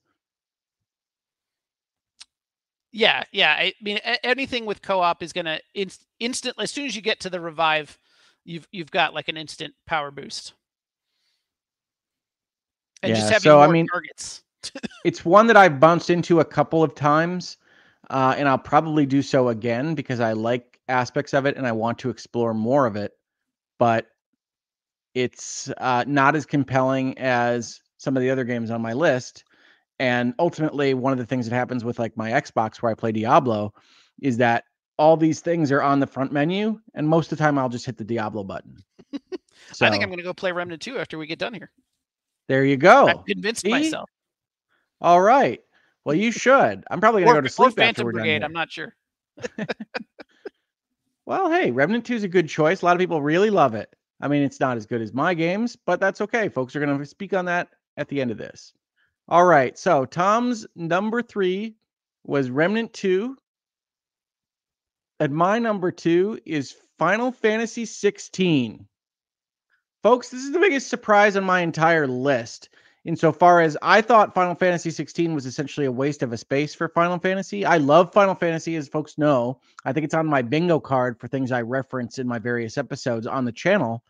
Yeah, 2.92 3.24
yeah. 3.32 3.54
I 3.58 3.72
mean, 3.80 3.98
anything 4.24 4.66
with 4.66 4.82
co-op 4.82 5.22
is 5.22 5.32
gonna 5.32 5.60
inst- 5.74 6.06
instant. 6.18 6.56
As 6.58 6.70
soon 6.70 6.86
as 6.86 6.96
you 6.96 7.02
get 7.02 7.20
to 7.20 7.30
the 7.30 7.40
revive, 7.40 7.98
you've 8.44 8.66
you've 8.72 8.90
got 8.90 9.14
like 9.14 9.28
an 9.28 9.36
instant 9.36 9.74
power 9.86 10.10
boost 10.10 10.54
and 13.02 13.10
yeah, 13.10 13.16
just 13.16 13.28
having 13.28 13.42
so, 13.42 13.60
I 13.60 13.68
mean, 13.68 13.86
targets. 13.86 14.42
it's 15.04 15.24
one 15.24 15.46
that 15.46 15.56
I've 15.56 15.80
bounced 15.80 16.10
into 16.10 16.40
a 16.40 16.44
couple 16.44 16.82
of 16.82 16.94
times, 16.94 17.56
uh, 18.10 18.34
and 18.36 18.48
I'll 18.48 18.58
probably 18.58 19.06
do 19.06 19.22
so 19.22 19.48
again 19.48 19.94
because 19.94 20.20
I 20.20 20.32
like 20.32 20.80
aspects 20.88 21.34
of 21.34 21.46
it 21.46 21.56
and 21.56 21.66
I 21.66 21.72
want 21.72 21.98
to 22.00 22.10
explore 22.10 22.54
more 22.54 22.86
of 22.86 22.96
it. 22.96 23.12
But 23.78 24.06
it's 25.14 25.70
uh, 25.78 26.04
not 26.06 26.36
as 26.36 26.46
compelling 26.46 27.16
as 27.18 27.80
some 27.98 28.16
of 28.16 28.22
the 28.22 28.30
other 28.30 28.44
games 28.44 28.70
on 28.70 28.80
my 28.80 28.92
list. 28.92 29.44
And 29.98 30.34
ultimately, 30.38 30.94
one 30.94 31.12
of 31.12 31.18
the 31.18 31.26
things 31.26 31.48
that 31.48 31.54
happens 31.54 31.84
with 31.84 31.98
like 31.98 32.16
my 32.16 32.30
Xbox 32.30 32.76
where 32.76 32.90
I 32.90 32.94
play 32.94 33.12
Diablo 33.12 33.74
is 34.22 34.36
that 34.36 34.64
all 34.96 35.16
these 35.16 35.40
things 35.40 35.70
are 35.72 35.82
on 35.82 36.00
the 36.00 36.06
front 36.06 36.32
menu, 36.32 36.80
and 36.94 37.08
most 37.08 37.30
of 37.30 37.38
the 37.38 37.44
time 37.44 37.58
I'll 37.58 37.68
just 37.68 37.86
hit 37.86 37.96
the 37.96 38.04
Diablo 38.04 38.44
button. 38.44 38.76
so, 39.72 39.86
I 39.86 39.90
think 39.90 40.02
I'm 40.02 40.08
going 40.08 40.18
to 40.18 40.24
go 40.24 40.34
play 40.34 40.52
Remnant 40.52 40.82
2 40.82 40.98
after 40.98 41.18
we 41.18 41.26
get 41.26 41.38
done 41.38 41.54
here. 41.54 41.70
There 42.48 42.64
you 42.64 42.76
go. 42.76 43.08
I've 43.08 43.24
convinced 43.24 43.62
See? 43.62 43.70
myself. 43.70 44.10
All 45.00 45.20
right. 45.20 45.60
Well, 46.04 46.16
you 46.16 46.32
should. 46.32 46.84
I'm 46.90 47.00
probably 47.00 47.22
gonna 47.22 47.32
or, 47.32 47.42
go 47.42 47.42
to 47.42 47.48
sleep 47.48 47.68
or 47.68 47.72
Phantom 47.72 47.88
after 47.90 48.04
we're 48.04 48.12
Brigade, 48.12 48.38
done. 48.40 48.44
I'm 48.44 48.52
not 48.52 48.72
sure. 48.72 48.96
well, 51.26 51.50
hey, 51.50 51.70
Remnant 51.70 52.06
2 52.06 52.14
is 52.14 52.24
a 52.24 52.28
good 52.28 52.48
choice. 52.48 52.82
A 52.82 52.84
lot 52.86 52.96
of 52.96 53.00
people 53.00 53.20
really 53.20 53.50
love 53.50 53.74
it. 53.74 53.94
I 54.20 54.28
mean, 54.28 54.42
it's 54.42 54.58
not 54.58 54.76
as 54.76 54.86
good 54.86 55.02
as 55.02 55.12
my 55.12 55.34
games, 55.34 55.76
but 55.76 56.00
that's 56.00 56.22
okay. 56.22 56.48
Folks 56.48 56.74
are 56.74 56.80
gonna 56.80 57.04
speak 57.04 57.34
on 57.34 57.44
that 57.44 57.68
at 57.98 58.08
the 58.08 58.20
end 58.20 58.30
of 58.30 58.38
this. 58.38 58.72
All 59.28 59.44
right. 59.44 59.78
So 59.78 60.06
Tom's 60.06 60.66
number 60.74 61.20
three 61.20 61.76
was 62.24 62.50
Remnant 62.50 62.92
2. 62.94 63.36
And 65.20 65.34
my 65.34 65.58
number 65.58 65.90
two 65.90 66.38
is 66.46 66.76
Final 66.98 67.32
Fantasy 67.32 67.84
16. 67.84 68.87
Folks, 70.04 70.28
this 70.28 70.44
is 70.44 70.52
the 70.52 70.60
biggest 70.60 70.86
surprise 70.86 71.36
on 71.36 71.42
my 71.42 71.60
entire 71.60 72.06
list. 72.06 72.68
Insofar 73.04 73.60
as 73.60 73.76
I 73.82 74.00
thought 74.00 74.32
Final 74.32 74.54
Fantasy 74.54 74.92
16 74.92 75.34
was 75.34 75.44
essentially 75.44 75.86
a 75.86 75.92
waste 75.92 76.22
of 76.22 76.32
a 76.32 76.36
space 76.36 76.72
for 76.72 76.88
Final 76.88 77.18
Fantasy. 77.18 77.64
I 77.64 77.78
love 77.78 78.12
Final 78.12 78.36
Fantasy, 78.36 78.76
as 78.76 78.86
folks 78.86 79.18
know. 79.18 79.60
I 79.84 79.92
think 79.92 80.04
it's 80.04 80.14
on 80.14 80.26
my 80.26 80.40
bingo 80.40 80.78
card 80.78 81.18
for 81.18 81.26
things 81.26 81.50
I 81.50 81.62
reference 81.62 82.20
in 82.20 82.28
my 82.28 82.38
various 82.38 82.78
episodes 82.78 83.26
on 83.26 83.44
the 83.44 83.50
channel. 83.50 84.04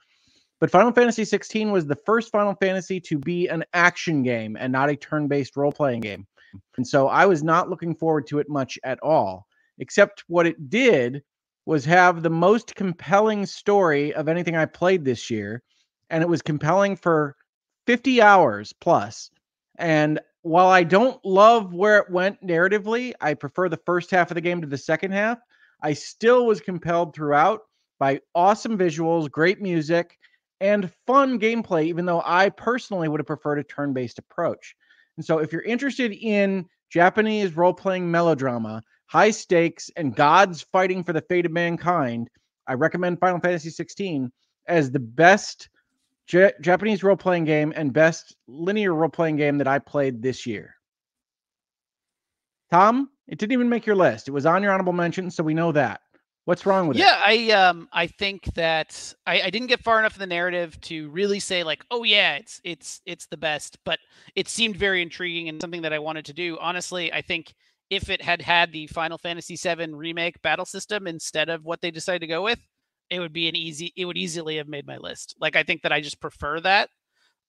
But 0.60 0.70
Final 0.70 0.92
Fantasy 0.92 1.24
16 1.24 1.70
was 1.70 1.86
the 1.86 1.96
first 1.96 2.32
Final 2.32 2.54
Fantasy 2.56 3.00
to 3.00 3.18
be 3.18 3.48
an 3.48 3.64
action 3.72 4.22
game 4.22 4.58
and 4.60 4.70
not 4.70 4.90
a 4.90 4.96
turn 4.96 5.26
based 5.26 5.56
role 5.56 5.72
playing 5.72 6.00
game. 6.00 6.26
And 6.76 6.86
so 6.86 7.08
I 7.08 7.24
was 7.24 7.42
not 7.42 7.70
looking 7.70 7.94
forward 7.94 8.26
to 8.26 8.40
it 8.40 8.50
much 8.50 8.78
at 8.84 9.00
all, 9.02 9.46
except 9.78 10.24
what 10.26 10.46
it 10.46 10.68
did 10.68 11.22
was 11.64 11.86
have 11.86 12.22
the 12.22 12.28
most 12.28 12.74
compelling 12.74 13.46
story 13.46 14.12
of 14.12 14.28
anything 14.28 14.54
I 14.54 14.66
played 14.66 15.02
this 15.02 15.30
year. 15.30 15.62
And 16.10 16.22
it 16.22 16.28
was 16.28 16.42
compelling 16.42 16.96
for 16.96 17.36
50 17.86 18.22
hours 18.22 18.72
plus. 18.80 19.30
And 19.78 20.20
while 20.42 20.68
I 20.68 20.82
don't 20.82 21.22
love 21.24 21.74
where 21.74 21.98
it 21.98 22.10
went 22.10 22.44
narratively, 22.46 23.12
I 23.20 23.34
prefer 23.34 23.68
the 23.68 23.80
first 23.84 24.10
half 24.10 24.30
of 24.30 24.34
the 24.34 24.40
game 24.40 24.60
to 24.60 24.66
the 24.66 24.78
second 24.78 25.12
half. 25.12 25.38
I 25.82 25.92
still 25.92 26.46
was 26.46 26.60
compelled 26.60 27.14
throughout 27.14 27.60
by 27.98 28.20
awesome 28.34 28.78
visuals, 28.78 29.30
great 29.30 29.60
music, 29.60 30.16
and 30.60 30.92
fun 31.06 31.38
gameplay, 31.38 31.84
even 31.84 32.06
though 32.06 32.22
I 32.24 32.50
personally 32.50 33.08
would 33.08 33.20
have 33.20 33.26
preferred 33.26 33.58
a 33.58 33.64
turn 33.64 33.92
based 33.92 34.18
approach. 34.18 34.74
And 35.16 35.24
so, 35.24 35.38
if 35.38 35.52
you're 35.52 35.62
interested 35.62 36.12
in 36.12 36.66
Japanese 36.90 37.56
role 37.56 37.74
playing 37.74 38.10
melodrama, 38.10 38.82
high 39.06 39.30
stakes, 39.30 39.90
and 39.96 40.14
gods 40.14 40.62
fighting 40.62 41.04
for 41.04 41.12
the 41.12 41.22
fate 41.22 41.46
of 41.46 41.52
mankind, 41.52 42.28
I 42.66 42.74
recommend 42.74 43.20
Final 43.20 43.40
Fantasy 43.40 43.70
16 43.70 44.30
as 44.66 44.90
the 44.90 45.00
best 45.00 45.68
J- 46.28 46.52
Japanese 46.60 47.02
role 47.02 47.16
playing 47.16 47.44
game 47.44 47.72
and 47.74 47.92
best 47.92 48.36
linear 48.46 48.94
role 48.94 49.08
playing 49.08 49.36
game 49.36 49.58
that 49.58 49.66
I 49.66 49.78
played 49.78 50.22
this 50.22 50.46
year. 50.46 50.74
Tom, 52.70 53.10
it 53.26 53.38
didn't 53.38 53.52
even 53.52 53.70
make 53.70 53.86
your 53.86 53.96
list. 53.96 54.28
It 54.28 54.32
was 54.32 54.44
on 54.44 54.62
your 54.62 54.72
honorable 54.72 54.92
mention, 54.92 55.30
so 55.30 55.42
we 55.42 55.54
know 55.54 55.72
that. 55.72 56.02
What's 56.44 56.64
wrong 56.64 56.86
with 56.86 56.96
yeah, 56.96 57.30
it? 57.30 57.40
Yeah, 57.40 57.56
I 57.56 57.68
um 57.68 57.88
I 57.92 58.06
think 58.06 58.44
that 58.54 59.14
I, 59.26 59.42
I 59.42 59.50
didn't 59.50 59.68
get 59.68 59.82
far 59.82 59.98
enough 59.98 60.14
in 60.14 60.20
the 60.20 60.26
narrative 60.26 60.80
to 60.82 61.10
really 61.10 61.40
say 61.40 61.62
like, 61.62 61.84
oh 61.90 62.04
yeah, 62.04 62.36
it's 62.36 62.60
it's 62.64 63.00
it's 63.04 63.26
the 63.26 63.36
best, 63.36 63.78
but 63.84 63.98
it 64.34 64.48
seemed 64.48 64.76
very 64.76 65.02
intriguing 65.02 65.48
and 65.48 65.60
something 65.60 65.82
that 65.82 65.92
I 65.92 65.98
wanted 65.98 66.24
to 66.26 66.32
do. 66.32 66.56
Honestly, 66.60 67.12
I 67.12 67.20
think 67.20 67.54
if 67.90 68.10
it 68.10 68.22
had 68.22 68.42
had 68.42 68.72
the 68.72 68.86
Final 68.88 69.18
Fantasy 69.18 69.56
VII 69.56 69.94
remake 69.94 70.40
battle 70.42 70.64
system 70.64 71.06
instead 71.06 71.48
of 71.48 71.64
what 71.64 71.80
they 71.80 71.90
decided 71.90 72.20
to 72.20 72.26
go 72.26 72.42
with, 72.42 72.58
it 73.10 73.20
would 73.20 73.32
be 73.32 73.48
an 73.48 73.56
easy 73.56 73.92
it 73.96 74.04
would 74.04 74.16
easily 74.18 74.56
have 74.56 74.68
made 74.68 74.86
my 74.86 74.96
list. 74.96 75.34
Like 75.40 75.56
I 75.56 75.62
think 75.62 75.82
that 75.82 75.92
I 75.92 76.00
just 76.00 76.20
prefer 76.20 76.60
that. 76.60 76.90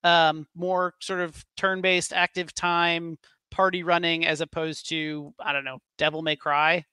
Um 0.03 0.48
more 0.56 0.94
sort 1.02 1.22
of 1.22 1.44
turn-based 1.57 2.14
active 2.14 2.53
time 2.53 3.18
party 3.52 3.84
running 3.84 4.26
as 4.26 4.41
opposed 4.41 4.90
to 4.90 5.34
I 5.40 5.53
don't 5.53 5.65
know, 5.65 5.80
Devil 5.98 6.22
May 6.22 6.36
Cry. 6.36 6.86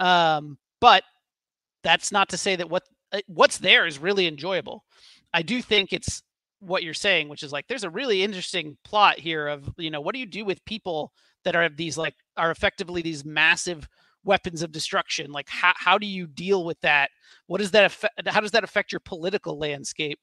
Um 0.00 0.58
but 0.80 1.04
that's 1.84 2.12
not 2.12 2.28
to 2.30 2.36
say 2.36 2.56
that 2.56 2.70
what 2.70 2.82
uh, 3.12 3.20
what's 3.26 3.58
there 3.58 3.86
is 3.86 3.98
really 3.98 4.26
enjoyable. 4.26 4.84
I 5.34 5.42
do 5.42 5.62
think 5.62 5.92
it's 5.92 6.22
what 6.60 6.82
you're 6.82 6.94
saying, 6.94 7.28
which 7.28 7.42
is 7.42 7.52
like 7.52 7.66
there's 7.68 7.84
a 7.84 7.90
really 7.90 8.22
interesting 8.22 8.76
plot 8.84 9.18
here 9.18 9.48
of 9.48 9.68
you 9.78 9.90
know 9.90 10.00
what 10.00 10.14
do 10.14 10.20
you 10.20 10.26
do 10.26 10.44
with 10.44 10.64
people 10.64 11.12
that 11.44 11.56
are 11.56 11.68
these 11.68 11.98
like 11.98 12.14
are 12.36 12.50
effectively 12.50 13.02
these 13.02 13.24
massive 13.24 13.88
weapons 14.24 14.62
of 14.62 14.72
destruction 14.72 15.32
like 15.32 15.48
how, 15.48 15.72
how 15.76 15.98
do 15.98 16.06
you 16.06 16.26
deal 16.26 16.64
with 16.64 16.80
that? 16.80 17.10
What 17.46 17.58
does 17.58 17.72
that 17.72 17.84
affect 17.84 18.28
how 18.28 18.40
does 18.40 18.52
that 18.52 18.64
affect 18.64 18.92
your 18.92 19.00
political 19.00 19.58
landscape? 19.58 20.18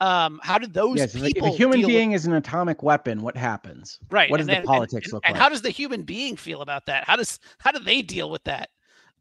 Um 0.00 0.40
how 0.42 0.58
did 0.58 0.72
those 0.72 0.98
yes, 0.98 1.12
people 1.12 1.48
if 1.48 1.54
a 1.54 1.56
human 1.56 1.84
being 1.86 2.10
with... 2.10 2.20
is 2.20 2.26
an 2.26 2.34
atomic 2.34 2.82
weapon 2.82 3.22
what 3.22 3.36
happens? 3.36 3.98
Right 4.10 4.30
what 4.30 4.38
does 4.38 4.48
and, 4.48 4.62
the 4.62 4.66
politics 4.66 5.06
and, 5.06 5.12
look 5.14 5.22
and 5.26 5.34
like? 5.34 5.42
how 5.42 5.48
does 5.48 5.62
the 5.62 5.70
human 5.70 6.02
being 6.02 6.36
feel 6.36 6.62
about 6.62 6.86
that? 6.86 7.04
How 7.04 7.16
does 7.16 7.38
how 7.58 7.72
do 7.72 7.78
they 7.78 8.02
deal 8.02 8.30
with 8.30 8.44
that? 8.44 8.70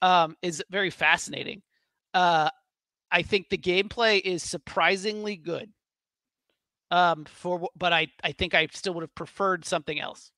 Um 0.02 0.36
is 0.42 0.64
very 0.70 0.90
fascinating. 0.90 1.62
Uh, 2.14 2.50
I 3.12 3.22
think 3.22 3.50
the 3.50 3.58
gameplay 3.58 4.22
is 4.24 4.44
surprisingly 4.44 5.36
good. 5.36 5.72
Um, 6.92 7.26
for 7.26 7.70
but 7.76 7.94
I 7.94 8.08
I 8.24 8.32
think 8.32 8.54
I 8.56 8.68
still 8.74 8.94
would 8.96 9.04
have 9.04 9.16
preferred 9.16 9.66
something 9.66 10.00
else. 10.00 10.32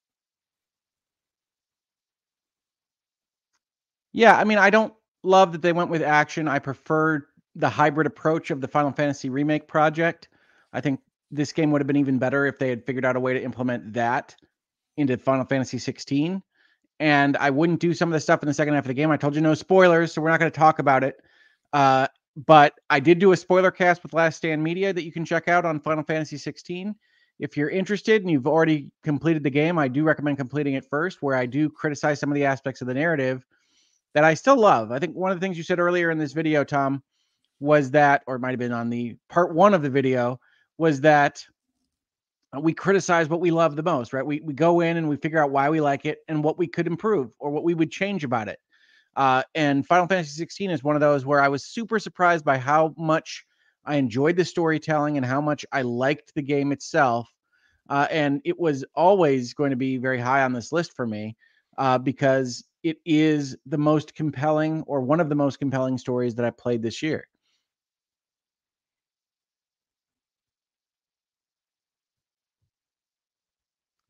Yeah, 4.14 4.38
I 4.38 4.44
mean, 4.44 4.58
I 4.58 4.70
don't 4.70 4.94
love 5.24 5.52
that 5.54 5.62
they 5.62 5.74
went 5.74 5.90
with 5.90 6.02
action. 6.02 6.48
I 6.48 6.60
prefer 6.60 7.26
the 7.56 7.70
hybrid 7.70 8.08
approach 8.08 8.52
of 8.52 8.62
the 8.62 8.68
Final 8.68 8.92
Fantasy 8.92 9.30
remake 9.30 9.68
project. 9.68 10.30
I 10.74 10.82
think 10.82 11.00
this 11.32 11.52
game 11.52 11.72
would 11.72 11.82
have 11.82 11.88
been 11.88 11.98
even 11.98 12.18
better 12.18 12.46
if 12.46 12.60
they 12.60 12.70
had 12.70 12.86
figured 12.86 13.06
out 13.06 13.16
a 13.16 13.20
way 13.20 13.34
to 13.34 13.44
implement 13.44 13.94
that 13.94 14.36
into 14.98 15.18
Final 15.18 15.46
Fantasy 15.46 15.78
16. 15.78 16.42
And 17.00 17.38
I 17.38 17.50
wouldn't 17.50 17.80
do 17.80 17.94
some 17.94 18.10
of 18.10 18.14
the 18.14 18.20
stuff 18.20 18.44
in 18.44 18.48
the 18.48 18.54
second 18.54 18.74
half 18.76 18.84
of 18.84 18.90
the 18.90 18.94
game. 18.94 19.10
I 19.10 19.18
told 19.18 19.36
you 19.36 19.42
no 19.42 19.54
spoilers, 19.54 20.14
so 20.14 20.22
we're 20.22 20.30
not 20.30 20.40
going 20.40 20.52
to 20.52 20.58
talk 20.58 20.80
about 20.80 21.04
it. 21.04 21.16
Uh, 21.74 22.08
but 22.46 22.74
I 22.90 23.00
did 23.00 23.20
do 23.20 23.32
a 23.32 23.38
spoiler 23.38 23.72
cast 23.72 24.04
with 24.04 24.14
Last 24.14 24.38
Stand 24.38 24.64
Media 24.64 24.94
that 24.94 25.04
you 25.04 25.12
can 25.12 25.26
check 25.26 25.48
out 25.48 25.66
on 25.66 25.80
Final 25.80 26.04
Fantasy 26.04 26.38
16. 26.38 26.96
If 27.40 27.58
you're 27.58 27.70
interested 27.70 28.22
and 28.22 28.30
you've 28.30 28.48
already 28.48 28.92
completed 29.04 29.44
the 29.44 29.50
game, 29.50 29.80
I 29.80 29.88
do 29.88 30.04
recommend 30.04 30.38
completing 30.38 30.76
it 30.76 30.86
first, 30.86 31.22
where 31.22 31.36
I 31.36 31.46
do 31.48 31.70
criticize 31.70 32.20
some 32.20 32.30
of 32.30 32.36
the 32.36 32.46
aspects 32.46 32.82
of 32.82 32.88
the 32.88 32.94
narrative 32.94 33.46
that 34.14 34.24
I 34.24 34.34
still 34.34 34.58
love. 34.58 34.92
I 34.92 35.00
think 35.00 35.16
one 35.16 35.32
of 35.32 35.40
the 35.40 35.44
things 35.44 35.58
you 35.58 35.64
said 35.64 35.80
earlier 35.80 36.12
in 36.12 36.18
this 36.18 36.34
video, 36.34 36.64
Tom, 36.64 37.04
was 37.60 37.92
that, 37.92 38.24
or 38.28 38.36
it 38.36 38.40
might 38.40 38.52
have 38.52 38.60
been 38.60 38.72
on 38.72 38.90
the 38.90 39.16
part 39.30 39.54
one 39.54 39.74
of 39.74 39.82
the 39.82 39.90
video, 39.90 40.40
was 40.78 41.02
that 41.02 41.44
we 42.60 42.74
criticize 42.74 43.30
what 43.30 43.40
we 43.40 43.52
love 43.52 43.76
the 43.76 43.84
most, 43.84 44.12
right? 44.12 44.26
We, 44.26 44.42
we 44.42 44.54
go 44.54 44.82
in 44.82 44.98
and 44.98 45.08
we 45.08 45.16
figure 45.16 45.42
out 45.42 45.52
why 45.52 45.70
we 45.70 45.80
like 45.80 46.06
it 46.06 46.20
and 46.28 46.44
what 46.44 46.58
we 46.58 46.68
could 46.68 46.88
improve 46.88 47.32
or 47.40 47.50
what 47.52 47.64
we 47.64 47.74
would 47.74 47.92
change 47.92 48.24
about 48.24 48.50
it. 48.50 48.60
Uh, 49.16 49.44
and 49.56 49.86
Final 49.86 50.08
Fantasy 50.08 50.32
16 50.32 50.72
is 50.72 50.84
one 50.84 50.96
of 50.96 51.02
those 51.02 51.26
where 51.26 51.42
I 51.42 51.48
was 51.48 51.66
super 51.66 52.00
surprised 52.00 52.44
by 52.44 52.58
how 52.58 52.94
much 52.98 53.46
I 53.86 53.96
enjoyed 53.96 54.36
the 54.36 54.46
storytelling 54.46 55.18
and 55.18 55.26
how 55.26 55.42
much 55.42 55.66
I 55.72 55.82
liked 55.82 56.34
the 56.36 56.42
game 56.42 56.72
itself. 56.72 57.30
Uh, 57.90 58.08
and 58.10 58.42
it 58.46 58.60
was 58.60 58.86
always 58.96 59.54
going 59.54 59.72
to 59.72 59.76
be 59.76 59.98
very 59.98 60.20
high 60.20 60.44
on 60.44 60.54
this 60.54 60.72
list 60.72 60.94
for 60.96 61.06
me 61.06 61.36
uh, 61.78 61.98
because 61.98 62.64
it 62.84 62.98
is 63.06 63.56
the 63.66 63.78
most 63.78 64.16
compelling 64.16 64.84
or 64.88 65.02
one 65.02 65.20
of 65.20 65.30
the 65.30 65.36
most 65.36 65.60
compelling 65.60 65.98
stories 65.98 66.36
that 66.36 66.46
I 66.46 66.50
played 66.52 66.82
this 66.82 67.02
year. 67.02 67.28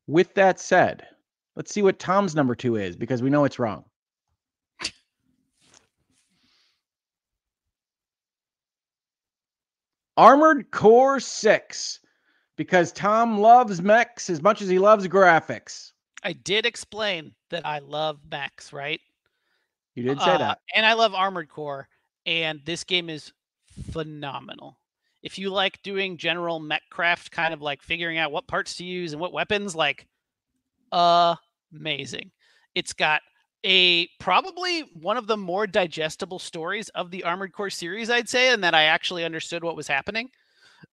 With 0.08 0.34
that 0.36 0.60
said, 0.60 1.08
let's 1.56 1.74
see 1.74 1.82
what 1.82 2.00
Tom's 2.00 2.36
number 2.36 2.56
two 2.56 2.76
is 2.76 2.96
because 2.96 3.22
we 3.22 3.30
know 3.30 3.46
it's 3.46 3.60
wrong. 3.60 3.86
Armored 10.18 10.72
Core 10.72 11.20
6 11.20 12.00
because 12.58 12.92
Tom 12.92 13.40
loves 13.40 13.82
mechs 13.82 14.30
as 14.30 14.42
much 14.42 14.62
as 14.62 14.68
he 14.68 14.78
loves 14.78 15.08
graphics. 15.08 15.91
I 16.24 16.34
did 16.34 16.66
explain 16.66 17.34
that 17.50 17.66
I 17.66 17.80
love 17.80 18.20
mechs, 18.30 18.72
right? 18.72 19.00
You 19.96 20.04
did 20.04 20.22
say 20.22 20.32
uh, 20.32 20.38
that. 20.38 20.60
And 20.76 20.86
I 20.86 20.94
love 20.94 21.14
Armored 21.14 21.50
Core, 21.50 21.88
and 22.26 22.62
this 22.66 22.84
game 22.84 23.10
is 23.10 23.32
phenomenal. 23.92 24.78
If 25.24 25.38
you 25.38 25.50
like 25.50 25.82
doing 25.84 26.18
general 26.18 26.60
mech 26.60 26.84
craft, 26.90 27.32
kind 27.32 27.54
of 27.54 27.62
like 27.62 27.82
figuring 27.82 28.18
out 28.18 28.32
what 28.32 28.48
parts 28.48 28.76
to 28.78 28.84
use 28.84 29.14
and 29.14 29.22
what 29.22 29.34
weapons, 29.34 29.76
like 29.76 30.08
amazing. 30.92 32.32
It's 32.76 32.94
got 32.94 33.22
a 33.64 34.08
probably 34.20 34.82
one 34.94 35.18
of 35.18 35.28
the 35.28 35.38
more 35.38 35.68
digestible 35.68 36.40
stories 36.40 36.90
of 36.90 37.12
the 37.12 37.24
Armored 37.24 37.54
Core 37.54 37.70
series, 37.70 38.10
I'd 38.10 38.30
say, 38.30 38.52
and 38.52 38.64
that 38.64 38.74
I 38.74 38.84
actually 38.84 39.24
understood 39.24 39.64
what 39.64 39.76
was 39.76 39.88
happening. 39.88 40.30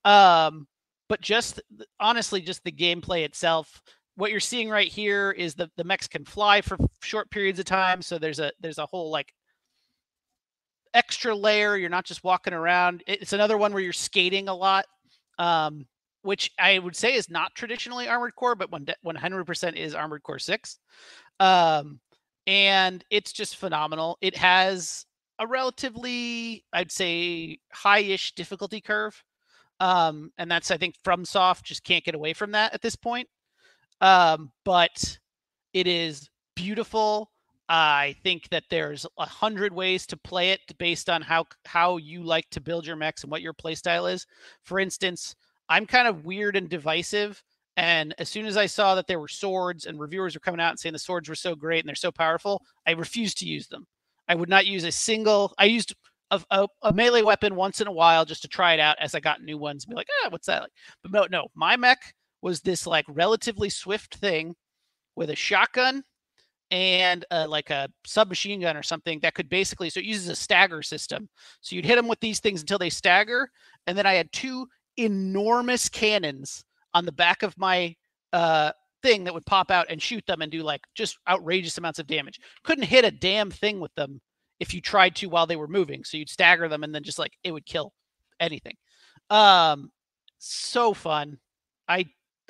Um, 0.04 0.66
but 1.08 1.20
just 1.20 1.60
honestly, 1.98 2.40
just 2.40 2.64
the 2.64 2.72
gameplay 2.72 3.24
itself. 3.24 3.82
What 4.18 4.32
you're 4.32 4.40
seeing 4.40 4.68
right 4.68 4.88
here 4.88 5.30
is 5.30 5.54
the 5.54 5.70
the 5.76 5.84
mechs 5.84 6.08
can 6.08 6.24
fly 6.24 6.60
for 6.60 6.76
short 7.00 7.30
periods 7.30 7.60
of 7.60 7.66
time, 7.66 8.02
so 8.02 8.18
there's 8.18 8.40
a 8.40 8.50
there's 8.58 8.78
a 8.78 8.86
whole 8.86 9.12
like 9.12 9.32
extra 10.92 11.36
layer. 11.36 11.76
You're 11.76 11.88
not 11.88 12.04
just 12.04 12.24
walking 12.24 12.52
around. 12.52 13.04
It's 13.06 13.32
another 13.32 13.56
one 13.56 13.72
where 13.72 13.80
you're 13.80 13.92
skating 13.92 14.48
a 14.48 14.54
lot, 14.54 14.86
um, 15.38 15.86
which 16.22 16.50
I 16.58 16.80
would 16.80 16.96
say 16.96 17.14
is 17.14 17.30
not 17.30 17.54
traditionally 17.54 18.08
Armored 18.08 18.34
Core, 18.34 18.56
but 18.56 18.72
100% 18.72 19.76
is 19.76 19.94
Armored 19.94 20.24
Core 20.24 20.40
Six. 20.40 20.80
Um, 21.38 22.00
and 22.48 23.04
it's 23.10 23.32
just 23.32 23.54
phenomenal. 23.54 24.18
It 24.20 24.36
has 24.36 25.06
a 25.38 25.46
relatively, 25.46 26.64
I'd 26.72 26.90
say, 26.90 27.60
high-ish 27.72 28.34
difficulty 28.34 28.80
curve, 28.80 29.22
um, 29.78 30.32
and 30.38 30.50
that's 30.50 30.72
I 30.72 30.76
think 30.76 30.96
FromSoft 31.06 31.62
just 31.62 31.84
can't 31.84 32.04
get 32.04 32.16
away 32.16 32.32
from 32.32 32.50
that 32.50 32.74
at 32.74 32.82
this 32.82 32.96
point. 32.96 33.28
Um, 34.00 34.52
but 34.64 35.18
it 35.72 35.86
is 35.86 36.28
beautiful. 36.54 37.30
I 37.68 38.16
think 38.22 38.48
that 38.48 38.64
there's 38.70 39.06
a 39.18 39.26
hundred 39.26 39.72
ways 39.72 40.06
to 40.06 40.16
play 40.16 40.50
it 40.52 40.60
based 40.78 41.10
on 41.10 41.20
how 41.20 41.44
how 41.66 41.98
you 41.98 42.22
like 42.22 42.48
to 42.50 42.60
build 42.60 42.86
your 42.86 42.96
mechs 42.96 43.22
and 43.22 43.30
what 43.30 43.42
your 43.42 43.52
playstyle 43.52 44.10
is. 44.10 44.26
For 44.62 44.80
instance, 44.80 45.36
I'm 45.68 45.84
kind 45.86 46.08
of 46.08 46.24
weird 46.24 46.56
and 46.56 46.68
divisive. 46.68 47.42
And 47.76 48.14
as 48.18 48.28
soon 48.28 48.46
as 48.46 48.56
I 48.56 48.66
saw 48.66 48.94
that 48.94 49.06
there 49.06 49.20
were 49.20 49.28
swords 49.28 49.86
and 49.86 50.00
reviewers 50.00 50.34
were 50.34 50.40
coming 50.40 50.60
out 50.60 50.70
and 50.70 50.80
saying 50.80 50.94
the 50.94 50.98
swords 50.98 51.28
were 51.28 51.34
so 51.34 51.54
great 51.54 51.80
and 51.80 51.88
they're 51.88 51.94
so 51.94 52.10
powerful, 52.10 52.62
I 52.86 52.92
refused 52.92 53.38
to 53.38 53.46
use 53.46 53.68
them. 53.68 53.86
I 54.26 54.34
would 54.34 54.48
not 54.48 54.66
use 54.66 54.84
a 54.84 54.90
single. 54.90 55.54
I 55.58 55.66
used 55.66 55.94
a, 56.30 56.42
a, 56.50 56.68
a, 56.82 56.92
melee 56.92 57.22
weapon 57.22 57.54
once 57.54 57.80
in 57.80 57.86
a 57.86 57.92
while 57.92 58.24
just 58.24 58.42
to 58.42 58.48
try 58.48 58.74
it 58.74 58.80
out 58.80 58.96
as 58.98 59.14
I 59.14 59.20
got 59.20 59.42
new 59.42 59.58
ones. 59.58 59.84
And 59.84 59.90
be 59.90 59.96
like, 59.96 60.08
ah, 60.24 60.28
what's 60.30 60.46
that 60.46 60.62
like? 60.62 60.72
But 61.02 61.12
no, 61.12 61.26
no, 61.30 61.48
my 61.54 61.76
mech 61.76 62.14
was 62.42 62.60
this 62.60 62.86
like 62.86 63.04
relatively 63.08 63.68
swift 63.68 64.16
thing 64.16 64.54
with 65.16 65.30
a 65.30 65.36
shotgun 65.36 66.02
and 66.70 67.24
uh, 67.30 67.46
like 67.48 67.70
a 67.70 67.88
submachine 68.04 68.60
gun 68.60 68.76
or 68.76 68.82
something 68.82 69.18
that 69.20 69.34
could 69.34 69.48
basically 69.48 69.90
so 69.90 70.00
it 70.00 70.06
uses 70.06 70.28
a 70.28 70.36
stagger 70.36 70.82
system. 70.82 71.28
So 71.60 71.74
you'd 71.74 71.86
hit 71.86 71.96
them 71.96 72.08
with 72.08 72.20
these 72.20 72.40
things 72.40 72.60
until 72.60 72.78
they 72.78 72.90
stagger, 72.90 73.50
and 73.86 73.96
then 73.96 74.06
I 74.06 74.14
had 74.14 74.30
two 74.32 74.66
enormous 74.96 75.88
cannons 75.88 76.64
on 76.94 77.04
the 77.04 77.12
back 77.12 77.42
of 77.42 77.56
my 77.58 77.94
uh, 78.32 78.72
thing 79.02 79.24
that 79.24 79.34
would 79.34 79.46
pop 79.46 79.70
out 79.70 79.86
and 79.88 80.02
shoot 80.02 80.24
them 80.26 80.42
and 80.42 80.50
do 80.50 80.62
like 80.62 80.82
just 80.94 81.18
outrageous 81.28 81.78
amounts 81.78 81.98
of 81.98 82.06
damage. 82.06 82.40
Couldn't 82.64 82.84
hit 82.84 83.04
a 83.04 83.10
damn 83.10 83.50
thing 83.50 83.80
with 83.80 83.94
them 83.94 84.20
if 84.60 84.74
you 84.74 84.80
tried 84.80 85.14
to 85.16 85.28
while 85.28 85.46
they 85.46 85.56
were 85.56 85.68
moving. 85.68 86.04
So 86.04 86.16
you'd 86.16 86.28
stagger 86.28 86.68
them 86.68 86.82
and 86.82 86.94
then 86.94 87.04
just 87.04 87.18
like 87.18 87.32
it 87.44 87.52
would 87.52 87.66
kill 87.66 87.92
anything. 88.40 88.76
Um, 89.30 89.90
so 90.38 90.94
fun. 90.94 91.38
I 91.88 92.06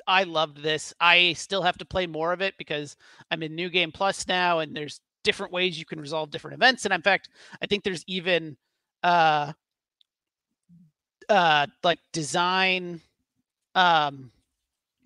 I 0.09 0.23
loved 0.23 0.57
this. 0.63 0.93
I 0.99 1.33
still 1.33 1.61
have 1.61 1.77
to 1.77 1.85
play 1.85 2.07
more 2.07 2.33
of 2.33 2.41
it 2.41 2.55
because 2.57 2.97
I'm 3.29 3.43
in 3.43 3.53
New 3.55 3.69
Game 3.69 3.91
Plus 3.91 4.27
now, 4.27 4.59
and 4.59 4.75
there's 4.75 4.99
different 5.23 5.53
ways 5.53 5.77
you 5.77 5.85
can 5.85 6.01
resolve 6.01 6.31
different 6.31 6.55
events. 6.55 6.85
And 6.85 6.93
in 6.93 7.01
fact, 7.03 7.29
I 7.61 7.67
think 7.67 7.83
there's 7.83 8.03
even 8.07 8.57
uh 9.03 9.53
uh 11.29 11.67
like 11.83 11.99
design. 12.11 12.99
Um, 13.75 14.31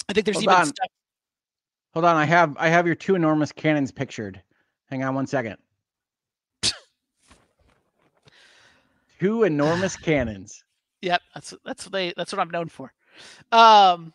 I 0.07 0.13
think 0.13 0.25
there's 0.25 0.37
Hold 0.37 0.45
even 0.45 0.55
on. 0.55 0.65
stuff. 0.67 0.87
Hold 1.93 2.05
on, 2.05 2.15
I 2.15 2.25
have 2.25 2.55
I 2.57 2.69
have 2.69 2.85
your 2.85 2.95
two 2.95 3.15
enormous 3.15 3.51
cannons 3.51 3.91
pictured. 3.91 4.41
Hang 4.89 5.03
on 5.03 5.15
one 5.15 5.27
second. 5.27 5.57
two 9.19 9.43
enormous 9.43 9.95
cannons. 9.95 10.63
Yep, 11.03 11.21
that's 11.33 11.53
that's 11.65 11.85
what 11.85 11.91
they 11.91 12.13
that's 12.15 12.31
what 12.31 12.39
I'm 12.39 12.49
known 12.49 12.69
for. 12.69 12.93
Um, 13.51 14.13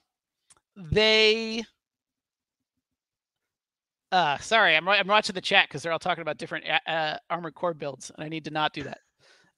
they 0.79 1.65
uh 4.13 4.39
sorry 4.39 4.77
i'm 4.77 4.89
i'm 4.89 5.07
watching 5.07 5.35
the 5.35 5.41
chat 5.41 5.69
because 5.69 5.83
they're 5.83 5.93
all 5.93 5.99
talking 5.99 6.23
about 6.23 6.39
different 6.39 6.65
uh, 6.87 7.17
armored 7.29 7.55
core 7.55 7.75
builds 7.75 8.11
and 8.15 8.25
i 8.25 8.29
need 8.29 8.45
to 8.45 8.51
not 8.51 8.73
do 8.73 8.83
that. 8.83 8.99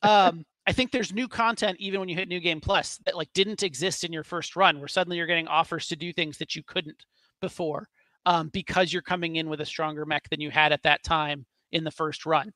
Um 0.03 0.45
i 0.67 0.73
think 0.73 0.91
there's 0.91 1.13
new 1.13 1.29
content 1.29 1.77
even 1.79 2.01
when 2.01 2.09
you 2.09 2.17
hit 2.17 2.29
new 2.29 2.41
game 2.41 2.61
plus 2.61 2.99
that 3.05 3.17
like 3.17 3.29
didn't 3.35 3.63
exist 3.63 4.03
in 4.03 4.13
your 4.13 4.25
first 4.25 4.57
run 4.57 4.79
where 4.79 4.89
suddenly 4.89 5.17
you're 5.17 5.27
getting 5.27 5.49
offers 5.49 5.87
to 5.89 5.97
do 5.97 6.13
things 6.13 6.39
that 6.39 6.57
you 6.57 6.63
couldn't 6.67 7.05
before 7.41 7.87
um 8.27 8.49
because 8.49 8.93
you're 8.93 9.03
coming 9.03 9.37
in 9.37 9.49
with 9.49 9.61
a 9.61 9.67
stronger 9.67 10.05
mech 10.05 10.29
than 10.31 10.41
you 10.41 10.51
had 10.51 10.73
at 10.73 10.83
that 10.83 11.03
time 11.03 11.45
in 11.73 11.85
the 11.85 11.91
first 11.91 12.27
run. 12.27 12.53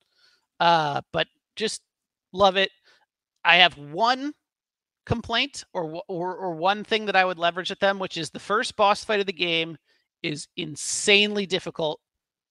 Uh 0.58 1.00
but 1.12 1.26
just 1.54 1.82
love 2.32 2.56
it. 2.56 2.70
I 3.44 3.56
have 3.56 3.76
one 3.78 4.32
complaint 5.06 5.64
or, 5.72 6.02
or 6.08 6.34
or 6.36 6.54
one 6.54 6.84
thing 6.84 7.06
that 7.06 7.16
I 7.16 7.24
would 7.24 7.38
leverage 7.38 7.70
at 7.70 7.80
them, 7.80 7.98
which 7.98 8.16
is 8.16 8.30
the 8.30 8.38
first 8.38 8.76
boss 8.76 9.04
fight 9.04 9.20
of 9.20 9.26
the 9.26 9.32
game 9.32 9.76
is 10.22 10.48
insanely 10.56 11.46
difficult 11.46 12.00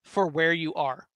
for 0.03 0.27
where 0.27 0.53
you 0.53 0.73
are. 0.75 1.07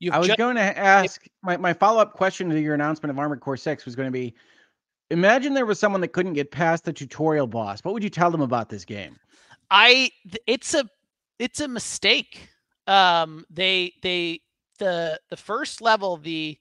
You've 0.00 0.14
I 0.14 0.18
was 0.18 0.28
just, 0.28 0.38
going 0.38 0.56
to 0.56 0.78
ask 0.78 1.24
my, 1.42 1.56
my 1.56 1.72
follow 1.72 2.00
up 2.00 2.14
question 2.14 2.48
to 2.50 2.60
your 2.60 2.74
announcement 2.74 3.10
of 3.10 3.18
Armored 3.18 3.40
Core 3.40 3.56
6 3.56 3.84
was 3.84 3.96
going 3.96 4.06
to 4.06 4.12
be 4.12 4.34
imagine 5.10 5.54
there 5.54 5.66
was 5.66 5.80
someone 5.80 6.00
that 6.00 6.08
couldn't 6.08 6.34
get 6.34 6.50
past 6.50 6.84
the 6.84 6.92
tutorial 6.92 7.46
boss. 7.46 7.82
What 7.84 7.94
would 7.94 8.04
you 8.04 8.10
tell 8.10 8.30
them 8.30 8.40
about 8.40 8.68
this 8.68 8.84
game? 8.84 9.16
I 9.70 10.10
it's 10.46 10.74
a 10.74 10.88
it's 11.38 11.60
a 11.60 11.68
mistake. 11.68 12.48
Um 12.86 13.44
they 13.50 13.92
they 14.02 14.40
the 14.78 15.20
the 15.30 15.36
first 15.36 15.80
level 15.80 16.16
the 16.16 16.58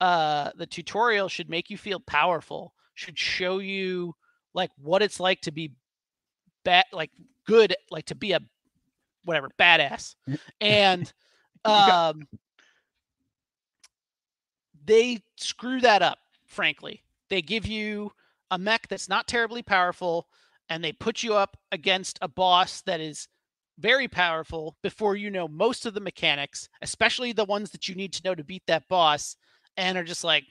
uh 0.00 0.50
the 0.56 0.66
tutorial 0.66 1.28
should 1.28 1.50
make 1.50 1.70
you 1.70 1.76
feel 1.76 2.00
powerful 2.00 2.72
should 2.98 3.18
show 3.18 3.58
you 3.58 4.14
like 4.54 4.70
what 4.76 5.02
it's 5.02 5.20
like 5.20 5.40
to 5.40 5.52
be 5.52 5.72
bad 6.64 6.84
like 6.92 7.10
good 7.46 7.76
like 7.90 8.06
to 8.06 8.16
be 8.16 8.32
a 8.32 8.40
whatever 9.24 9.50
badass. 9.58 10.16
And 10.60 11.10
um 11.64 12.26
they 14.84 15.20
screw 15.36 15.80
that 15.80 16.02
up 16.02 16.18
frankly. 16.46 17.04
They 17.30 17.40
give 17.42 17.66
you 17.66 18.10
a 18.50 18.58
mech 18.58 18.88
that's 18.88 19.08
not 19.08 19.28
terribly 19.28 19.62
powerful 19.62 20.26
and 20.68 20.82
they 20.82 20.92
put 20.92 21.22
you 21.22 21.34
up 21.34 21.56
against 21.70 22.18
a 22.20 22.28
boss 22.28 22.80
that 22.82 23.00
is 23.00 23.28
very 23.78 24.08
powerful 24.08 24.76
before 24.82 25.14
you 25.14 25.30
know 25.30 25.46
most 25.46 25.86
of 25.86 25.94
the 25.94 26.00
mechanics 26.00 26.68
especially 26.82 27.32
the 27.32 27.44
ones 27.44 27.70
that 27.70 27.86
you 27.86 27.94
need 27.94 28.12
to 28.12 28.22
know 28.24 28.34
to 28.34 28.42
beat 28.42 28.64
that 28.66 28.88
boss 28.88 29.36
and 29.76 29.96
are 29.96 30.02
just 30.02 30.24
like 30.24 30.44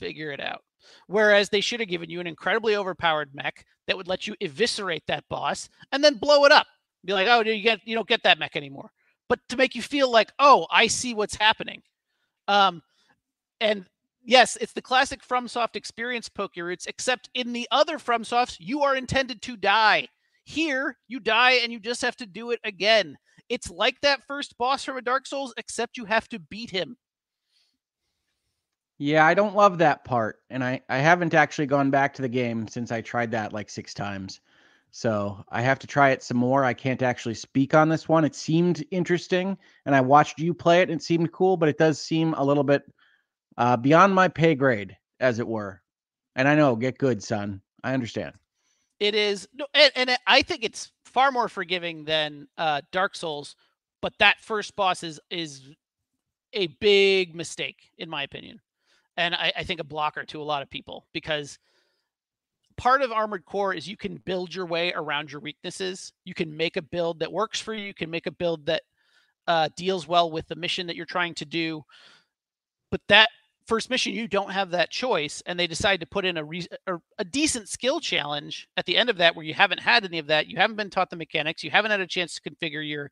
figure 0.00 0.30
it 0.30 0.40
out 0.40 0.62
Whereas 1.06 1.48
they 1.48 1.60
should 1.60 1.80
have 1.80 1.88
given 1.88 2.10
you 2.10 2.20
an 2.20 2.26
incredibly 2.26 2.76
overpowered 2.76 3.34
mech 3.34 3.64
that 3.86 3.96
would 3.96 4.08
let 4.08 4.26
you 4.26 4.34
eviscerate 4.40 5.04
that 5.06 5.24
boss 5.28 5.68
and 5.90 6.02
then 6.02 6.14
blow 6.14 6.44
it 6.44 6.52
up. 6.52 6.66
Be 7.04 7.12
like, 7.12 7.28
oh, 7.28 7.40
you 7.40 7.62
get 7.62 7.80
you 7.84 7.94
don't 7.94 8.08
get 8.08 8.22
that 8.22 8.38
mech 8.38 8.56
anymore. 8.56 8.90
But 9.28 9.40
to 9.48 9.56
make 9.56 9.74
you 9.74 9.82
feel 9.82 10.10
like, 10.10 10.30
oh, 10.38 10.66
I 10.70 10.86
see 10.86 11.14
what's 11.14 11.34
happening. 11.34 11.82
Um, 12.48 12.82
and 13.60 13.86
yes, 14.24 14.56
it's 14.60 14.72
the 14.72 14.82
classic 14.82 15.26
FromSoft 15.26 15.76
experience 15.76 16.28
poke 16.28 16.56
your 16.56 16.66
roots, 16.66 16.86
except 16.86 17.30
in 17.34 17.52
the 17.52 17.66
other 17.70 17.98
FromSofts, 17.98 18.56
you 18.60 18.82
are 18.82 18.96
intended 18.96 19.42
to 19.42 19.56
die. 19.56 20.08
Here, 20.44 20.98
you 21.08 21.20
die 21.20 21.52
and 21.62 21.72
you 21.72 21.80
just 21.80 22.02
have 22.02 22.16
to 22.16 22.26
do 22.26 22.50
it 22.50 22.60
again. 22.64 23.16
It's 23.48 23.70
like 23.70 24.00
that 24.02 24.26
first 24.26 24.56
boss 24.58 24.84
from 24.84 24.96
a 24.96 25.02
Dark 25.02 25.26
Souls, 25.26 25.54
except 25.56 25.96
you 25.96 26.04
have 26.04 26.28
to 26.28 26.38
beat 26.38 26.70
him. 26.70 26.96
Yeah, 29.02 29.26
I 29.26 29.34
don't 29.34 29.56
love 29.56 29.78
that 29.78 30.04
part. 30.04 30.42
And 30.48 30.62
I, 30.62 30.80
I 30.88 30.98
haven't 30.98 31.34
actually 31.34 31.66
gone 31.66 31.90
back 31.90 32.14
to 32.14 32.22
the 32.22 32.28
game 32.28 32.68
since 32.68 32.92
I 32.92 33.00
tried 33.00 33.32
that 33.32 33.52
like 33.52 33.68
six 33.68 33.92
times. 33.92 34.38
So 34.92 35.44
I 35.48 35.60
have 35.60 35.80
to 35.80 35.88
try 35.88 36.10
it 36.10 36.22
some 36.22 36.36
more. 36.36 36.64
I 36.64 36.72
can't 36.72 37.02
actually 37.02 37.34
speak 37.34 37.74
on 37.74 37.88
this 37.88 38.08
one. 38.08 38.24
It 38.24 38.36
seemed 38.36 38.84
interesting, 38.92 39.58
and 39.86 39.96
I 39.96 40.00
watched 40.00 40.38
you 40.38 40.54
play 40.54 40.82
it, 40.82 40.88
and 40.88 41.00
it 41.00 41.02
seemed 41.02 41.32
cool, 41.32 41.56
but 41.56 41.68
it 41.68 41.78
does 41.78 42.00
seem 42.00 42.34
a 42.34 42.44
little 42.44 42.62
bit 42.62 42.84
uh, 43.58 43.76
beyond 43.76 44.14
my 44.14 44.28
pay 44.28 44.54
grade, 44.54 44.96
as 45.18 45.40
it 45.40 45.48
were. 45.48 45.82
And 46.36 46.46
I 46.46 46.54
know, 46.54 46.76
get 46.76 46.96
good, 46.96 47.24
son. 47.24 47.60
I 47.82 47.94
understand. 47.94 48.36
It 49.00 49.16
is, 49.16 49.48
and, 49.74 49.90
and 49.96 50.16
I 50.28 50.42
think 50.42 50.62
it's 50.62 50.92
far 51.06 51.32
more 51.32 51.48
forgiving 51.48 52.04
than 52.04 52.46
uh, 52.56 52.82
Dark 52.92 53.16
Souls, 53.16 53.56
but 54.00 54.12
that 54.20 54.38
first 54.40 54.76
boss 54.76 55.02
is 55.02 55.18
is 55.28 55.70
a 56.52 56.68
big 56.68 57.34
mistake, 57.34 57.90
in 57.98 58.08
my 58.08 58.22
opinion 58.22 58.60
and 59.16 59.34
I, 59.34 59.52
I 59.56 59.64
think 59.64 59.80
a 59.80 59.84
blocker 59.84 60.24
to 60.24 60.40
a 60.40 60.44
lot 60.44 60.62
of 60.62 60.70
people 60.70 61.06
because 61.12 61.58
part 62.76 63.02
of 63.02 63.12
armored 63.12 63.44
core 63.44 63.74
is 63.74 63.86
you 63.86 63.96
can 63.96 64.16
build 64.16 64.54
your 64.54 64.66
way 64.66 64.92
around 64.92 65.30
your 65.30 65.40
weaknesses. 65.40 66.12
You 66.24 66.34
can 66.34 66.56
make 66.56 66.76
a 66.76 66.82
build 66.82 67.20
that 67.20 67.32
works 67.32 67.60
for 67.60 67.74
you. 67.74 67.84
You 67.84 67.94
can 67.94 68.10
make 68.10 68.26
a 68.26 68.32
build 68.32 68.66
that 68.66 68.82
uh, 69.46 69.68
deals 69.76 70.06
well 70.06 70.30
with 70.30 70.48
the 70.48 70.56
mission 70.56 70.86
that 70.86 70.96
you're 70.96 71.06
trying 71.06 71.34
to 71.34 71.44
do. 71.44 71.84
But 72.90 73.00
that 73.08 73.28
first 73.66 73.90
mission 73.90 74.12
you 74.12 74.26
don't 74.26 74.50
have 74.50 74.70
that 74.70 74.90
choice 74.90 75.42
and 75.46 75.58
they 75.58 75.66
decide 75.66 76.00
to 76.00 76.06
put 76.06 76.24
in 76.24 76.36
a, 76.36 76.44
re- 76.44 76.66
a, 76.86 76.94
a 77.18 77.24
decent 77.24 77.68
skill 77.68 78.00
challenge 78.00 78.68
at 78.76 78.86
the 78.86 78.96
end 78.96 79.08
of 79.08 79.18
that 79.18 79.36
where 79.36 79.46
you 79.46 79.54
haven't 79.54 79.80
had 79.80 80.04
any 80.04 80.18
of 80.18 80.26
that. 80.26 80.46
You 80.46 80.56
haven't 80.56 80.76
been 80.76 80.90
taught 80.90 81.10
the 81.10 81.16
mechanics. 81.16 81.62
You 81.62 81.70
haven't 81.70 81.90
had 81.90 82.00
a 82.00 82.06
chance 82.06 82.34
to 82.38 82.50
configure 82.50 82.86
your 82.86 83.10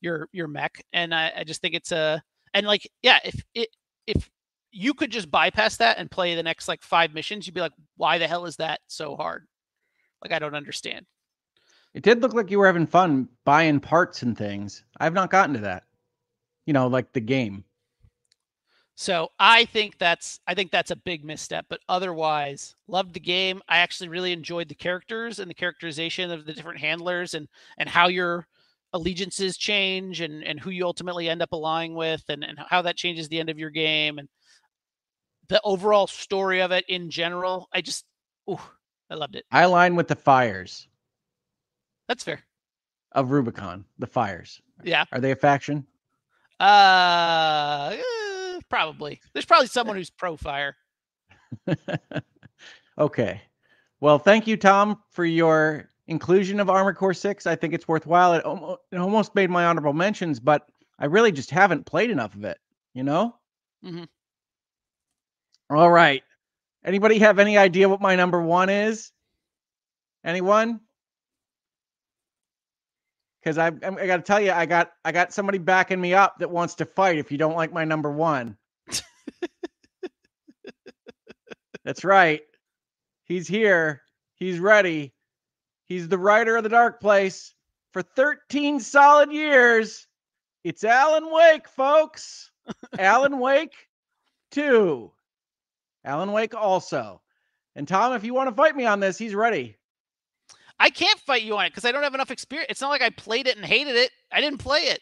your 0.00 0.28
your 0.32 0.48
mech. 0.48 0.84
And 0.92 1.14
i, 1.14 1.32
I 1.36 1.44
just 1.44 1.60
think 1.60 1.74
it's 1.74 1.92
a 1.92 2.22
and 2.54 2.66
like 2.66 2.90
yeah 3.02 3.18
if 3.24 3.42
it 3.54 3.68
if 4.06 4.28
you 4.72 4.94
could 4.94 5.12
just 5.12 5.30
bypass 5.30 5.76
that 5.76 5.98
and 5.98 6.10
play 6.10 6.34
the 6.34 6.42
next 6.42 6.66
like 6.66 6.82
five 6.82 7.14
missions. 7.14 7.46
You'd 7.46 7.54
be 7.54 7.60
like, 7.60 7.72
why 7.96 8.18
the 8.18 8.26
hell 8.26 8.46
is 8.46 8.56
that 8.56 8.80
so 8.88 9.16
hard? 9.16 9.46
Like, 10.22 10.32
I 10.32 10.38
don't 10.38 10.54
understand. 10.54 11.06
It 11.94 12.02
did 12.02 12.22
look 12.22 12.32
like 12.32 12.50
you 12.50 12.58
were 12.58 12.66
having 12.66 12.86
fun 12.86 13.28
buying 13.44 13.78
parts 13.78 14.22
and 14.22 14.36
things. 14.36 14.82
I've 14.98 15.12
not 15.12 15.30
gotten 15.30 15.54
to 15.54 15.60
that. 15.60 15.84
You 16.64 16.72
know, 16.72 16.86
like 16.86 17.12
the 17.12 17.20
game. 17.20 17.64
So 18.94 19.28
I 19.38 19.64
think 19.66 19.98
that's 19.98 20.38
I 20.46 20.54
think 20.54 20.70
that's 20.70 20.90
a 20.90 20.96
big 20.96 21.24
misstep. 21.24 21.66
But 21.68 21.80
otherwise, 21.88 22.74
loved 22.86 23.14
the 23.14 23.20
game. 23.20 23.60
I 23.68 23.78
actually 23.78 24.08
really 24.08 24.32
enjoyed 24.32 24.68
the 24.68 24.74
characters 24.74 25.38
and 25.38 25.50
the 25.50 25.54
characterization 25.54 26.30
of 26.30 26.46
the 26.46 26.52
different 26.52 26.80
handlers 26.80 27.34
and 27.34 27.48
and 27.78 27.88
how 27.88 28.08
your 28.08 28.46
allegiances 28.92 29.56
change 29.56 30.20
and 30.20 30.44
and 30.44 30.60
who 30.60 30.70
you 30.70 30.84
ultimately 30.84 31.28
end 31.28 31.42
up 31.42 31.52
aligning 31.52 31.94
with 31.94 32.22
and, 32.28 32.44
and 32.44 32.58
how 32.68 32.82
that 32.82 32.96
changes 32.96 33.28
the 33.28 33.40
end 33.40 33.50
of 33.50 33.58
your 33.58 33.70
game. 33.70 34.18
And 34.18 34.28
the 35.52 35.60
overall 35.64 36.06
story 36.06 36.60
of 36.62 36.72
it 36.72 36.84
in 36.88 37.10
general, 37.10 37.68
I 37.74 37.82
just, 37.82 38.06
ooh, 38.50 38.58
I 39.10 39.14
loved 39.14 39.36
it. 39.36 39.44
I 39.50 39.62
align 39.62 39.96
with 39.96 40.08
the 40.08 40.16
fires. 40.16 40.88
That's 42.08 42.24
fair. 42.24 42.40
Of 43.12 43.30
Rubicon, 43.30 43.84
the 43.98 44.06
fires. 44.06 44.62
Yeah. 44.82 45.04
Are 45.12 45.20
they 45.20 45.30
a 45.30 45.36
faction? 45.36 45.86
Uh, 46.58 47.94
eh, 47.94 48.60
probably. 48.70 49.20
There's 49.34 49.44
probably 49.44 49.66
someone 49.66 49.96
who's 49.96 50.08
pro 50.08 50.38
fire. 50.38 50.74
okay. 52.98 53.42
Well, 54.00 54.18
thank 54.18 54.46
you, 54.46 54.56
Tom, 54.56 55.02
for 55.10 55.26
your 55.26 55.90
inclusion 56.06 56.60
of 56.60 56.70
Armored 56.70 56.96
Core 56.96 57.12
6. 57.12 57.46
I 57.46 57.56
think 57.56 57.74
it's 57.74 57.86
worthwhile. 57.86 58.32
It, 58.32 58.44
almo- 58.46 58.78
it 58.90 58.96
almost 58.96 59.34
made 59.34 59.50
my 59.50 59.66
honorable 59.66 59.92
mentions, 59.92 60.40
but 60.40 60.66
I 60.98 61.04
really 61.04 61.30
just 61.30 61.50
haven't 61.50 61.84
played 61.84 62.10
enough 62.10 62.34
of 62.34 62.44
it, 62.44 62.58
you 62.94 63.02
know? 63.02 63.36
Mhm. 63.84 64.08
All 65.74 65.90
right. 65.90 66.22
Anybody 66.84 67.18
have 67.20 67.38
any 67.38 67.56
idea 67.56 67.88
what 67.88 68.00
my 68.00 68.16
number 68.16 68.42
one 68.42 68.68
is? 68.68 69.12
Anyone? 70.24 70.80
Because 73.40 73.58
I, 73.58 73.68
I 73.68 74.06
got 74.06 74.16
to 74.16 74.22
tell 74.22 74.40
you, 74.40 74.52
I 74.52 74.66
got 74.66 74.92
I 75.04 75.10
got 75.12 75.32
somebody 75.32 75.58
backing 75.58 76.00
me 76.00 76.14
up 76.14 76.38
that 76.38 76.50
wants 76.50 76.74
to 76.76 76.84
fight. 76.84 77.18
If 77.18 77.32
you 77.32 77.38
don't 77.38 77.56
like 77.56 77.72
my 77.72 77.84
number 77.84 78.10
one, 78.10 78.56
that's 81.84 82.04
right. 82.04 82.42
He's 83.24 83.48
here. 83.48 84.02
He's 84.36 84.60
ready. 84.60 85.12
He's 85.86 86.08
the 86.08 86.18
writer 86.18 86.56
of 86.56 86.62
the 86.62 86.68
Dark 86.68 87.00
Place 87.00 87.54
for 87.92 88.02
13 88.02 88.78
solid 88.78 89.32
years. 89.32 90.06
It's 90.64 90.84
Alan 90.84 91.30
Wake, 91.30 91.66
folks. 91.66 92.50
Alan 92.98 93.38
Wake 93.38 93.74
2. 94.52 95.10
Alan 96.04 96.32
Wake 96.32 96.54
also. 96.54 97.20
And 97.74 97.86
Tom, 97.88 98.12
if 98.12 98.24
you 98.24 98.34
want 98.34 98.50
to 98.50 98.54
fight 98.54 98.76
me 98.76 98.84
on 98.84 99.00
this, 99.00 99.18
he's 99.18 99.34
ready. 99.34 99.76
I 100.78 100.90
can't 100.90 101.18
fight 101.20 101.42
you 101.42 101.56
on 101.56 101.66
it 101.66 101.70
because 101.70 101.84
I 101.84 101.92
don't 101.92 102.02
have 102.02 102.14
enough 102.14 102.30
experience. 102.30 102.70
It's 102.70 102.80
not 102.80 102.90
like 102.90 103.02
I 103.02 103.10
played 103.10 103.46
it 103.46 103.56
and 103.56 103.64
hated 103.64 103.94
it. 103.94 104.10
I 104.32 104.40
didn't 104.40 104.58
play 104.58 104.80
it. 104.80 105.00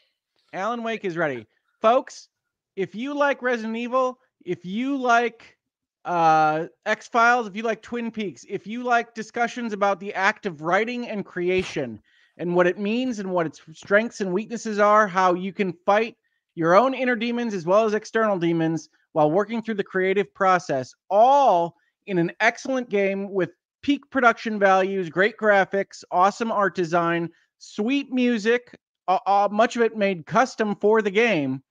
Alan 0.53 0.83
Wake 0.83 1.05
is 1.05 1.17
ready. 1.17 1.47
Folks, 1.81 2.29
if 2.77 2.95
you 2.95 3.15
like 3.15 3.43
Resident 3.43 3.77
Evil, 3.77 4.19
if 4.45 4.65
you 4.65 4.97
like 4.97 5.57
uh 6.05 6.67
X 6.87 7.09
Files, 7.09 7.47
if 7.47 7.57
you 7.57 7.63
like 7.63 7.83
Twin 7.83 8.11
Peaks, 8.11 8.45
if 8.49 8.67
you 8.67 8.83
like 8.83 9.15
discussions 9.15 9.73
about 9.73 10.01
the 10.01 10.15
act 10.15 10.47
of 10.47 10.63
writing 10.63 11.09
and 11.09 11.25
creation 11.25 12.01
and 12.37 12.55
what 12.55 12.67
it 12.67 12.79
means 12.79 13.19
and 13.19 13.31
what 13.31 13.47
its 13.47 13.61
strengths 13.73 14.21
and 14.21 14.33
weaknesses 14.33 14.79
are, 14.79 15.07
how 15.07 15.35
you 15.35 15.53
can 15.53 15.73
fight 15.85 16.17
your 16.55 16.75
own 16.75 16.95
inner 16.95 17.17
demons 17.17 17.55
as 17.55 17.67
well 17.67 17.85
as 17.85 17.95
external 17.95 18.39
demons 18.39 18.89
while 19.13 19.31
working 19.31 19.63
through 19.63 19.75
the 19.75 19.85
creative 19.85 20.33
process, 20.35 20.95
all 21.11 21.77
in 22.07 22.19
an 22.19 22.33
excellent 22.41 22.89
game 22.89 23.31
with 23.31 23.51
peak 23.83 24.09
production 24.11 24.59
values, 24.59 25.09
great 25.09 25.37
graphics, 25.37 26.05
awesome 26.11 26.53
art 26.53 26.75
design, 26.75 27.29
sweet 27.59 28.13
music, 28.13 28.77
uh, 29.09 29.19
uh, 29.27 29.49
much 29.51 29.77
of 29.77 29.83
it 29.83 29.97
made 29.97 30.27
custom 30.27 30.75
for 30.77 31.03
the 31.03 31.11
game, 31.11 31.63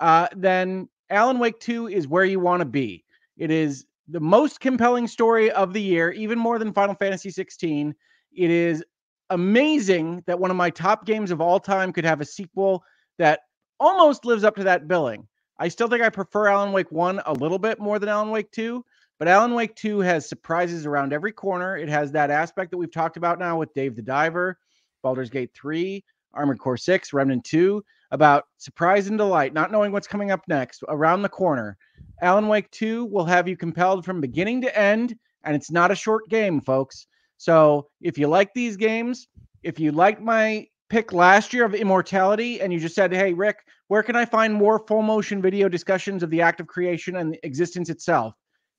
uh, 0.00 0.28
then 0.36 0.88
Alan 1.10 1.38
Wake 1.38 1.60
2 1.60 1.88
is 1.88 2.08
where 2.08 2.24
you 2.24 2.40
want 2.40 2.60
to 2.60 2.66
be. 2.66 3.04
It 3.36 3.50
is 3.50 3.86
the 4.08 4.20
most 4.20 4.60
compelling 4.60 5.06
story 5.06 5.50
of 5.50 5.72
the 5.72 5.82
year, 5.82 6.10
even 6.12 6.38
more 6.38 6.58
than 6.58 6.72
Final 6.72 6.94
Fantasy 6.94 7.30
16. 7.30 7.94
It 8.32 8.50
is 8.50 8.84
amazing 9.30 10.22
that 10.26 10.38
one 10.38 10.50
of 10.50 10.56
my 10.56 10.70
top 10.70 11.06
games 11.06 11.30
of 11.30 11.40
all 11.40 11.60
time 11.60 11.92
could 11.92 12.04
have 12.04 12.20
a 12.20 12.24
sequel 12.24 12.82
that 13.18 13.40
almost 13.78 14.24
lives 14.24 14.44
up 14.44 14.56
to 14.56 14.64
that 14.64 14.88
billing. 14.88 15.26
I 15.60 15.68
still 15.68 15.88
think 15.88 16.02
I 16.02 16.08
prefer 16.08 16.48
Alan 16.48 16.72
Wake 16.72 16.90
1 16.90 17.20
a 17.26 17.34
little 17.34 17.58
bit 17.58 17.78
more 17.78 17.98
than 17.98 18.08
Alan 18.08 18.30
Wake 18.30 18.50
2, 18.50 18.82
but 19.18 19.28
Alan 19.28 19.54
Wake 19.54 19.76
2 19.76 19.98
has 19.98 20.26
surprises 20.26 20.86
around 20.86 21.12
every 21.12 21.32
corner. 21.32 21.76
It 21.76 21.90
has 21.90 22.10
that 22.12 22.30
aspect 22.30 22.70
that 22.70 22.78
we've 22.78 22.90
talked 22.90 23.18
about 23.18 23.38
now 23.38 23.58
with 23.58 23.74
Dave 23.74 23.94
the 23.94 24.00
Diver, 24.00 24.58
Baldur's 25.02 25.28
Gate 25.28 25.50
3, 25.54 26.02
Armored 26.32 26.58
Core 26.58 26.78
6, 26.78 27.12
Remnant 27.12 27.44
2, 27.44 27.84
about 28.10 28.44
surprise 28.56 29.08
and 29.08 29.18
delight, 29.18 29.52
not 29.52 29.70
knowing 29.70 29.92
what's 29.92 30.06
coming 30.06 30.30
up 30.30 30.40
next 30.48 30.82
around 30.88 31.20
the 31.20 31.28
corner. 31.28 31.76
Alan 32.22 32.48
Wake 32.48 32.70
2 32.70 33.04
will 33.04 33.26
have 33.26 33.46
you 33.46 33.54
compelled 33.54 34.06
from 34.06 34.18
beginning 34.18 34.62
to 34.62 34.78
end, 34.78 35.14
and 35.44 35.54
it's 35.54 35.70
not 35.70 35.90
a 35.90 35.94
short 35.94 36.26
game, 36.30 36.58
folks. 36.62 37.06
So 37.36 37.88
if 38.00 38.16
you 38.16 38.28
like 38.28 38.54
these 38.54 38.78
games, 38.78 39.28
if 39.62 39.78
you 39.78 39.92
like 39.92 40.22
my 40.22 40.66
pick 40.90 41.12
last 41.12 41.54
year 41.54 41.64
of 41.64 41.74
Immortality, 41.74 42.60
and 42.60 42.72
you 42.72 42.78
just 42.78 42.94
said, 42.94 43.12
hey, 43.12 43.32
Rick, 43.32 43.64
where 43.88 44.02
can 44.02 44.16
I 44.16 44.26
find 44.26 44.52
more 44.52 44.84
full 44.86 45.02
motion 45.02 45.40
video 45.40 45.68
discussions 45.68 46.22
of 46.22 46.30
the 46.30 46.42
act 46.42 46.60
of 46.60 46.66
creation 46.66 47.16
and 47.16 47.38
existence 47.42 47.88
itself? 47.88 48.34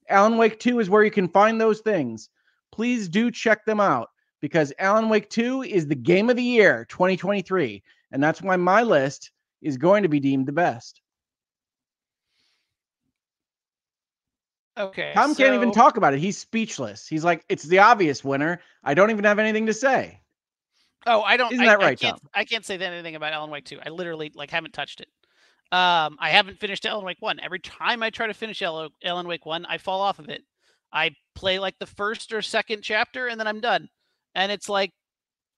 Alan 0.09 0.37
Wake 0.37 0.59
2 0.59 0.79
is 0.79 0.89
where 0.89 1.03
you 1.03 1.11
can 1.11 1.27
find 1.27 1.59
those 1.59 1.79
things. 1.79 2.29
Please 2.71 3.09
do 3.09 3.31
check 3.31 3.65
them 3.65 3.79
out 3.79 4.09
because 4.41 4.73
Alan 4.77 5.09
Wake 5.09 5.29
2 5.29 5.63
is 5.63 5.87
the 5.87 5.95
game 5.95 6.29
of 6.29 6.35
the 6.35 6.43
year 6.43 6.85
2023. 6.89 7.81
And 8.11 8.21
that's 8.21 8.41
why 8.41 8.57
my 8.57 8.83
list 8.83 9.31
is 9.61 9.77
going 9.77 10.03
to 10.03 10.09
be 10.09 10.19
deemed 10.19 10.47
the 10.47 10.51
best. 10.51 11.01
Okay. 14.77 15.11
Tom 15.13 15.35
can't 15.35 15.53
even 15.53 15.71
talk 15.71 15.97
about 15.97 16.13
it. 16.13 16.19
He's 16.19 16.37
speechless. 16.37 17.07
He's 17.07 17.23
like, 17.23 17.43
it's 17.49 17.63
the 17.63 17.79
obvious 17.79 18.23
winner. 18.23 18.61
I 18.83 18.93
don't 18.93 19.11
even 19.11 19.25
have 19.25 19.39
anything 19.39 19.65
to 19.67 19.73
say. 19.73 20.20
Oh, 21.05 21.21
I 21.21 21.37
don't. 21.37 21.51
Isn't 21.53 21.65
I, 21.65 21.69
that 21.69 21.81
I 21.81 21.85
right, 21.85 21.99
can't, 21.99 22.17
Tom? 22.21 22.29
I 22.33 22.45
can't 22.45 22.65
say 22.65 22.77
anything 22.77 23.15
about 23.15 23.33
Alan 23.33 23.49
Wake 23.49 23.65
2. 23.65 23.79
I 23.85 23.89
literally 23.89 24.31
like 24.35 24.51
haven't 24.51 24.73
touched 24.73 25.01
it. 25.01 25.07
Um, 25.71 26.17
I 26.19 26.29
haven't 26.29 26.59
finished 26.59 26.85
Alan 26.85 27.05
Wake 27.05 27.21
1. 27.21 27.39
Every 27.39 27.59
time 27.59 28.03
I 28.03 28.09
try 28.09 28.27
to 28.27 28.33
finish 28.33 28.61
Alan 28.61 28.89
Alan 29.03 29.27
Wake 29.27 29.45
1, 29.45 29.65
I 29.65 29.77
fall 29.77 30.01
off 30.01 30.19
of 30.19 30.29
it. 30.29 30.43
I 30.93 31.11
play 31.33 31.59
like 31.59 31.79
the 31.79 31.85
first 31.85 32.33
or 32.33 32.41
second 32.41 32.81
chapter 32.81 33.27
and 33.27 33.39
then 33.39 33.47
I'm 33.47 33.61
done. 33.61 33.87
And 34.35 34.51
it's 34.51 34.67
like 34.69 34.91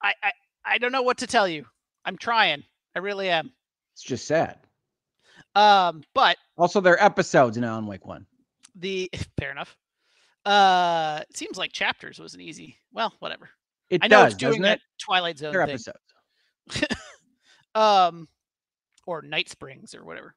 I 0.01 0.13
I, 0.23 0.31
I 0.65 0.77
don't 0.77 0.91
know 0.91 1.01
what 1.01 1.17
to 1.19 1.27
tell 1.27 1.47
you. 1.47 1.65
I'm 2.05 2.17
trying. 2.17 2.63
I 2.95 2.99
really 2.99 3.29
am. 3.29 3.51
It's 3.93 4.03
just 4.03 4.27
sad. 4.27 4.59
Um, 5.55 6.03
but 6.13 6.37
Also, 6.57 6.79
there 6.81 6.93
are 6.93 7.03
episodes 7.03 7.57
in 7.57 7.63
Alan 7.63 7.85
Wake 7.87 8.05
1. 8.05 8.25
the 8.75 9.09
fair 9.39 9.51
enough. 9.51 9.75
Uh, 10.45 11.21
it 11.29 11.37
seems 11.37 11.57
like 11.57 11.71
chapters 11.71 12.19
wasn't 12.19 12.43
easy. 12.43 12.77
Well, 12.91 13.13
whatever. 13.19 13.49
It 13.89 14.03
I 14.03 14.07
know 14.07 14.23
does, 14.23 14.33
it's 14.33 14.39
doing 14.41 14.61
that 14.63 14.77
it? 14.77 14.81
Twilight 14.99 15.37
Zone 15.37 15.53
thing. 15.53 15.61
episodes. 15.61 15.97
um 17.75 18.27
or 19.05 19.21
night 19.21 19.49
springs 19.49 19.93
or 19.95 20.03
whatever 20.05 20.35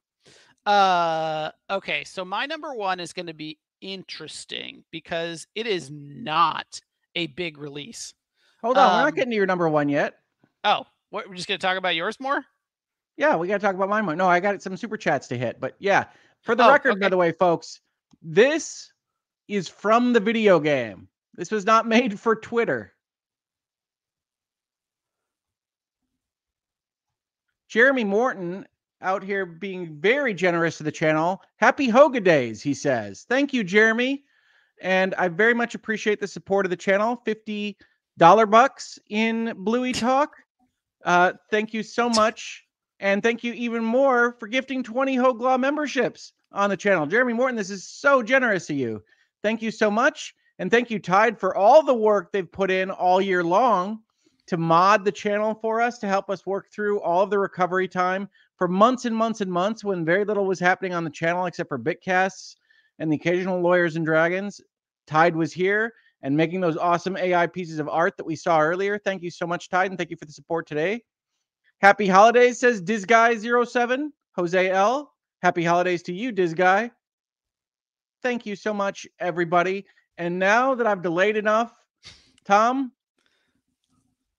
uh 0.64 1.50
okay 1.70 2.02
so 2.04 2.24
my 2.24 2.46
number 2.46 2.74
one 2.74 2.98
is 2.98 3.12
going 3.12 3.26
to 3.26 3.34
be 3.34 3.58
interesting 3.80 4.82
because 4.90 5.46
it 5.54 5.66
is 5.66 5.90
not 5.92 6.80
a 7.14 7.26
big 7.28 7.58
release 7.58 8.12
Hold 8.62 8.78
on, 8.78 8.84
we're 8.94 8.98
Um, 9.00 9.04
not 9.04 9.14
getting 9.14 9.30
to 9.30 9.36
your 9.36 9.46
number 9.46 9.68
one 9.68 9.88
yet. 9.88 10.14
oh 10.64 10.84
what 11.10 11.28
we're 11.28 11.36
just 11.36 11.46
going 11.46 11.60
to 11.60 11.64
talk 11.66 11.76
about 11.76 11.94
yours 11.94 12.18
more 12.18 12.42
Yeah, 13.16 13.36
we 13.36 13.46
got 13.48 13.60
to 13.60 13.66
talk 13.66 13.74
about 13.76 13.88
mine 13.88 14.04
more. 14.04 14.16
No, 14.16 14.26
I 14.26 14.40
got 14.40 14.60
some 14.62 14.76
super 14.76 14.96
chats 14.96 15.28
to 15.28 15.38
hit, 15.38 15.60
but 15.60 15.76
yeah, 15.78 16.04
for 16.42 16.54
the 16.56 16.64
Oh, 16.64 16.70
record, 16.72 16.98
by 17.00 17.08
the 17.08 17.16
way, 17.16 17.32
folks, 17.32 17.80
this 18.20 18.92
is 19.48 19.68
from 19.68 20.12
the 20.12 20.20
video 20.20 20.58
game. 20.58 21.08
This 21.34 21.50
was 21.52 21.64
not 21.64 21.86
made 21.86 22.18
for 22.18 22.34
Twitter. 22.34 22.92
Jeremy 27.76 28.04
Morton 28.04 28.66
out 29.02 29.22
here 29.22 29.44
being 29.44 30.00
very 30.00 30.32
generous 30.32 30.78
to 30.78 30.82
the 30.82 30.90
channel. 30.90 31.42
Happy 31.56 31.88
Hoga 31.88 32.24
Days, 32.24 32.62
he 32.62 32.72
says. 32.72 33.26
Thank 33.28 33.52
you, 33.52 33.62
Jeremy. 33.62 34.24
And 34.80 35.14
I 35.16 35.28
very 35.28 35.52
much 35.52 35.74
appreciate 35.74 36.18
the 36.18 36.26
support 36.26 36.64
of 36.64 36.70
the 36.70 36.76
channel. 36.76 37.20
$50 37.26 37.76
bucks 38.50 38.98
in 39.10 39.52
Bluey 39.58 39.92
Talk. 39.92 40.36
Uh, 41.04 41.34
thank 41.50 41.74
you 41.74 41.82
so 41.82 42.08
much. 42.08 42.64
And 42.98 43.22
thank 43.22 43.44
you 43.44 43.52
even 43.52 43.84
more 43.84 44.38
for 44.40 44.48
gifting 44.48 44.82
20 44.82 45.18
HoegLaw 45.18 45.60
memberships 45.60 46.32
on 46.52 46.70
the 46.70 46.78
channel. 46.78 47.04
Jeremy 47.04 47.34
Morton, 47.34 47.56
this 47.56 47.68
is 47.68 47.86
so 47.86 48.22
generous 48.22 48.70
of 48.70 48.76
you. 48.76 49.02
Thank 49.42 49.60
you 49.60 49.70
so 49.70 49.90
much. 49.90 50.34
And 50.58 50.70
thank 50.70 50.90
you, 50.90 50.98
Tide, 50.98 51.38
for 51.38 51.54
all 51.54 51.82
the 51.82 51.92
work 51.92 52.32
they've 52.32 52.50
put 52.50 52.70
in 52.70 52.90
all 52.90 53.20
year 53.20 53.44
long 53.44 54.00
to 54.46 54.56
mod 54.56 55.04
the 55.04 55.12
channel 55.12 55.54
for 55.54 55.80
us 55.80 55.98
to 55.98 56.06
help 56.06 56.30
us 56.30 56.46
work 56.46 56.70
through 56.70 57.00
all 57.00 57.22
of 57.22 57.30
the 57.30 57.38
recovery 57.38 57.88
time 57.88 58.28
for 58.56 58.68
months 58.68 59.04
and 59.04 59.14
months 59.14 59.40
and 59.40 59.50
months 59.50 59.84
when 59.84 60.04
very 60.04 60.24
little 60.24 60.46
was 60.46 60.60
happening 60.60 60.94
on 60.94 61.04
the 61.04 61.10
channel 61.10 61.46
except 61.46 61.68
for 61.68 61.78
bitcasts 61.78 62.56
and 62.98 63.10
the 63.10 63.16
occasional 63.16 63.60
lawyers 63.60 63.96
and 63.96 64.06
dragons. 64.06 64.60
Tide 65.06 65.36
was 65.36 65.52
here 65.52 65.92
and 66.22 66.36
making 66.36 66.60
those 66.60 66.76
awesome 66.76 67.16
AI 67.16 67.46
pieces 67.46 67.78
of 67.78 67.88
art 67.88 68.16
that 68.16 68.24
we 68.24 68.36
saw 68.36 68.60
earlier. 68.60 68.98
Thank 68.98 69.22
you 69.22 69.30
so 69.30 69.46
much, 69.46 69.68
Tide, 69.68 69.90
and 69.90 69.98
thank 69.98 70.10
you 70.10 70.16
for 70.16 70.24
the 70.24 70.32
support 70.32 70.66
today. 70.66 71.02
Happy 71.80 72.06
holidays, 72.06 72.58
says 72.58 72.80
DizGuy07. 72.80 74.10
Jose 74.36 74.70
L. 74.70 75.12
Happy 75.42 75.64
holidays 75.64 76.02
to 76.04 76.12
you, 76.12 76.32
Dizguy. 76.32 76.90
Thank 78.22 78.46
you 78.46 78.56
so 78.56 78.74
much, 78.74 79.06
everybody. 79.18 79.86
And 80.18 80.38
now 80.38 80.74
that 80.74 80.86
I've 80.86 81.02
delayed 81.02 81.36
enough, 81.36 81.72
Tom, 82.44 82.92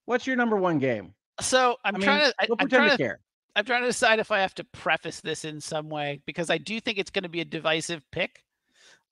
what's 0.08 0.26
your 0.26 0.36
number 0.36 0.56
one 0.56 0.78
game? 0.78 1.14
so 1.40 1.76
i'm 1.84 1.94
I 1.94 1.98
mean, 1.98 2.04
trying 2.04 2.30
to 2.30 2.34
I, 2.40 2.46
I'm, 2.58 2.68
trying 2.68 2.90
to 2.90 2.96
to 2.96 2.96
care. 2.96 3.20
i'm 3.56 3.64
trying 3.64 3.82
to 3.82 3.88
decide 3.88 4.18
if 4.18 4.30
i 4.32 4.40
have 4.40 4.54
to 4.56 4.64
preface 4.64 5.20
this 5.20 5.44
in 5.44 5.60
some 5.60 5.88
way 5.88 6.20
because 6.26 6.50
i 6.50 6.58
do 6.58 6.80
think 6.80 6.98
it's 6.98 7.10
going 7.10 7.22
to 7.24 7.28
be 7.28 7.40
a 7.40 7.44
divisive 7.44 8.02
pick 8.10 8.42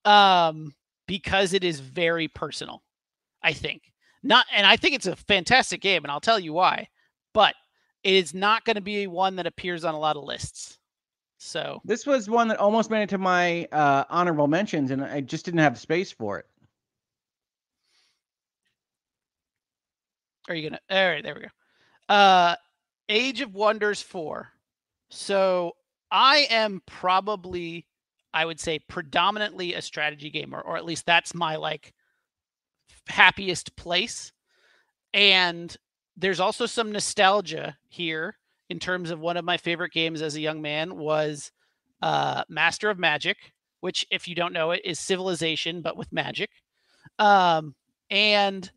um 0.05 0.75
because 1.07 1.53
it 1.53 1.65
is 1.65 1.81
very 1.81 2.29
personal 2.29 2.83
i 3.43 3.53
think 3.53 3.93
not 4.23 4.47
and 4.55 4.67
i 4.67 4.77
think 4.77 4.95
it's 4.95 5.07
a 5.07 5.17
fantastic 5.17 5.81
game 5.81 6.05
and 6.05 6.11
i'll 6.11 6.21
tell 6.21 6.41
you 6.41 6.53
why 6.53 6.89
but 7.33 7.55
it 8.03 8.15
is 8.15 8.35
not 8.35 8.65
going 8.65 8.77
to 8.77 8.83
be 8.83 9.07
one 9.07 9.37
that 9.37 9.47
appears 9.47 9.85
on 9.85 9.95
a 9.95 9.99
lot 9.99 10.17
of 10.17 10.25
lists 10.25 10.79
So 11.39 11.81
this 11.85 12.07
was 12.07 12.29
one 12.31 12.49
that 12.49 12.59
almost 12.59 12.91
made 12.91 13.03
it 13.03 13.09
to 13.11 13.19
my 13.19 13.67
uh, 13.73 14.05
honorable 14.11 14.49
mentions, 14.49 14.91
and 14.91 15.05
I 15.05 15.21
just 15.21 15.45
didn't 15.45 15.61
have 15.61 15.79
space 15.79 16.11
for 16.13 16.39
it. 16.39 16.47
Are 20.49 20.55
you 20.55 20.69
gonna? 20.69 20.81
All 20.91 21.09
right, 21.09 21.23
there 21.23 21.35
we 21.35 21.41
go. 21.43 22.15
Uh, 22.15 22.57
Age 23.09 23.41
of 23.41 23.55
Wonders 23.55 24.03
four. 24.03 24.49
So 25.11 25.73
I 26.11 26.47
am 26.51 26.83
probably, 26.87 27.87
I 28.35 28.45
would 28.45 28.61
say, 28.61 28.79
predominantly 28.79 29.75
a 29.75 29.83
strategy 29.83 30.31
gamer, 30.31 30.61
or 30.61 30.77
at 30.77 30.85
least 30.85 31.07
that's 31.07 31.35
my 31.35 31.57
like 31.57 31.95
happiest 33.09 33.77
place. 33.77 34.33
And 35.13 35.75
there's 36.17 36.41
also 36.41 36.67
some 36.67 36.93
nostalgia 36.93 37.77
here 37.89 38.37
in 38.69 38.79
terms 38.79 39.11
of 39.11 39.21
one 39.21 39.37
of 39.37 39.45
my 39.45 39.57
favorite 39.57 39.93
games 39.93 40.23
as 40.23 40.35
a 40.35 40.41
young 40.41 40.61
man 40.61 40.97
was 40.97 41.53
uh, 42.03 42.43
Master 42.49 42.91
of 42.91 42.99
Magic, 42.99 43.37
which, 43.81 44.07
if 44.11 44.27
you 44.27 44.35
don't 44.35 44.53
know 44.53 44.73
it, 44.73 44.81
is 44.85 44.99
Civilization 44.99 45.83
but 45.83 45.97
with 45.97 46.13
magic. 46.13 46.51
Um, 47.19 47.75
and 48.11 48.71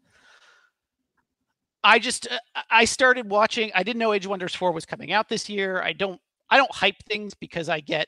I 1.83 1.99
just 1.99 2.27
uh, 2.29 2.61
I 2.69 2.85
started 2.85 3.29
watching. 3.29 3.71
I 3.73 3.83
didn't 3.83 3.99
know 3.99 4.13
Age 4.13 4.25
of 4.25 4.29
Wonders 4.29 4.55
four 4.55 4.71
was 4.71 4.85
coming 4.85 5.11
out 5.11 5.29
this 5.29 5.49
year. 5.49 5.81
I 5.81 5.93
don't 5.93 6.19
I 6.49 6.57
don't 6.57 6.71
hype 6.71 7.01
things 7.03 7.33
because 7.33 7.69
I 7.69 7.79
get 7.79 8.07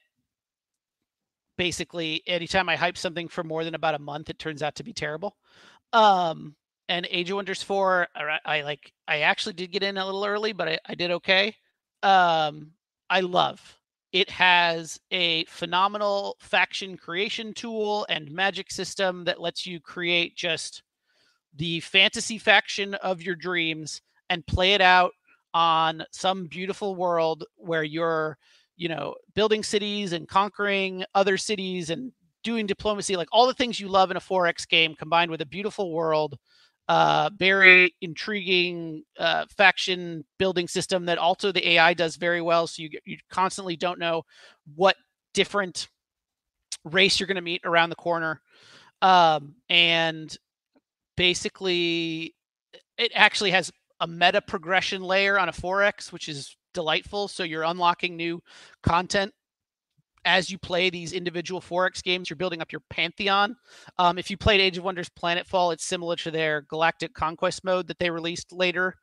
basically 1.57 2.23
anytime 2.25 2.69
I 2.69 2.75
hype 2.75 2.97
something 2.97 3.27
for 3.27 3.43
more 3.43 3.63
than 3.63 3.75
about 3.75 3.95
a 3.95 3.99
month, 3.99 4.29
it 4.29 4.39
turns 4.39 4.63
out 4.63 4.75
to 4.75 4.83
be 4.83 4.93
terrible. 4.93 5.35
Um, 5.93 6.55
and 6.89 7.07
Age 7.09 7.29
of 7.29 7.35
Wonders 7.35 7.63
4, 7.63 8.07
I, 8.15 8.39
I, 8.45 8.61
like 8.61 8.91
I 9.07 9.19
actually 9.19 9.53
did 9.53 9.71
get 9.71 9.83
in 9.83 9.97
a 9.97 10.05
little 10.05 10.25
early, 10.25 10.53
but 10.53 10.67
I, 10.67 10.79
I 10.87 10.95
did 10.95 11.11
okay. 11.11 11.55
Um, 12.03 12.71
I 13.09 13.19
love. 13.21 13.77
It 14.11 14.29
has 14.31 14.99
a 15.11 15.45
phenomenal 15.45 16.35
faction 16.39 16.97
creation 16.97 17.53
tool 17.53 18.05
and 18.09 18.31
magic 18.31 18.71
system 18.71 19.23
that 19.25 19.39
lets 19.39 19.65
you 19.65 19.79
create 19.79 20.35
just 20.35 20.83
the 21.55 21.79
fantasy 21.81 22.37
faction 22.37 22.93
of 22.95 23.21
your 23.21 23.35
dreams 23.35 24.01
and 24.29 24.45
play 24.45 24.73
it 24.73 24.81
out 24.81 25.11
on 25.53 26.03
some 26.11 26.47
beautiful 26.47 26.95
world 26.95 27.43
where 27.57 27.83
you're, 27.83 28.37
you 28.77 28.87
know, 28.87 29.15
building 29.35 29.63
cities 29.63 30.13
and 30.13 30.27
conquering 30.27 31.03
other 31.13 31.37
cities 31.37 31.89
and 31.89 32.11
doing 32.43 32.65
diplomacy, 32.65 33.15
like 33.15 33.27
all 33.31 33.47
the 33.47 33.53
things 33.53 33.79
you 33.79 33.87
love 33.87 34.11
in 34.11 34.17
a 34.17 34.21
4X 34.21 34.67
game 34.67 34.95
combined 34.95 35.29
with 35.29 35.41
a 35.41 35.45
beautiful 35.45 35.91
world, 35.91 36.37
uh, 36.87 37.29
very 37.37 37.93
intriguing 38.01 39.03
uh, 39.19 39.45
faction 39.55 40.25
building 40.39 40.67
system 40.67 41.05
that 41.05 41.17
also 41.17 41.51
the 41.51 41.69
AI 41.71 41.93
does 41.93 42.15
very 42.15 42.41
well. 42.41 42.67
So 42.67 42.83
you, 42.83 42.89
you 43.05 43.17
constantly 43.29 43.75
don't 43.75 43.99
know 43.99 44.23
what 44.75 44.95
different 45.33 45.89
race 46.83 47.19
you're 47.19 47.27
going 47.27 47.35
to 47.35 47.41
meet 47.41 47.61
around 47.63 47.89
the 47.89 47.95
corner. 47.95 48.41
Um, 49.01 49.55
and 49.69 50.35
basically, 51.15 52.35
it 52.97 53.11
actually 53.15 53.51
has 53.51 53.71
a 53.99 54.07
meta 54.07 54.41
progression 54.41 55.03
layer 55.03 55.39
on 55.39 55.49
a 55.49 55.51
4X, 55.51 56.11
which 56.11 56.27
is 56.27 56.55
delightful. 56.73 57.27
So 57.27 57.43
you're 57.43 57.63
unlocking 57.63 58.15
new 58.15 58.41
content 58.83 59.33
as 60.25 60.51
you 60.51 60.57
play 60.57 60.89
these 60.89 61.13
individual 61.13 61.61
4X 61.61 62.03
games. 62.03 62.29
You're 62.29 62.37
building 62.37 62.61
up 62.61 62.71
your 62.71 62.81
pantheon. 62.89 63.55
Um, 63.97 64.17
if 64.17 64.29
you 64.29 64.37
played 64.37 64.61
Age 64.61 64.77
of 64.77 64.83
Wonders 64.83 65.09
Planetfall, 65.09 65.73
it's 65.73 65.85
similar 65.85 66.15
to 66.17 66.31
their 66.31 66.61
Galactic 66.61 67.13
Conquest 67.13 67.63
mode 67.63 67.87
that 67.87 67.99
they 67.99 68.09
released 68.09 68.51
later 68.51 68.95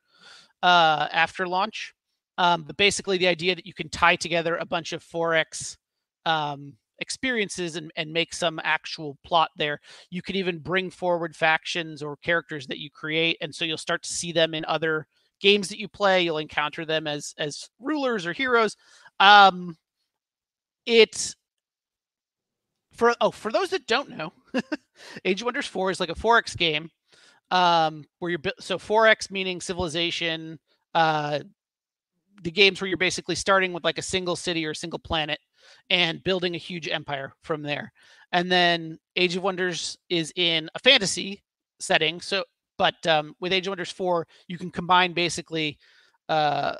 uh, 0.62 1.08
after 1.12 1.46
launch. 1.46 1.94
Um, 2.36 2.62
but 2.62 2.76
basically, 2.76 3.18
the 3.18 3.26
idea 3.26 3.56
that 3.56 3.66
you 3.66 3.74
can 3.74 3.88
tie 3.88 4.16
together 4.16 4.56
a 4.56 4.66
bunch 4.66 4.92
of 4.92 5.04
4X 5.04 5.76
um, 6.24 6.74
experiences 6.98 7.76
and, 7.76 7.90
and 7.96 8.12
make 8.12 8.32
some 8.32 8.60
actual 8.62 9.16
plot 9.24 9.50
there. 9.56 9.80
You 10.10 10.22
could 10.22 10.36
even 10.36 10.58
bring 10.58 10.90
forward 10.90 11.36
factions 11.36 12.02
or 12.02 12.16
characters 12.16 12.66
that 12.66 12.78
you 12.78 12.90
create, 12.90 13.38
and 13.40 13.54
so 13.54 13.64
you'll 13.64 13.78
start 13.78 14.02
to 14.04 14.12
see 14.12 14.32
them 14.32 14.54
in 14.54 14.64
other 14.66 15.06
games 15.40 15.68
that 15.68 15.78
you 15.78 15.88
play. 15.88 16.22
You'll 16.22 16.38
encounter 16.38 16.84
them 16.84 17.06
as 17.06 17.34
as 17.38 17.68
rulers 17.80 18.26
or 18.26 18.32
heroes. 18.32 18.76
Um, 19.20 19.76
it's 20.86 21.34
for 22.92 23.14
oh 23.20 23.30
for 23.30 23.52
those 23.52 23.70
that 23.70 23.86
don't 23.86 24.10
know, 24.10 24.32
Age 25.24 25.40
of 25.40 25.46
Wonders 25.46 25.66
Four 25.66 25.90
is 25.90 26.00
like 26.00 26.10
a 26.10 26.14
4X 26.14 26.56
game, 26.56 26.90
um, 27.50 28.04
where 28.18 28.30
you're 28.30 28.40
so 28.60 28.78
4X 28.78 29.30
meaning 29.30 29.60
civilization. 29.60 30.58
Uh, 30.94 31.40
the 32.42 32.50
games 32.50 32.80
where 32.80 32.88
you're 32.88 32.96
basically 32.96 33.34
starting 33.34 33.72
with 33.72 33.84
like 33.84 33.98
a 33.98 34.02
single 34.02 34.36
city 34.36 34.64
or 34.64 34.70
a 34.70 34.74
single 34.74 34.98
planet 34.98 35.40
and 35.90 36.22
building 36.22 36.54
a 36.54 36.58
huge 36.58 36.88
empire 36.88 37.34
from 37.42 37.62
there. 37.62 37.92
And 38.32 38.50
then 38.50 38.98
Age 39.16 39.36
of 39.36 39.42
Wonders 39.42 39.96
is 40.08 40.32
in 40.36 40.68
a 40.74 40.78
fantasy 40.78 41.42
setting. 41.80 42.20
So, 42.20 42.44
but 42.76 43.06
um, 43.06 43.34
with 43.40 43.52
Age 43.52 43.66
of 43.66 43.72
Wonders 43.72 43.90
4, 43.90 44.26
you 44.48 44.58
can 44.58 44.70
combine 44.70 45.12
basically, 45.12 45.78
uh, 46.28 46.76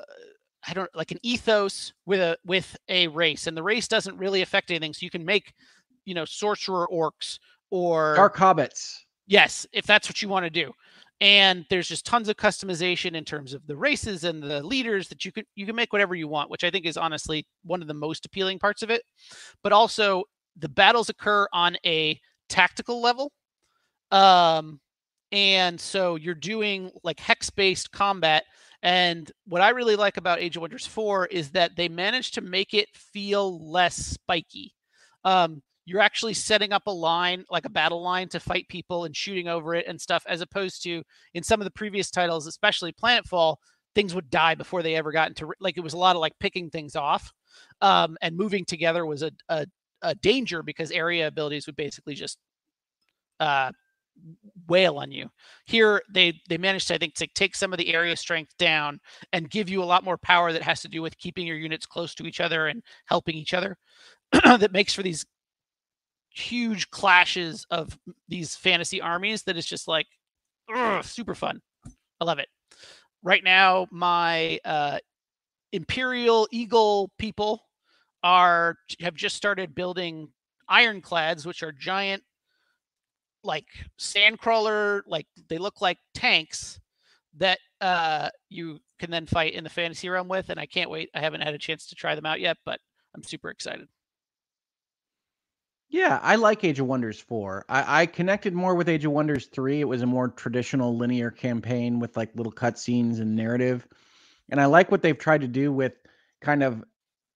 I 0.67 0.73
don't 0.73 0.93
like 0.95 1.11
an 1.11 1.19
ethos 1.23 1.93
with 2.05 2.19
a 2.19 2.37
with 2.45 2.75
a 2.89 3.07
race, 3.07 3.47
and 3.47 3.55
the 3.55 3.63
race 3.63 3.87
doesn't 3.87 4.17
really 4.17 4.41
affect 4.41 4.69
anything. 4.69 4.93
So 4.93 5.05
you 5.05 5.09
can 5.09 5.25
make, 5.25 5.53
you 6.05 6.13
know, 6.13 6.25
sorcerer 6.25 6.87
orcs 6.91 7.39
or 7.71 8.13
dark 8.15 8.35
hobbits. 8.35 8.93
Yes, 9.25 9.65
if 9.71 9.85
that's 9.85 10.09
what 10.09 10.21
you 10.21 10.27
want 10.27 10.45
to 10.45 10.49
do 10.49 10.73
and 11.21 11.65
there's 11.69 11.87
just 11.87 12.05
tons 12.05 12.29
of 12.29 12.37
customization 12.37 13.13
in 13.13 13.25
terms 13.25 13.53
of 13.53 13.65
the 13.67 13.75
races 13.75 14.23
and 14.23 14.41
the 14.41 14.63
leaders 14.63 15.09
that 15.09 15.25
you 15.25 15.31
can 15.31 15.43
you 15.55 15.65
can 15.65 15.75
make 15.75 15.91
whatever 15.91 16.15
you 16.15 16.27
want 16.27 16.49
which 16.49 16.63
i 16.63 16.69
think 16.69 16.85
is 16.85 16.97
honestly 16.97 17.45
one 17.63 17.81
of 17.81 17.87
the 17.87 17.93
most 17.93 18.25
appealing 18.25 18.59
parts 18.59 18.81
of 18.81 18.89
it. 18.89 19.01
But 19.63 19.73
also 19.73 20.23
the 20.57 20.69
battles 20.69 21.09
occur 21.09 21.47
on 21.53 21.77
a 21.85 22.19
tactical 22.47 23.01
level 23.01 23.31
um 24.11 24.79
and 25.31 25.79
so 25.79 26.15
you're 26.15 26.33
doing 26.33 26.91
like 27.03 27.19
hex 27.19 27.49
based 27.49 27.91
combat 27.91 28.43
and 28.81 29.31
what 29.45 29.61
i 29.61 29.69
really 29.69 29.95
like 29.95 30.17
about 30.17 30.39
age 30.39 30.55
of 30.55 30.61
wonders 30.61 30.87
4 30.87 31.27
is 31.27 31.51
that 31.51 31.75
they 31.75 31.89
managed 31.89 32.33
to 32.35 32.41
make 32.41 32.73
it 32.73 32.87
feel 32.93 33.69
less 33.71 33.95
spiky. 33.95 34.73
Um 35.23 35.61
you're 35.89 35.99
actually 35.99 36.35
setting 36.35 36.71
up 36.71 36.83
a 36.85 36.91
line 36.91 37.43
like 37.49 37.65
a 37.65 37.69
battle 37.69 38.01
line 38.01 38.29
to 38.29 38.39
fight 38.39 38.67
people 38.69 39.05
and 39.05 39.15
shooting 39.15 39.47
over 39.47 39.73
it 39.73 39.87
and 39.87 39.99
stuff 39.99 40.23
as 40.27 40.41
opposed 40.41 40.83
to 40.83 41.01
in 41.33 41.41
some 41.41 41.59
of 41.59 41.65
the 41.65 41.71
previous 41.71 42.11
titles 42.11 42.45
especially 42.45 42.93
planetfall 42.93 43.55
things 43.95 44.13
would 44.13 44.29
die 44.29 44.53
before 44.53 44.83
they 44.83 44.95
ever 44.95 45.11
got 45.11 45.29
into 45.29 45.51
like 45.59 45.77
it 45.77 45.83
was 45.83 45.93
a 45.93 45.97
lot 45.97 46.15
of 46.15 46.21
like 46.21 46.33
picking 46.39 46.69
things 46.69 46.95
off 46.95 47.33
um, 47.81 48.15
and 48.21 48.37
moving 48.37 48.63
together 48.63 49.05
was 49.05 49.23
a, 49.23 49.31
a, 49.49 49.65
a, 50.03 50.13
danger 50.15 50.61
because 50.61 50.91
area 50.91 51.27
abilities 51.27 51.65
would 51.65 51.75
basically 51.75 52.13
just 52.13 52.37
uh, 53.39 53.71
wail 54.67 54.97
on 54.97 55.11
you. 55.11 55.29
Here 55.65 56.01
they 56.13 56.39
they 56.47 56.57
managed 56.57 56.87
to 56.89 56.95
i 56.95 56.97
think 56.97 57.15
to 57.15 57.27
take 57.33 57.55
some 57.55 57.73
of 57.73 57.79
the 57.79 57.93
area 57.93 58.15
strength 58.15 58.55
down 58.57 58.99
and 59.33 59.49
give 59.49 59.69
you 59.69 59.81
a 59.81 59.85
lot 59.85 60.03
more 60.03 60.17
power 60.17 60.53
that 60.53 60.61
has 60.61 60.81
to 60.81 60.87
do 60.87 61.01
with 61.01 61.17
keeping 61.17 61.47
your 61.47 61.57
units 61.57 61.85
close 61.85 62.13
to 62.15 62.25
each 62.25 62.39
other 62.39 62.67
and 62.67 62.83
helping 63.05 63.35
each 63.35 63.53
other 63.53 63.77
that 64.31 64.71
makes 64.71 64.93
for 64.93 65.03
these 65.03 65.25
huge 66.39 66.89
clashes 66.91 67.65
of 67.69 67.97
these 68.27 68.55
fantasy 68.55 69.01
armies 69.01 69.43
that 69.43 69.57
is 69.57 69.65
just 69.65 69.87
like 69.87 70.07
ugh, 70.73 71.03
super 71.03 71.35
fun. 71.35 71.61
I 72.19 72.25
love 72.25 72.39
it. 72.39 72.47
Right 73.23 73.43
now, 73.43 73.87
my 73.91 74.59
uh, 74.63 74.99
Imperial 75.71 76.47
Eagle 76.51 77.11
people 77.17 77.63
are 78.23 78.75
have 79.01 79.15
just 79.15 79.35
started 79.35 79.75
building 79.75 80.29
ironclads, 80.67 81.45
which 81.45 81.63
are 81.63 81.71
giant, 81.71 82.23
like 83.43 83.67
sandcrawler, 83.99 85.01
like 85.07 85.27
they 85.47 85.57
look 85.57 85.81
like 85.81 85.97
tanks 86.13 86.79
that 87.37 87.59
uh, 87.81 88.29
you 88.49 88.79
can 88.99 89.11
then 89.11 89.25
fight 89.25 89.53
in 89.53 89.63
the 89.63 89.69
fantasy 89.69 90.09
realm 90.09 90.27
with. 90.27 90.49
And 90.49 90.59
I 90.59 90.65
can't 90.65 90.89
wait. 90.89 91.09
I 91.13 91.19
haven't 91.19 91.41
had 91.41 91.53
a 91.53 91.59
chance 91.59 91.87
to 91.87 91.95
try 91.95 92.15
them 92.15 92.25
out 92.25 92.39
yet, 92.39 92.57
but 92.65 92.79
I'm 93.15 93.23
super 93.23 93.49
excited. 93.49 93.87
Yeah, 95.89 96.19
I 96.21 96.35
like 96.35 96.63
Age 96.63 96.79
of 96.79 96.85
Wonders 96.85 97.19
4. 97.19 97.65
I, 97.67 98.01
I 98.01 98.05
connected 98.05 98.53
more 98.53 98.75
with 98.75 98.87
Age 98.87 99.05
of 99.05 99.11
Wonders 99.11 99.47
3. 99.47 99.81
It 99.81 99.85
was 99.85 100.03
a 100.03 100.05
more 100.05 100.27
traditional 100.29 100.95
linear 100.95 101.31
campaign 101.31 101.99
with 101.99 102.15
like 102.15 102.35
little 102.35 102.51
cutscenes 102.51 103.19
and 103.19 103.35
narrative. 103.35 103.87
And 104.49 104.61
I 104.61 104.65
like 104.65 104.91
what 104.91 105.01
they've 105.01 105.17
tried 105.17 105.41
to 105.41 105.47
do 105.47 105.71
with 105.71 105.93
kind 106.41 106.61
of 106.61 106.83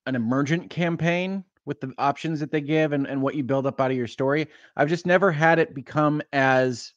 an 0.06 0.16
emergent 0.16 0.70
campaign 0.70 1.44
with 1.66 1.82
the 1.82 1.94
options 1.98 2.40
that 2.42 2.52
they 2.52 2.62
give 2.62 2.92
and, 2.92 3.08
and 3.08 3.22
what 3.22 3.36
you 3.36 3.44
build 3.44 3.66
up 3.66 3.82
out 3.82 3.90
of 3.90 3.98
your 3.98 4.08
story. 4.08 4.48
I've 4.76 4.90
just 4.90 5.08
never 5.08 5.32
had 5.32 5.58
it 5.58 5.74
become 5.74 6.22
as 6.32 6.94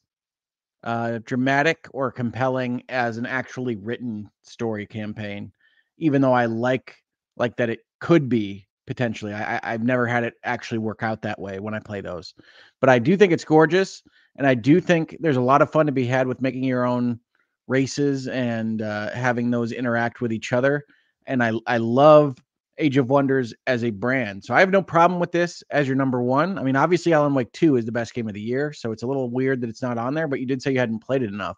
uh, 0.84 1.20
dramatic 1.24 1.88
or 1.92 2.12
compelling 2.12 2.82
as 2.90 3.16
an 3.16 3.24
actually 3.24 3.76
written 3.76 4.30
story 4.42 4.86
campaign, 4.86 5.52
even 5.96 6.20
though 6.20 6.34
I 6.34 6.46
like 6.46 6.96
like 7.36 7.56
that 7.56 7.70
it 7.70 7.80
could 8.00 8.28
be 8.28 8.66
potentially. 8.86 9.32
I, 9.32 9.60
I've 9.62 9.82
never 9.82 10.06
had 10.06 10.24
it 10.24 10.34
actually 10.44 10.78
work 10.78 11.02
out 11.02 11.22
that 11.22 11.38
way 11.38 11.58
when 11.58 11.74
I 11.74 11.78
play 11.78 12.00
those, 12.00 12.34
but 12.80 12.90
I 12.90 12.98
do 12.98 13.16
think 13.16 13.32
it's 13.32 13.44
gorgeous, 13.44 14.02
and 14.36 14.46
I 14.46 14.54
do 14.54 14.80
think 14.80 15.16
there's 15.20 15.36
a 15.36 15.42
lot 15.42 15.62
of 15.62 15.70
fun 15.70 15.86
to 15.86 15.92
be 15.92 16.06
had 16.06 16.26
with 16.26 16.40
making 16.40 16.64
your 16.64 16.84
own 16.84 17.20
races 17.68 18.28
and 18.28 18.82
uh, 18.82 19.10
having 19.10 19.50
those 19.50 19.72
interact 19.72 20.20
with 20.20 20.32
each 20.32 20.52
other. 20.52 20.84
And 21.26 21.42
I 21.42 21.52
I 21.66 21.78
love 21.78 22.36
Age 22.78 22.96
of 22.96 23.08
Wonders 23.08 23.54
as 23.66 23.84
a 23.84 23.90
brand. 23.90 24.44
So 24.44 24.54
I 24.54 24.60
have 24.60 24.70
no 24.70 24.82
problem 24.82 25.18
with 25.18 25.32
this 25.32 25.62
as 25.70 25.86
your 25.86 25.96
number 25.96 26.22
one. 26.22 26.58
I 26.58 26.62
mean, 26.62 26.76
obviously, 26.76 27.12
Alan 27.12 27.34
Wake 27.34 27.50
2 27.52 27.76
is 27.76 27.84
the 27.84 27.92
best 27.92 28.14
game 28.14 28.28
of 28.28 28.34
the 28.34 28.40
year. 28.40 28.72
So 28.72 28.92
it's 28.92 29.02
a 29.02 29.06
little 29.06 29.30
weird 29.30 29.60
that 29.62 29.70
it's 29.70 29.82
not 29.82 29.98
on 29.98 30.14
there, 30.14 30.28
but 30.28 30.40
you 30.40 30.46
did 30.46 30.62
say 30.62 30.72
you 30.72 30.78
hadn't 30.78 31.04
played 31.04 31.22
it 31.22 31.32
enough. 31.32 31.56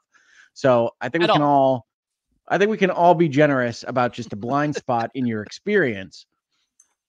So 0.54 0.92
I 1.00 1.08
think 1.08 1.24
At 1.24 1.30
we 1.30 1.32
can 1.34 1.42
all. 1.42 1.52
all 1.52 1.86
I 2.48 2.56
think 2.56 2.70
we 2.70 2.78
can 2.78 2.90
all 2.90 3.14
be 3.14 3.28
generous 3.28 3.84
about 3.86 4.12
just 4.12 4.32
a 4.32 4.36
blind 4.36 4.74
spot 4.74 5.10
in 5.14 5.26
your 5.26 5.42
experience. 5.42 6.26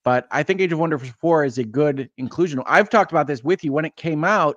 But 0.04 0.26
I 0.30 0.42
think 0.42 0.60
Age 0.60 0.72
of 0.72 0.78
Wonders 0.78 1.08
4 1.20 1.44
is 1.44 1.58
a 1.58 1.64
good 1.64 2.08
inclusion. 2.16 2.62
I've 2.66 2.88
talked 2.88 3.12
about 3.12 3.26
this 3.26 3.44
with 3.44 3.64
you 3.64 3.72
when 3.72 3.84
it 3.84 3.96
came 3.96 4.24
out. 4.24 4.56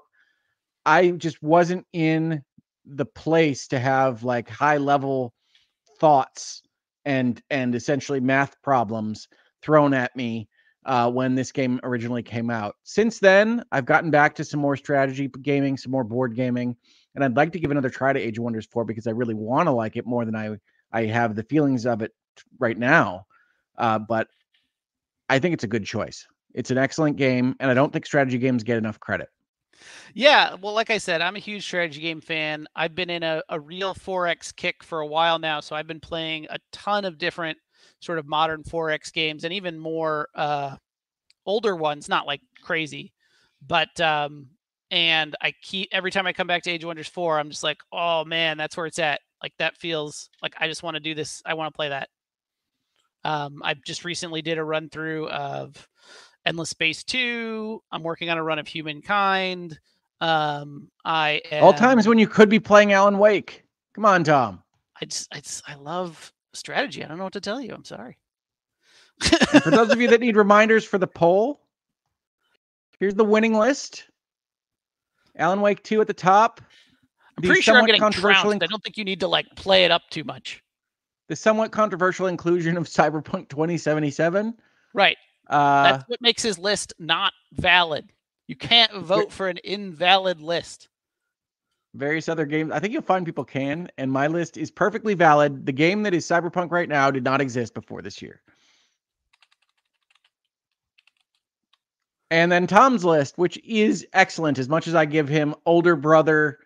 I 0.85 1.11
just 1.11 1.41
wasn't 1.41 1.85
in 1.93 2.41
the 2.85 3.05
place 3.05 3.67
to 3.69 3.79
have 3.79 4.23
like 4.23 4.49
high 4.49 4.77
level 4.77 5.33
thoughts 5.99 6.61
and 7.05 7.41
and 7.49 7.75
essentially 7.75 8.19
math 8.19 8.61
problems 8.61 9.27
thrown 9.61 9.93
at 9.93 10.15
me 10.15 10.47
uh, 10.85 11.09
when 11.09 11.35
this 11.35 11.51
game 11.51 11.79
originally 11.83 12.23
came 12.23 12.49
out. 12.49 12.75
Since 12.83 13.19
then, 13.19 13.63
I've 13.71 13.85
gotten 13.85 14.11
back 14.11 14.35
to 14.35 14.43
some 14.43 14.59
more 14.59 14.75
strategy 14.75 15.29
gaming, 15.41 15.77
some 15.77 15.91
more 15.91 16.03
board 16.03 16.35
gaming, 16.35 16.75
and 17.15 17.23
I'd 17.23 17.37
like 17.37 17.51
to 17.53 17.59
give 17.59 17.71
another 17.71 17.89
try 17.89 18.11
to 18.11 18.19
Age 18.19 18.37
of 18.37 18.43
Wonders 18.43 18.65
4 18.65 18.83
because 18.85 19.07
I 19.07 19.11
really 19.11 19.33
want 19.33 19.67
to 19.67 19.71
like 19.71 19.95
it 19.95 20.05
more 20.05 20.25
than 20.25 20.35
I 20.35 20.57
I 20.91 21.05
have 21.05 21.35
the 21.35 21.43
feelings 21.43 21.85
of 21.85 22.01
it 22.01 22.11
right 22.59 22.77
now. 22.77 23.25
Uh, 23.77 23.99
but 23.99 24.27
I 25.29 25.39
think 25.39 25.53
it's 25.53 25.63
a 25.63 25.67
good 25.67 25.85
choice. 25.85 26.27
It's 26.53 26.71
an 26.71 26.77
excellent 26.77 27.17
game, 27.17 27.55
and 27.59 27.71
I 27.71 27.73
don't 27.73 27.91
think 27.91 28.05
strategy 28.05 28.37
games 28.37 28.63
get 28.63 28.77
enough 28.77 28.99
credit. 28.99 29.29
Yeah, 30.13 30.55
well, 30.61 30.73
like 30.73 30.89
I 30.89 30.97
said, 30.97 31.21
I'm 31.21 31.35
a 31.35 31.39
huge 31.39 31.63
strategy 31.63 32.01
game 32.01 32.21
fan. 32.21 32.67
I've 32.75 32.95
been 32.95 33.09
in 33.09 33.23
a, 33.23 33.41
a 33.49 33.59
real 33.59 33.93
4X 33.93 34.55
kick 34.55 34.83
for 34.83 34.99
a 34.99 35.07
while 35.07 35.39
now. 35.39 35.59
So 35.59 35.75
I've 35.75 35.87
been 35.87 35.99
playing 35.99 36.47
a 36.49 36.59
ton 36.71 37.05
of 37.05 37.17
different 37.17 37.57
sort 37.99 38.19
of 38.19 38.27
modern 38.27 38.63
4X 38.63 39.11
games 39.11 39.43
and 39.43 39.53
even 39.53 39.79
more 39.79 40.27
uh, 40.35 40.75
older 41.45 41.75
ones, 41.75 42.07
not 42.07 42.27
like 42.27 42.41
crazy. 42.61 43.13
But, 43.65 43.99
um, 43.99 44.47
and 44.91 45.35
I 45.41 45.53
keep, 45.61 45.89
every 45.91 46.11
time 46.11 46.27
I 46.27 46.33
come 46.33 46.47
back 46.47 46.63
to 46.63 46.71
Age 46.71 46.83
of 46.83 46.87
Wonders 46.87 47.07
4, 47.07 47.39
I'm 47.39 47.49
just 47.49 47.63
like, 47.63 47.79
oh 47.91 48.23
man, 48.25 48.57
that's 48.57 48.77
where 48.77 48.85
it's 48.85 48.99
at. 48.99 49.21
Like 49.41 49.53
that 49.57 49.77
feels 49.77 50.29
like 50.41 50.53
I 50.59 50.67
just 50.67 50.83
want 50.83 50.95
to 50.95 51.01
do 51.01 51.15
this. 51.15 51.41
I 51.45 51.55
want 51.55 51.73
to 51.73 51.75
play 51.75 51.89
that. 51.89 52.09
Um, 53.25 53.61
I 53.63 53.73
just 53.73 54.05
recently 54.05 54.41
did 54.41 54.57
a 54.57 54.63
run 54.63 54.89
through 54.89 55.29
of 55.29 55.87
Endless 56.45 56.69
Space 56.69 57.03
2. 57.03 57.81
I'm 57.91 58.03
working 58.03 58.29
on 58.29 58.37
a 58.37 58.43
run 58.43 58.59
of 58.59 58.67
Humankind. 58.67 59.79
Um, 60.21 60.89
I 61.03 61.41
am, 61.51 61.63
All 61.63 61.73
times 61.73 62.07
when 62.07 62.17
you 62.17 62.27
could 62.27 62.49
be 62.49 62.59
playing 62.59 62.93
Alan 62.93 63.17
Wake. 63.17 63.63
Come 63.93 64.05
on, 64.05 64.23
Tom. 64.23 64.63
I 65.01 65.05
just, 65.05 65.27
I 65.33 65.39
just 65.39 65.63
I 65.67 65.75
love 65.75 66.31
strategy. 66.53 67.03
I 67.03 67.07
don't 67.07 67.17
know 67.17 67.23
what 67.25 67.33
to 67.33 67.41
tell 67.41 67.59
you. 67.59 67.73
I'm 67.73 67.83
sorry. 67.83 68.17
For 69.63 69.69
those 69.69 69.91
of 69.91 70.01
you 70.01 70.07
that 70.09 70.21
need 70.21 70.35
reminders 70.37 70.85
for 70.85 70.97
the 70.97 71.07
poll, 71.07 71.61
here's 72.99 73.15
the 73.15 73.25
winning 73.25 73.53
list. 73.53 74.05
Alan 75.37 75.61
Wake 75.61 75.83
2 75.83 76.01
at 76.01 76.07
the 76.07 76.13
top. 76.13 76.61
I'm 77.37 77.43
pretty 77.43 77.61
sure 77.61 77.75
I'm 77.75 77.85
getting 77.85 78.01
controversial 78.01 78.43
trounced. 78.43 78.63
I 78.63 78.67
don't 78.67 78.83
think 78.83 78.97
you 78.97 79.03
need 79.03 79.19
to 79.21 79.27
like 79.27 79.47
play 79.55 79.85
it 79.85 79.91
up 79.91 80.03
too 80.11 80.23
much. 80.23 80.61
The 81.27 81.35
somewhat 81.35 81.71
controversial 81.71 82.27
inclusion 82.27 82.77
of 82.77 82.85
Cyberpunk 82.85 83.49
2077. 83.49 84.53
Right. 84.93 85.17
Uh, 85.49 85.83
That's 85.83 86.09
what 86.09 86.21
makes 86.21 86.43
his 86.43 86.59
list 86.59 86.93
not 86.99 87.33
valid. 87.53 88.11
You 88.47 88.55
can't 88.55 88.93
vote 88.93 89.31
for 89.31 89.47
an 89.47 89.57
invalid 89.57 90.41
list. 90.41 90.89
various 91.95 92.27
other 92.27 92.45
games. 92.45 92.71
I 92.71 92.79
think 92.79 92.91
you'll 92.91 93.01
find 93.03 93.25
people 93.25 93.45
can, 93.45 93.89
and 93.97 94.11
my 94.11 94.27
list 94.27 94.57
is 94.57 94.69
perfectly 94.71 95.13
valid. 95.13 95.65
The 95.65 95.71
game 95.71 96.03
that 96.03 96.13
is 96.13 96.25
Cyberpunk 96.25 96.71
right 96.71 96.89
now 96.89 97.09
did 97.11 97.23
not 97.23 97.39
exist 97.39 97.73
before 97.73 98.01
this 98.01 98.21
year. 98.21 98.41
And 102.31 102.51
then 102.51 102.65
Tom's 102.65 103.05
list, 103.05 103.37
which 103.37 103.59
is 103.63 104.07
excellent, 104.13 104.57
as 104.57 104.67
much 104.67 104.87
as 104.87 104.95
I 104.95 105.05
give 105.05 105.29
him 105.29 105.53
older 105.65 105.95
brother 105.95 106.59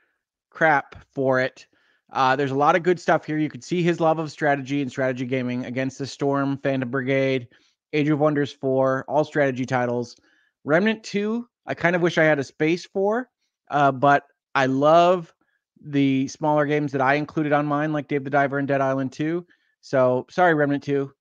crap 0.49 0.95
for 1.13 1.39
it. 1.41 1.67
Uh, 2.11 2.35
there's 2.35 2.51
a 2.51 2.55
lot 2.55 2.75
of 2.75 2.83
good 2.83 2.99
stuff 2.99 3.25
here. 3.25 3.37
You 3.37 3.49
could 3.49 3.63
see 3.63 3.83
his 3.83 3.99
love 3.99 4.19
of 4.19 4.31
strategy 4.31 4.81
and 4.81 4.89
strategy 4.89 5.25
gaming 5.25 5.65
against 5.65 5.97
the 5.97 6.07
Storm, 6.07 6.57
Phantom 6.57 6.89
Brigade, 6.89 7.47
Age 7.93 8.09
of 8.09 8.19
Wonders 8.19 8.51
4, 8.51 9.05
all 9.07 9.23
strategy 9.23 9.65
titles. 9.65 10.15
Remnant 10.63 11.03
2, 11.03 11.47
I 11.65 11.73
kind 11.73 11.95
of 11.95 12.01
wish 12.01 12.17
I 12.17 12.23
had 12.23 12.39
a 12.39 12.43
space 12.43 12.85
for, 12.85 13.29
uh, 13.69 13.91
but 13.91 14.23
I 14.55 14.67
love 14.67 15.33
the 15.81 16.27
smaller 16.27 16.65
games 16.65 16.91
that 16.93 17.01
I 17.01 17.15
included 17.15 17.53
on 17.53 17.65
mine, 17.65 17.93
like 17.93 18.07
Dave 18.07 18.23
the 18.23 18.29
Diver 18.29 18.57
and 18.57 18.67
Dead 18.67 18.81
Island 18.81 19.11
2. 19.11 19.45
So 19.81 20.25
sorry, 20.29 20.53
Remnant 20.53 20.83
2. 20.83 21.11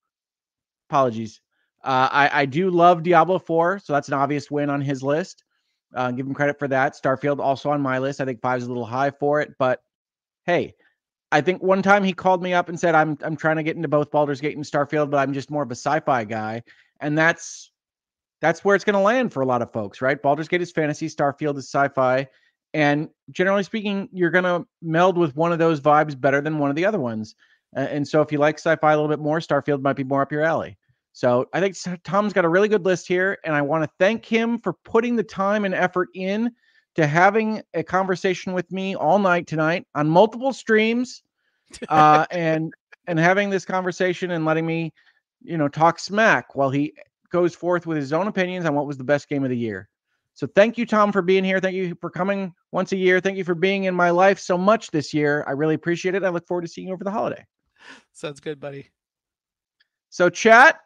Apologies. 0.88 1.40
Uh, 1.84 2.08
I, 2.10 2.42
I 2.42 2.46
do 2.46 2.70
love 2.70 3.02
Diablo 3.02 3.38
4, 3.38 3.80
so 3.80 3.92
that's 3.92 4.08
an 4.08 4.14
obvious 4.14 4.50
win 4.50 4.70
on 4.70 4.80
his 4.80 5.02
list. 5.02 5.44
Uh, 5.94 6.10
give 6.10 6.26
him 6.26 6.34
credit 6.34 6.58
for 6.58 6.68
that. 6.68 6.94
Starfield 6.94 7.38
also 7.38 7.70
on 7.70 7.80
my 7.80 7.98
list. 7.98 8.20
I 8.20 8.24
think 8.24 8.40
five's 8.40 8.64
a 8.64 8.68
little 8.68 8.84
high 8.84 9.10
for 9.10 9.40
it, 9.40 9.54
but 9.58 9.80
hey, 10.46 10.74
I 11.32 11.40
think 11.40 11.62
one 11.62 11.82
time 11.82 12.04
he 12.04 12.12
called 12.12 12.42
me 12.42 12.54
up 12.54 12.68
and 12.68 12.78
said, 12.78 12.94
"I'm 12.94 13.18
I'm 13.22 13.36
trying 13.36 13.56
to 13.56 13.62
get 13.62 13.76
into 13.76 13.88
both 13.88 14.10
Baldur's 14.10 14.40
Gate 14.40 14.56
and 14.56 14.64
Starfield, 14.64 15.10
but 15.10 15.18
I'm 15.18 15.32
just 15.32 15.50
more 15.50 15.62
of 15.62 15.70
a 15.70 15.74
sci-fi 15.74 16.24
guy," 16.24 16.62
and 17.00 17.18
that's 17.18 17.72
that's 18.40 18.64
where 18.64 18.76
it's 18.76 18.84
going 18.84 18.94
to 18.94 19.00
land 19.00 19.32
for 19.32 19.42
a 19.42 19.46
lot 19.46 19.62
of 19.62 19.72
folks, 19.72 20.00
right? 20.00 20.20
Baldur's 20.20 20.48
Gate 20.48 20.62
is 20.62 20.70
fantasy, 20.70 21.08
Starfield 21.08 21.56
is 21.56 21.68
sci-fi, 21.68 22.28
and 22.74 23.08
generally 23.30 23.62
speaking, 23.62 24.08
you're 24.12 24.30
going 24.30 24.44
to 24.44 24.66
meld 24.82 25.16
with 25.16 25.34
one 25.34 25.52
of 25.52 25.58
those 25.58 25.80
vibes 25.80 26.18
better 26.18 26.40
than 26.40 26.58
one 26.58 26.70
of 26.70 26.76
the 26.76 26.84
other 26.84 27.00
ones. 27.00 27.34
And 27.74 28.06
so, 28.06 28.22
if 28.22 28.30
you 28.30 28.38
like 28.38 28.58
sci-fi 28.58 28.92
a 28.92 28.96
little 28.96 29.08
bit 29.08 29.18
more, 29.18 29.38
Starfield 29.38 29.82
might 29.82 29.96
be 29.96 30.04
more 30.04 30.22
up 30.22 30.32
your 30.32 30.42
alley. 30.42 30.78
So, 31.12 31.46
I 31.52 31.60
think 31.60 31.76
Tom's 32.04 32.32
got 32.32 32.44
a 32.44 32.48
really 32.48 32.68
good 32.68 32.84
list 32.84 33.08
here, 33.08 33.38
and 33.44 33.54
I 33.54 33.62
want 33.62 33.84
to 33.84 33.90
thank 33.98 34.24
him 34.24 34.60
for 34.60 34.74
putting 34.84 35.16
the 35.16 35.22
time 35.22 35.64
and 35.64 35.74
effort 35.74 36.08
in 36.14 36.52
to 36.96 37.06
having 37.06 37.62
a 37.74 37.82
conversation 37.82 38.52
with 38.52 38.70
me 38.72 38.94
all 38.94 39.18
night 39.18 39.46
tonight 39.46 39.86
on 39.94 40.08
multiple 40.08 40.52
streams, 40.52 41.22
uh, 41.88 42.26
and 42.30 42.72
and 43.06 43.18
having 43.18 43.50
this 43.50 43.64
conversation 43.64 44.32
and 44.32 44.44
letting 44.44 44.66
me, 44.66 44.92
you 45.42 45.56
know, 45.56 45.68
talk 45.68 45.98
smack 45.98 46.56
while 46.56 46.70
he 46.70 46.92
goes 47.30 47.54
forth 47.54 47.86
with 47.86 47.96
his 47.96 48.12
own 48.12 48.26
opinions 48.26 48.66
on 48.66 48.74
what 48.74 48.86
was 48.86 48.98
the 48.98 49.04
best 49.04 49.28
game 49.28 49.44
of 49.44 49.50
the 49.50 49.56
year. 49.56 49.88
So 50.34 50.46
thank 50.46 50.76
you, 50.76 50.84
Tom, 50.84 51.12
for 51.12 51.22
being 51.22 51.44
here. 51.44 51.60
Thank 51.60 51.76
you 51.76 51.96
for 52.00 52.10
coming 52.10 52.52
once 52.72 52.92
a 52.92 52.96
year. 52.96 53.20
Thank 53.20 53.38
you 53.38 53.44
for 53.44 53.54
being 53.54 53.84
in 53.84 53.94
my 53.94 54.10
life 54.10 54.38
so 54.38 54.58
much 54.58 54.90
this 54.90 55.14
year. 55.14 55.44
I 55.46 55.52
really 55.52 55.74
appreciate 55.74 56.14
it. 56.14 56.24
I 56.24 56.28
look 56.28 56.46
forward 56.46 56.62
to 56.62 56.68
seeing 56.68 56.88
you 56.88 56.94
over 56.94 57.04
the 57.04 57.10
holiday. 57.10 57.44
Sounds 58.12 58.40
good, 58.40 58.60
buddy. 58.60 58.90
So, 60.10 60.28
chat, 60.28 60.80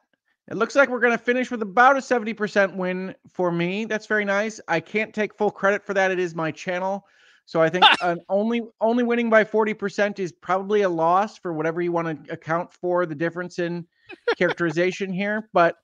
it 0.51 0.57
looks 0.57 0.75
like 0.75 0.89
we're 0.89 1.01
going 1.01 1.17
to 1.17 1.25
finish 1.25 1.51
with 1.51 1.63
about 1.63 1.97
a 1.97 2.01
70% 2.01 2.75
win 2.75 3.15
for 3.33 3.53
me. 3.53 3.85
That's 3.85 4.07
very 4.07 4.25
nice. 4.25 4.61
I 4.67 4.81
can't 4.81 5.15
take 5.15 5.35
full 5.35 5.51
credit 5.51 5.85
for 5.85 5.95
that. 5.95 6.11
It 6.11 6.19
is 6.19 6.35
my 6.35 6.51
channel. 6.51 7.07
So 7.47 7.63
I 7.63 7.69
think 7.69 7.85
an 8.03 8.21
only 8.29 8.63
only 8.81 9.05
winning 9.05 9.31
by 9.31 9.45
40% 9.45 10.19
is 10.19 10.33
probably 10.33 10.83
a 10.83 10.89
loss 10.89 11.39
for 11.39 11.53
whatever 11.53 11.81
you 11.81 11.93
want 11.93 12.27
to 12.27 12.33
account 12.33 12.73
for 12.73 13.07
the 13.07 13.15
difference 13.15 13.59
in 13.59 13.87
characterization 14.37 15.13
here. 15.13 15.49
But 15.53 15.77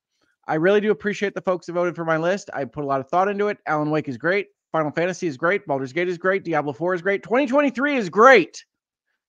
I 0.48 0.54
really 0.54 0.80
do 0.80 0.90
appreciate 0.90 1.34
the 1.34 1.40
folks 1.40 1.66
that 1.66 1.72
voted 1.72 1.96
for 1.96 2.04
my 2.04 2.16
list. 2.16 2.50
I 2.52 2.64
put 2.64 2.84
a 2.84 2.86
lot 2.86 3.00
of 3.00 3.08
thought 3.08 3.28
into 3.28 3.48
it. 3.48 3.58
Alan 3.66 3.90
Wake 3.90 4.08
is 4.08 4.16
great. 4.16 4.48
Final 4.72 4.90
Fantasy 4.90 5.26
is 5.26 5.36
great. 5.36 5.66
Baldur's 5.66 5.92
Gate 5.92 6.08
is 6.08 6.18
great. 6.18 6.44
Diablo 6.44 6.72
4 6.72 6.94
is 6.94 7.02
great. 7.02 7.22
2023 7.22 7.96
is 7.96 8.10
great. 8.10 8.64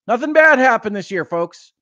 Nothing 0.08 0.34
bad 0.34 0.60
happened 0.60 0.96
this 0.96 1.10
year, 1.10 1.26
folks. 1.26 1.74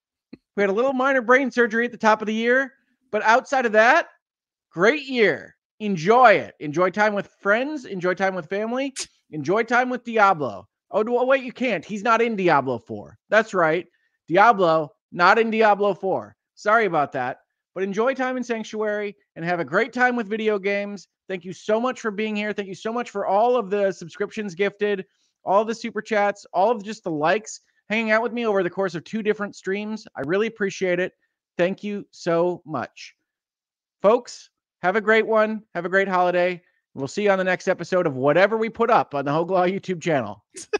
We 0.56 0.61
had 0.64 0.69
a 0.69 0.73
little 0.73 0.94
minor 0.94 1.22
brain 1.22 1.52
surgery 1.52 1.86
at 1.86 1.91
the 1.91 1.98
top 1.98 2.22
of 2.22 2.27
the 2.27 2.34
year, 2.34 2.73
but 3.16 3.24
outside 3.24 3.66
of 3.66 3.72
that, 3.72 4.10
great 4.74 5.04
year. 5.04 5.56
Enjoy 5.80 6.34
it. 6.34 6.54
Enjoy 6.60 6.90
time 6.90 7.14
with 7.14 7.30
friends. 7.40 7.86
Enjoy 7.86 8.14
time 8.14 8.36
with 8.36 8.50
family. 8.50 8.94
Enjoy 9.32 9.64
time 9.64 9.90
with 9.90 10.04
Diablo. 10.04 10.68
Oh, 10.92 11.26
wait, 11.26 11.42
you 11.42 11.54
can't. 11.54 11.86
He's 11.86 12.04
not 12.04 12.22
in 12.22 12.36
Diablo 12.36 12.78
4. 12.78 13.18
That's 13.30 13.54
right. 13.54 13.88
Diablo, 14.28 14.92
not 15.14 15.40
in 15.40 15.50
Diablo 15.50 15.94
4. 15.94 16.36
Sorry 16.56 16.88
about 16.88 17.14
that. 17.14 17.38
But 17.74 17.86
enjoy 17.86 18.16
time 18.16 18.36
in 18.36 18.44
Sanctuary 18.44 19.16
and 19.38 19.46
have 19.46 19.62
a 19.62 19.64
great 19.64 19.94
time 19.94 20.18
with 20.18 20.28
video 20.28 20.60
games. 20.60 21.08
Thank 21.30 21.46
you 21.46 21.54
so 21.54 21.80
much 21.80 22.02
for 22.02 22.12
being 22.12 22.36
here. 22.36 22.52
Thank 22.52 22.68
you 22.68 22.76
so 22.76 22.92
much 22.92 23.12
for 23.12 23.26
all 23.26 23.56
of 23.56 23.70
the 23.70 23.94
subscriptions 23.94 24.56
gifted, 24.56 25.06
all 25.46 25.64
the 25.64 25.74
super 25.74 26.02
chats, 26.02 26.46
all 26.52 26.70
of 26.70 26.84
just 26.84 27.06
the 27.06 27.12
likes, 27.12 27.62
hanging 27.88 28.12
out 28.12 28.24
with 28.24 28.34
me 28.34 28.46
over 28.46 28.62
the 28.62 28.70
course 28.70 28.94
of 28.94 29.06
two 29.06 29.24
different 29.24 29.56
streams. 29.56 30.06
I 30.18 30.22
really 30.26 30.48
appreciate 30.48 31.00
it. 31.00 31.14
Thank 31.57 31.84
you 31.84 32.06
so 32.11 32.61
much. 32.65 33.15
Folks, 34.02 34.49
have 34.82 34.95
a 34.95 35.02
great 35.02 35.26
one. 35.26 35.64
Have 35.73 35.86
a 35.86 35.90
great 35.90 36.07
holiday. 36.07 36.61
We'll 36.94 37.07
see 37.07 37.23
you 37.23 37.32
on 37.32 37.38
the 37.38 37.44
next 37.44 37.68
episode 37.68 38.07
of 38.07 38.15
whatever 38.15 38.57
we 38.57 38.69
put 38.69 38.90
up 38.90 39.15
on 39.15 39.26
the 39.26 39.32
HoegLaw 39.32 39.72
YouTube 39.72 40.02
channel. 40.02 40.45